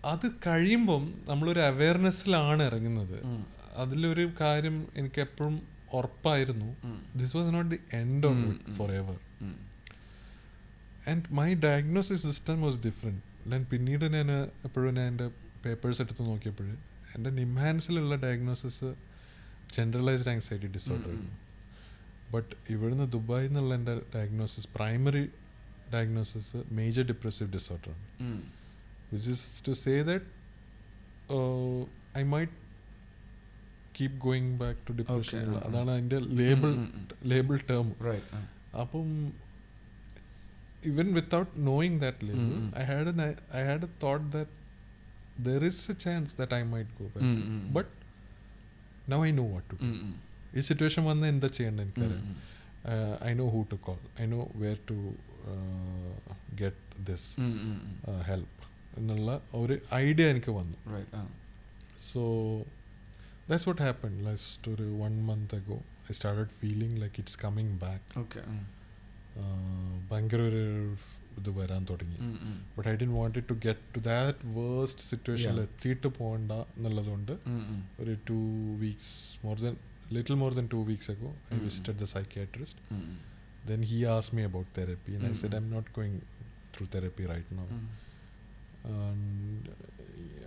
[0.05, 3.17] അത് കഴിയുമ്പം നമ്മളൊരു അവയർനെസ്സിലാണ് ഇറങ്ങുന്നത്.
[3.77, 5.57] അതിലൊരു കാര്യം എനിക്ക് എപ്പോഴും
[5.93, 6.69] ഉറപ്പായിരുന്നു.
[7.17, 9.19] This was not the end of um, forever.
[11.09, 14.31] And my diagnosis system was different ഞാൻ പിന്നീട് ഞാൻ
[14.65, 15.29] എപ്പോഴും ഞാൻ എന്റെ
[15.65, 16.69] പേപ്പേഴ്സ് എടുത്ത് നോക്കിയപ്പോൾ
[17.17, 18.89] എന്റെ നിംഹാൻസിലുള്ള ഡയഗ്നോസിസ്
[19.77, 21.07] ജനറലൈസ്ഡ് ആങ്സൈറ്റി ഡിസോർഡർ.
[21.07, 21.37] ആയിരുന്നു
[22.33, 25.25] ബട്ട് ഇവിടുന്ന് ദുബായിൽ നിന്നുള്ള എന്റെ diagnosis primary
[25.95, 28.03] diagnosis major depressive ഡിസോർഡറാണ്.
[29.13, 30.25] Which is to say that
[32.19, 32.53] I might
[34.01, 35.57] keep going back to depression.
[35.57, 36.73] അതാണ് അതിന്റെ ലേബിൾ.
[37.25, 38.29] Label term Right.
[38.83, 39.09] അപ്പം
[40.89, 42.71] even without knowing that label, Mm, mm.
[42.75, 43.21] I had an
[43.53, 44.51] I had a thought that
[45.41, 47.25] there is a chance that I might go back.
[47.25, 47.61] Mm, mm.
[47.73, 47.89] But
[49.07, 49.85] now I know what to do.
[49.89, 50.15] ഉം, ഉം.
[50.55, 52.37] ഈ situation വന്ന് എന്താ ചെയ്യേണ്ടത് ഉം, എനിക്കറിയാം ഉം.
[53.29, 54.97] I know who to call I know where to
[56.55, 58.21] get this um, um, um.
[58.29, 58.55] Help
[58.99, 61.13] എന്നുള്ള ഒരു ഐഡിയ എനിക്ക് വന്നു Right.
[61.15, 61.27] uh.
[62.09, 62.23] So
[63.49, 65.79] that's what happen last ഒരു one month ago
[66.09, 68.45] I started feeling like it's coming back Okay.
[70.11, 70.63] ഭയങ്കര ഒരു
[71.39, 72.17] ഇത് വരാൻ തുടങ്ങി.
[72.77, 75.61] But I didn't want to get to that worst സിറ്റുവേഷനിൽ.
[75.61, 77.33] എത്തിയിട്ട് പോകണ്ട എന്നുള്ളതുകൊണ്ട്.
[78.01, 78.39] ഒരു two
[78.79, 79.13] weeks
[79.47, 79.77] more than
[80.13, 81.65] little more than two weeks ago I Mm.
[81.65, 83.19] Visited the psychiatrist um, um.
[83.67, 85.73] Then he as me about therapy and I said I am Mm.
[85.73, 86.21] Not going
[86.75, 87.87] through therapy right no um.
[89.03, 89.69] And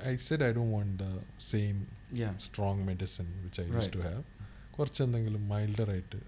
[0.08, 1.08] I said I Dr want the
[1.50, 1.76] same
[2.14, 2.34] Yeah.
[2.40, 3.94] Strong medicine which I use Right.
[3.94, 4.24] To have
[4.72, 6.20] കുറച്ച് എന്തെങ്കിലും മൈൽഡറായിട്ട്.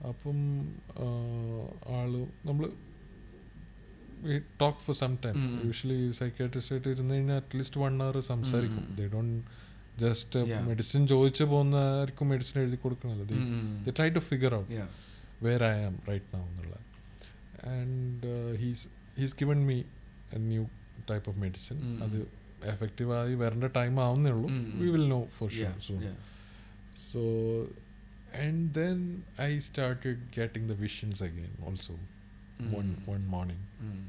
[0.00, 0.68] അപ്പം
[1.98, 2.10] ആൾ
[2.48, 2.70] നമ്മൾ
[4.60, 5.60] talk for some time.
[5.64, 8.96] Usually psychiatrist ആയിട്ട് ഇരുന്ന് കഴിഞ്ഞാൽ at least one hour സംസാരിക്കും.
[8.96, 9.44] They don't
[10.00, 10.38] just.
[10.62, 12.76] മെഡിസിൻ ചോദിച്ചു പോകുന്നവർക്കും മെഡിസിൻ എഴുതി
[13.34, 13.84] ഉം.
[13.84, 14.72] They try to figure out.
[15.42, 16.76] Where I am right now എന്നുള്ള
[17.68, 19.82] and he's he's given me
[20.32, 20.66] a new
[21.10, 22.22] type of medicine അത് effective
[22.62, 24.50] അത് എഫക്റ്റീവായി വരേണ്ട ടൈം ആവുന്നേ ഉള്ളൂ.
[24.80, 25.50] We will know for.
[25.50, 25.70] Sure
[27.12, 27.20] so
[27.60, 27.85] Yeah.
[28.44, 31.50] and then I started getting the visions again.
[31.64, 31.94] Also,
[32.62, 32.72] mm.
[32.72, 33.58] one one morning.
[33.82, 34.04] Mm.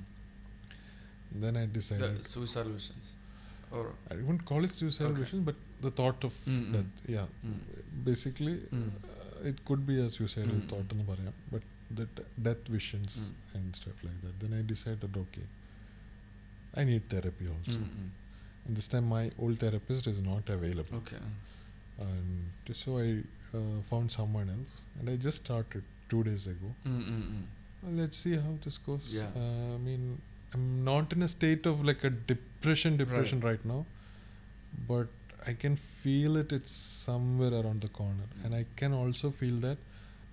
[1.43, 3.15] Then I decided the suicidal visions,
[3.71, 5.23] or I wouldn't call it suicidal okay.
[5.23, 5.55] visions, but
[5.87, 6.85] the thought of mm.
[7.15, 7.25] Yeah,
[8.11, 8.87] basically, mm.
[8.87, 10.69] uh, it could be a suicidal mm.
[10.69, 11.61] thought in the but
[11.99, 12.07] the
[12.41, 13.59] death visions mm.
[13.59, 14.39] and stuff like that.
[14.45, 15.45] Then I decided, okay,
[16.75, 17.79] I need therapy also.
[18.67, 20.97] And this time, my old therapist is not available.
[20.97, 21.21] Okay.
[21.99, 23.59] And so I uh,
[23.89, 26.69] found someone else, and I just started two days ago.
[26.85, 27.43] Mm, mm, mm.
[27.83, 29.05] Well, let's see how this goes.
[29.09, 29.29] Yeah.
[29.35, 30.21] Uh, I mean,
[30.53, 33.85] I'm not in a state of like a depression, depression right, right now,
[34.87, 35.07] but
[35.47, 36.51] I can feel it.
[36.51, 36.71] It's
[37.07, 38.45] somewhere around the corner, mm.
[38.45, 39.77] and I can also feel that.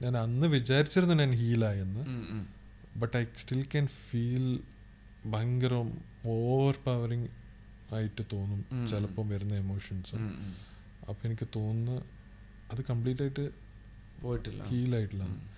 [0.01, 2.43] ഞാൻ അന്ന് വിചാരിച്ചിരുന്നു ഞാൻ ഹീലായെന്ന് Mm, mm.
[3.03, 4.47] But I still can feel
[5.33, 5.75] ഭയങ്കര
[6.33, 7.29] overpowering
[7.97, 8.61] ആയിട്ട് തോന്നും.
[8.91, 10.53] ചിലപ്പം വരുന്ന എമോഷൻസ് Mm, mm.
[11.09, 11.97] അപ്പം എനിക്ക് തോന്നുന്നു
[12.75, 13.45] അത് കംപ്ലീറ്റ് ആയിട്ട്
[14.23, 14.63] പോയിട്ടില്ല.
[14.65, 15.53] ഹീലായിട്ടില്ല ആയിട്ടില്ല.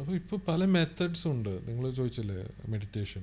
[0.00, 1.52] അപ്പോൾ ഇപ്പോൾ പല മെത്തേഡ്സ് ഉണ്ട്.
[1.68, 3.22] നിങ്ങൾ ചോദിച്ചില്ലേ മെഡിറ്റേഷൻ.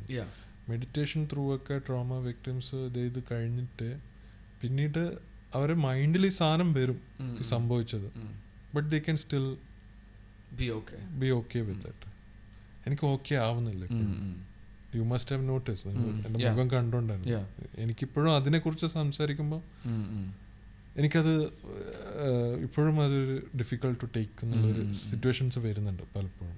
[0.70, 3.90] മെഡിറ്റേഷൻ ത്രൂ ഒക്കെ ട്രോമ വിക്ടിംസ് ഇത് കഴിഞ്ഞിട്ട്
[4.62, 5.04] പിന്നീട്
[5.54, 7.00] അവരെ മൈൻഡിൽ ഈ സാധനം വരും
[7.44, 8.08] സംഭവിച്ചത്.
[8.76, 9.46] But they can still
[10.58, 12.08] be okay be okay with that
[12.88, 13.86] എനിക്ക് ഓക്കെ ആവുന്നില്ല.
[14.98, 16.52] യു മസ്റ്റ് ഹാവ് നോട്ടീസ് എന്റെ എന്റെ.
[16.52, 17.48] മുഖം കണ്ടോണ്ടായിരുന്നു.
[17.78, 19.62] എനിക്കിപ്പോഴും അതിനെക്കുറിച്ച് സംസാരിക്കുമ്പോൾ.
[20.98, 21.34] എനിക്കത്
[22.64, 24.84] ഇപ്പോഴും അതൊരു ഡിഫിക്കൾട്ട് ടു ടേക്ക് എന്നുള്ളൊരു.
[24.94, 26.58] സിറ്റുവേഷൻസ് വരുന്നുണ്ട് പലപ്പോഴും.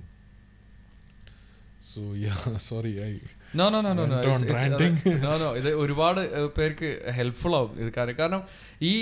[1.94, 3.11] So yeah sorry I
[3.56, 5.49] know no no no no no.
[5.60, 6.22] ഇത് ഒരുപാട്
[6.57, 8.16] പേർക്ക് ഹെൽപ്ഫുൾ ആവും ഇത് കാര്യം.
[8.20, 8.41] കാരണം
[8.82, 8.94] ഈ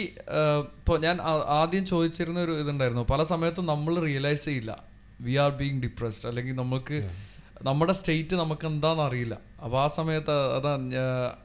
[0.77, 1.17] ഇപ്പോൾ ഞാൻ
[1.61, 3.03] ആദ്യം ചോദിച്ചിരുന്ന ഒരു ഇതുണ്ടായിരുന്നു.
[3.13, 4.83] പല സമയത്തും നമ്മൾ റിയലൈസ് ചെയ്യില്ല.
[5.21, 6.97] വി ആർ ബീങ് ഡിപ്രസ്ഡ് അല്ലെങ്കിൽ നമുക്ക്
[7.65, 9.35] നമ്മുടെ സ്റ്റേറ്റ് നമുക്ക് എന്താണെന്ന് അറിയില്ല
[9.65, 10.71] അപ്പോൾ ആ സമയത്ത് അതാ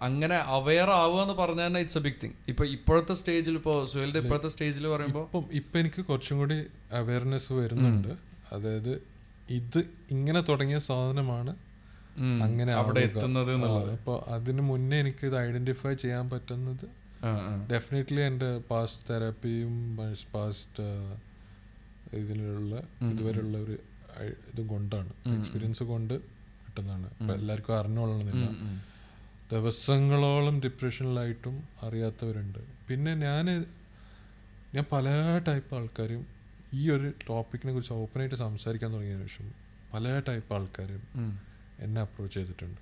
[0.09, 4.20] അങ്ങനെ അവെയർ ആവുക എന്ന് പറഞ്ഞാൽ തന്നെ ഇറ്റ്സ് എ ബിഗ് തിങ് ഇപ്പോൾ ഇപ്പോഴത്തെ സ്റ്റേജിൽ ഇപ്പോൾ സുഹേലിന്റെ
[4.24, 6.59] ഇപ്പോഴത്തെ സ്റ്റേജിൽ പറയുമ്പോൾ ഇപ്പം ഇപ്പം എനിക്ക് കുറച്ചും കൂടി
[7.01, 8.12] അവയർനെസ് വരുന്നുണ്ട്.
[8.52, 8.93] അതായത്
[9.59, 9.80] ഇത്
[10.10, 11.55] ഇങ്ങനെ തുടങ്ങിയ സാധനമാണ്
[12.47, 13.01] അങ്ങനെ അവിടെ.
[13.01, 13.52] എത്തുന്നത്
[13.97, 16.84] അപ്പോൾ അതിന് മുന്നേ എനിക്ക് ഇത് ഐഡന്റിഫൈ ചെയ്യാൻ പറ്റുന്നത്.
[17.72, 19.74] ഡെഫിനറ്റ്ലി എന്റെ പാസ്റ്റ് തെറാപ്പിയും
[20.34, 20.86] പാസ്റ്റ്
[22.20, 22.74] ഇതിനുള്ള
[23.10, 23.76] ഇതുവരെയുള്ള ഒരു
[24.20, 25.12] ഇതും കൊണ്ടാണ്.
[25.39, 26.14] എക്സ്പീരിയൻസ് കൊണ്ട്
[26.64, 27.06] കിട്ടുന്നതാണ്.
[27.20, 28.47] അപ്പം എല്ലാവർക്കും അറിഞ്ഞോളണമെന്നില്ല.
[29.52, 32.59] ദിവസങ്ങളോളം ഡിപ്രഷനിലായിട്ടും അറിയാത്തവരുണ്ട്.
[32.89, 33.47] പിന്നെ ഞാൻ
[34.74, 35.06] ഞാൻ പല
[35.48, 36.26] ടൈപ്പ് ആൾക്കാരും
[36.74, 39.52] ഈ ഒരു ടോപ്പിക്കിനെ കുറിച്ച് ഓപ്പണായിട്ട് സംസാരിക്കാൻ തുടങ്ങിയതിന് ശേഷം
[39.94, 41.02] പല ടൈപ്പ് ആൾക്കാരും
[41.80, 42.80] എന്നെ അപ്രോച്ച് ചെയ്തിട്ടുണ്ട്.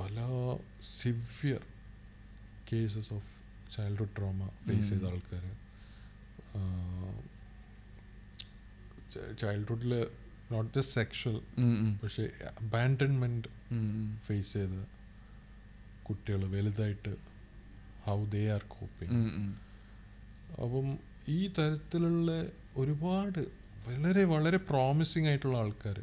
[0.00, 0.16] പല
[0.98, 1.62] severe
[2.72, 3.30] cases of
[3.76, 5.44] childhood trauma face ചെയ്ത ആൾക്കാർ
[9.40, 10.06] ചൈൽഡ്ഹുഡിൽ
[10.52, 11.40] നോട്ട് ജസ്റ്റ് സെക്ഷൽ
[12.02, 12.30] പക്ഷെ
[12.62, 13.48] അബാൻഡൻമെന്റ്.
[14.26, 14.86] ഫേസ് ചെയ്ത്
[16.08, 17.16] കുട്ടികൾ വലുതായിട്ട്
[18.04, 19.20] ഹൗ ദേ ആർ കോപ്പിങ്.
[20.52, 22.30] അപ്പം ഈ തരത്തിലുള്ള
[22.76, 23.40] ഒരുപാട്
[23.86, 25.98] വളരെ വളരെ പ്രോമിസിങ് ആയിട്ടുള്ള ആൾക്കാർ.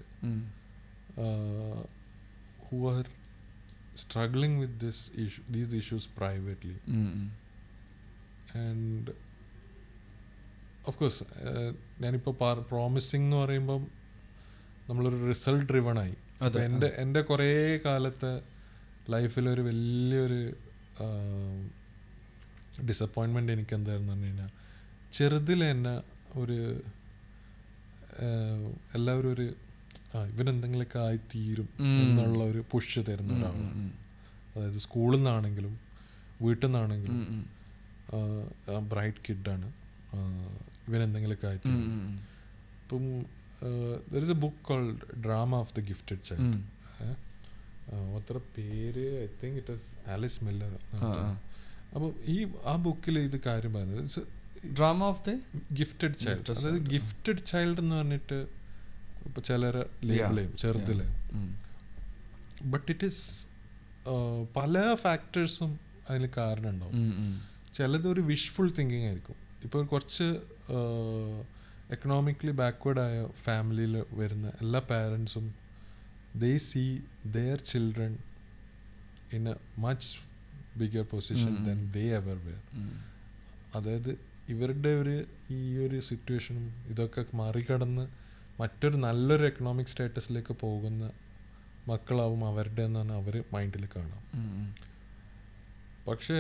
[2.68, 3.06] Who are
[3.98, 6.78] struggling with this issue these issues privately.
[8.58, 9.27] And
[10.88, 11.24] of course
[12.02, 12.34] ഞാനിപ്പോൾ
[12.70, 13.88] പ്രോമിസിങ് എന്ന് പറയുമ്പം
[14.90, 16.16] നമ്മളൊരു റിസൾട്ട് ഡ്രിവൺ ആയി.
[16.42, 18.32] അതെ, എന്റെ എന്റെ കുറേ കാലത്തെ
[19.10, 20.40] ലൈഫിലൊരു വലിയൊരു
[22.90, 24.52] ഡിസപ്പോയിൻമെന്റ് എനിക്ക് എന്തായിരുന്നു പറഞ്ഞു കഴിഞ്ഞാൽ
[25.14, 25.96] ചെറുതിൽ തന്നെ
[26.40, 26.82] ഒരു
[28.96, 29.54] എല്ലാവരും ഒരു
[30.16, 33.92] ആ ഇവനെന്തെങ്കിലുമൊക്കെ ആയി തീരും എന്നുള്ള ഒരു പുഷ് തരുന്ന ഒരാളാണ്.
[34.56, 35.74] അതായത് സ്കൂളിൽ നിന്നാണെങ്കിലും
[36.42, 37.20] വീട്ടിൽ നിന്നാണെങ്കിലും.
[38.90, 39.68] ബ്രൈറ്റ് കിഡാണ്
[40.88, 42.16] ഇവൻ എന്തെങ്കിലുമൊക്കെ ആയി ഉം, തീരും ഉം, ഉം.
[42.82, 43.06] ഇപ്പം
[44.12, 46.60] there is a book called drama of the gifted child.
[48.18, 50.74] അത്ര പേര് I think it is Alice Miller.
[51.94, 54.22] അപ്പോൾ ഈ ആ ബുക്കിൽ ഇത് കാര്യം പറയുന്നത്
[54.78, 55.36] drama of the
[55.74, 56.90] gifted child Gifted അതായത് child.
[56.94, 58.38] ഗിഫ്റ്റഡ് ചൈൽഡ് എന്ന് പറഞ്ഞിട്ട്
[59.26, 61.06] ഇപ്പൊ ചിലരെ ലേബിൾ ചെയ്യും ചെറുതിലെ.
[62.64, 63.24] ബട്ട് ഇറ്റ് ഇസ്
[64.58, 65.72] പല ഫാക്ടേഴ്സും
[66.10, 66.96] അതിന് കാരണം ഉണ്ടാവും.
[67.78, 69.38] ചിലത് ഒരു വിഷ്ഫുൾ തിങ്കിങ് ആയിരിക്കും.
[69.64, 70.28] ഇപ്പോൾ കുറച്ച്
[71.92, 75.46] എക്കണോമിക്കലി ബാക്ക്വേർഡ് ആയ ഫാമിലിയിൽ വരുന്ന എല്ലാ പാരൻസും
[76.36, 76.84] they see
[77.26, 78.18] their children
[79.34, 80.10] in a much
[80.78, 82.64] bigger position then they ever were
[83.76, 84.12] അതായത്
[84.50, 85.16] ഇവരുടെ ഒരു
[85.52, 88.06] ഈ ഒരു സിറ്റുവേഷനും ഇതൊക്കെ മറികടന്ന്
[88.60, 91.12] മറ്റൊരു നല്ലൊരു എക്കണോമിക് സ്റ്റാറ്റസിലേക്ക് പോകുന്ന
[91.88, 94.24] മക്കളാവും അവരുടെ എന്നാണ് അവർ മൈൻഡിൽ കാണാം.
[96.08, 96.38] പക്ഷേ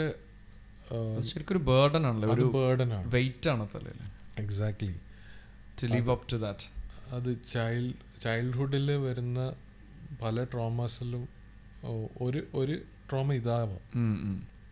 [1.21, 2.29] ശരിക്കും ഒരു ബേർഡൻ ആണല്ലോ?
[2.33, 3.07] ഒരു ബേർഡൻ ആണ്.
[3.11, 4.01] വെയിറ്റ് ആണ് തലയിൽ
[4.37, 4.95] exactly
[5.81, 6.67] to live up to that
[7.15, 7.93] അത് ചൈൽഡ്
[8.23, 9.39] ചൈൽഡ്ഹുഡിൽ വരുന്ന
[10.21, 11.27] പല ട്രോമാസിലും
[12.21, 12.75] ഒരു ഒരു
[13.09, 13.81] ട്രോമ ഇതാവാം.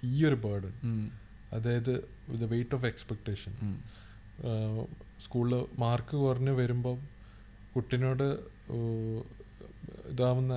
[0.03, 0.73] ഈ ഒരു ബേർഡൻ
[1.53, 1.93] അതായത്
[2.41, 3.53] ദ വെയിറ്റ് ഓഫ് എക്സ്പെക്റ്റേഷൻ
[5.25, 6.97] സ്കൂളിൽ മാർക്ക് കുറഞ്ഞ് വരുമ്പം
[7.75, 8.27] കുട്ടിനോട്
[10.11, 10.53] ഇതാവുന്ന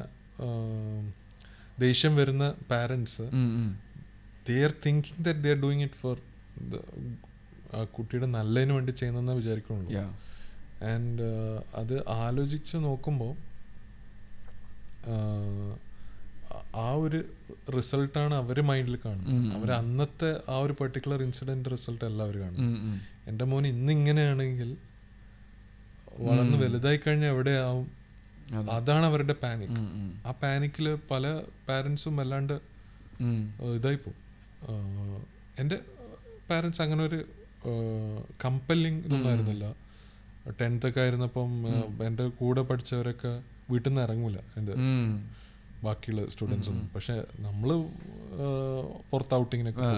[1.79, 3.23] ദേഷ്യം വരുന്ന parents
[4.49, 6.17] they are thinking that they are doing it for
[7.75, 9.91] ആ കുട്ടിയുടെ നല്ലതിന് വേണ്ടി ചെയ്യുന്നതെന്ന് വിചാരിക്കുന്നുള്ളൂ.
[10.91, 11.27] ആൻഡ്
[11.75, 13.33] അത് ആലോചിച്ച് നോക്കുമ്പോൾ
[16.79, 17.19] ആ ഒരു
[17.77, 19.29] റിസൾട്ടാണ് അവർ മൈൻഡിൽ കാണുന്നത്.
[19.57, 22.67] അവർ അന്നത്തെ ആ ഒരു പെർട്ടിക്കുലർ ഇൻസിഡന്റ് റിസൾട്ട് അല്ല അവർ കാണുന്നത്.
[23.29, 24.71] എന്റെ മോൻ ഇന്ന് ഇങ്ങനെയാണെങ്കിൽ
[26.21, 27.87] വളർന്ന് വലുതായി കഴിഞ്ഞാൽ എവിടെയാവും?
[28.51, 28.69] അതെ.
[28.77, 29.77] അതാണ് അവരുടെ പാനിക്.
[30.27, 31.25] ആ പാനിക്കിൽ പല
[31.69, 32.57] പാരൻസും വല്ലാണ്ട്
[33.77, 34.15] ഇതായി ഏഹ്,
[35.63, 35.77] എന്റെ
[36.51, 37.19] പാരൻസ് അങ്ങനെ ഒരു
[38.45, 39.67] കമ്പല്ലിങ് ഇതൊന്നായിരുന്നില്ല
[40.61, 41.51] ടെൻത്ത് ഒക്കെ ആയിരുന്നപ്പം
[42.07, 43.33] എന്റെ കൂടെ പഠിച്ചവരൊക്കെ
[43.71, 44.75] വീട്ടിൽ നിന്ന് ഇറങ്ങൂല എന്റെ
[45.85, 46.87] ബാക്കിയുള്ള സ്റ്റുഡൻസ് ഒന്നും.
[46.95, 47.15] പക്ഷെ
[47.47, 47.71] നമ്മൾ
[49.11, 49.89] പുറത്ത് ഔട്ടിങ്ങിനൊക്കെ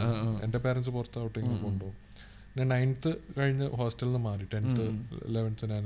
[0.44, 1.96] എന്റെ പാരൻസ് പുറത്ത് ഔട്ടിങ്ങിന് കൊണ്ടുപോകും.
[2.56, 4.44] ഞാൻ നയൻത്ത് കഴിഞ്ഞ് ഹോസ്റ്റലിൽ നിന്ന് മാറി.
[4.54, 4.84] ടെൻത്ത്
[5.34, 5.84] ലെവൻത്ത് ഞാൻ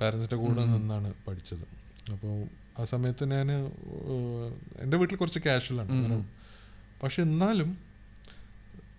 [0.00, 1.66] പാരൻസിന്റെ കൂടെ നിന്നാണ് പഠിച്ചത്.
[2.14, 2.34] അപ്പോൾ
[2.80, 3.48] ആ സമയത്ത് ഞാൻ
[4.82, 6.18] എന്റെ വീട്ടിൽ കുറച്ച് കാഷ്വലാണ് അങ്ങനെ
[7.02, 7.70] പക്ഷെ എന്നാലും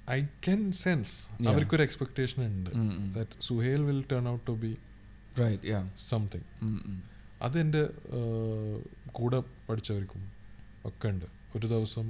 [0.09, 1.15] ഐ ക്യാൻ സെൻസ്
[1.47, 2.69] അവർക്കൊരു എക്സ്പെക്ടേഷൻ ഉണ്ട്.
[3.15, 4.71] That Suhail will turn out to be.
[6.09, 6.47] Something.
[7.41, 7.83] അതെന്റെ
[9.11, 9.39] കൂടെ
[9.69, 10.23] പഠിച്ചവർക്കും
[10.85, 12.07] ഒക്കെ ഉണ്ട് ഒരു ദിവസം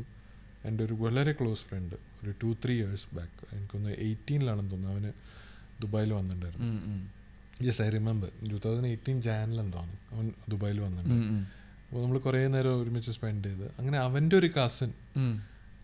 [0.66, 5.12] എന്റെ ഒരു വളരെ ക്ലോസ് ഫ്രണ്ട് ഒരു ടു ത്രീ ഇയേഴ്സ് ബാക്ക് എനിക്കൊന്ന് എയ്റ്റീനിലാണെന്ന് തോന്നുന്നു അവന്
[5.82, 6.72] ദുബായിൽ വന്നിട്ടുണ്ടായിരുന്നു.
[7.68, 11.28] Yes I remember two thousand eighteen ജാനിലെന്താണ് അവൻ ദുബായിൽ വന്നിട്ടുണ്ട്.
[11.86, 14.92] അപ്പോൾ നമ്മൾ കുറേ നേരം ഒരുമിച്ച് സ്പെൻഡ് ചെയ്ത് അങ്ങനെ അവന്റെ ഒരു കസിൻ.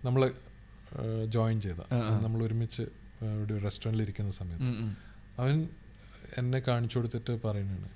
[0.05, 0.31] നമ്മൾ
[1.29, 1.75] ജോയിൻ ചെയ്ത.
[2.23, 2.81] നമ്മൾ ഒരുമിച്ച്
[3.25, 4.65] ഒരു റെസ്റ്റോറന്റിൽ ഇരിക്കുന്ന സമയത്ത്.
[5.41, 5.69] അവൻ
[6.37, 7.89] എന്നെ കാണിച്ചു കൊടുത്തിട്ട് പറയുന്നതാണ്.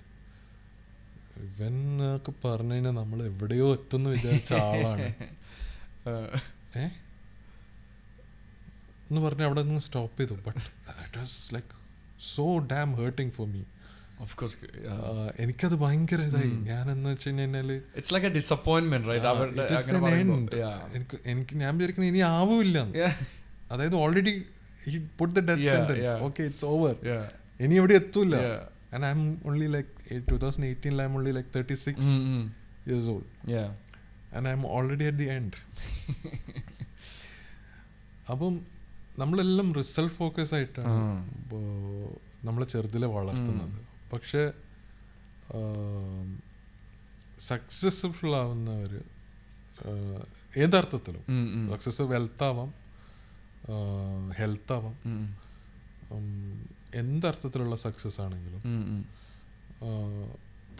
[1.39, 1.73] ഇവൻ
[2.15, 5.13] ഒക്കെ പറഞ്ഞു കഴിഞ്ഞാൽ നമ്മൾ എവിടെയോ എത്തുന്ന വിചാരിച്ച ആളാണ്.
[6.77, 6.85] ഏ?
[9.09, 10.33] എന്ന് പറഞ്ഞ് അവിടെ നിന്ന് സ്റ്റോപ്പ് ചെയ്തു.
[10.33, 11.67] But that was like
[12.35, 13.61] so damn hurting for me.
[15.43, 17.27] എനിക്കത് ഭയങ്കര ഇതായി ഞാൻ എന്ന് വെച്ച്
[19.33, 19.65] അവരുടെ.
[20.61, 20.79] Yeah.
[20.97, 22.79] എനിക്ക് എനിക്ക് ഞാൻ വിചാരിക്കുന്നത് ഇനി ആവില്ല.
[23.73, 24.33] അതായത് already
[24.85, 26.25] he put the death Yeah, sentence yeah.
[26.27, 26.95] Okay it's over.
[27.65, 28.93] ഇനി എവിടെ എത്തൂല Yeah.
[28.93, 32.13] And I'm only like two thousand എയ്റ്റീനിൽ I'm only like thirty six.
[32.87, 33.29] Years old.
[34.35, 35.57] And I'm already at the end
[38.31, 38.55] അപ്പം
[39.19, 40.95] നമ്മളെല്ലാം result focus ആയിട്ടാണ്.
[42.47, 43.77] നമ്മളെ ചെറുതിലെ വളർത്തുന്നത്
[44.13, 44.43] പക്ഷെ
[47.39, 48.93] സക്സസ്ഫുൾ ആവുന്നവർ
[50.57, 51.23] ഏതർത്ഥത്തിലും.
[51.71, 52.71] സക്സസ് വെൽത്ത് ആവാം
[54.33, 54.95] ഹെൽത്ത് ആവാം
[56.95, 58.61] എന്തർത്ഥത്തിലുള്ള സക്സസ് ആണെങ്കിലും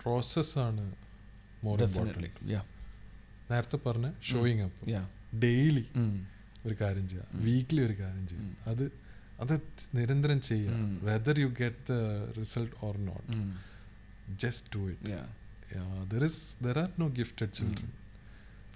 [0.02, 0.84] പ്രോസസ് ആണ് പ്രോസസ്സാണ്
[1.64, 1.84] മോർ.
[1.84, 2.62] ഇമ്പോർട്ടന്റ്.
[3.52, 4.90] നേരത്തെ പറഞ്ഞ ഷോയിങ് അപ്പ്.
[5.42, 5.86] ഡെയിലി.
[6.66, 9.09] ഒരു കാര്യം ചെയ്യുക വീക്ക്ലി ഒരു കാര്യം ചെയ്യുക അത്
[9.44, 9.56] അത്
[9.98, 10.74] നിരന്തരം ചെയ്യുക.
[11.10, 11.96] Whether you get the
[12.40, 13.28] result or not.
[14.44, 15.20] Just do it.
[16.14, 17.92] There is there are no gifted children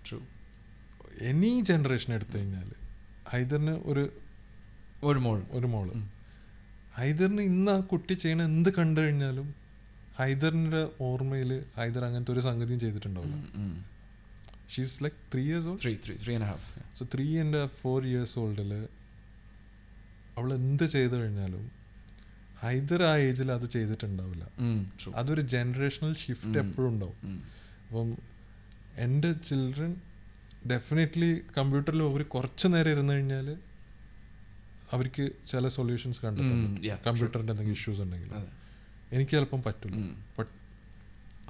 [0.08, 0.20] true
[1.32, 2.70] any generation എടുത്തു കഴിഞ്ഞാൽ
[3.34, 4.04] ഹൈദറിന് ഒരു
[5.10, 5.40] ഒരു മോൾ.
[5.58, 5.88] ഒരു മോൾ.
[7.00, 9.48] ഹൈദറിന് ഇന്ന് ആ കുട്ടി ചെയ്യണ എന്ത് കണ്ടു കഴിഞ്ഞാലും
[10.20, 13.38] ഹൈദറിന്റെ ഓർമ്മയിൽ ഹൈദർ അങ്ങനത്തെ ഒരു സംഗതിയും ചെയ്തിട്ടുണ്ടാവില്ല.
[14.74, 16.68] She's like three years old three three three and half
[17.00, 18.74] so three and four years ഓൾഡിൽ
[20.38, 21.64] അവൾ എന്ത് ചെയ്തു കഴിഞ്ഞാലും
[22.64, 24.44] ഹൈദർ ആ ഏജിൽ അത് ചെയ്തിട്ടുണ്ടാവില്ല.
[25.16, 27.18] അതൊരു ജനറേഷണൽ ഷിഫ്റ്റ് എപ്പോഴും ഉണ്ടാവും.
[27.86, 28.10] അപ്പം
[28.98, 29.96] എന്റെ ചിൽഡ്രൻ
[30.72, 33.48] ഡെഫിനറ്റ്ലി കമ്പ്യൂട്ടറിൽ അവർ കുറച്ച് നേരം ഇരുന്ന് കഴിഞ്ഞാൽ
[34.92, 38.32] അവർക്ക് ചില സൊല്യൂഷൻസ് കണ്ടെത്താൻ yeah, കമ്പ്യൂട്ടറിന്റെ എന്തെങ്കിലും ഇഷ്യൂസ് ഉണ്ടെങ്കിൽ.
[39.14, 39.98] എനിക്ക് ചിലപ്പം പറ്റില്ല.
[40.38, 40.52] ബട്ട്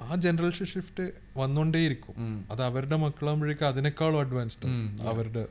[0.00, 1.04] ആ ജനറേഷൻ ഷിഫ്റ്റ്
[1.36, 2.14] വന്നുകൊണ്ടേയിരിക്കും
[2.50, 4.70] അത് അവരുടെ മക്കളാകുമ്പോഴേക്കും അതിനേക്കാളും അഡ്വാൻസ്ഡ്
[5.12, 5.42] അവരുടെ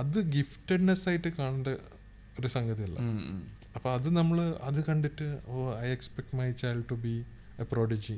[0.00, 1.68] അത് ഗിഫ്റ്റഡ്നെസ് ആയിട്ട് കാണേണ്ട
[2.40, 2.98] ഒരു സംഗതിയല്ല.
[3.76, 4.38] അപ്പൊ അത് നമ്മൾ
[4.68, 5.56] അത് കണ്ടിട്ട് ഓ
[5.86, 7.14] I expect my child to be
[7.62, 8.16] a prodigy.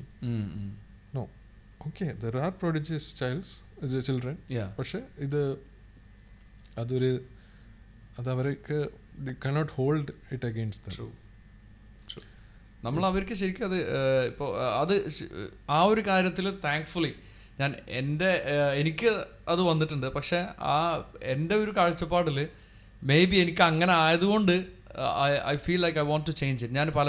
[1.16, 1.22] No
[1.88, 3.54] okay there are prodigious childs
[4.08, 4.36] children.
[4.78, 5.42] പക്ഷെ ഇത്
[6.82, 7.12] അതൊരു
[8.20, 8.78] അത് അവർക്ക്
[9.44, 11.06] കനോട്ട് ഹോൾഡ് ഇറ്റ് അഗെയിൻസ്റ്റ്.
[12.86, 13.78] നമ്മൾ അവർക്ക് ശരിക്കും അത്
[14.30, 14.94] ഇപ്പോൾ അത്
[15.76, 17.12] ആ ഒരു കാര്യത്തിൽ താങ്ക്ഫുള്ളി
[17.60, 17.70] ഞാൻ
[18.00, 18.30] എന്റെ
[18.82, 19.10] എനിക്ക്
[19.52, 20.06] അത് വന്നിട്ടുണ്ട്.
[20.16, 20.38] പക്ഷെ
[20.74, 20.76] ആ
[21.34, 22.38] എന്റെ ഒരു കാഴ്ചപ്പാടിൽ
[23.10, 24.56] മേ ബി എനിക്ക് അങ്ങനെ ആയതുകൊണ്ട്
[25.52, 27.08] I feel like I want to change it ഞാൻ പല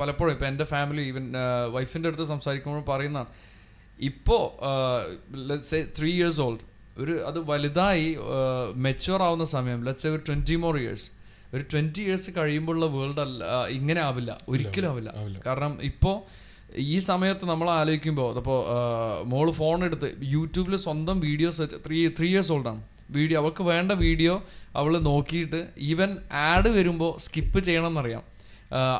[0.00, 1.26] പലപ്പോഴും ഇപ്പോൾ എന്റെ ഫാമിലി ഈവൻ
[1.74, 3.30] വൈഫിന്റെ അടുത്ത് സംസാരിക്കുമ്പോൾ പറയുന്നതാണ്.
[4.08, 4.42] ഇപ്പോൾ
[5.50, 6.64] let's a three years old
[7.02, 8.08] ഒരു അത് വലുതായി
[8.86, 11.06] മെച്ചുവർ ആവുന്ന സമയം ലെറ്റ്സ് എ ഒരു ട്വന്റി മോർ ഇയേഴ്സ്
[11.54, 13.44] ഒരു ട്വന്റി ഇയേഴ്സ് കഴിയുമ്പോഴുള്ള വേൾഡ് അല്ല
[13.78, 15.10] ഇങ്ങനെ ആവില്ല ഒരിക്കലും ആവില്ല.
[15.46, 16.16] കാരണം ഇപ്പോൾ
[16.74, 18.58] ഈ സമയത്ത് നമ്മൾ ആലോചിക്കുമ്പോൾ അതിപ്പോൾ
[19.24, 24.42] മോൾ ഫോൺ എടുത്ത് യൂട്യൂബിൽ സ്വന്തം video search three three years ഓൾഡാണ് video അവൾക്ക് വേണ്ട വീഡിയോ
[24.76, 28.24] അവൾ നോക്കിയിട്ട് ഈവൻ ആഡ് വരുമ്പോൾ സ്കിപ്പ് ചെയ്യണം എന്നറിയാം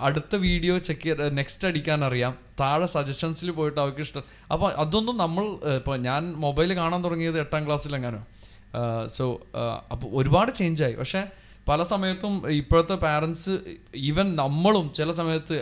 [0.02, 4.24] അടുത്ത വീഡിയോ ചെക്ക് നെക്സ്റ്റ് അടിക്കാൻ അറിയാം താഴെ സജഷൻസിൽ പോയിട്ട് അവൾക്ക് ഇഷ്ടം.
[4.52, 5.44] അപ്പോൾ അതൊന്നും നമ്മൾ
[5.78, 8.20] ഇപ്പോൾ ഞാൻ മൊബൈൽ കാണാൻ തുടങ്ങിയത് എട്ടാം ക്ലാസ്സിലെങ്ങാനോ
[9.16, 9.24] സോ
[9.92, 11.22] അപ്പോൾ ഒരുപാട് ചേഞ്ചായി പക്ഷേ
[11.68, 13.52] പല സമയത്തും ഇപ്പോഴത്തെ പാരൻസ്
[14.08, 15.56] ഈവൻ നമ്മളും ചില സമയത്ത്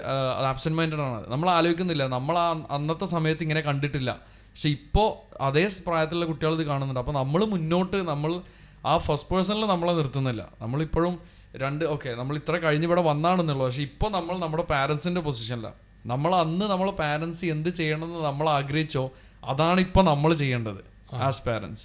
[0.51, 1.20] ആബ്സെന്റ് മൈൻഡഡ് ആണ്.
[1.32, 2.05] നമ്മൾ ആലോചിക്കുന്നില്ല.
[2.16, 4.10] നമ്മൾ ആ അന്നത്തെ സമയത്ത് ഇങ്ങനെ കണ്ടിട്ടില്ല.
[4.51, 5.09] പക്ഷെ ഇപ്പോൾ
[5.47, 7.01] അതേ പ്രായത്തിലുള്ള കുട്ടികൾ ഇത് കാണുന്നുണ്ട്.
[7.01, 8.43] അപ്പോൾ നമ്മൾ മുന്നോട്ട് നമ്മൾ
[8.86, 10.43] ആ ഫസ്റ്റ് പേഴ്സണിൽ നമ്മളെ നിർത്തുന്നില്ല.
[10.62, 11.14] നമ്മളിപ്പോഴും
[11.62, 13.64] രണ്ട് ഓക്കെ നമ്മൾ ഇത്ര കഴിഞ്ഞ് ഇവിടെ വന്നാണെന്നുള്ളൂ.
[13.66, 19.10] പക്ഷെ ഇപ്പോൾ നമ്മൾ നമ്മുടെ പാരൻസിന്റെ പൊസിഷനിലാണ് നമ്മൾ അന്ന് നമ്മളെ പാരൻസ് എന്ത് ചെയ്യണമെന്ന് നമ്മൾ ആഗ്രഹിച്ചോ
[19.52, 20.81] അതാണ് ഇപ്പോൾ നമ്മൾ ചെയ്യേണ്ടത്
[21.26, 21.85] ആസ് പാരൻസ്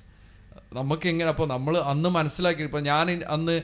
[0.78, 3.56] നമുക്ക് എങ്ങനെ അപ്പോൾ നമ്മൾ അന്ന് മനസ്സിലാക്കി ഇപ്പോൾ ഞാൻ അന്ന്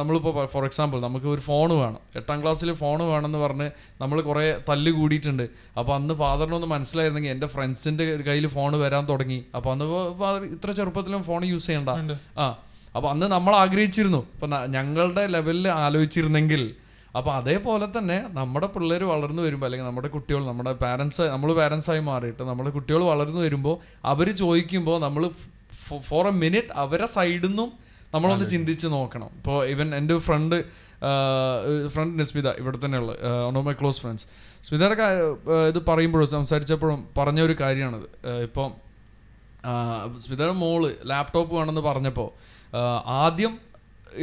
[0.00, 2.00] നമ്മളിപ്പോൾ ഫോർ എക്സാമ്പിൾ നമുക്ക് ഒരു ഫോൺ വേണം.
[2.18, 3.68] എട്ടാം ക്ലാസ്സിൽ ഫോൺ വേണമെന്ന് പറഞ്ഞ്
[4.02, 5.44] നമ്മൾ കുറേ തല്ല് കൂടിയിട്ടുണ്ട്.
[5.80, 9.40] അപ്പോൾ അന്ന് ഫാദറിനൊന്ന് മനസ്സിലായിരുന്നെങ്കിൽ എന്റെ ഫ്രണ്ട്സിന്റെ കയ്യിൽ ഫോൺ വരാൻ തുടങ്ങി.
[9.58, 9.86] അപ്പോൾ അന്ന്
[10.22, 12.18] ഫാദർ ഇത്ര ചെറുപ്പത്തിലും ഫോൺ യൂസ് ചെയ്യണ്ട.
[12.44, 12.46] ആ
[12.96, 14.22] അപ്പോൾ അന്ന് നമ്മൾ ആഗ്രഹിച്ചിരുന്നു.
[14.36, 16.64] ഇപ്പം ഞങ്ങളുടെ ലെവലിൽ ആലോചിച്ചിരുന്നെങ്കിൽ
[17.18, 22.42] അപ്പോൾ അതേപോലെ തന്നെ നമ്മുടെ പിള്ളേർ വളർന്നു വരുമ്പോൾ അല്ലെങ്കിൽ നമ്മുടെ കുട്ടികൾ നമ്മുടെ പാരൻസ് നമ്മൾ പാരൻസായി മാറിയിട്ട്
[22.50, 23.74] നമ്മുടെ കുട്ടികൾ വളർന്നു വരുമ്പോൾ
[24.12, 25.24] അവർ ചോദിക്കുമ്പോൾ നമ്മൾ
[25.98, 27.70] ഫോർ എ മിനിറ്റ് അവരെ സൈഡിൽ നിന്നും
[28.14, 29.30] നമ്മളൊന്ന് ചിന്തിച്ച് നോക്കണം.
[29.36, 30.56] ഇപ്പോൾ ഇവൻ എന്റെ ഫ്രണ്ട്
[31.88, 33.12] ഫ്രണ്ട് നസ്മിത ഇവിടെ തന്നെയുള്ള
[33.46, 34.26] one of my close friends
[34.64, 35.06] സ്മിതയുടെ
[35.68, 38.08] ഇത് പറയുമ്പോഴും സംസാരിച്ചപ്പോഴും പറഞ്ഞ ഒരു കാര്യമാണിത്.
[38.42, 38.70] ഇപ്പം
[39.64, 39.72] ആ,
[40.18, 42.28] സ്മിതയുടെ മോൾ ലാപ്ടോപ്പ് വേണമെന്ന് പറഞ്ഞപ്പോൾ
[43.06, 43.58] ആദ്യം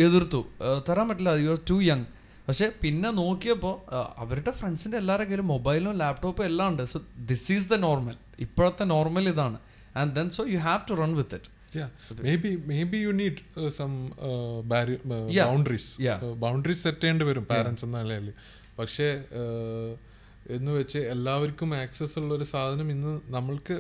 [0.06, 0.46] എതിർത്തു.
[0.90, 2.06] തരാൻ പറ്റില്ല യു ആർ ടു യങ്
[2.48, 3.76] പക്ഷേ പിന്നെ നോക്കിയപ്പോൾ
[4.18, 6.84] അവരുടെ ഫ്രണ്ട്സിന്റെ എല്ലാവരുടെ കയ്യിലും മൊബൈലും ലാപ്ടോപ്പും എല്ലാം ഉണ്ട്.
[6.86, 9.58] So this is the normal ഇപ്പോഴത്തെ നോർമൽ ഇതാണ്.
[9.96, 11.90] And then so you have to run with it Yeah,
[12.28, 13.96] maybe maybe you need uh, some
[14.30, 15.48] uh, barrier uh, Yeah.
[15.50, 15.88] boundaries.
[16.08, 16.24] Yeah.
[16.28, 18.28] Uh, boundaries set ചെയ്യേണ്ടി വരും parents എന്ന നിലയിൽ.
[18.80, 19.08] പക്ഷേ
[19.42, 19.90] uh,
[20.56, 23.76] എന്ന് വെച്ച് എല്ലാവർക്കും ആക്സസ് ഉള്ള ഒരു സാധനം ഇന്ന് നമ്മൾക്ക്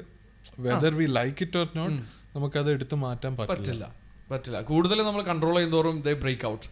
[0.65, 1.99] whether we like it or not
[2.35, 3.85] നമുക്കത് എടുത്തു മാറ്റാൻ പറ്റില്ല.
[4.31, 4.57] പറ്റില്ല.
[4.71, 6.67] കൂടുതൽ നമ്മൾ കൺട്രോൾ ചെയ്യുന്നതോറും ദേ ബ്രേക്ക് ഔട്ട്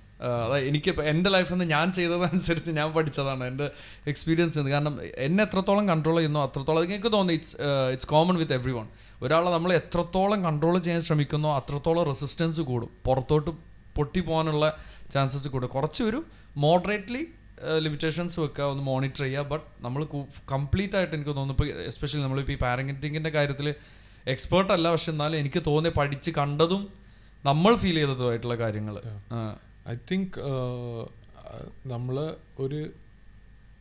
[0.69, 3.43] എനിക്ക് എന്റെ ലൈഫിൽ നിന്ന് ഞാൻ ചെയ്തതനുസരിച്ച് ഞാൻ പഠിച്ചതാണ്.
[3.43, 3.71] എന്റെ
[4.07, 7.57] എക്സ്പീരിയൻസ് കാരണം എന്നെ എത്രത്തോളം കൺട്രോൾ ചെയ്യുന്നു അത്രത്തോളം അത് എനിക്ക് തോന്നുന്നു it's
[7.91, 8.87] it's common with everyone
[9.21, 12.89] ഒരാളെ നമ്മൾ എത്രത്തോളം കൺട്രോൾ ചെയ്യാൻ ശ്രമിക്കുന്നോ അത്രത്തോളം റെസിസ്റ്റൻസ് കൂടും.
[13.05, 13.51] പുറത്തോട്ട്
[13.95, 14.77] പൊട്ടി പോകാനുള്ള
[15.13, 15.69] ചാൻസസ് കൂടും.
[15.69, 16.25] കുറച്ച് ഒരു
[16.57, 17.25] മോഡറേറ്റ്ലി
[17.79, 19.43] ലിമിറ്റേഷൻസ് വെക്കുക ഒന്ന് മോണിറ്റർ ചെയ്യുക.
[19.43, 20.03] ബട്ട് നമ്മൾ
[20.51, 23.75] കംപ്ലീറ്റ് ആയിട്ട് എനിക്ക് തോന്നുന്നു ഇപ്പോൾ എസ്പെഷ്യലി നമ്മളിപ്പോൾ ഈ പാരന്റിങ്ങിന്റെ കാര്യത്തിൽ
[24.27, 24.91] എക്സ്പേർട്ട് അല്ല.
[24.91, 26.87] പക്ഷെ എന്നാലും എനിക്ക് തോന്നിയ പഠിച്ച് കണ്ടതും
[27.45, 28.97] നമ്മൾ ഫീൽ ചെയ്തതുമായിട്ടുള്ള കാര്യങ്ങൾ
[29.85, 30.37] ഐ തിങ്ക്
[31.85, 32.15] നമ്മൾ
[32.59, 32.81] ഒരു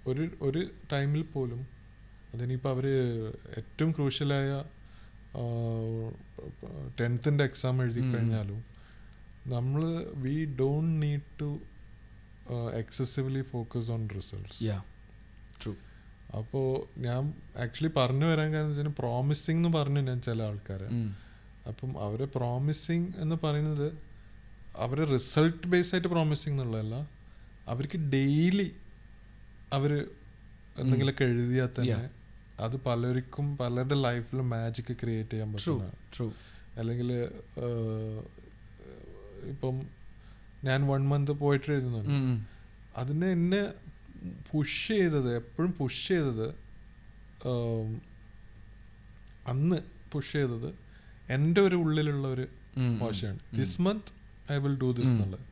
[0.06, 0.62] ഒരു ഒരു
[0.92, 1.60] ടൈമിൽ പോലും
[2.34, 2.86] അതിനിപ്പോൾ അവർ
[3.58, 4.50] ഏറ്റവും ക്രൂഷ്യലായ
[7.00, 8.60] ടെൻത്തിന്റെ എക്സാം എഴുതി കഴിഞ്ഞാലും
[9.46, 9.82] നമ്മൾ
[10.14, 11.48] we don't need to
[12.74, 14.58] excessively focus on results
[15.62, 15.72] true
[16.36, 16.66] അപ്പോൾ
[16.98, 17.22] ഞാൻ
[17.58, 20.88] ആക്ച്വലി പറഞ്ഞു വരാൻ കാരണം വെച്ചാൽ പ്രോമിസിങ് എന്ന് പറഞ്ഞു ഞാൻ ചില ആൾക്കാരെ.
[21.68, 23.86] അപ്പം അവരെ പ്രോമിസിങ് എന്ന് പറയുന്നത്
[24.76, 27.08] അവരെ റിസൾട്ട് ബേസ് ആയിട്ട് പ്രോമിസിങ് എന്നുള്ളതല്ല.
[27.68, 28.68] അവർക്ക് ഡെയിലി
[29.72, 29.92] അവർ
[30.78, 32.10] എന്തെങ്കിലുമൊക്കെ എഴുതിയാൽ തന്നെ
[32.60, 36.32] അത് പലർക്കും പലരുടെ ലൈഫിൽ മാജിക് ക്രിയേറ്റ് ചെയ്യാൻ പറ്റുന്നതാണ്.
[36.78, 37.10] അല്ലെങ്കിൽ
[39.50, 39.76] ഇപ്പം
[40.64, 42.42] ഞാൻ വൺ മന്ത് പോയിട്ട് എഴുതുന്നുണ്ട്.
[42.96, 43.62] അതിനെ എന്നെ
[44.50, 46.46] പുഷ് ചെയ്തത് എപ്പോഴും പുഷ് ചെയ്തത്
[49.46, 49.78] അന്ന്
[50.12, 50.74] പുഷ് ചെയ്തത്
[51.28, 52.46] എന്റെ ഒരു ഉള്ളിലുള്ള ഒരു
[52.76, 53.38] മോശമാണ്.
[53.56, 54.12] This month
[54.52, 55.44] I will do this എന്നുള്ളത്.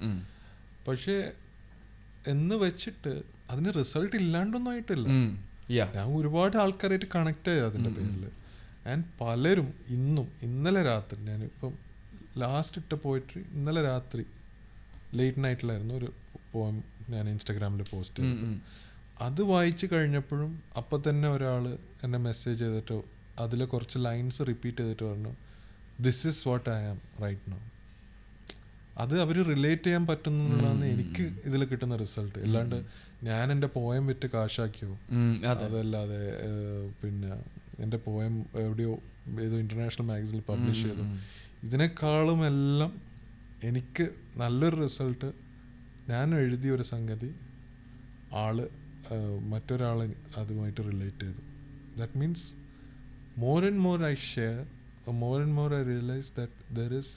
[0.88, 1.32] പക്ഷേ
[2.26, 3.12] എന്ന് വെച്ചിട്ട്
[3.50, 5.06] അതിന് റിസൾട്ട് ഇല്ലാണ്ടൊന്നും ആയിട്ടില്ല.
[5.96, 8.24] ഞാൻ ഒരുപാട് ആൾക്കാരായിട്ട് കണക്ട് ആയി അതിന്റെ പേരിൽ
[8.86, 11.72] ആൻഡ് പലരും ഇന്നും ഇന്നലെ രാത്രി ഞാനിപ്പം
[12.38, 14.24] ലാസ്റ്റ് ഇട്ട പോയിട്ട് ഇന്നലെ രാത്രി
[15.14, 16.12] ലേറ്റ് നൈറ്റിലായിരുന്നു ഒരു
[16.52, 16.76] പോയം
[17.10, 18.58] ഞാൻ ഇൻസ്റ്റാഗ്രാമിൽ പോസ്റ്റ് ചെയ്തത്.
[19.20, 23.04] അത് വായിച്ചു കഴിഞ്ഞപ്പോഴും അപ്പം തന്നെ ഒരാൾ എന്നെ മെസ്സേജ് ചെയ്തിട്ടോ
[23.38, 25.32] അതിൽ കുറച്ച് ലൈൻസ് റിപ്പീറ്റ് ചെയ്തിട്ട് പറഞ്ഞു
[26.00, 27.58] this is what I am right no
[28.96, 32.78] അത് അവർ റിലേറ്റ് ചെയ്യാൻ പറ്റുന്നതാണ് എനിക്ക് ഇതിൽ കിട്ടുന്ന റിസൾട്ട് അല്ലാണ്ട്
[33.22, 34.92] ഞാൻ എന്റെ പോയം വിറ്റ് കാശാക്കിയോ?
[35.66, 36.20] അതല്ലാതെ
[37.00, 37.32] പിന്നെ
[37.80, 38.92] എന്റെ പോയം എവിടെയോ
[39.40, 41.04] ഏതോ ഇന്റർനാഷണൽ മാഗസിനിൽ പബ്ലിഷ് ചെയ്തു
[41.62, 42.92] ഇതിനേക്കാളും എല്ലാം
[43.62, 44.04] എനിക്ക്
[44.36, 45.28] നല്ലൊരു റിസൾട്ട്
[46.08, 47.30] ഞാൻ എഴുതിയ ഒരു സംഗതി
[48.36, 50.06] ആൾ മറ്റൊരാൾ മറ്റൊരാളെ
[50.36, 51.42] അതുമായിട്ട് റിലേറ്റ് ചെയ്തു.
[51.96, 52.44] That means
[53.38, 54.58] more and more I share
[55.20, 57.14] more and more I realize that there is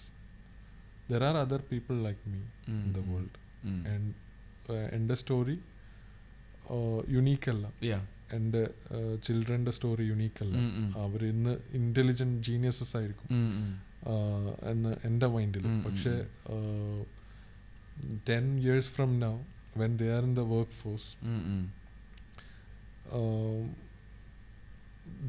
[1.11, 2.41] there are other people like me
[2.75, 3.37] in the world
[4.93, 5.57] എന്റെ സ്റ്റോറി
[7.09, 7.65] യുണീക്ക് അല്ല.
[7.83, 7.99] യാ
[8.33, 8.61] എന്റെ
[9.23, 10.55] ചിൽഡ്രന്റെ സ്റ്റോറി യുണീക്ക് അല്ല.
[10.97, 13.27] അവർ ഇന്ന് ഇന്റലിജന്റ് ജീനിയസസ് ആയിരിക്കും.
[14.13, 16.13] ആഹ് എന്ന് എന്റെ മൈൻഡിൽ പക്ഷേ
[18.29, 19.33] ten years from now
[19.77, 20.45] when they are in the
[20.81, 21.09] workforce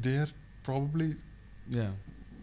[0.01, 0.31] they are
[0.65, 1.09] probably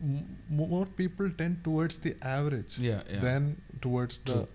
[0.03, 0.21] yeah
[0.57, 3.21] more people tend towards the average Yeah, yeah.
[3.21, 3.57] than
[3.87, 4.49] towards the True.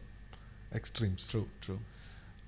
[0.73, 1.23] extremes.
[1.31, 1.79] True, true.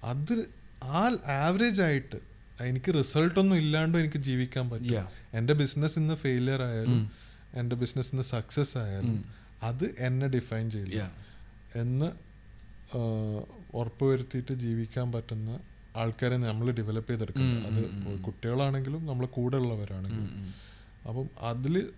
[0.04, 0.36] അത്
[0.84, 2.20] ആ average ആയിട്ട്
[2.62, 4.86] എനിക്ക് result ഒന്നും ഇല്ലാണ്ടും എനിക്ക് ജീവിക്കാൻ പറ്റും.
[4.86, 7.12] എന്റെ എന്റെ ബിസിനസ് ഇന്ന് ഫെയിലിയർ ആയാലും
[7.54, 9.26] എന്റെ ബിസിനസ് ഇന്ന് സക്സസ് ആയാലും
[9.64, 11.12] അത് എന്നെ ഡിഫൈൻ ചെയ്യില്ല.
[11.76, 12.12] എന്ന്
[13.74, 15.60] ഉറപ്പുവരുത്തിയിട്ട് ജീവിക്കാൻ പറ്റുന്ന
[15.96, 20.54] ആൾക്കാരെ നമ്മൾ ഡെവലപ്പ് ചെയ്തെടുക്കുന്നത് അത് കുട്ടികളാണെങ്കിലും നമ്മളെ കൂടെ ഉള്ളവരാണെങ്കിലും
[21.08, 21.94] അപ്പം അതിൽ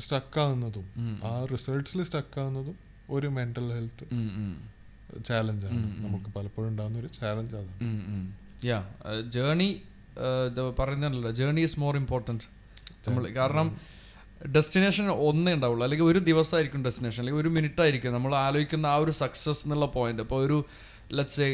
[0.00, 0.86] സ്റ്റക്കാവുന്നതും
[1.24, 2.76] ആ റിസൾട്ട്സിൽ സ്റ്റക്കാവുന്നതും
[3.10, 4.04] ഒരു മെന്റൽ ഹെൽത്ത്
[5.28, 8.32] ചാലഞ്ചാണ് നമുക്ക് പലപ്പോഴും ഉണ്ടാകുന്ന ഒരു ചാലഞ്ച് അതാണ്
[8.70, 8.78] യാ
[9.34, 9.68] ജേണി
[10.78, 12.46] പറയുന്നല്ലോ ജേണി ഈസ് മോർ ഇമ്പോർട്ടന്റ്
[13.06, 13.68] നമ്മൾ കാരണം
[14.56, 15.82] ഡെസ്റ്റിനേഷൻ ഒന്നേ ഉണ്ടാവുള്ളൂ.
[15.86, 18.12] അല്ലെങ്കിൽ ഒരു ദിവസമായിരിക്കും ഡെസ്റ്റിനേഷൻ അല്ലെങ്കിൽ ഒരു മിനിറ്റ് ആയിരിക്കും.
[18.12, 20.58] നമ്മൾ ആലോചിക്കുന്ന ആ ഒരു സക്സസ് എന്നുള്ള പോയിന്റ് അപ്പോൾ ഒരു
[21.18, 21.48] ലെറ്റ്സ്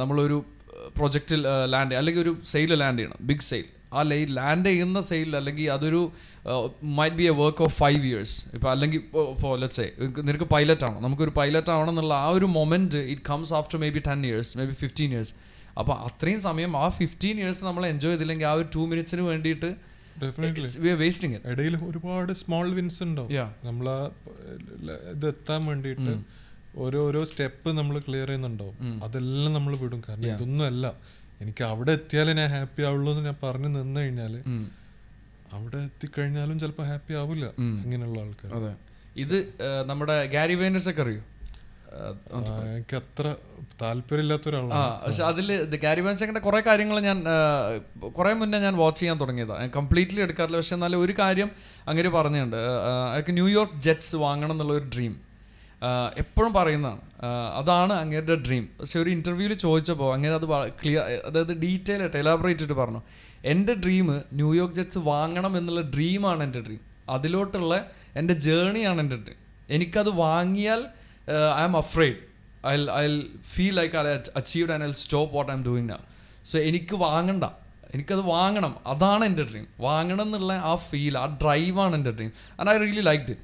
[0.00, 0.38] നമ്മളൊരു
[0.96, 1.40] പ്രൊജക്റ്റിൽ
[1.74, 3.18] ലാൻഡ് അല്ലെങ്കിൽ ഒരു സെയിൽ ലാൻഡ് ചെയ്യണം.
[3.30, 6.02] ബിഗ് സെയിൽ ആ ലൈ ലാൻഡ് ചെയ്യുന്ന സെയിൽ അല്ലെങ്കിൽ അതൊരു
[6.98, 9.00] might be a work of five years ഇപ്പോൾ അല്ലെങ്കിൽ
[9.32, 9.86] ഇപ്പോൾ ലെറ്റ്സ്
[10.28, 14.26] നിനക്ക് പൈലറ്റ് ആണോ നമുക്കൊരു പൈലറ്റ് ആവണം എന്നുള്ള ആ ഒരു moment it comes after maybe ten
[14.26, 15.32] years maybe fifteen years
[15.78, 19.70] അപ്പോൾ അത്രയും സമയം ആ ഫിഫ്റ്റീൻ ഇയേഴ്സ് നമ്മൾ എൻജോയ് ചെയ്തില്ലെങ്കിൽ ആ ഒരു ടു മിനിറ്റ്സിന് വേണ്ടിയിട്ട്
[21.52, 23.30] ഇടയിൽ ഒരുപാട് സ്മോൾ വിൻസ് ഉണ്ടാവും.
[23.68, 23.86] നമ്മൾ
[25.14, 26.12] ഇത് എത്താൻ വേണ്ടിയിട്ട്
[26.82, 28.74] ഓരോരോ സ്റ്റെപ്പ് നമ്മൾ ക്ലിയർ ചെയ്യുന്നുണ്ടാവും.
[29.06, 30.00] അതെല്ലാം നമ്മൾ വിടും.
[30.08, 30.86] കാരണം ഇതൊന്നും അല്ല
[31.42, 34.34] എനിക്ക് അവിടെ എത്തിയാലേ ഞാൻ ഹാപ്പി ആവുള്ളൂ എന്ന് ഞാൻ പറഞ്ഞു നിന്ന് കഴിഞ്ഞാൽ
[35.56, 37.46] അവിടെ എത്തിക്കഴിഞ്ഞാലും ചിലപ്പോൾ ഹാപ്പി ആവില്ല
[37.84, 38.72] ഇങ്ങനെയുള്ള ആൾക്കാർ അതെ.
[39.24, 39.36] ഇത്
[39.90, 41.22] നമ്മുടെ ഗാരി വേനസ് ഒക്കെ അറിയോ?
[42.76, 43.24] എനിക്ക് അത്ര
[43.82, 45.48] താല്പര്യമില്ലാത്ത ഒരാളാണ് പക്ഷെ അതിൽ
[45.82, 47.18] ഗാരി വാൻസെക്കിന്റെ കുറെ കാര്യങ്ങൾ ഞാൻ
[48.18, 50.56] കുറെ മുന്നേ ഞാൻ വാച്ച് ചെയ്യാൻ തുടങ്ങിയതാണ് കംപ്ലീറ്റ്ലി എടുക്കാറില്ല.
[50.56, 51.50] പക്ഷെ എന്നാലും ഒരു കാര്യം
[51.88, 52.56] അങ്ങനെ പറഞ്ഞുണ്ട്
[53.10, 55.12] അയാൾക്ക് ന്യൂയോർക്ക് ജെറ്റ്സ് വാങ്ങണം എന്നുള്ള ഒരു ഡ്രീം
[56.22, 57.02] എപ്പോഴും പറയുന്നതാണ്.
[57.60, 60.46] അതാണ് അങ്ങേരുടെ ഡ്രീം പക്ഷെ ഒരു ഇന്റർവ്യൂവിൽ ചോദിച്ചപ്പോൾ അങ്ങനെ അത്
[60.82, 63.02] ക്ലിയർ അതായത് ഡീറ്റെയിൽ ആയിട്ട് എലാബറേറ്റ് പറഞ്ഞു.
[63.44, 69.38] എന്റെ ഡ്രീം ന്യൂയോർക്ക് ജെറ്റ്സ് വാങ്ങണം എന്നുള്ള ഡ്രീമാണ് എന്റെ ഡ്രീം അതിലോട്ടുള്ള എന്റെ ജേണിയാണ് എന്റെ ഡ്രീം
[69.70, 70.86] എനിക്കത് വാങ്ങിയാൽ
[71.64, 72.16] I'm afraid
[72.66, 73.22] I I
[73.54, 75.98] feel like I achieved and I stop what I'm doing now
[76.44, 77.44] so എനിക്ക് വാങ്ങണ്ട.
[77.94, 78.74] എനിക്കത് വാങ്ങണം.
[78.86, 83.24] അതാണ് എന്റെ ഡ്രീം വാങ്ങണം എന്നുള്ള ആ ഫീൽ ആ ഡ്രൈവാണ് എന്റെ dream and I really like
[83.24, 83.36] it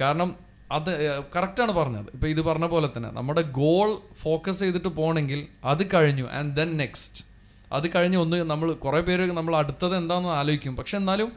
[0.00, 0.36] കാരണം
[0.72, 0.90] അത്
[1.36, 2.08] കറക്റ്റാണ് പറഞ്ഞത്.
[2.14, 6.26] ഇപ്പോൾ ഇത് പറഞ്ഞ പോലെ തന്നെ നമ്മുടെ ഗോൾ ഫോക്കസ് ചെയ്തിട്ട് പോകണമെങ്കിൽ അത് കഴിഞ്ഞു.
[6.30, 7.27] ആൻഡ് ദെൻ നെക്സ്റ്റ്
[7.72, 10.74] അത് കഴിഞ്ഞ് ഒന്ന് നമ്മൾ കുറേ പേര് നമ്മൾ അടുത്തത് എന്താണെന്ന് ആലോചിക്കും.
[10.76, 11.30] പക്ഷെ എന്നാലും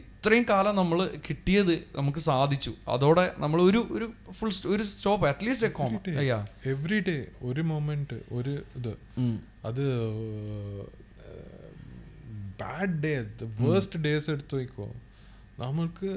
[0.00, 2.72] ഇത്രയും കാലം നമ്മൾ കിട്ടിയത് നമുക്ക് സാധിച്ചു.
[2.94, 4.06] അതോടെ നമ്മൾ ഒരു ഒരു
[4.38, 5.66] ഫുൾ ഒരു stop at least
[6.72, 8.92] every day ഒരു മൊമെന്റ് ഒരു ഇത്.
[9.64, 9.84] അത്
[12.62, 13.12] ബാഡ് ഡേ
[13.60, 14.88] വേസ്റ്റ് ഡേസ് എടുത്തു വയ്ക്കോ
[15.62, 16.10] നമ്മൾക്ക്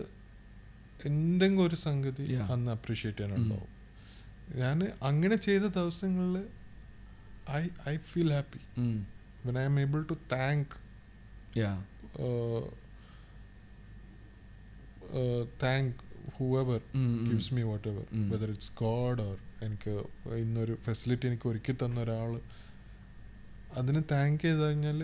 [1.06, 2.26] എന്തെങ്കിലും ഒരു സംഗതി.
[2.54, 3.70] അന്ന് അപ്രീഷിയേറ്റ് ചെയ്യാനുണ്ടാവും
[4.60, 6.38] ഞാൻ അങ്ങനെ ചെയ്ത ദിവസങ്ങളിൽ
[7.62, 8.62] I I feel happy
[9.46, 10.66] when am able to thank,
[11.56, 11.78] yeah,
[12.20, 12.64] uh,
[15.20, 15.94] uh, thank
[16.38, 17.30] whoever mm-hmm.
[17.30, 18.28] gives me whatever, mm.
[18.32, 19.94] whether it's God or എനിക്ക്
[20.36, 22.32] ഇന്നൊരു ഫെസിലിറ്റി എനിക്ക് ഒരുക്കി തന്ന ഒരാൾ
[23.76, 25.00] അതിന് താങ്ക് ചെയ്ത് കഴിഞ്ഞാൽ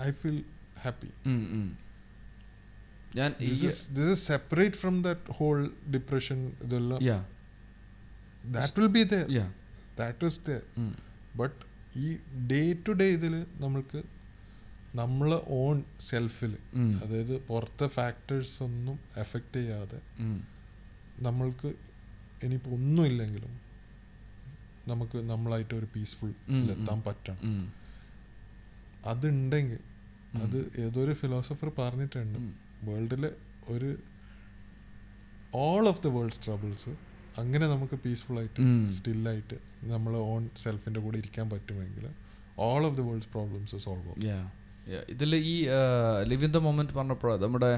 [0.00, 0.38] ഐ ഫീൽ
[0.84, 1.10] ഹാപ്പി
[3.14, 3.30] ഞാൻ
[4.26, 5.58] separate from that whole
[5.90, 7.00] depression ഇതെല്ലാം.
[8.52, 9.02] That will be
[9.34, 9.44] yeah
[9.98, 10.62] that is there
[11.36, 11.60] but
[12.00, 12.08] ഈ
[12.46, 14.00] ഡേ ടു ഡേ ഇതിൽ നമ്മൾക്ക്
[14.94, 16.52] നമ്മൾ ഓൺ സെൽഫിൽ
[17.00, 19.98] അതായത് പുറത്തെ ഫാക്ടേഴ്സ് ഒന്നും എഫക്റ്റ് ചെയ്യാതെ
[21.20, 21.70] നമ്മൾക്ക്
[22.44, 23.52] ഇനിയിപ്പോൾ ഒന്നുമില്ലെങ്കിലും
[24.88, 26.30] നമുക്ക് നമ്മളായിട്ട് ഒരു പീസ്ഫുൾ
[26.70, 27.38] എത്താൻ പറ്റണം.
[29.06, 29.80] അതുണ്ടെങ്കിൽ
[30.42, 32.38] അത് ഏതൊരു ഫിലോസഫർ പറഞ്ഞിട്ടുണ്ട്
[32.84, 33.30] വേൾഡിലെ
[33.68, 33.90] ഒരു
[35.54, 36.92] all of the world's troubles
[37.40, 39.56] അങ്ങനെ നമുക്ക് പീസ്ഫുൾ ആയിട്ട് സ്റ്റിൽ സ്റ്റില്ലായിട്ട്
[39.92, 42.04] നമ്മൾ ഓൺ സെൽഫിന്റെ കൂടെ ഇരിക്കാൻ പറ്റുമെങ്കിൽ
[42.68, 44.48] all of the world's problems solve ആവും.
[45.14, 45.56] ഇതിൽ ഈ
[46.30, 47.70] ലിവ് ഇൻ ദ മൊമെന്റ് പറഞ്ഞപ്പോൾ നമ്മുടെ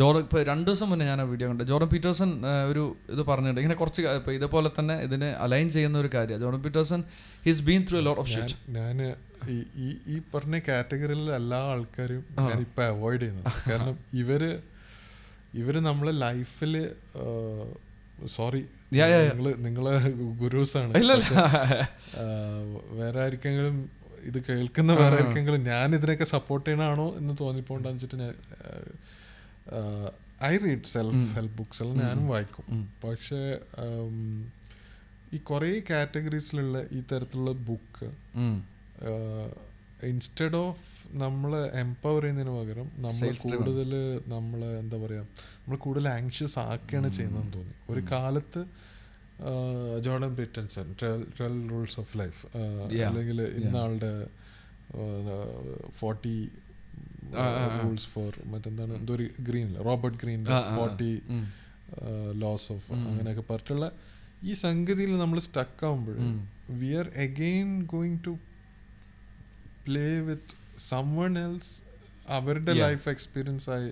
[0.00, 2.30] ജോർഡൻ ഇപ്പോൾ രണ്ട് ദിവസം മുന്നേ ഞാൻ ആ വീഡിയോ കണ്ടു ജോർഡൻ പീറ്റേഴ്സൺ
[2.70, 2.82] ഒരു
[3.14, 3.60] ഇത് പറഞ്ഞിട്ടുണ്ട്.
[3.62, 7.00] ഇങ്ങനെ കുറച്ച് ഇപ്പോൾ ഇതേപോലെ തന്നെ ഇതിനെ അലൈൻ ചെയ്യുന്ന ഒരു കാര്യമാണ് Jordan Peterson
[7.46, 8.98] he's been through a lot of shit ഞാൻ
[9.54, 13.48] ഈ ഈ ഈ പറഞ്ഞ കാറ്റഗറിയിൽ എല്ലാ ആൾക്കാരും ഞാൻ ഇപ്പൊ അവോയ്ഡ് ചെയ്യുന്നത്.
[13.68, 14.44] കാരണം ഇവർ
[15.62, 16.74] ഇവർ നമ്മളെ ലൈഫിൽ
[18.26, 18.60] സോറി
[18.92, 19.54] നിങ്ങൾ.
[19.56, 19.84] നിങ്ങൾ
[20.40, 20.92] ഗുരുസാണ്.
[22.90, 23.90] വേറെ ആർക്കെങ്കിലും
[24.22, 28.34] ഇത് കേൾക്കുന്ന വേറെ ആർക്കെങ്കിലും ഞാൻ ഇതിനൊക്കെ സപ്പോർട്ട് ചെയ്യണാണോ എന്ന് തോന്നിപ്പോണ്ടെന്ന് വെച്ചിട്ട് ഞാൻ
[30.44, 32.92] I read self help books എല്ലാം ഞാനും വായിക്കും.
[33.04, 33.58] പക്ഷേ
[35.34, 38.06] ഈ കുറേ കാറ്റഗറീസിലുള്ള ഈ തരത്തിലുള്ള ബുക്ക്
[40.06, 43.32] ഇൻസ്റ്റെഡ് ഓഫ് നമ്മളെ എംപവർ ചെയ്യുന്നതിന് പകരം നമ്മൾ.
[43.42, 43.92] കൂടുതൽ
[44.26, 48.62] നമ്മൾ എന്താ പറയാ നമ്മൾ കൂടുതൽ ആങ്ഷ്യസ് ആക്കുകയാണ് ചെയ്യുന്നതെന്ന് തോന്നി ഒരു കാലത്ത്
[50.04, 50.94] Jordan ബ്രിറ്റൻസൺ
[51.38, 52.46] twelve rules of life.
[53.06, 54.26] അല്ലെങ്കിൽ ഇന്നാളുടെ
[55.98, 56.48] ഫോർട്ടി.
[57.84, 60.44] റൂൾസ് ഫോർ മറ്റെന്താണ് എന്തോ ഒരു Greene Robert Greene.
[60.76, 61.12] Forty.
[62.32, 62.92] Laws of.
[62.92, 63.90] അങ്ങനെയൊക്കെ പറഞ്ഞിട്ടുള്ള
[64.44, 66.16] ഈ സംഗതിയിൽ നമ്മൾ സ്റ്റക്ക് ആവുമ്പോൾ.
[66.72, 68.34] We are again going to
[69.86, 71.74] play with someone else
[72.36, 72.72] അവരുടെ.
[72.84, 73.82] ലൈഫ് എക്സ്പീരിയൻസ് ആയ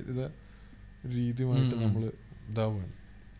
[1.17, 1.75] രീതിയുമായിട്ട്.
[1.85, 2.05] നമ്മൾ
[2.51, 2.94] ഇതാവുകയാണ്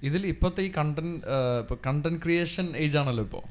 [0.09, 1.17] ഇതിൽ ഇപ്പോഴത്തെ ഈ കണ്ടന്റ്
[1.63, 3.43] ഇപ്പോൾ കണ്ടന്റ് ക്രിയേഷൻ ഏജ് ആണല്ലോ ഇപ്പോൾ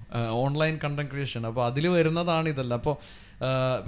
[0.43, 2.73] ഓൺലൈൻ കണ്ടന്റ് ക്രിയേഷൻ അപ്പോൾ അതിൽ വരുന്നതാണ് ഇതല്ല.
[2.81, 2.95] അപ്പോൾ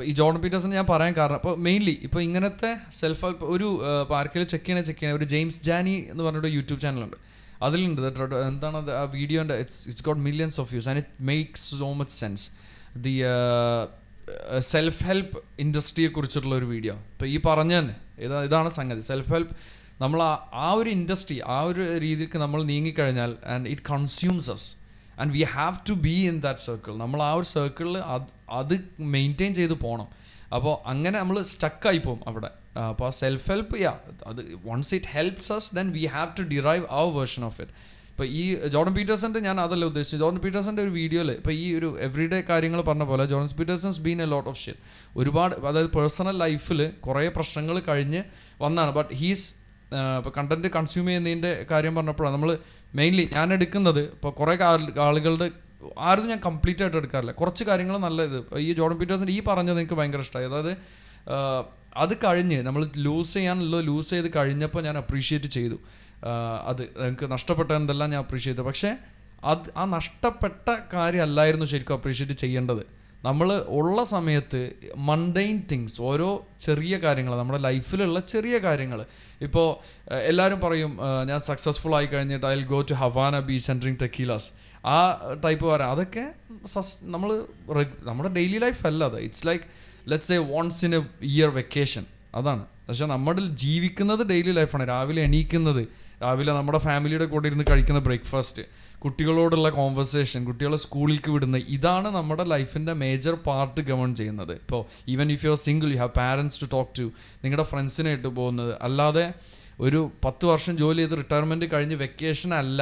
[0.09, 3.67] ഈ ജോൺ പീറ്റേഴ്സൺ ഞാൻ പറയാൻ കാരണം അപ്പോൾ മെയിൻലി ഇപ്പോൾ ഇങ്ങനത്തെ സെൽഫ് ഹെൽപ്പ് ഒരു
[4.19, 5.17] ആർക്കെങ്കിലും ചെക്ക് ചെയ്യണേ ചെക്ക് ചെയ്യണേ.
[5.19, 7.17] ഒരു ജെയിംസ് ജാനി എന്ന് പറഞ്ഞൊരു യൂട്യൂബ് ചാനലുണ്ട്
[7.67, 8.01] അതിലുണ്ട്.
[8.51, 8.91] എന്താണ് അത്?
[8.99, 12.45] ആ വീഡിയോന്റെ it's it's got millions of views and it makes so much sense
[13.05, 13.15] the
[14.71, 19.01] self help ഇൻഡസ്ട്രിയെ കുറിച്ചിട്ടുള്ള ഒരു വീഡിയോ ഇപ്പോൾ ഈ പറഞ്ഞ തന്നെ ഇതാ ഇതാണ് സംഗതി.
[19.11, 19.53] സെൽഫ് ഹെൽപ്പ്
[20.03, 20.19] നമ്മൾ
[20.65, 24.67] ആ ഒരു ഇൻഡസ്ട്രി ആ ഒരു രീതിക്ക് നമ്മൾ നീങ്ങിക്കഴിഞ്ഞാൽ and it consumes us
[25.21, 28.27] and we have to be in that circle നമ്മൾ ആ ഒരു സർക്കിളിൽ അത്
[28.59, 28.75] അത്
[29.15, 30.07] മെയിന്റെയിൻ ചെയ്ത് പോകണം
[30.57, 32.49] അപ്പോൾ അങ്ങനെ നമ്മൾ സ്റ്റക്കായി പോകും അവിടെ.
[32.91, 33.93] അപ്പോൾ ആ സെൽഫ് ഹെൽപ്പ് യാ
[34.29, 37.73] അത് once it helps us then we have to derive our version of it
[38.11, 40.19] ഇപ്പോൾ ഈ ജോർഡൻ പീറ്റേഴ്സന്റെ ഞാൻ അതല്ല ഉദ്ദേശിച്ചത്.
[40.23, 44.27] ജോർഡൻ പീറ്റേഴ്സന്റെ ഒരു വീഡിയോയിൽ ഇപ്പോൾ ഈ ഒരു എവറിഡേ കാര്യങ്ങൾ പറഞ്ഞ പോലെ Jordan Peterson's been a
[44.33, 44.81] lot of shit
[45.21, 48.21] ഒരുപാട് അതായത് പേഴ്സണൽ ലൈഫിൽ കുറേ പ്രശ്നങ്ങൾ കഴിഞ്ഞ്
[48.63, 48.93] വന്നാണ്.
[48.99, 49.47] ബട്ട് ഹീസ്
[50.19, 52.51] ഇപ്പോൾ കണ്ടന്റ് കൺസ്യൂം ചെയ്യുന്നതിന്റെ കാര്യം പറഞ്ഞപ്പോഴാണ് നമ്മൾ
[52.99, 54.55] മെയിൻലി ഞാൻ എടുക്കുന്നത് ഇപ്പോൾ കുറേ
[55.07, 55.47] ആളുകളുടെ
[56.09, 57.33] ആരും ഞാൻ കംപ്ലീറ്റ് ആയിട്ട് എടുക്കാറില്ല.
[57.41, 60.73] കുറച്ച് കാര്യങ്ങൾ നല്ലത് ഇത് ഈ ജോർഡൻ പീറ്റേഴ്സിന്റെ ഈ പറഞ്ഞത് എനിക്ക് ഭയങ്കര ഇഷ്ടമായി അതായത്
[62.03, 65.77] അത് കഴിഞ്ഞ് നമ്മൾ ലൂസ് ചെയ്യാനുള്ളത് ലൂസ് ചെയ്ത് കഴിഞ്ഞപ്പോൾ ഞാൻ അപ്രീഷിയേറ്റ് ചെയ്തു.
[66.69, 68.69] അത് എനിക്ക് നഷ്ടപ്പെട്ടതെന്തെല്ലാം ഞാൻ അപ്രീഷിയേറ്റ് ചെയ്തു.
[68.69, 68.97] പക്ഷേ
[69.43, 72.83] അത് ആ നഷ്ടപ്പെട്ട കാര്യമല്ലായിരുന്നു ശരിക്കും അപ്രീഷിയേറ്റ് ചെയ്യേണ്ടത്.
[73.23, 74.59] നമ്മൾ ഉള്ള സമയത്ത്
[74.97, 79.05] മണ്ടൈൻ തിങ്സ് ഓരോ ചെറിയ കാര്യങ്ങൾ നമ്മുടെ ലൈഫിലുള്ള ചെറിയ കാര്യങ്ങൾ.
[79.41, 79.67] ഇപ്പോൾ
[80.29, 84.49] എല്ലാവരും പറയും ഞാൻ സക്സസ്ഫുൾ ആയി കഴിഞ്ഞിട്ട് I go to Havana beach and drink tequilas
[84.85, 84.97] ആ
[85.45, 86.25] ടൈപ്പ് പറയാം അതൊക്കെ
[86.65, 87.31] സസ് നമ്മൾ
[88.09, 89.19] നമ്മുടെ ഡെയിലി ലൈഫ് അല്ല അത്.
[89.19, 89.63] It's like
[90.11, 92.63] let's a once in a year vacation അതാണ്.
[92.87, 95.83] പക്ഷെ നമ്മുടെ ജീവിക്കുന്നത് ഡെയിലി ലൈഫാണ് രാവിലെ എണീക്കുന്നത്
[96.23, 98.63] രാവിലെ നമ്മുടെ ഫാമിലിയുടെ കൂടെ ഇരുന്ന് കഴിക്കുന്ന ബ്രേക്ക്ഫാസ്റ്റ്
[99.03, 104.53] കുട്ടികളോടുള്ള കോൺവെർസേഷൻ കുട്ടികളെ സ്കൂളിലേക്ക് വിടുന്ന ഇതാണ് നമ്മുടെ ലൈഫിന്റെ മേജർ പാർട്ട് ഗവൺ ചെയ്യുന്നത്.
[104.63, 104.81] ഇപ്പോൾ
[105.13, 107.07] even if you are single you have parents to talk to
[107.43, 108.73] നിങ്ങളുടെ ഫ്രണ്ട്സിനായിട്ട് പോകുന്നത്.
[108.87, 109.25] അല്ലാതെ
[109.85, 112.81] ഒരു പത്ത് വർഷം ജോലി ചെയ്ത് റിട്ടയർമെന്റ് കഴിഞ്ഞ് വെക്കേഷൻ അല്ല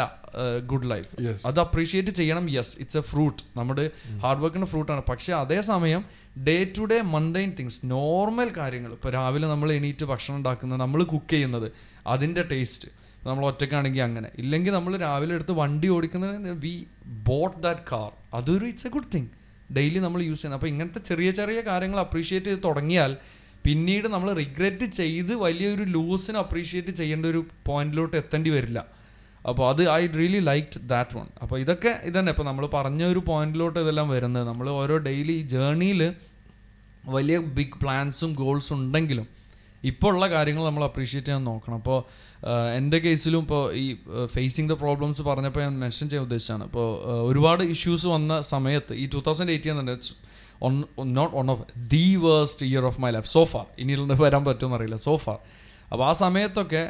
[0.72, 1.10] ഗുഡ് ലൈഫ്
[1.50, 3.86] അത് അപ്രീഷിയേറ്റ് ചെയ്യണം യെസ് ഇറ്റ്സ് എ ഫ്രൂട്ട് നമ്മുടെ
[4.24, 6.04] ഹാർഡ് വർക്കിന്റെ ഫ്രൂട്ടാണ് പക്ഷേ അതേസമയം
[6.48, 8.92] day to day mundane things normal കാര്യങ്ങൾ.
[8.98, 11.70] ഇപ്പോൾ രാവിലെ നമ്മൾ എണീറ്റ് ഭക്ഷണം ഉണ്ടാക്കുന്നത് നമ്മൾ കുക്ക് ചെയ്യുന്നത്
[12.16, 12.90] അതിന്റെ ടേസ്റ്റ്
[13.30, 14.30] നമ്മൾ ഒറ്റയ്ക്കാണെങ്കിൽ അങ്ങനെ.
[14.44, 16.74] ഇല്ലെങ്കിൽ നമ്മൾ രാവിലെ എടുത്ത് വണ്ടി ഓടിക്കുന്നത് വി
[17.30, 18.10] ബോട്ട് ദാറ്റ് കാർ
[18.40, 19.30] അതൊരു it's a good thing
[19.78, 23.12] daily നമ്മൾ യൂസ് ചെയ്യുന്നത് അപ്പോൾ ഇങ്ങനത്തെ ചെറിയ ചെറിയ കാര്യങ്ങൾ അപ്രീഷിയേറ്റ് ചെയ്ത് തുടങ്ങിയാൽ
[23.66, 28.80] പിന്നീട് നമ്മൾ റിഗ്രറ്റ് ചെയ്ത് വലിയൊരു ലൂസിന് അപ്രീഷിയേറ്റ് ചെയ്യേണ്ട ഒരു പോയിന്റിലോട്ട് എത്തേണ്ടി വരില്ല.
[29.50, 32.30] അപ്പോൾ അത് I really like that one അപ്പോൾ ഇതൊക്കെ ഇതന്നെ.
[32.34, 34.48] ഇപ്പോൾ നമ്മൾ പറഞ്ഞ ഒരു പോയിന്റിലോട്ട് ഇതെല്ലാം വരുന്നത്.
[34.48, 36.02] നമ്മൾ ഓരോ ഡെയിലി ജേർണിയിൽ
[37.16, 39.28] വലിയ ബിഗ് പ്ലാൻസും ഗോൾസും ഉണ്ടെങ്കിലും
[39.84, 41.76] ഇപ്പോൾ ഉള്ള കാര്യങ്ങൾ നമ്മൾ അപ്രീഷിയേറ്റ് ചെയ്യാൻ നോക്കണം.
[41.76, 42.00] അപ്പോൾ
[42.76, 43.86] എന്റെ കേസിലും ഇപ്പോൾ ഈ
[44.26, 46.88] ഫേസിങ് ദ പ്രോബ്ലംസ് പറഞ്ഞപ്പോൾ ഞാൻ മെൻഷൻ ചെയ്യാൻ ഉദ്ദേശിച്ചാണ് അപ്പോൾ
[47.26, 50.14] ഒരുപാട് ഇഷ്യൂസ് വന്ന സമയത്ത് ഈ ടൂ തൗസൻഡ് എയ്റ്റീൻ തന്നെ it's
[51.16, 55.40] not one of the worst year of my life so far ഇനി വരാൻ പറ്റുമെന്ന് അറിയില്ല സോഫാർ
[55.92, 56.82] അപ്പോൾ ആ സമയത്തൊക്കെ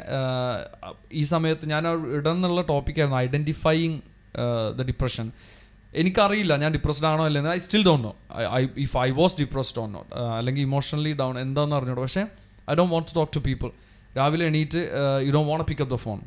[1.12, 1.84] ഈ സമയത്ത് ഞാൻ
[2.18, 3.98] ഇടന്നുള്ള ടോപ്പിക്കായിരുന്നു ഐഡന്റിഫൈയിങ്
[4.76, 5.32] ദ ഡിപ്രഷൻ
[5.94, 8.12] എനിക്കറിയില്ല ഞാൻ ഡിപ്രസ്ഡ് ആണോ അല്ലെന്ന് I still don't know
[8.58, 12.24] I if I was depressed on not അല്ലെങ്കിൽ ഇമോഷണലി ഡൗൺ എന്താണെന്ന് അറിഞ്ഞോളൂ പക്ഷേ
[12.70, 13.70] I don't want to talk to people
[14.16, 14.90] രാവിലെ എണീറ്റ്
[15.26, 16.20] you don't want pick up the phone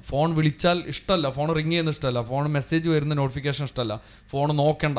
[0.00, 4.98] phone വിളിച്ചാൽ ഇഷ്ടമല്ല ഫോൺ റിങ് ചെയ്യുന്ന ഇഷ്ടമല്ല ഫോൺ മെസ്സേജ് വരുന്ന നോട്ടിഫിക്കേഷൻ ഇഷ്ടമല്ല ഫോൺ നോക്കണ്ട.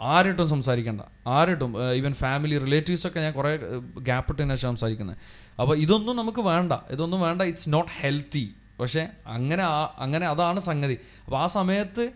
[0.00, 1.00] ആരിട്ടും സംസാരിക്കണ്ട.
[1.26, 3.58] ആരിട്ടും ഈവൻ ഫാമിലി റിലേറ്റീവ്സൊക്കെ ഞാൻ കുറേ
[3.98, 5.16] ഗ്യാപ്പ് ഇട്ടതിന് ശേഷം സംസാരിക്കുന്നത്
[5.60, 6.72] അപ്പോൾ ഇതൊന്നും നമുക്ക് വേണ്ട.
[6.90, 7.42] ഇതൊന്നും വേണ്ട.
[7.42, 10.98] ഇറ്റ്സ് നോട്ട് ഹെൽത്തി പക്ഷേ അങ്ങനെ ആ- അങ്ങനെ അതാണ് സംഗതി.
[11.24, 12.10] അപ്പോൾ ആ സമയത്ത്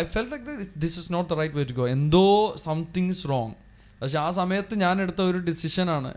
[0.00, 3.54] I felt like this is not the right way to go എന്തോ സംതിങ് ഇസ് റോങ്
[4.02, 6.08] പക്ഷെ ആ സമയത്ത് ഞാൻ എടുത്ത ഒരു ഡിസിഷനാണ്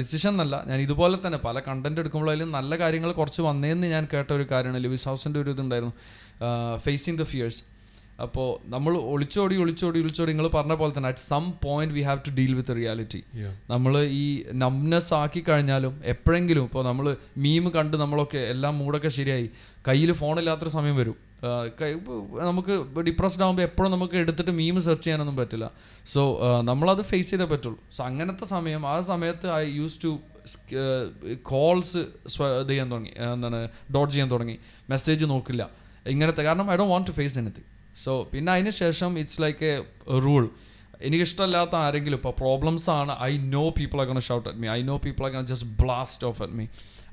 [0.00, 4.46] ഡിസിഷൻ എന്നല്ല ഞാൻ ഇതുപോലെ തന്നെ പല കണ്ടന്റ് എടുക്കുമ്പോഴായാലും നല്ല കാര്യങ്ങൾ കുറച്ച് വന്നേന്ന് ഞാൻ കേട്ട ഒരു
[4.50, 4.82] കാര്യമാണ്.
[4.86, 5.94] ലിവിസ് ഹൗസിന്റെ ഒരു ഇതുണ്ടായിരുന്നു.
[6.86, 7.62] ഫേസിങ് ദ ഫിയേഴ്സ്
[8.24, 12.32] അപ്പോൾ നമ്മൾ ഒളിച്ചോടി ഒളിച്ചോടി ഒളിച്ചോടി നിങ്ങൾ പറഞ്ഞ പോലെ തന്നെ at some point we have to
[12.38, 13.20] deal with reality.
[13.72, 14.24] നമ്മൾ ഈ
[14.62, 17.06] നംനെസ് ആക്കി കഴിഞ്ഞാലും എപ്പോഴെങ്കിലും ഇപ്പോൾ നമ്മൾ
[17.44, 19.48] മീം കണ്ട് നമ്മളൊക്കെ എല്ലാം മൂടൊക്കെ ശരിയായി.
[19.88, 21.16] കയ്യിൽ ഫോണില്ലാത്തൊരു സമയം വരും.
[22.48, 25.70] നമുക്ക് ഡിപ്രസ്ഡ് ആകുമ്പോൾ എപ്പോഴും നമുക്ക് എടുത്തിട്ട് മീം സെർച്ച് ചെയ്യാനൊന്നും പറ്റില്ല.
[26.12, 27.78] സോ നമ്മളത് ഫേസ് ചെയ്തേ പറ്റുള്ളൂ.
[27.92, 30.18] സോ അങ്ങനത്തെ സമയം ആ സമയത്ത് ഐ യൂസ് ടു
[31.42, 33.12] കോൾസ് ഇത് ചെയ്യാൻ തുടങ്ങി.
[33.32, 34.58] എന്താണ് ഡോട്ട് ചെയ്യാൻ തുടങ്ങി.
[34.90, 35.70] മെസ്സേജ് നോക്കില്ല.
[36.06, 37.68] ഇങ്ങനത്തെ കാരണം I do want to face anything
[38.04, 40.50] so പിന്നെ അതിന് ശേഷം ഇറ്റ്സ് ലൈക്ക് എ റൂൾ
[41.02, 45.28] എനിക്കിഷ്ടമല്ലാത്ത ആരെങ്കിലും ഇപ്പോൾ പ്രോബ്ലംസ് ആണ് I know people gonna shout at me I know people
[45.28, 46.66] gonna just blast off at me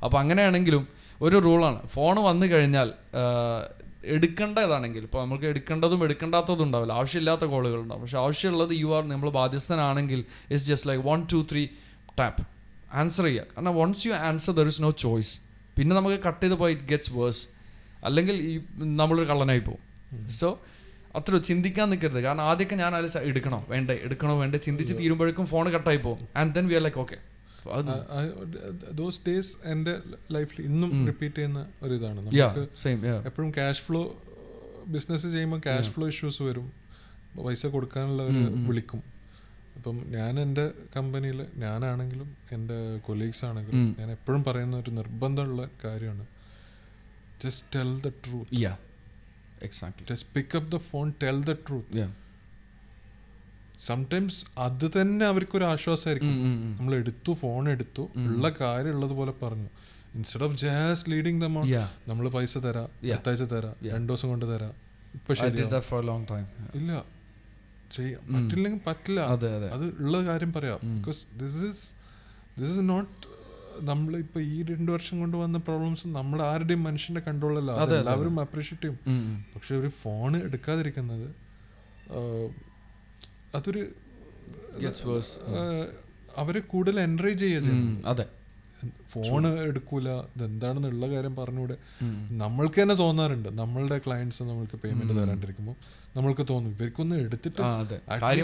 [0.04, 0.88] അപ്പോൾ അങ്ങനെയാണെങ്കിലും
[1.22, 2.94] ഒരു റൂളാണ് ഫോൺ വന്നു കഴിഞ്ഞാൽ
[4.06, 6.94] എടുക്കേണ്ടതാണെങ്കിൽ ഇപ്പോൾ നമുക്ക് എടുക്കേണ്ടതും എടുക്കേണ്ടാത്തതും ഉണ്ടാവില്ല.
[6.94, 10.20] ആവശ്യമില്ലാത്ത കോളുകൾ ഉണ്ടാവും പക്ഷേ ആവശ്യമുള്ളത് യു ആർ നമ്മൾ ബാധ്യസ്ഥനാണെങ്കിൽ
[10.50, 11.68] it's just like one two three
[12.20, 12.48] tap
[12.94, 13.44] answer ചെയ്യുക.
[13.44, 15.42] കാരണം once you answer there is no choice
[15.78, 17.48] പിന്നെ നമുക്ക് കട്ട് ചെയ്ത് പോയി ഇറ്റ് ഗെറ്റ്സ് വേഴ്സ്
[18.04, 20.30] അല്ലെങ്കിൽ ഈ നമ്മളൊരു കള്ളനായി പോകും.
[20.30, 20.60] സോ
[21.16, 23.66] അത്ര ചിന്തിക്കാൻ നിൽക്കരുത് കാരണം ആദ്യമൊക്കെ ഞാൻ അത് എടുക്കണോ?
[23.70, 24.00] വേണ്ടേ.
[24.04, 24.40] എടുക്കണോ?
[24.40, 24.58] വേണ്ടേ.
[24.58, 26.28] ചിന്തിച്ച് തീരുമ്പോഴേക്കും ഫോൺ കട്ടായി പോകും.
[26.36, 27.18] And then we are like okay
[28.92, 30.00] those days എന്റെ
[30.32, 32.20] ലൈഫിൽ ഇന്നും റിപ്പീറ്റ് ചെയ്യുന്ന ഒരു ഇതാണ്.
[32.20, 32.68] നമുക്ക്
[33.26, 34.24] എപ്പോഴും ക്യാഷ് ഫ്ലോ
[34.88, 36.74] ബിസിനസ് ചെയ്യുമ്പോൾ ക്യാഷ് ഫ്ലോ ഇഷ്യൂസ് വരും.
[37.46, 39.04] പൈസ കൊടുക്കാനുള്ള ഒരു വിളിക്കും.
[39.76, 46.26] അപ്പം ഞാൻ എന്റെ കമ്പനിയിൽ ഞാനാണെങ്കിലും എന്റെ കൊലീഗ്സ് ആണെങ്കിലും ഞാൻ എപ്പോഴും പറയുന്ന ഒരു നിർബന്ധമുള്ള കാര്യമാണ്.
[47.44, 48.56] Just tell the truth
[50.10, 51.98] just pick up the phone tell the truth
[53.86, 56.32] sometimes അത് തന്നെ അവർക്കൊരു ആശ്വാസമായിരിക്കും.
[56.80, 59.70] നമ്മൾ എടുത്തു ഫോൺ എടുത്തു ഉള്ള കാര്യം ഉള്ളതുപോലെ പറഞ്ഞു.
[60.16, 61.70] Instead of just leading them
[62.08, 63.76] നമ്മൾ പൈസ തരാം അത്താഴ്ച അടുത്താഴ്ച തരാം.
[63.94, 64.72] രണ്ടു ദിവസം കൊണ്ട് തരാം.
[65.14, 65.34] ഇപ്പൊ
[66.76, 67.04] ഇല്ല.
[67.96, 68.22] ചെയ്യാം.
[68.34, 69.20] പറ്റില്ലെങ്കിൽ പറ്റില്ല.
[69.20, 70.80] അതെ ഉള്ള കാര്യം പറയാം.
[70.96, 71.92] Because this is
[72.60, 73.28] this is not
[73.86, 79.46] നമ്മൾ ഇപ്പൊ ഈ രണ്ടു വർഷം കൊണ്ട് വന്ന പ്രോബ്ലംസ് നമ്മൾ ആരുടെയും മനുഷ്യന്റെ കൺട്രോളല്ല എല്ലാവരും അപ്രീഷിയേറ്റ് ചെയ്യും.
[79.56, 81.36] പക്ഷെ ഒരു ഫോൺ എടുക്കാതിരിക്കുന്നത്
[83.56, 83.82] അതൊരു.
[86.38, 88.26] അവരെ കൂടുതൽ എൻകറേജ് ചെയ്യുക അതെ.
[89.12, 91.78] ഫോണ് എടുക്കൂല ഇതെന്താണെന്നുള്ള കാര്യം പറഞ്ഞുകൂടെ.
[92.42, 93.50] നമ്മൾക്ക് തന്നെ തോന്നാറുണ്ട്.
[93.62, 95.76] നമ്മളുടെ ക്ലയൻസ് നമ്മൾക്ക് പേയ്മെന്റ് തരാണ്ടിരിക്കുമ്പോൾ
[96.16, 96.72] നമ്മൾക്ക് തോന്നും.
[96.72, 97.62] ഇവർക്കൊന്നും എടുത്തിട്ട്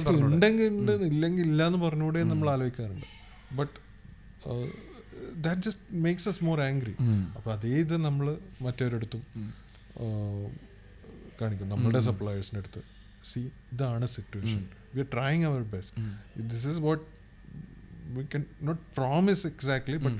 [0.09, 2.24] ഉണ്ടെങ്കിൽ ഉണ്ട് ഇല്ലെങ്കിൽ ഇല്ല എന്ന് പറഞ്ഞുകൂടെ.
[2.24, 3.08] നമ്മൾ ആലോചിക്കാറുണ്ട്.
[3.56, 3.77] But
[5.43, 9.22] that just makes us more angry അപ്പൊ അപ്പോൾ അതേ ഇത് നമ്മൾ മറ്റവരടുത്തും
[11.42, 11.69] കാണിക്കും.
[11.69, 12.82] നമ്മളുടെ സപ്ലയേഴ്സിന്റെ അടുത്ത്.
[13.32, 13.40] സി
[13.74, 16.01] ഇതാണ് situation we are trying our best
[16.49, 17.03] this is what
[18.06, 20.15] we can not promise exactly but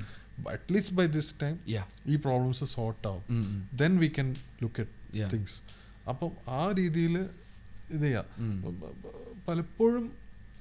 [0.48, 1.58] at least by this time
[2.06, 3.22] ഈ പ്രോബ്ലംസ് സോർട്ട് ആവും.
[3.76, 5.16] Then we can look at.
[5.32, 5.54] Things
[6.08, 7.18] അപ്പം ആ രീതിയിൽ
[7.90, 8.24] ഇത് ചെയ്യാം.
[8.62, 8.94] പ-
[9.48, 10.12] പലപ്പോഴും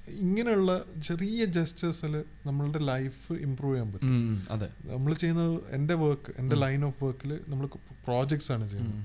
[0.08, 4.08] ഇങ്ങനെയുള്ള ചെറിയ ജസ്റ്റേഴ്സിൽ നമ്മളുടെ ലൈഫ് ഇമ്പ്രൂവ് ചെയ്യാൻ പറ്റും.
[4.50, 4.70] അതെ.
[4.86, 7.68] നമ്മൾ ചെയ്യുന്നത് എന്റെ വർക്ക് എന്റെ ലൈൻ ഓഫ് വർക്കിൽ നമ്മൾ
[8.06, 8.96] പ്രോജക്ട്സ് ആണ് ചെയ്യുന്നത്.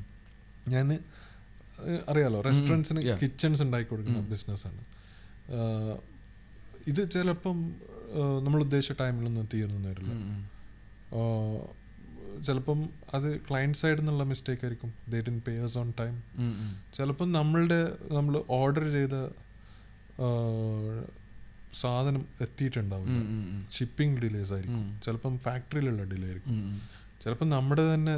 [0.71, 0.99] ഞാൻ
[2.09, 5.00] അറിയാലോ റെസ്റ്റോറന്റ്സിന് കിച്ചൺസ് ഉണ്ടാക്കി കൊടുക്കുന്ന ബിസിനസ്സാണ്
[6.89, 7.59] ഇത് ചിലപ്പം
[8.45, 10.13] നമ്മൾ ഉദ്ദേശിച്ച ടൈമിലൊന്നും തീർന്നു വരില്ല.
[12.47, 12.79] ചിലപ്പം
[13.15, 16.15] അത് ക്ലയന്റ് സൈഡിൽ നിന്നുള്ള മിസ്റ്റേക്ക് ആയിരിക്കും they didn't pay us on time.
[16.97, 17.81] ചിലപ്പം നമ്മളുടെ
[18.13, 19.17] നമ്മൾ ഓർഡർ ചെയ്ത
[21.81, 23.19] സാധനം എത്തിയിട്ടുണ്ടാവില്ല.
[23.79, 25.01] ഷിപ്പിംഗ് ഡിലേസ് ആയിരിക്കും.
[25.05, 26.57] ചിലപ്പം ഫാക്ടറിയിലുള്ള ഡിലേ ആയിരിക്കും.
[27.25, 28.17] ചിലപ്പം നമ്മുടെ തന്നെ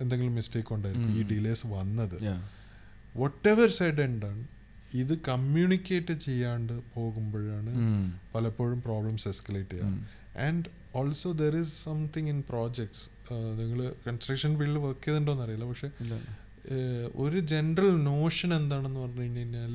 [0.00, 2.18] എന്തെങ്കിലും മിസ്റ്റേക്ക് ഉണ്ടായിരിക്കും ഈ ഡിലേസ് വന്നത്.
[3.16, 4.42] വട്ട് എവർ സൈഡ് എന്താണ്
[5.00, 7.72] ഇത് കമ്മ്യൂണിക്കേറ്റ് ചെയ്യാണ്ട് പോകുമ്പോഴാണ്
[8.34, 9.92] പലപ്പോഴും പ്രോബ്ലംസ് എസ്കലേറ്റ് ചെയ്യുക.
[10.46, 10.64] And
[10.98, 13.04] also there is something in projects
[13.60, 15.90] നിങ്ങൾ കൺസ്ട്രക്ഷൻ ഫീൽഡിൽ വർക്ക് ചെയ്തിട്ടുണ്ടോ അറിയില്ല പക്ഷെ
[17.22, 19.74] ഒരു ജനറൽ നോഷൻ എന്താണെന്ന് പറഞ്ഞു കഴിഞ്ഞാൽ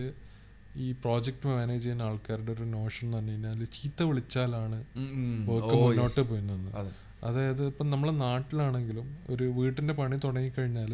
[0.85, 4.79] ഈ പ്രോജക്റ്റ് മാനേജ് ചെയ്യുന്ന ആൾക്കാരുടെ ഒരു നോഷൻ എന്ന് പറഞ്ഞു കഴിഞ്ഞാൽ ചീത്ത വിളിച്ചാലാണ്.
[5.49, 6.91] വർക്ക് മുന്നോട്ട് പോയിരുന്നത് പോകുന്നത്.
[7.27, 10.91] അതായത് ഇപ്പം നമ്മളെ നാട്ടിലാണെങ്കിലും ഒരു വീട്ടിന്റെ പണി തുടങ്ങിക്കഴിഞ്ഞാൽ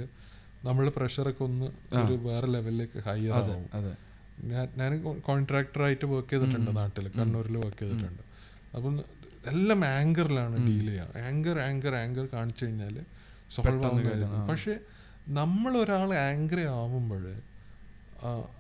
[0.68, 1.68] നമ്മൾ പ്രഷറൊക്കെ ഒന്ന്
[2.02, 3.96] ഒരു വേറെ ലെവലിലേക്ക് ഹയർ ആകും ആവും.
[4.52, 4.92] ഞാൻ ഞാൻ
[5.28, 8.24] കോൺട്രാക്ടറായിട്ട് വർക്ക് ചെയ്തിട്ടുണ്ട് നാട്ടിൽ കണ്ണൂരിൽ വർക്ക് ചെയ്തിട്ടുണ്ട്.
[8.76, 8.94] അപ്പം
[9.52, 11.24] എല്ലാം ആങ്കറിലാണ് ഡീൽ ചെയ്യുക.
[11.30, 12.96] ആങ്കർ ആങ്കർ ആങ്കർ കാണിച്ചു കഴിഞ്ഞാൽ
[13.56, 14.48] സോൾവ് ആവുന്ന കാര്യം, പക്ഷേ ആ.
[14.52, 14.74] പക്ഷെ
[15.40, 17.26] നമ്മൾ ഒരാൾ ആങ്കറി ആവുമ്പോൾ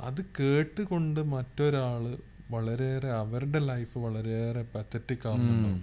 [0.07, 2.03] അത് കേട്ടുകൊണ്ട് മറ്റൊരാൾ
[2.51, 5.81] വളരെയേറെ അവരുടെ ലൈഫ് വളരെയേറെ പത്തറ്റിക് ആവുന്നുണ്ടാവും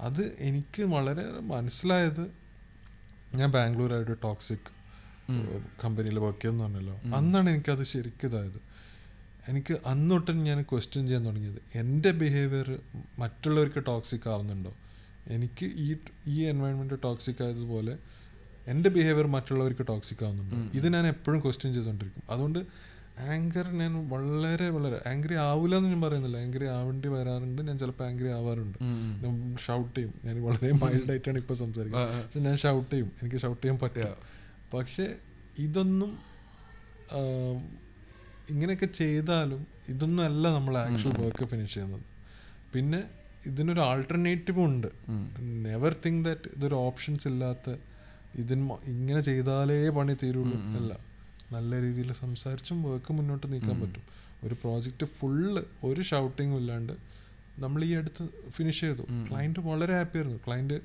[0.00, 2.24] അത് എനിക്ക് വളരെ മനസ്സിലായത്
[3.34, 4.68] ഞാൻ ബാംഗ്ലൂരായിട്ട് ടോക്സിക്
[5.84, 6.96] കമ്പനിയിൽ വർക്ക് ചെയ്യുന്ന പറഞ്ഞല്ലോ.
[7.18, 8.58] അന്നാണ് എനിക്കത് ശരിക്കും ഇതായത്.
[9.48, 11.60] എനിക്ക് അന്നൊട്ട് ഞാൻ ക്വസ്റ്റ്യൻ ചെയ്യാൻ തുടങ്ങിയത്.
[11.74, 12.78] എന്റെ ബിഹേവിയർ
[13.18, 14.72] മറ്റുള്ളവർക്ക് ടോക്സിക് ആവുന്നുണ്ടോ?
[15.26, 17.98] എനിക്ക് ഈ ഈ എൻവയൺമെന്റ് ടോക്സിക് ആയതുപോലെ
[18.66, 20.56] എന്റെ ബിഹേവിയർ മറ്റുള്ളവർക്ക് ടോക്സിക് ആവുന്നുണ്ടോ?
[20.78, 22.22] ഇത് ഞാൻ എപ്പോഴും ക്വസ്റ്റ്യൻ ചെയ്തുകൊണ്ടിരിക്കും.
[22.30, 22.58] അതുകൊണ്ട്
[23.18, 26.36] ആങ്കർ ഞാൻ വളരെ വളരെ ആംഗ്രി ആവില്ല എന്ന് ഞാൻ പറയുന്നില്ല.
[26.36, 27.62] ആംഗ്രി ആവേണ്ടി വരാറുണ്ട്.
[27.68, 28.78] ഞാൻ ചിലപ്പോൾ ആംഗ്രി ആവാറുണ്ട്.
[29.58, 30.14] ഷൗട്ട് ചെയ്യും.
[30.24, 32.24] ഞാൻ വളരെ മൈൽഡ് ആയിട്ടാണ് ഇപ്പോൾ സംസാരിക്കുന്നത്.
[32.24, 33.12] പക്ഷെ ഞാൻ ഷൗട്ട് ചെയ്യും.
[33.22, 34.10] എനിക്ക് ഷൗട്ട് ചെയ്യാൻ പറ്റില്ല
[34.74, 35.14] പക്ഷേ
[35.58, 36.18] ഇതൊന്നും
[38.50, 42.04] ഇങ്ങനെയൊക്കെ ചെയ്താലും ഇതൊന്നും അല്ല നമ്മൾ ആക്ച്വൽ വർക്ക് ഫിനിഷ് ചെയ്യുന്നത്.
[42.74, 43.00] പിന്നെ
[43.46, 44.88] ഇതിനൊരു ആൾട്ടർനേറ്റീവ് ഉണ്ട്.
[45.66, 47.76] നെവർ തിങ്ക് ദാറ്റ് ഇതൊരു ഓപ്ഷൻസ് ഇല്ലാത്ത
[48.42, 50.92] ഇതിന് ഇങ്ങനെ ചെയ്താലേ പണി തീരുള്ളൂ അല്ല.
[51.52, 54.04] നല്ല രീതിയിൽ സംസാരിച്ചും വർക്ക് മുന്നോട്ട് നീക്കാൻ പറ്റും.
[54.46, 56.94] ഒരു പ്രോജക്റ്റ് ഫുള്ള് ഒരു ഷൗട്ടിങ്ങും ഇല്ലാണ്ട്
[57.58, 58.24] നമ്മൾ ഈ അടുത്ത്
[58.56, 59.04] ഫിനിഷ് ചെയ്തു.
[59.28, 60.40] ക്ലയന്റ് വളരെ ഹാപ്പി ആയിരുന്നു.
[60.46, 60.78] ക്ലയന്റ്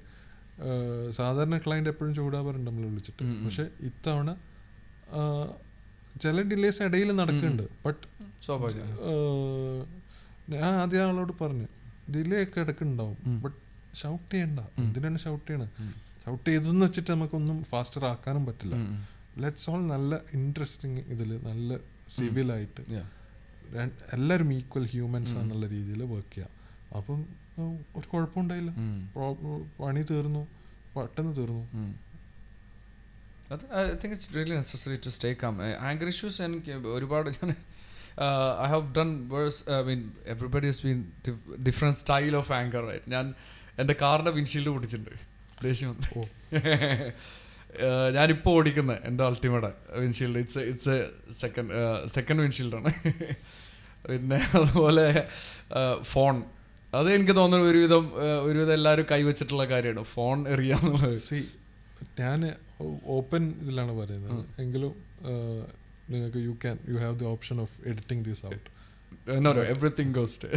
[1.17, 3.23] സാധാരണ ക്ലയന്റ് എപ്പോഴും ചൂടാവാറുണ്ട് നമ്മൾ വിളിച്ചിട്ട്.
[3.45, 4.29] പക്ഷേ ഇത്തവണ
[6.23, 7.65] ചില ഡിലേസ് ഇടയിൽ നടക്കുന്നുണ്ട്.
[7.85, 8.05] ബട്ട്
[10.51, 11.67] ഞാൻ ആദ്യം ആളോട് പറഞ്ഞു
[12.13, 13.57] ഡിലേ ഒക്കെ ഇടക്കുണ്ടാവും ബട്ട്
[14.01, 14.59] ഷൗട്ട് ചെയ്യണ്ട.
[14.77, 15.69] എന്തിനാണ് ഷൗട്ട് ചെയ്യണത്
[16.25, 18.75] ഷൗട്ട് ചെയ്തെന്ന് വെച്ചിട്ട് നമുക്കൊന്നും ഫാസ്റ്റർ ആക്കാനും പറ്റില്ല.
[19.37, 21.77] ലെറ്റ്സ് ഓൾ നല്ല ഇൻട്രസ്റ്റിംഗ് ഇതിൽ നല്ല
[22.15, 22.81] സിവിലായിട്ട്.
[24.13, 26.51] എല്ലാവരും ഈക്വൽ ഹ്യൂമൻസ് എന്നുള്ള രീതിയിൽ വർക്ക് ചെയ്യാം.
[26.97, 27.19] അപ്പം
[27.97, 28.71] ഒരു കുഴപ്പമുണ്ടായില്ല.
[29.81, 30.47] പണി തീർന്നു.
[30.95, 31.63] പെട്ടെന്ന് തീർന്നു.
[33.51, 37.49] അത് I think it's really necessary to stay calm anger issues എനിക്ക് ഒരുപാട് ഞാൻ
[38.63, 40.99] I have done worse I mean everybody has been
[41.63, 43.27] different style of anger right ഞാൻ
[43.79, 45.19] എന്റെ കാറിന്റെ വിൻഷീൽഡ് പൊട്ടിച്ചിട്ടുണ്ട്
[45.63, 46.07] ദേഷ്യം വന്നു.
[46.17, 46.23] ഓ.
[47.85, 50.95] ഏഹ് ഞാനിപ്പോൾ ഓടിക്കുന്നത് എന്റെ ultimate windshield it's it's
[51.31, 51.73] second
[52.15, 52.91] second വിൻഷീൽഡാണ്
[54.05, 55.05] പിന്നെ അതുപോലെ
[56.03, 56.35] ഫോൺ
[56.93, 60.03] അത് എനിക്ക് തോന്നുന്നു ഒരുവിധം ഏഹ് ഒരുവിധം എല്ലാവരും കൈവച്ചിട്ടുള്ള കാര്യമാണ്.
[60.15, 61.39] ഫോൺ എറിയാന്നുള്ളത്.
[62.19, 62.41] ഞാൻ
[63.05, 64.61] ഓപ്പൺ ഇതിലാണ് പറയുന്നത്.
[64.61, 64.91] എങ്കിലും
[65.23, 65.69] uh,
[66.09, 68.81] നിങ്ങൾക്ക് you can you have the option of editing this out
[69.59, 70.47] everything ghost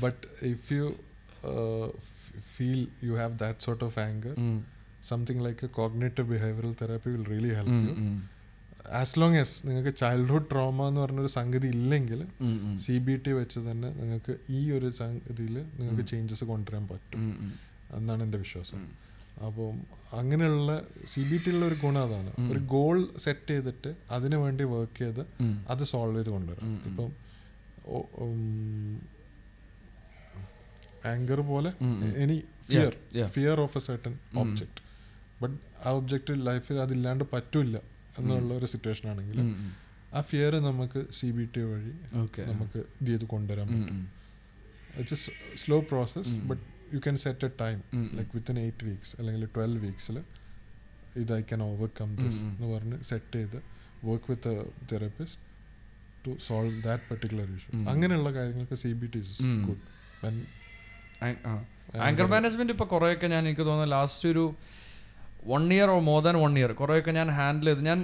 [0.00, 0.94] but if you
[2.56, 4.34] feel you have that sort of anger
[5.02, 7.94] something like a cognitive behavioural therapy will really help you
[8.92, 12.26] as long as നിങ്ങൾക്ക് childhood trauma എന്ന് പറഞ്ഞൊരു സംഗതി ഇല്ലെങ്കിൽ
[12.78, 17.52] C B T വെച്ച് തന്നെ നിങ്ങൾക്ക് ഈ ഒരു സംഗതിയിൽ നിങ്ങൾക്ക് ചേഞ്ചസ് കൊണ്ടുവരാൻ പറ്റും.
[17.96, 19.03] എന്നാണ് എന്റെ വിശ്വാസം.
[19.46, 19.76] അപ്പം
[20.20, 20.70] അങ്ങനെയുള്ള
[21.12, 22.30] സി ബി ടിയിലുള്ള ഒരു ഗുണം അതാണ്.
[22.52, 25.22] ഒരു ഗോൾ സെറ്റ് ചെയ്തിട്ട് അതിനു വേണ്ടി വർക്ക് ചെയ്ത്
[25.72, 26.74] അത് സോൾവ് ചെയ്ത് കൊണ്ടുവരാം.
[26.90, 27.10] ഇപ്പം
[31.12, 31.70] ആങ്കർ പോലെ
[32.22, 32.36] any
[32.68, 32.92] fear
[33.34, 34.80] fear of a certain object
[35.42, 35.56] but
[35.86, 37.76] ആ ഒബ്ജക്റ്റ് ലൈഫിൽ അതില്ലാണ്ട് പറ്റൂല
[38.18, 39.40] എന്നുള്ള ഒരു സിറ്റുവേഷൻ ആണെങ്കിൽ
[40.14, 41.92] ആ ഫിയർ നമുക്ക് സി ബി ടി വഴി
[42.50, 43.98] നമുക്ക് ഇത് ചെയ്ത് കൊണ്ടുവരാൻ പറ്റും.
[45.00, 45.30] It's
[45.62, 46.62] slow process but
[46.92, 47.78] you can set a time
[48.18, 50.18] like within eight weeks അല്ലെങ്കിൽ ട്വൽവ് വീക്സിൽ
[51.22, 53.58] ഇത് ഐ ക്യാൻ ഓവർകം ദിസ് എന്ന് പറഞ്ഞ് സെറ്റ് ചെയ്ത്
[54.08, 54.52] work with
[54.92, 55.40] therapist
[56.24, 59.82] to solve that particular issue അങ്ങനെയുള്ള കാര്യങ്ങൾക്ക് C B T is good
[62.06, 64.44] anger management ഇപ്പൊ കുറെയൊക്കെ ഞാൻ എനിക്ക് തോന്നുന്നു ലാസ്റ്റ് ഒരു
[65.52, 67.82] one year or more than one year കുറേയൊക്കെ ഞാൻ ഹാൻഡിൽ ചെയ്തു.
[67.88, 67.98] ഞാൻ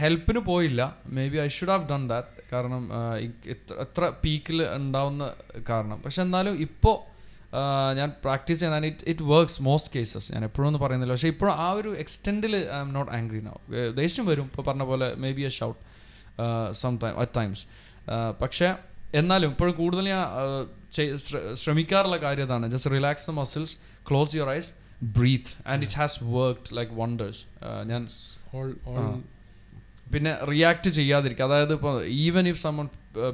[0.00, 0.82] ഹെൽപ്പിന് പോയില്ല.
[1.32, 2.82] Maybe I should have done that കാരണം
[3.84, 5.24] എത്ര പീക്കിൽ ഉണ്ടാവുന്ന
[5.70, 5.98] കാരണം.
[6.04, 6.96] പക്ഷെ എന്നാലും ഇപ്പോൾ
[7.98, 11.12] ഞാൻ പ്രാക്ടീസ് ചെയ്യാൻ it it works most cases ഞാൻ എപ്പോഴും ഒന്നും പറയുന്നില്ല.
[11.16, 13.54] പക്ഷേ ഇപ്പോഴും ആ ഒരു എക്സ്റ്റെൻഡിൽ I M not angry no
[14.00, 14.46] ദേഷ്യം വരും.
[14.50, 15.78] ഇപ്പോൾ പറഞ്ഞ പോലെ maybe a shout
[16.82, 17.62] some time at times
[18.42, 18.68] പക്ഷേ
[19.20, 20.22] എന്നാലും ഇപ്പോഴും കൂടുതൽ ഞാൻ
[21.62, 23.74] ശ്രമിക്കാറുള്ള കാര്യം അതാണ് just relax the muscles
[24.10, 24.70] close your eyes
[25.16, 27.42] breathe and it has worked like wonders
[27.90, 28.02] ഞാൻ.
[30.12, 31.46] പിന്നെ റിയാക്ട് ചെയ്യാതിരിക്കുക.
[31.48, 31.96] അതായത് ഇപ്പോൾ
[32.26, 32.86] even if someone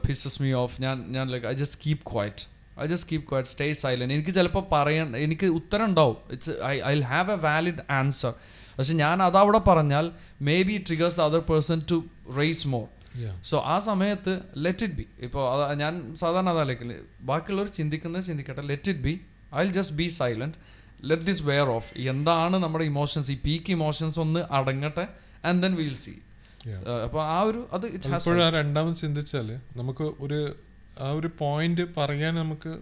[0.07, 2.45] pisses me off ഞാൻ ഞാൻ like I just keep quiet
[2.83, 6.17] I just keep quiet stay silent എനിക്ക് ചിലപ്പോൾ പറയാൻ എനിക്ക് ഉത്തരം ഉണ്ടാവും.
[6.35, 8.33] It's I I have a valid answer
[8.79, 10.07] പക്ഷെ ഞാൻ അതവിടെ പറഞ്ഞാൽ
[10.69, 11.99] maybe triggers the other person to
[12.39, 12.85] raise more
[13.51, 14.33] so ആ സമയത്ത്
[14.65, 15.45] ലെറ്റ് ഇറ്റ് ബി ഇപ്പോൾ
[15.83, 18.63] ഞാൻ സാധാരണ അതാലേക്കില്ല ലൈക്ക് ബാക്കിയുള്ളവർ ചിന്തിക്കുന്നത് ചിന്തിക്കട്ടെ.
[18.73, 19.15] Let it be
[19.57, 20.59] I just be silent
[21.05, 25.05] let this wear off എന്താണ് നമ്മുടെ ഇമോഷൻസ് ഈ പീക്ക് ഇമോഷൻസ് ഒന്ന് അടങ്ങട്ടെ
[25.45, 26.15] ആൻഡ് ദെൻ വിൽ സി
[27.07, 30.39] അപ്പോൾ ആ ഒരു അത് ഇറ്റ് ഹാസ് രണ്ടാമത് ചിന്തിച്ചാൽ നമുക്ക് ഒരു
[31.01, 32.73] ആ ഒരു പോയിന്റ് പറയാൻ നമുക്ക്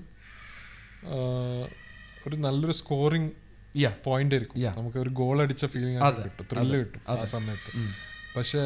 [2.28, 3.30] ഒരു നല്ലൊരു സ്കോറിങ്
[4.04, 4.62] പോയിന്റ് ആയിരിക്കും.
[4.78, 7.70] നമുക്ക് ഒരു ഗോൾ അടിച്ച ഫീലിംഗ് കിട്ടും ത്രില്ല് കിട്ടും ആ സമയത്ത്.
[8.36, 8.62] പക്ഷെ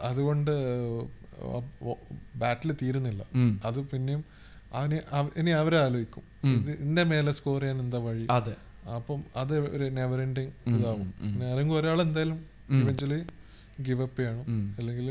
[0.00, 0.50] അതുകൊണ്ട്
[2.36, 3.22] ബാറ്റിൽ തീരുന്നില്ല.
[3.64, 4.24] അത് പിന്നെയും
[4.72, 4.98] അവന്
[5.36, 6.24] ഇനി അവരെ ആലോചിക്കും.
[6.46, 8.26] ഇത് മേലെ സ്കോർ ചെയ്യാൻ എന്താ വഴി?
[8.30, 8.54] അതെ.
[8.96, 11.08] അപ്പം അത് ഒരു നെവർ എൻഡിങ് ഇതാവും.
[11.52, 12.38] ആരെങ്കിലും ഒരാൾ എന്തായാലും
[12.70, 13.20] ഇവഞ്ച്വലി
[13.82, 14.74] ഗിവ് അപ്പ് ചെയ്യണം.
[14.78, 15.08] അല്ലെങ്കിൽ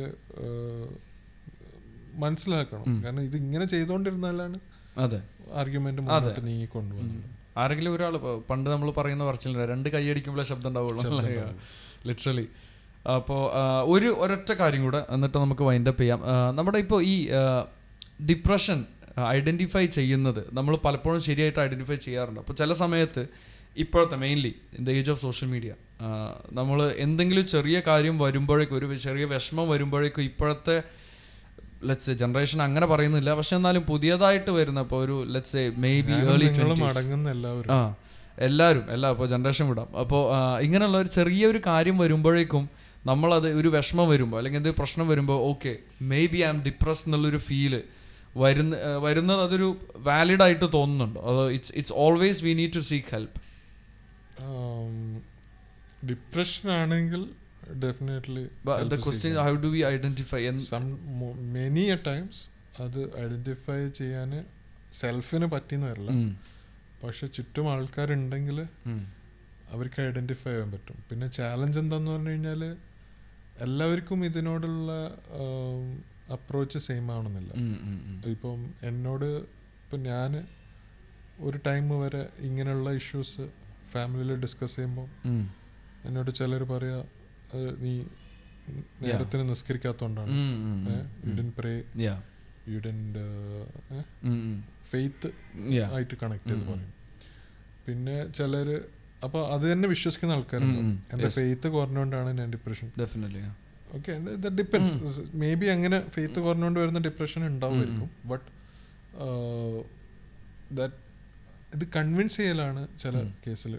[2.13, 3.03] മനസ്സിലാക്കണം.
[3.03, 4.59] കാരണം ഇത് ഇങ്ങനെ ചെയ്തുകൊണ്ടിരുന്നാലാണ്
[4.97, 5.21] അതെ.
[5.53, 8.17] ആർഗ്യുമെന്റ് മുന്നോട്ട് നീങ്ങിക്കൊണ്ടുപോകുന്നത് ആരെങ്കിലും ഒരാൾ
[8.49, 11.01] പണ്ട് നമ്മൾ പറയുന്ന പറച്ചില്ല രണ്ട് കൈയടിക്കുമ്പോഴേ ശബ്ദം ഉണ്ടാവുള്ളൂ.
[12.07, 12.47] ലിറ്ററലി
[13.15, 13.41] അപ്പോൾ
[13.83, 16.21] ഒരു ഒരൊറ്റ കാര്യം കൂടെ എന്നിട്ട് നമുക്ക് വൈൻഡപ്പ് ചെയ്യാം.
[16.55, 17.27] നമ്മുടെ ഇപ്പോൾ ഈ
[18.29, 18.85] ഡിപ്രഷൻ
[19.27, 22.39] ഐഡന്റിഫൈ ചെയ്യുന്നത് നമ്മൾ പലപ്പോഴും ശരിയായിട്ട് ഐഡന്റിഫൈ ചെയ്യാറുണ്ട്.
[22.39, 23.27] അപ്പോൾ ചില സമയത്ത്
[23.77, 25.73] ഇപ്പോഴത്തെ mainly in the age of social media
[26.51, 30.83] നമ്മൾ എന്തെങ്കിലും ചെറിയ കാര്യം വരുമ്പോഴേക്കും ഒരു ചെറിയ വിഷമം വരുമ്പോഴേക്കും ഇപ്പോഴത്തെ
[31.87, 33.33] ലെറ്റ്സ് ജനറേഷൻ അങ്ങനെ പറയുന്നില്ല.
[33.33, 36.45] പക്ഷെ എന്നാലും പുതിയതായിട്ട് വരുന്ന ഇപ്പോൾ ഒരു ലെറ്റ്സ് മേ ബി ഏർലി
[37.35, 37.71] എല്ലാവരും.
[37.71, 37.95] ആ
[38.47, 39.89] എല്ലാവരും എല്ലാ ഇപ്പോൾ ജനറേഷൻ വിടാം.
[39.99, 40.21] അപ്പോൾ
[40.61, 42.69] ഇങ്ങനെയുള്ള ഒരു ചെറിയൊരു കാര്യം വരുമ്പോഴേക്കും
[43.05, 47.37] നമ്മളത് ഒരു വിഷമം വരുമ്പോൾ അല്ലെങ്കിൽ എന്തെങ്കിലും പ്രശ്നം വരുമ്പോൾ okay maybe I'm depress എന്നുള്ളൊരു
[47.37, 47.83] ഫീൽ
[48.37, 51.21] വരുന്ന വരുന്നത് അതൊരു വാലിഡ് ആയിട്ട് തോന്നുന്നുണ്ടോ?
[51.21, 53.39] അത് it's it's always we need to seek help
[56.09, 57.25] depression ആണെങ്കിൽ
[57.85, 58.43] definitely
[58.93, 60.41] the question how do we identify
[61.57, 62.41] many a times
[62.83, 64.31] അത് ഐഡന്റിഫൈ ചെയ്യാൻ
[64.99, 66.11] സെൽഫിന് പറ്റിയെന്ന് വരില്ല.
[67.03, 68.59] പക്ഷെ ചുറ്റും ആൾക്കാരുണ്ടെങ്കിൽ
[69.71, 70.97] അവർക്ക് ഐഡന്റിഫൈ ചെയ്യാൻ പറ്റും.
[71.09, 72.63] പിന്നെ ചാലഞ്ച് എന്താന്ന് പറഞ്ഞു കഴിഞ്ഞാൽ
[73.65, 74.91] എല്ലാവർക്കും ഇതിനോടുള്ള
[76.35, 77.51] അപ്രോച്ച് സെയിം ആവണമെന്നില്ല.
[78.33, 79.29] ഇപ്പം എന്നോട്
[79.83, 80.31] ഇപ്പം ഞാൻ
[81.47, 83.43] ഒരു ടൈം വരെ ഇങ്ങനെയുള്ള ഇഷ്യൂസ്
[83.93, 85.07] ഫാമിലിയിൽ ഡിസ്കസ് ചെയ്യുമ്പോൾ
[86.07, 86.97] എന്നോട് ചിലർ പറയാ
[87.53, 87.93] "അത് നീ
[89.03, 90.33] നേരത്തിന് നിസ്കരിക്കാത്തോണ്ടാണ്.
[91.27, 91.73] You didn't pray
[92.73, 92.99] you then
[94.91, 95.29] faith
[95.95, 96.93] ആയിട്ട് കണക്ട് ചെയ്ത് പറയും.
[97.87, 98.77] പിന്നെ ചിലര്
[99.23, 100.81] അപ്പൊ അത് തന്നെ വിശ്വസിക്കുന്ന ആൾക്കാരുണ്ട്.
[101.13, 103.41] എന്റെ ഫെയ്ത്ത് കുറഞ്ഞുകൊണ്ടാണ് ഞാൻ depression definitely
[103.97, 104.13] okay
[104.59, 104.93] depends
[105.59, 108.09] maybe അങ്ങനെ ഫെയ്ത്ത് കുറഞ്ഞുകൊണ്ട് വരുന്ന ഡിപ്രഷൻ ഉണ്ടാവുമായിരിക്കും.
[108.31, 108.47] ബട്ട്
[110.79, 110.97] ദാറ്റ്
[111.75, 113.73] ഇത് കൺവിൻസ് ചെയ്യലാണ് ചില കേസിൽ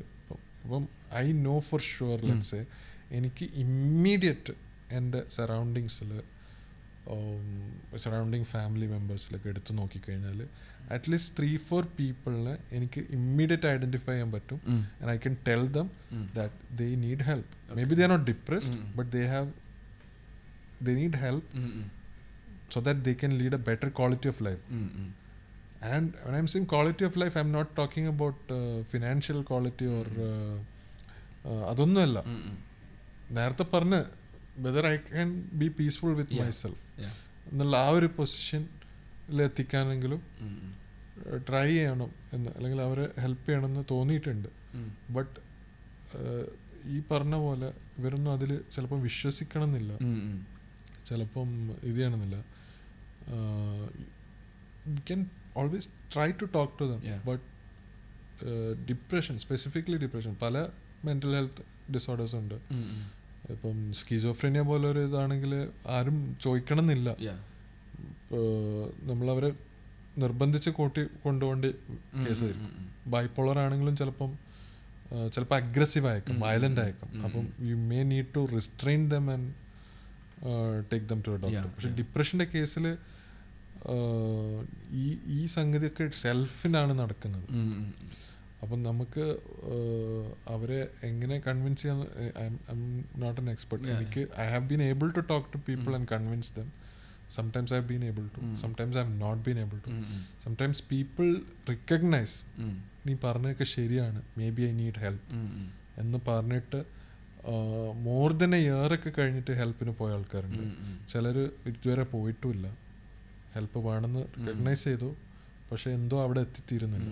[0.65, 0.85] ഇപ്പം
[1.23, 2.61] I know for sure let's
[3.11, 4.53] എനിക്ക് ഇമ്മീഡിയറ്റ്
[4.93, 6.11] എന്റെ സറൗണ്ടിങ്സിൽ
[7.97, 10.41] സറൗണ്ടിങ് ഫാമിലി മെമ്പേഴ്സിലൊക്കെ എടുത്ത് നോക്കിക്കഴിഞ്ഞാൽ
[10.93, 14.83] അറ്റ്ലീസ്റ്റ് ത്രീ ഫോർ പീപ്പിളിനെ എനിക്ക് ഇമ്മീഡിയറ്റ് ഐഡന്റിഫൈ ചെയ്യാൻ പറ്റും Mm.
[15.01, 16.27] And I can tell them Mm.
[16.37, 17.49] that they need help.
[17.75, 18.87] Maybe they are not depressed, Mm.
[18.99, 19.49] but they have
[20.87, 21.87] they need help ഉം, ഉം,
[22.75, 24.63] so that they can lead a better quality of life.
[24.71, 25.09] ഉം, ഉം.
[25.95, 30.05] And when I'm saying quality of life, I'm not talking about uh, financial quality or
[30.27, 30.57] uh,
[31.51, 32.19] uh, അതൊന്നുമല്ല.
[33.31, 34.01] നേരത്തെ പറഞ്ഞ്
[34.59, 36.85] whether I can be peaceful with myself
[37.51, 40.73] എന്നുള്ള ആ ഒരു പൊസിഷനിൽ എത്തിക്കാനെങ്കിലും ഉം, ഉം.
[41.49, 44.49] ട്രൈ ചെയ്യണം എന്ന് അല്ലെങ്കിൽ അവരെ ഹെൽപ്പ് ചെയ്യണമെന്ന് തോന്നിയിട്ടുണ്ട്.
[45.11, 45.37] ബട്ട്
[46.89, 47.69] ഈ പറഞ്ഞ പോലെ
[47.99, 50.39] ഇവരൊന്നും അതിൽ ചിലപ്പം വിശ്വസിക്കണം എന്നില്ല ഉം, ഉം.
[51.05, 51.49] ചിലപ്പം
[51.83, 52.37] ഇത് ചെയ്യണമെന്നില്ല
[54.89, 55.21] you can
[55.57, 57.45] always try to talk to them but
[58.89, 60.57] depression specifically depression പല
[61.05, 62.57] മെന്റൽ ഹെൽത്ത് ഡിസോർഡേഴ്സ് ഉണ്ട്.
[63.49, 65.53] ഇപ്പം സ്കീസോഫ്രീനിയ പോലെ ഒരു ഇതാണെങ്കിൽ
[65.89, 67.11] ആരും ചോദിക്കണം എന്നില്ല.
[69.03, 69.51] നമ്മളവരെ
[70.19, 71.65] നിർബന്ധിച്ച് കൂട്ടി കൊണ്ടുപോകേണ്ട
[72.27, 72.71] കേസ് ഉം.
[73.07, 74.31] ബൈപ്പോളർ ആണെങ്കിലും ചിലപ്പം
[75.35, 77.47] ചിലപ്പോൾ അഗ്രസീവ് ആയേക്കും വയലന്റ് വയലന്റ് ആയേക്കും അപ്പം.
[77.61, 79.49] You may need to restrain them and
[80.93, 82.87] take them to doctor പക്ഷെ ഡിപ്രഷന്റെ കേസിൽ
[84.93, 87.47] ഈ ഈ സംഗതിയൊക്കെ സെൽഫിനാണ് നടക്കുന്നത്.
[88.63, 89.25] അപ്പം നമുക്ക്
[90.55, 92.01] അവരെ എങ്ങനെ കൺവിൻസ് ചെയ്യാൻ
[92.43, 92.83] I M
[93.23, 95.91] not an expert എനിക്ക് I have been able to talk to people.
[95.99, 96.69] And convince them
[97.37, 98.41] sometimes I have been able to.
[98.63, 99.93] Sometimes I have not been able to.
[100.45, 101.29] Sometimes people
[101.71, 102.39] recognise
[103.07, 104.23] നീ പറഞ്ഞതൊക്കെ ശരിയാണ്.
[104.57, 105.37] Maybe I need help.
[106.03, 106.81] എന്ന് പറഞ്ഞിട്ട്
[108.07, 110.65] more than A year ഒക്കെ കഴിഞ്ഞിട്ട് ഹെൽപ്പിന് പോയ ആൾക്കാരുണ്ട്.
[111.13, 111.37] ചിലർ
[111.71, 112.67] ഇതുവരെ പോയിട്ടുമില്ല
[113.55, 115.09] ഹെൽപ്പ് വേണമെന്ന് റിക്കഗ്നൈസ് ചെയ്തു.
[115.71, 117.11] പക്ഷെ എന്തോ അവിടെ എത്തിത്തീരുന്നില്ല.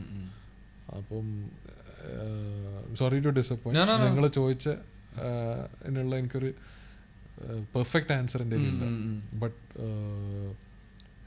[0.97, 1.27] അപ്പം
[2.95, 3.81] സോറി ടു ഡിസപ്പോയിന്റ്.
[4.07, 4.69] നിങ്ങൾ ചോദിച്ച
[5.87, 6.51] എന്നുള്ള എനിക്കൊരു
[7.75, 8.85] പെർഫെക്റ്റ് ആൻസർ എന്റെ ഇല്ല.
[9.35, 9.59] ബട്ട്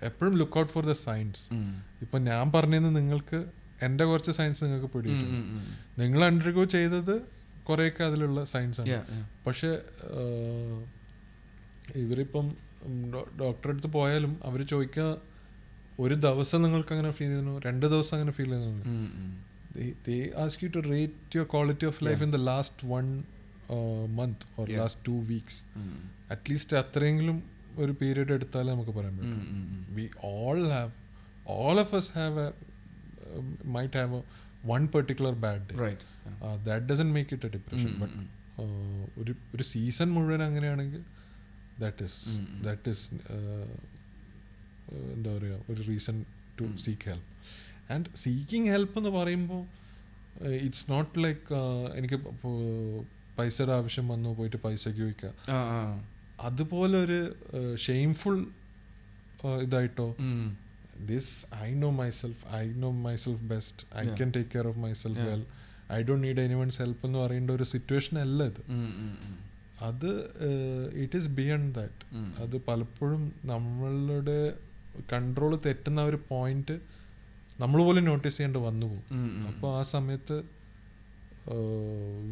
[0.05, 1.43] എപ്പോഴും look out for the science
[2.01, 3.39] ഇപ്പൊ ഞാൻ പറഞ്ഞതെന്ന് നിങ്ങൾക്ക്
[3.81, 4.97] എന്റെ കുറച്ച് സയൻസ് നിങ്ങൾക്ക്
[5.33, 5.61] ഉം.
[5.97, 7.15] നിങ്ങൾ അണ്ടർഗോ ചെയ്തത്
[7.63, 8.89] കുറേയൊക്കെ അതിലുള്ള സയൻസ് ആണ്.
[9.47, 9.71] പക്ഷേ
[11.95, 12.45] ഇവരിപ്പം
[13.39, 15.07] ഡോക്ടറെ അടുത്ത് പോയാലും അവർ ചോദിക്കുക
[15.99, 18.83] ഒരു ദിവസം നിങ്ങൾക്ക് അങ്ങനെ ഫീൽ ചെയ്യുന്നു രണ്ട് ദിവസം അങ്ങനെ ഫീൽ ചെയ്യുന്നു
[19.75, 22.25] ഉം, ask you to rate your quality of life Yeah.
[22.25, 23.05] In the last one
[24.15, 24.81] month or Yeah.
[25.05, 25.55] two weeks.
[25.77, 25.93] Mm.
[26.29, 27.37] At least അത്രയെങ്കിലും
[27.77, 29.41] ഒരു പീരീഡ് എടുത്താലേ നമുക്ക് പറയാൻ പറ്റും.
[29.95, 30.91] We all have
[31.57, 33.41] all of us have a
[33.71, 34.23] might have a
[34.65, 36.03] one particular bad day Right.
[36.25, 36.57] Yeah.
[36.65, 38.27] That doesn't make it a depression ഉം, but ഉം,
[39.17, 41.03] ഒരു ഒരു സീസൺ മുഴുവൻ അങ്ങനെയാണെങ്കിൽ
[41.79, 42.19] ദാറ്റ് ഇസ്.
[42.63, 43.05] ദാറ്റ് ഇസ്
[45.11, 46.17] എന്താ പറയുക ഒരു reason
[46.59, 47.27] to seek help
[47.91, 49.61] and seeking help എന്ന് പറയുമ്പോൾ
[50.59, 51.59] ഇറ്റ്സ് നോട്ട് ലൈക്ക്
[51.95, 52.17] എനിക്ക്
[53.37, 55.81] പൈസയുടെ ആവശ്യം വന്നു പോയിട്ട് പൈസയ്ക്ക് ആ, ആ.
[56.39, 57.19] അതുപോലെ ഒരു
[57.77, 58.37] shameful
[59.61, 60.07] ഇതായിട്ടോ.
[61.05, 64.03] This I know myself I know myself best I.
[64.15, 65.43] Can take care of myself self well
[65.93, 68.61] I don't need anyone's help എന്ന് പറയേണ്ട ഒരു സിറ്റുവേഷൻ അല്ല ഇത്.
[69.81, 70.09] അത്
[71.01, 72.03] ഇറ്റ് ഈസ് ബിയണ്ട് ദാറ്റ്
[72.43, 74.39] അത് പലപ്പോഴും നമ്മളുടെ
[75.13, 76.75] കൺട്രോൾ തെറ്റുന്ന ഒരു പോയിന്റ്
[77.63, 79.03] നമ്മൾ പോലും നോട്ടീസ് ചെയ്യേണ്ടി വന്നു പോകും.
[79.49, 80.37] അപ്പോൾ ആ സമയത്ത്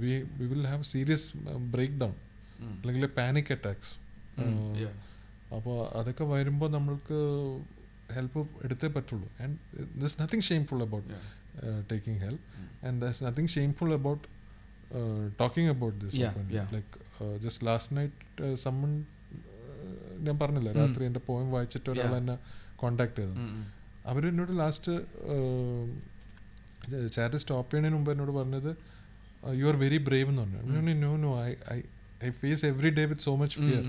[0.02, 1.26] we will have serious
[2.04, 2.16] breakdown
[2.80, 3.94] അല്ലെങ്കിൽ പാനിക് അറ്റാക്സ്.
[5.58, 7.20] അപ്പോൾ അതൊക്കെ വരുമ്പോൾ നമ്മൾക്ക്
[8.16, 9.28] ഹെൽപ്പ് എടുത്തേ പറ്റുള്ളൂ.
[9.44, 9.58] And
[10.02, 11.10] this nothing shameful about.
[11.92, 12.46] Taking help
[12.88, 14.26] and does nothing shameful about
[15.42, 16.20] talking about this.
[16.76, 16.94] Like
[17.46, 18.94] just last night someone
[20.28, 22.38] ഞാൻ പറഞ്ഞില്ല രാത്രി എന്റെ പോയം വായിച്ചിട്ട് ഒരാൾ എന്നെ
[22.82, 23.36] കോണ്ടാക്ട് ചെയ്തു.
[24.06, 24.92] അവർ എന്നോട് ലാസ്റ്റ്
[27.08, 28.78] ചാറ്റ് സ്റ്റോപ്പ് ചെയ്യുന്നതിന് മുമ്പ് എന്നോട് പറഞ്ഞത്
[29.60, 31.82] യു ആർ വെരി ബ്രേവ് എന്ന് പറഞ്ഞു no no I I
[32.26, 33.84] I face every day with so much fear.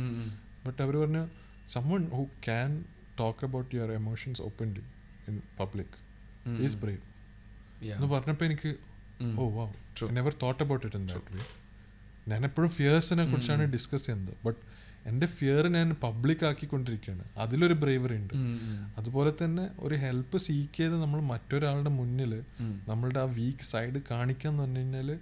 [0.67, 1.29] But അവർ പറഞ്ഞു
[1.73, 2.85] someone who can
[3.21, 4.83] talk about your emotions openly
[5.29, 5.97] in public
[6.63, 6.99] is brave.
[7.83, 8.77] എന്ന് പറഞ്ഞപ്പോൾ എനിക്ക്.
[9.39, 9.73] ഓ wow.
[10.13, 11.43] Never thought about it in that way
[12.29, 13.63] ഞാൻ എപ്പോഴും ഫിയേഴ്സിനെ കുറിച്ചാണ്.
[13.63, 14.70] Discuss ചെയ്യുന്നത് but
[15.07, 18.35] എന്റെ fear ഞാൻ പബ്ലിക് ആക്കിക്കൊണ്ടിരിക്കുകയാണ് അതിലൊരു ബ്രേവറി ഉണ്ട്.
[18.99, 22.33] അതുപോലെ തന്നെ ഒരു ഹെൽപ്പ് സീക്ക് ചെയ്ത് നമ്മൾ മറ്റൊരാളുടെ മുന്നിൽ
[22.89, 25.19] നമ്മളുടെ ആ വീക്ക് സൈഡ് കാണിക്കാന്ന് പറഞ്ഞു കഴിഞ്ഞാൽ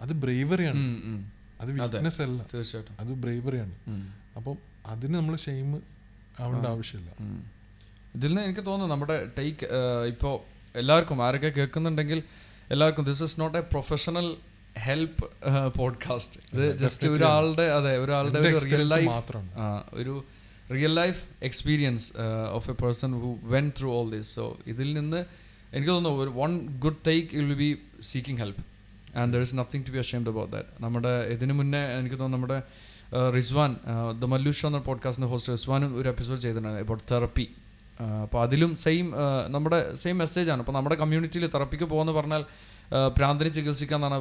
[0.00, 0.82] അത് ബ്രേവറിയാണ്.
[1.60, 1.70] അത്.
[1.70, 3.74] വീക്ക്നെസ് അല്ല തീർച്ചയായിട്ടും അത് ബ്രേവറിയാണ്.
[4.36, 4.56] അപ്പം
[4.86, 5.82] അതിന് നമ്മൾ ഷെയിം
[6.40, 7.10] ആവേണ്ട ആവശ്യമില്ല.
[8.14, 9.66] ഇതിൽ നിന്ന് എനിക്ക് തോന്നുന്നു നമ്മുടെ ടേക്ക്
[10.06, 10.34] ഇപ്പോൾ
[10.78, 12.22] എല്ലാവർക്കും ആരൊക്കെ കേൾക്കുന്നുണ്ടെങ്കിൽ
[12.70, 14.36] എല്ലാവർക്കും this is not a professional
[14.76, 15.26] help
[15.76, 20.14] podcast ഇത് അതെ, ജസ്റ്റ് ഒരാളുടെ അതെ ഒരാളുടെ ഒരു റിയൽ experience ലൈഫ് ഒരു
[20.70, 22.06] real life experience
[22.52, 25.20] of a person who went through all this so ഇതിൽ നിന്ന്
[25.72, 27.70] എനിക്ക് തോന്നുന്നു ഒരു one good take will be
[28.06, 28.62] seeking help
[29.16, 32.58] and there is nothing to be ashamed about that നമ്മുടെ ഇതിന് മുന്നേ എനിക്ക് തോന്നുന്നു നമ്മുടെ
[33.36, 33.72] റിസ്വാൻ
[34.16, 37.46] ദ മല്ലു ഷോ എന്ന പോഡ്കാസ്റ്റിന്റെ ഹോസ്റ്റ് റിസ്വാനും ഒരു എപ്പിസോഡ് ചെയ്തിട്ടുണ്ടായിരുന്നു അബൌട്ട് തെറപ്പി
[38.22, 39.06] അപ്പോൾ അതിലും സെയിം
[39.54, 40.60] നമ്മുടെ സെയിം മെസ്സേജ് ആണ്.
[40.60, 42.44] അപ്പോൾ നമ്മുടെ കമ്മ്യൂണിറ്റിയിൽ തെറപ്പിക്ക് പോകുന്ന പറഞ്ഞാൽ
[43.16, 44.18] പ്രാന്തിനെ ചികിത്സിക്കാന്നാണ്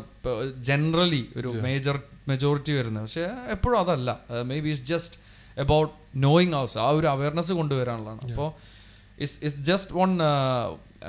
[0.70, 3.04] ജനറലി ഒരു മേജർ മെജോറിറ്റി വരുന്നത്.
[3.04, 4.20] പക്ഷേ എപ്പോഴും അതല്ല.
[4.60, 5.16] Maybe is just
[5.64, 8.32] about knowing how's ആ ഒരു അവയർനെസ് കൊണ്ടുവരാനുള്ളതാണ്.
[8.32, 8.50] അപ്പോൾ
[9.20, 10.12] it's it's just one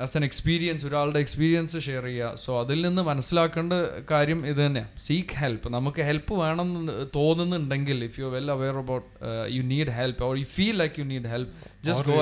[0.03, 2.35] as an experience ഒരാളുടെ എക്സ്പീരിയൻസ് ഷെയർ ചെയ്യുക.
[2.35, 3.73] സോ അതിൽ നിന്ന് മനസ്സിലാക്കേണ്ട
[4.11, 6.69] കാര്യം ഇത് തന്നെയാണ് സീക്ക് ഹെൽപ്പ് നമുക്ക് ഹെൽപ്പ് വേണം
[7.15, 9.07] തോന്നുന്നുണ്ടെങ്കിൽ if you well aware about
[9.55, 11.53] you need help or you feel like you need help
[11.87, 12.19] just go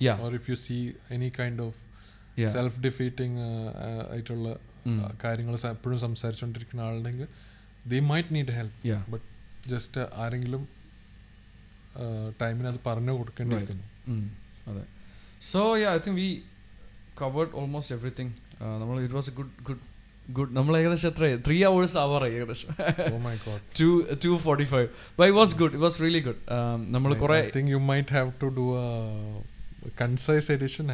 [0.00, 0.24] Yeah.
[0.24, 0.80] or if you see
[1.18, 1.72] any kind of
[2.40, 2.52] Yeah.
[2.56, 3.38] Self defeating
[4.10, 4.48] ആയിട്ടുള്ള
[4.86, 4.98] Mm.
[5.24, 7.26] കാര്യങ്ങൾ എപ്പോഴും സംസാരിച്ചുകൊണ്ടിരിക്കുന്ന ആളുണ്ടെങ്കിൽ
[7.86, 8.98] they might need help.
[9.12, 9.24] But
[9.68, 10.62] just ആരെങ്കിലും
[12.42, 13.84] ടൈമിന് അത് പറഞ്ഞു കൊടുക്കേണ്ടിയിരിക്കുന്നു.
[14.08, 14.22] ഉം,
[14.68, 14.84] അതെ.
[15.42, 16.28] So yeah I think we
[17.22, 18.32] covered almost everything
[18.80, 19.84] നമ്മൾ it was a good good
[20.30, 21.24] good നമ്മൾ ഏകദേശം എത്ര?
[21.46, 22.70] ത്രീ അവേഴ്സ് ആവറായി ഏകദേശം.
[23.78, 23.88] Two
[24.24, 24.88] two forty five
[25.18, 26.40] by was good it was really good
[26.90, 28.66] നമ്മൾ കുറെ think you might have to do
[30.00, 30.86] concise edition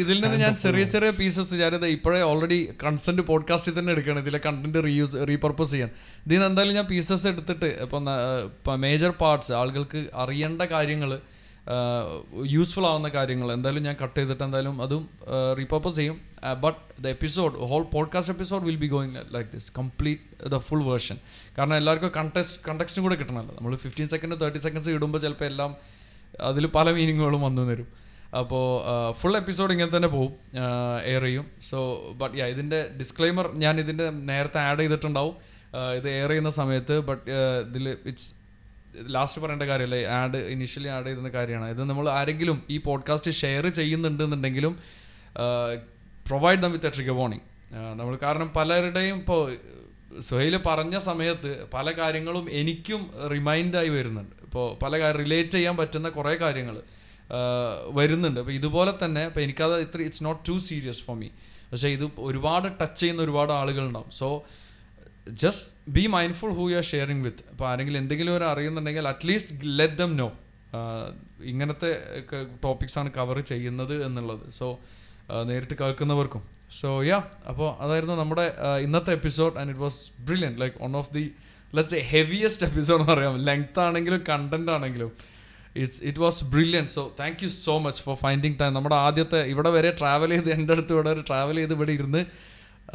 [0.00, 4.84] ഇതിൽ നിന്ന് ഞാൻ ചെറിയ ചെറിയ പീസസ് ഞാനിത് ഇപ്പോഴേ ഓൾറെഡി കൺസെന്റ് പോഡ്കാസ്റ്റിൽ തന്നെ എടുക്കണം ഇതിലെ കണ്ടന്റ്
[4.84, 5.90] റീയൂസ് റീപർപ്പസ് ചെയ്യാൻ.
[6.26, 8.04] ഇതിൽ നിന്ന് എന്തായാലും ഞാൻ പീസസ് എടുത്തിട്ട് ഇപ്പം
[8.80, 11.10] മേജർ പാർട്സ് ആളുകൾക്ക് അറിയേണ്ട കാര്യങ്ങൾ
[12.54, 13.48] യൂസ്ഫുൾ ആവുന്ന കാര്യങ്ങൾ.
[13.52, 15.02] എന്തായാലും ഞാൻ കട്ട് ചെയ്തിട്ട് എന്തായാലും അതും
[15.58, 16.16] റീപർപ്പസ് ചെയ്യും.
[16.64, 21.18] But the episode whole podcast episode will be going like this complete the full version
[21.58, 23.54] കാരണം എല്ലാവർക്കും കണ്ടസ്റ്റ് കണ്ടക്സ്റ്റും കൂടെ കിട്ടണമല്ലോ.
[23.58, 25.74] നമ്മൾ ഫിഫ്റ്റീൻ സെക്കൻഡ് തേർട്ടി സെക്കൻഡ്സ് ഇടുമ്പോൾ ചിലപ്പോൾ എല്ലാം
[26.50, 27.88] അതിൽ പല മീനിങ്ങുകളും വന്നു തരും.
[28.38, 28.64] അപ്പോൾ
[29.18, 30.32] ഫുൾ എപ്പിസോഡ് ഇങ്ങനെ തന്നെ പോവും.
[31.10, 31.46] എയർ ചെയ്യും.
[31.70, 31.78] സോ
[32.22, 35.36] ബട്ട് യാ ഇതിന്റെ ഡിസ്ക്ലൈമർ ഞാൻ ഇതിന്റെ നേരത്തെ ആഡ് ചെയ്തിട്ടുണ്ടാവും.
[35.98, 37.30] ഇത് എയർ ചെയ്യുന്ന സമയത്ത് ബട്ട്
[37.68, 38.28] ഇതിൽ ഇറ്റ്സ്
[39.08, 40.04] ലാസ്റ്റ് പറയേണ്ട കാര്യമല്ലേ?
[40.04, 41.70] ആഡ് ഇനീഷ്യലി ആഡ് ചെയ്യുന്ന കാര്യമാണ്.
[41.70, 44.78] ഇത് നമ്മൾ ആരെങ്കിലും ഈ podcast share ചെയ്യുന്നുണ്ടെന്നുണ്ടെങ്കിലും
[46.26, 47.42] provide them with a trigger warning
[48.00, 49.56] നമ്മൾ കാരണം പലരുടെയും ഇപ്പോൾ
[50.20, 54.36] സുഹൈൽ പറഞ്ഞ സമയത്ത് പല കാര്യങ്ങളും എനിക്കും റിമൈൻഡായി വരുന്നുണ്ട്.
[54.42, 56.82] ഇപ്പോൾ പല റിലേറ്റ് ചെയ്യാൻ പറ്റുന്ന കുറേ കാര്യങ്ങൾ
[57.90, 58.40] വരുന്നുണ്ട്.
[58.40, 61.28] അപ്പോൾ ഇതുപോലെ തന്നെ ഇപ്പോൾ എനിക്കത് ഇത്ര it's not too serious for me
[61.72, 64.10] പക്ഷേ ഇത് ഒരുപാട് ടച്ച് ചെയ്യുന്ന ഒരുപാട് ആളുകളുണ്ടാവും.
[64.10, 64.44] So
[65.42, 69.98] just be mindful who you are sharing with അപ്പോൾ ആരെങ്കിലും എന്തെങ്കിലും ഒരു അറിയുന്നുണ്ടെങ്കിൽ at least let
[70.02, 70.28] them know
[71.42, 71.90] ഇങ്ങനത്തെ
[72.64, 74.50] ടോപ്പിക്സ് ആണ് കവർ ചെയ്യുന്നത് എന്നുള്ളത്.
[74.50, 74.78] സോ
[75.44, 76.42] നേരിട്ട് കേൾക്കുന്നവർക്കും.
[76.80, 81.24] സോ യാ അപ്പോൾ അതായിരുന്നു നമ്മുടെ ഇന്നത്തെ episode and it was brilliant like one of the
[81.74, 83.36] let's a heaviest episode എന്ന് പറയാം.
[83.44, 85.12] ലെങ്ത് ആണെങ്കിലും കണ്ടന്റ് ആണെങ്കിലും.
[85.76, 89.70] It's it was brilliant so thank you so much for finding time നമ്മുടെ ആദ്യത്തെ ഇവിടെ
[89.70, 92.22] വരെ ട്രാവൽ ചെയ്ത് എന്റെ അടുത്ത് ഇവിടെ ട്രാവൽ ചെയ്ത് ഇവിടെ ഇരുന്ന്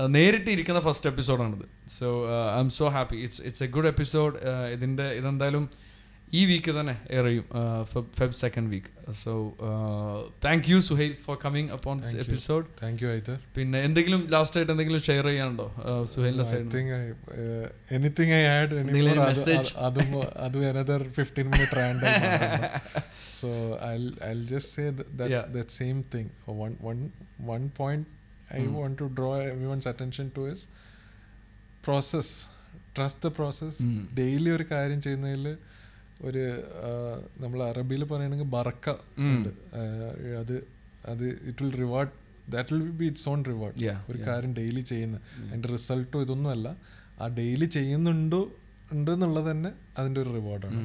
[0.08, 2.26] നേരിട്ട് ഇരിക്കുന്ന first എപ്പിസോഡാണിത് so
[2.60, 4.38] I'm so happy it's it's a good episode
[4.72, 5.70] ഇതിന്റെ ഇതെന്തായാലും
[6.34, 7.46] ഈ വീക്ക് തന്നെ എയർ ചെയ്യും.
[8.18, 9.54] Feb second week so
[10.46, 14.72] thank you Suhail for coming upon this episode thank you either പിന്നെ എന്തെങ്കിലും ലാസ്റ്റ് ആയിട്ട്
[14.72, 15.74] എന്തെങ്കിലും ഷെയർ ചെയ്യാനുണ്ടോ?
[16.06, 19.76] സുഹൈലിന്റെ I I, uh, anything I add എന്തെങ്കിലും anymore, ഒരു അത് message?
[19.78, 22.70] അത് അതും അതും another 15 minute rant ആയി മാറുന്നു.
[23.42, 25.46] So I'll I'll just say that that, Yeah.
[25.48, 26.28] that same thing.
[28.54, 29.44] One won't to draw I Mm.
[29.44, 30.62] want to draw everyone's attention to is
[31.84, 32.30] process.
[32.96, 33.76] Trust the process.
[33.82, 34.00] Mm.
[34.14, 35.46] Daily ഒരു കാര്യം ചെയ്യുന്നതിൽ
[36.22, 36.44] ഒരു
[37.40, 38.88] നമ്മൾ അറബിയിൽ പറയുകയാണെങ്കിൽ ബറക്ക
[39.20, 39.30] Mm.
[39.30, 39.50] ഉണ്ട്
[40.42, 40.56] അത്
[41.06, 42.12] അത് it will reward
[42.50, 43.78] that will be it's on reward
[44.10, 44.20] ഒരു.
[44.28, 46.68] കാര്യം ഡെയിലി ചെയ്യുന്ന അതിന്റെ റിസൾട്ടോ ഇതൊന്നുമല്ല
[47.22, 48.42] ആ ഡെയിലി ചെയ്യുന്നുണ്ടോ
[48.92, 50.80] ഉണ്ട് എന്നുള്ളത് തന്നെ അതിന്റെ ഒരു റിവാർഡാണ്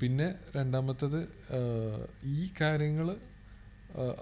[0.00, 0.26] പിന്നെ
[0.56, 1.20] രണ്ടാമത്തത്
[2.34, 3.08] ഈ കാര്യങ്ങൾ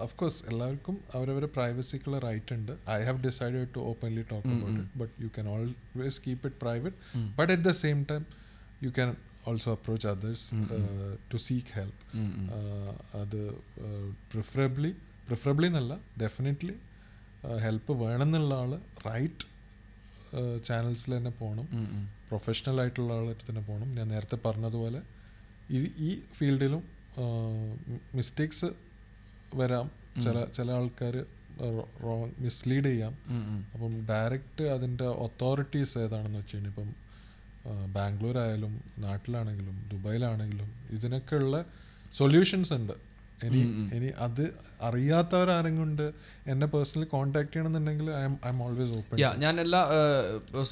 [0.05, 2.71] അഫ്കോഴ്സ് എല്ലാവർക്കും അവരവരെ പ്രൈവസിക്കുള്ള റൈറ്റ് ഉണ്ട്.
[2.89, 4.79] I have decided to openly talk about.
[4.81, 6.97] It but you can always keep it private
[7.39, 8.25] but at the same time
[8.83, 9.15] you can
[9.47, 10.45] also approach others.
[11.31, 12.03] To seek help
[13.21, 13.39] അത്
[14.33, 14.91] പ്രിഫറബ്ലി
[15.27, 16.75] പ്രിഫറബ്ലി എന്നല്ല definitely
[17.65, 18.73] help വേണമെന്നുള്ള ആൾ
[19.09, 19.45] right
[20.67, 21.67] ചാനൽസിൽ തന്നെ പോകണം
[22.29, 25.01] professional ആയിട്ടുള്ള ആളായിട്ട് തന്നെ പോകണം ഞാൻ നേരത്തെ പറഞ്ഞതുപോലെ
[25.71, 26.83] ഈ ഈ ഫീൽഡിലും
[28.15, 28.69] മിസ്റ്റേക്സ്
[29.53, 29.87] വരാം.
[30.23, 31.15] ചില ചില ആൾക്കാർ
[32.03, 33.13] റോങ് മിസ്ലീഡ് ചെയ്യാം.
[33.73, 36.89] അപ്പം ഡയറക്റ്റ് അതിന്റെ ഒത്തോറിറ്റീസ് ഏതാണെന്ന് വെച്ച് കഴിഞ്ഞാൽ ഇപ്പം
[37.93, 41.65] ബാംഗ്ലൂർ ആയാലും നാട്ടിലാണെങ്കിലും ദുബായിലാണെങ്കിലും ഇതിനൊക്കെ ഉള്ള
[42.17, 42.93] സൊല്യൂഷൻസ് ഉണ്ട്.
[43.47, 43.61] ഇനി.
[43.97, 44.43] ഇനി അത്
[44.87, 46.05] അറിയാത്തവരാരും ഉണ്ട്
[46.51, 49.81] എന്നെ പേഴ്സണലി കോൺടാക്ട് ചെയ്യണമെന്നുണ്ടെങ്കിൽ I'm I'm always open yeah ഞാൻ എല്ലാ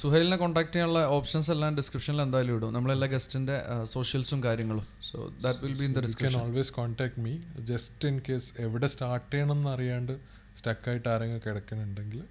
[0.00, 2.72] സുഹൈലിനെ കോൺടാക്ട് ചെയ്യാനുള്ള ഓപ്ഷൻസ് എല്ലാം ഡിസ്ക്രിപ്ഷനിൽ എന്തായാലും ഇടും.
[2.76, 3.56] നമ്മളെല്ലാ ഗസ്റ്റിന്റെ
[3.94, 4.86] സോഷ്യൽസും കാര്യങ്ങളും.
[5.10, 7.34] So that will be in the you description always contact me
[7.72, 10.14] just in case എവിടെ സ്റ്റാർട്ട് ചെയ്യണം എന്ന് അറിയാണ്ട്
[10.60, 12.22] സ്റ്റക്കായിട്ട് ആരെങ്കിലും കിടക്കണുണ്ടെങ്കിൽ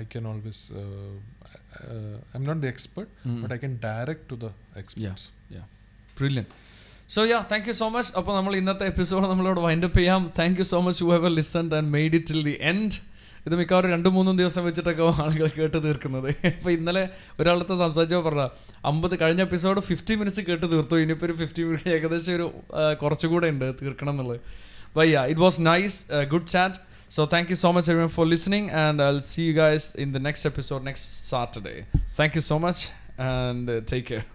[0.00, 0.64] I can always
[2.38, 3.12] I'm not the expert
[3.42, 4.50] but I can direct to the
[4.82, 5.28] experts
[6.18, 6.46] brilliant
[7.14, 10.22] so yeah thank you so much അപ്പോൾ നമ്മൾ ഇന്നത്തെ episode നമ്മളോട് വൈൻഡ് അപ്പ് ചെയ്യാം.
[10.38, 12.96] Thank you so much whoever listen and made it till the end
[13.46, 16.28] ഇത് മിക്കവാറും രണ്ടും മൂന്നും ദിവസം വെച്ചിട്ടൊക്കെ ആളുകൾ കേട്ട് തീർക്കുന്നത്.
[16.50, 17.04] അപ്പോൾ ഇന്നലെ
[17.40, 18.44] ഒരാളത്തെ സംസാരിച്ചപ്പോൾ പറഞ്ഞ
[18.90, 20.96] അമ്പത് കഴിഞ്ഞ എപ്പിസോഡ് ഫിഫ്റ്റി മിനിറ്റ്സ് കേട്ട് തീർത്തു.
[21.04, 22.46] ഇനിയിപ്പോൾ ഒരു ഫിഫ്റ്റി മിനിറ്റ് ഏകദേശം ഒരു
[23.02, 24.40] കുറച്ചുകൂടെ ഉണ്ട് തീർക്കണം എന്നുള്ളത്.
[24.98, 25.98] വയ്യ it was nice
[26.34, 26.76] good chat
[27.16, 28.66] so thank you so much everyone for listening.
[28.84, 31.74] And I see you guys in the next episode next Saturday
[32.20, 32.84] thank you so much
[33.32, 34.26] and take care.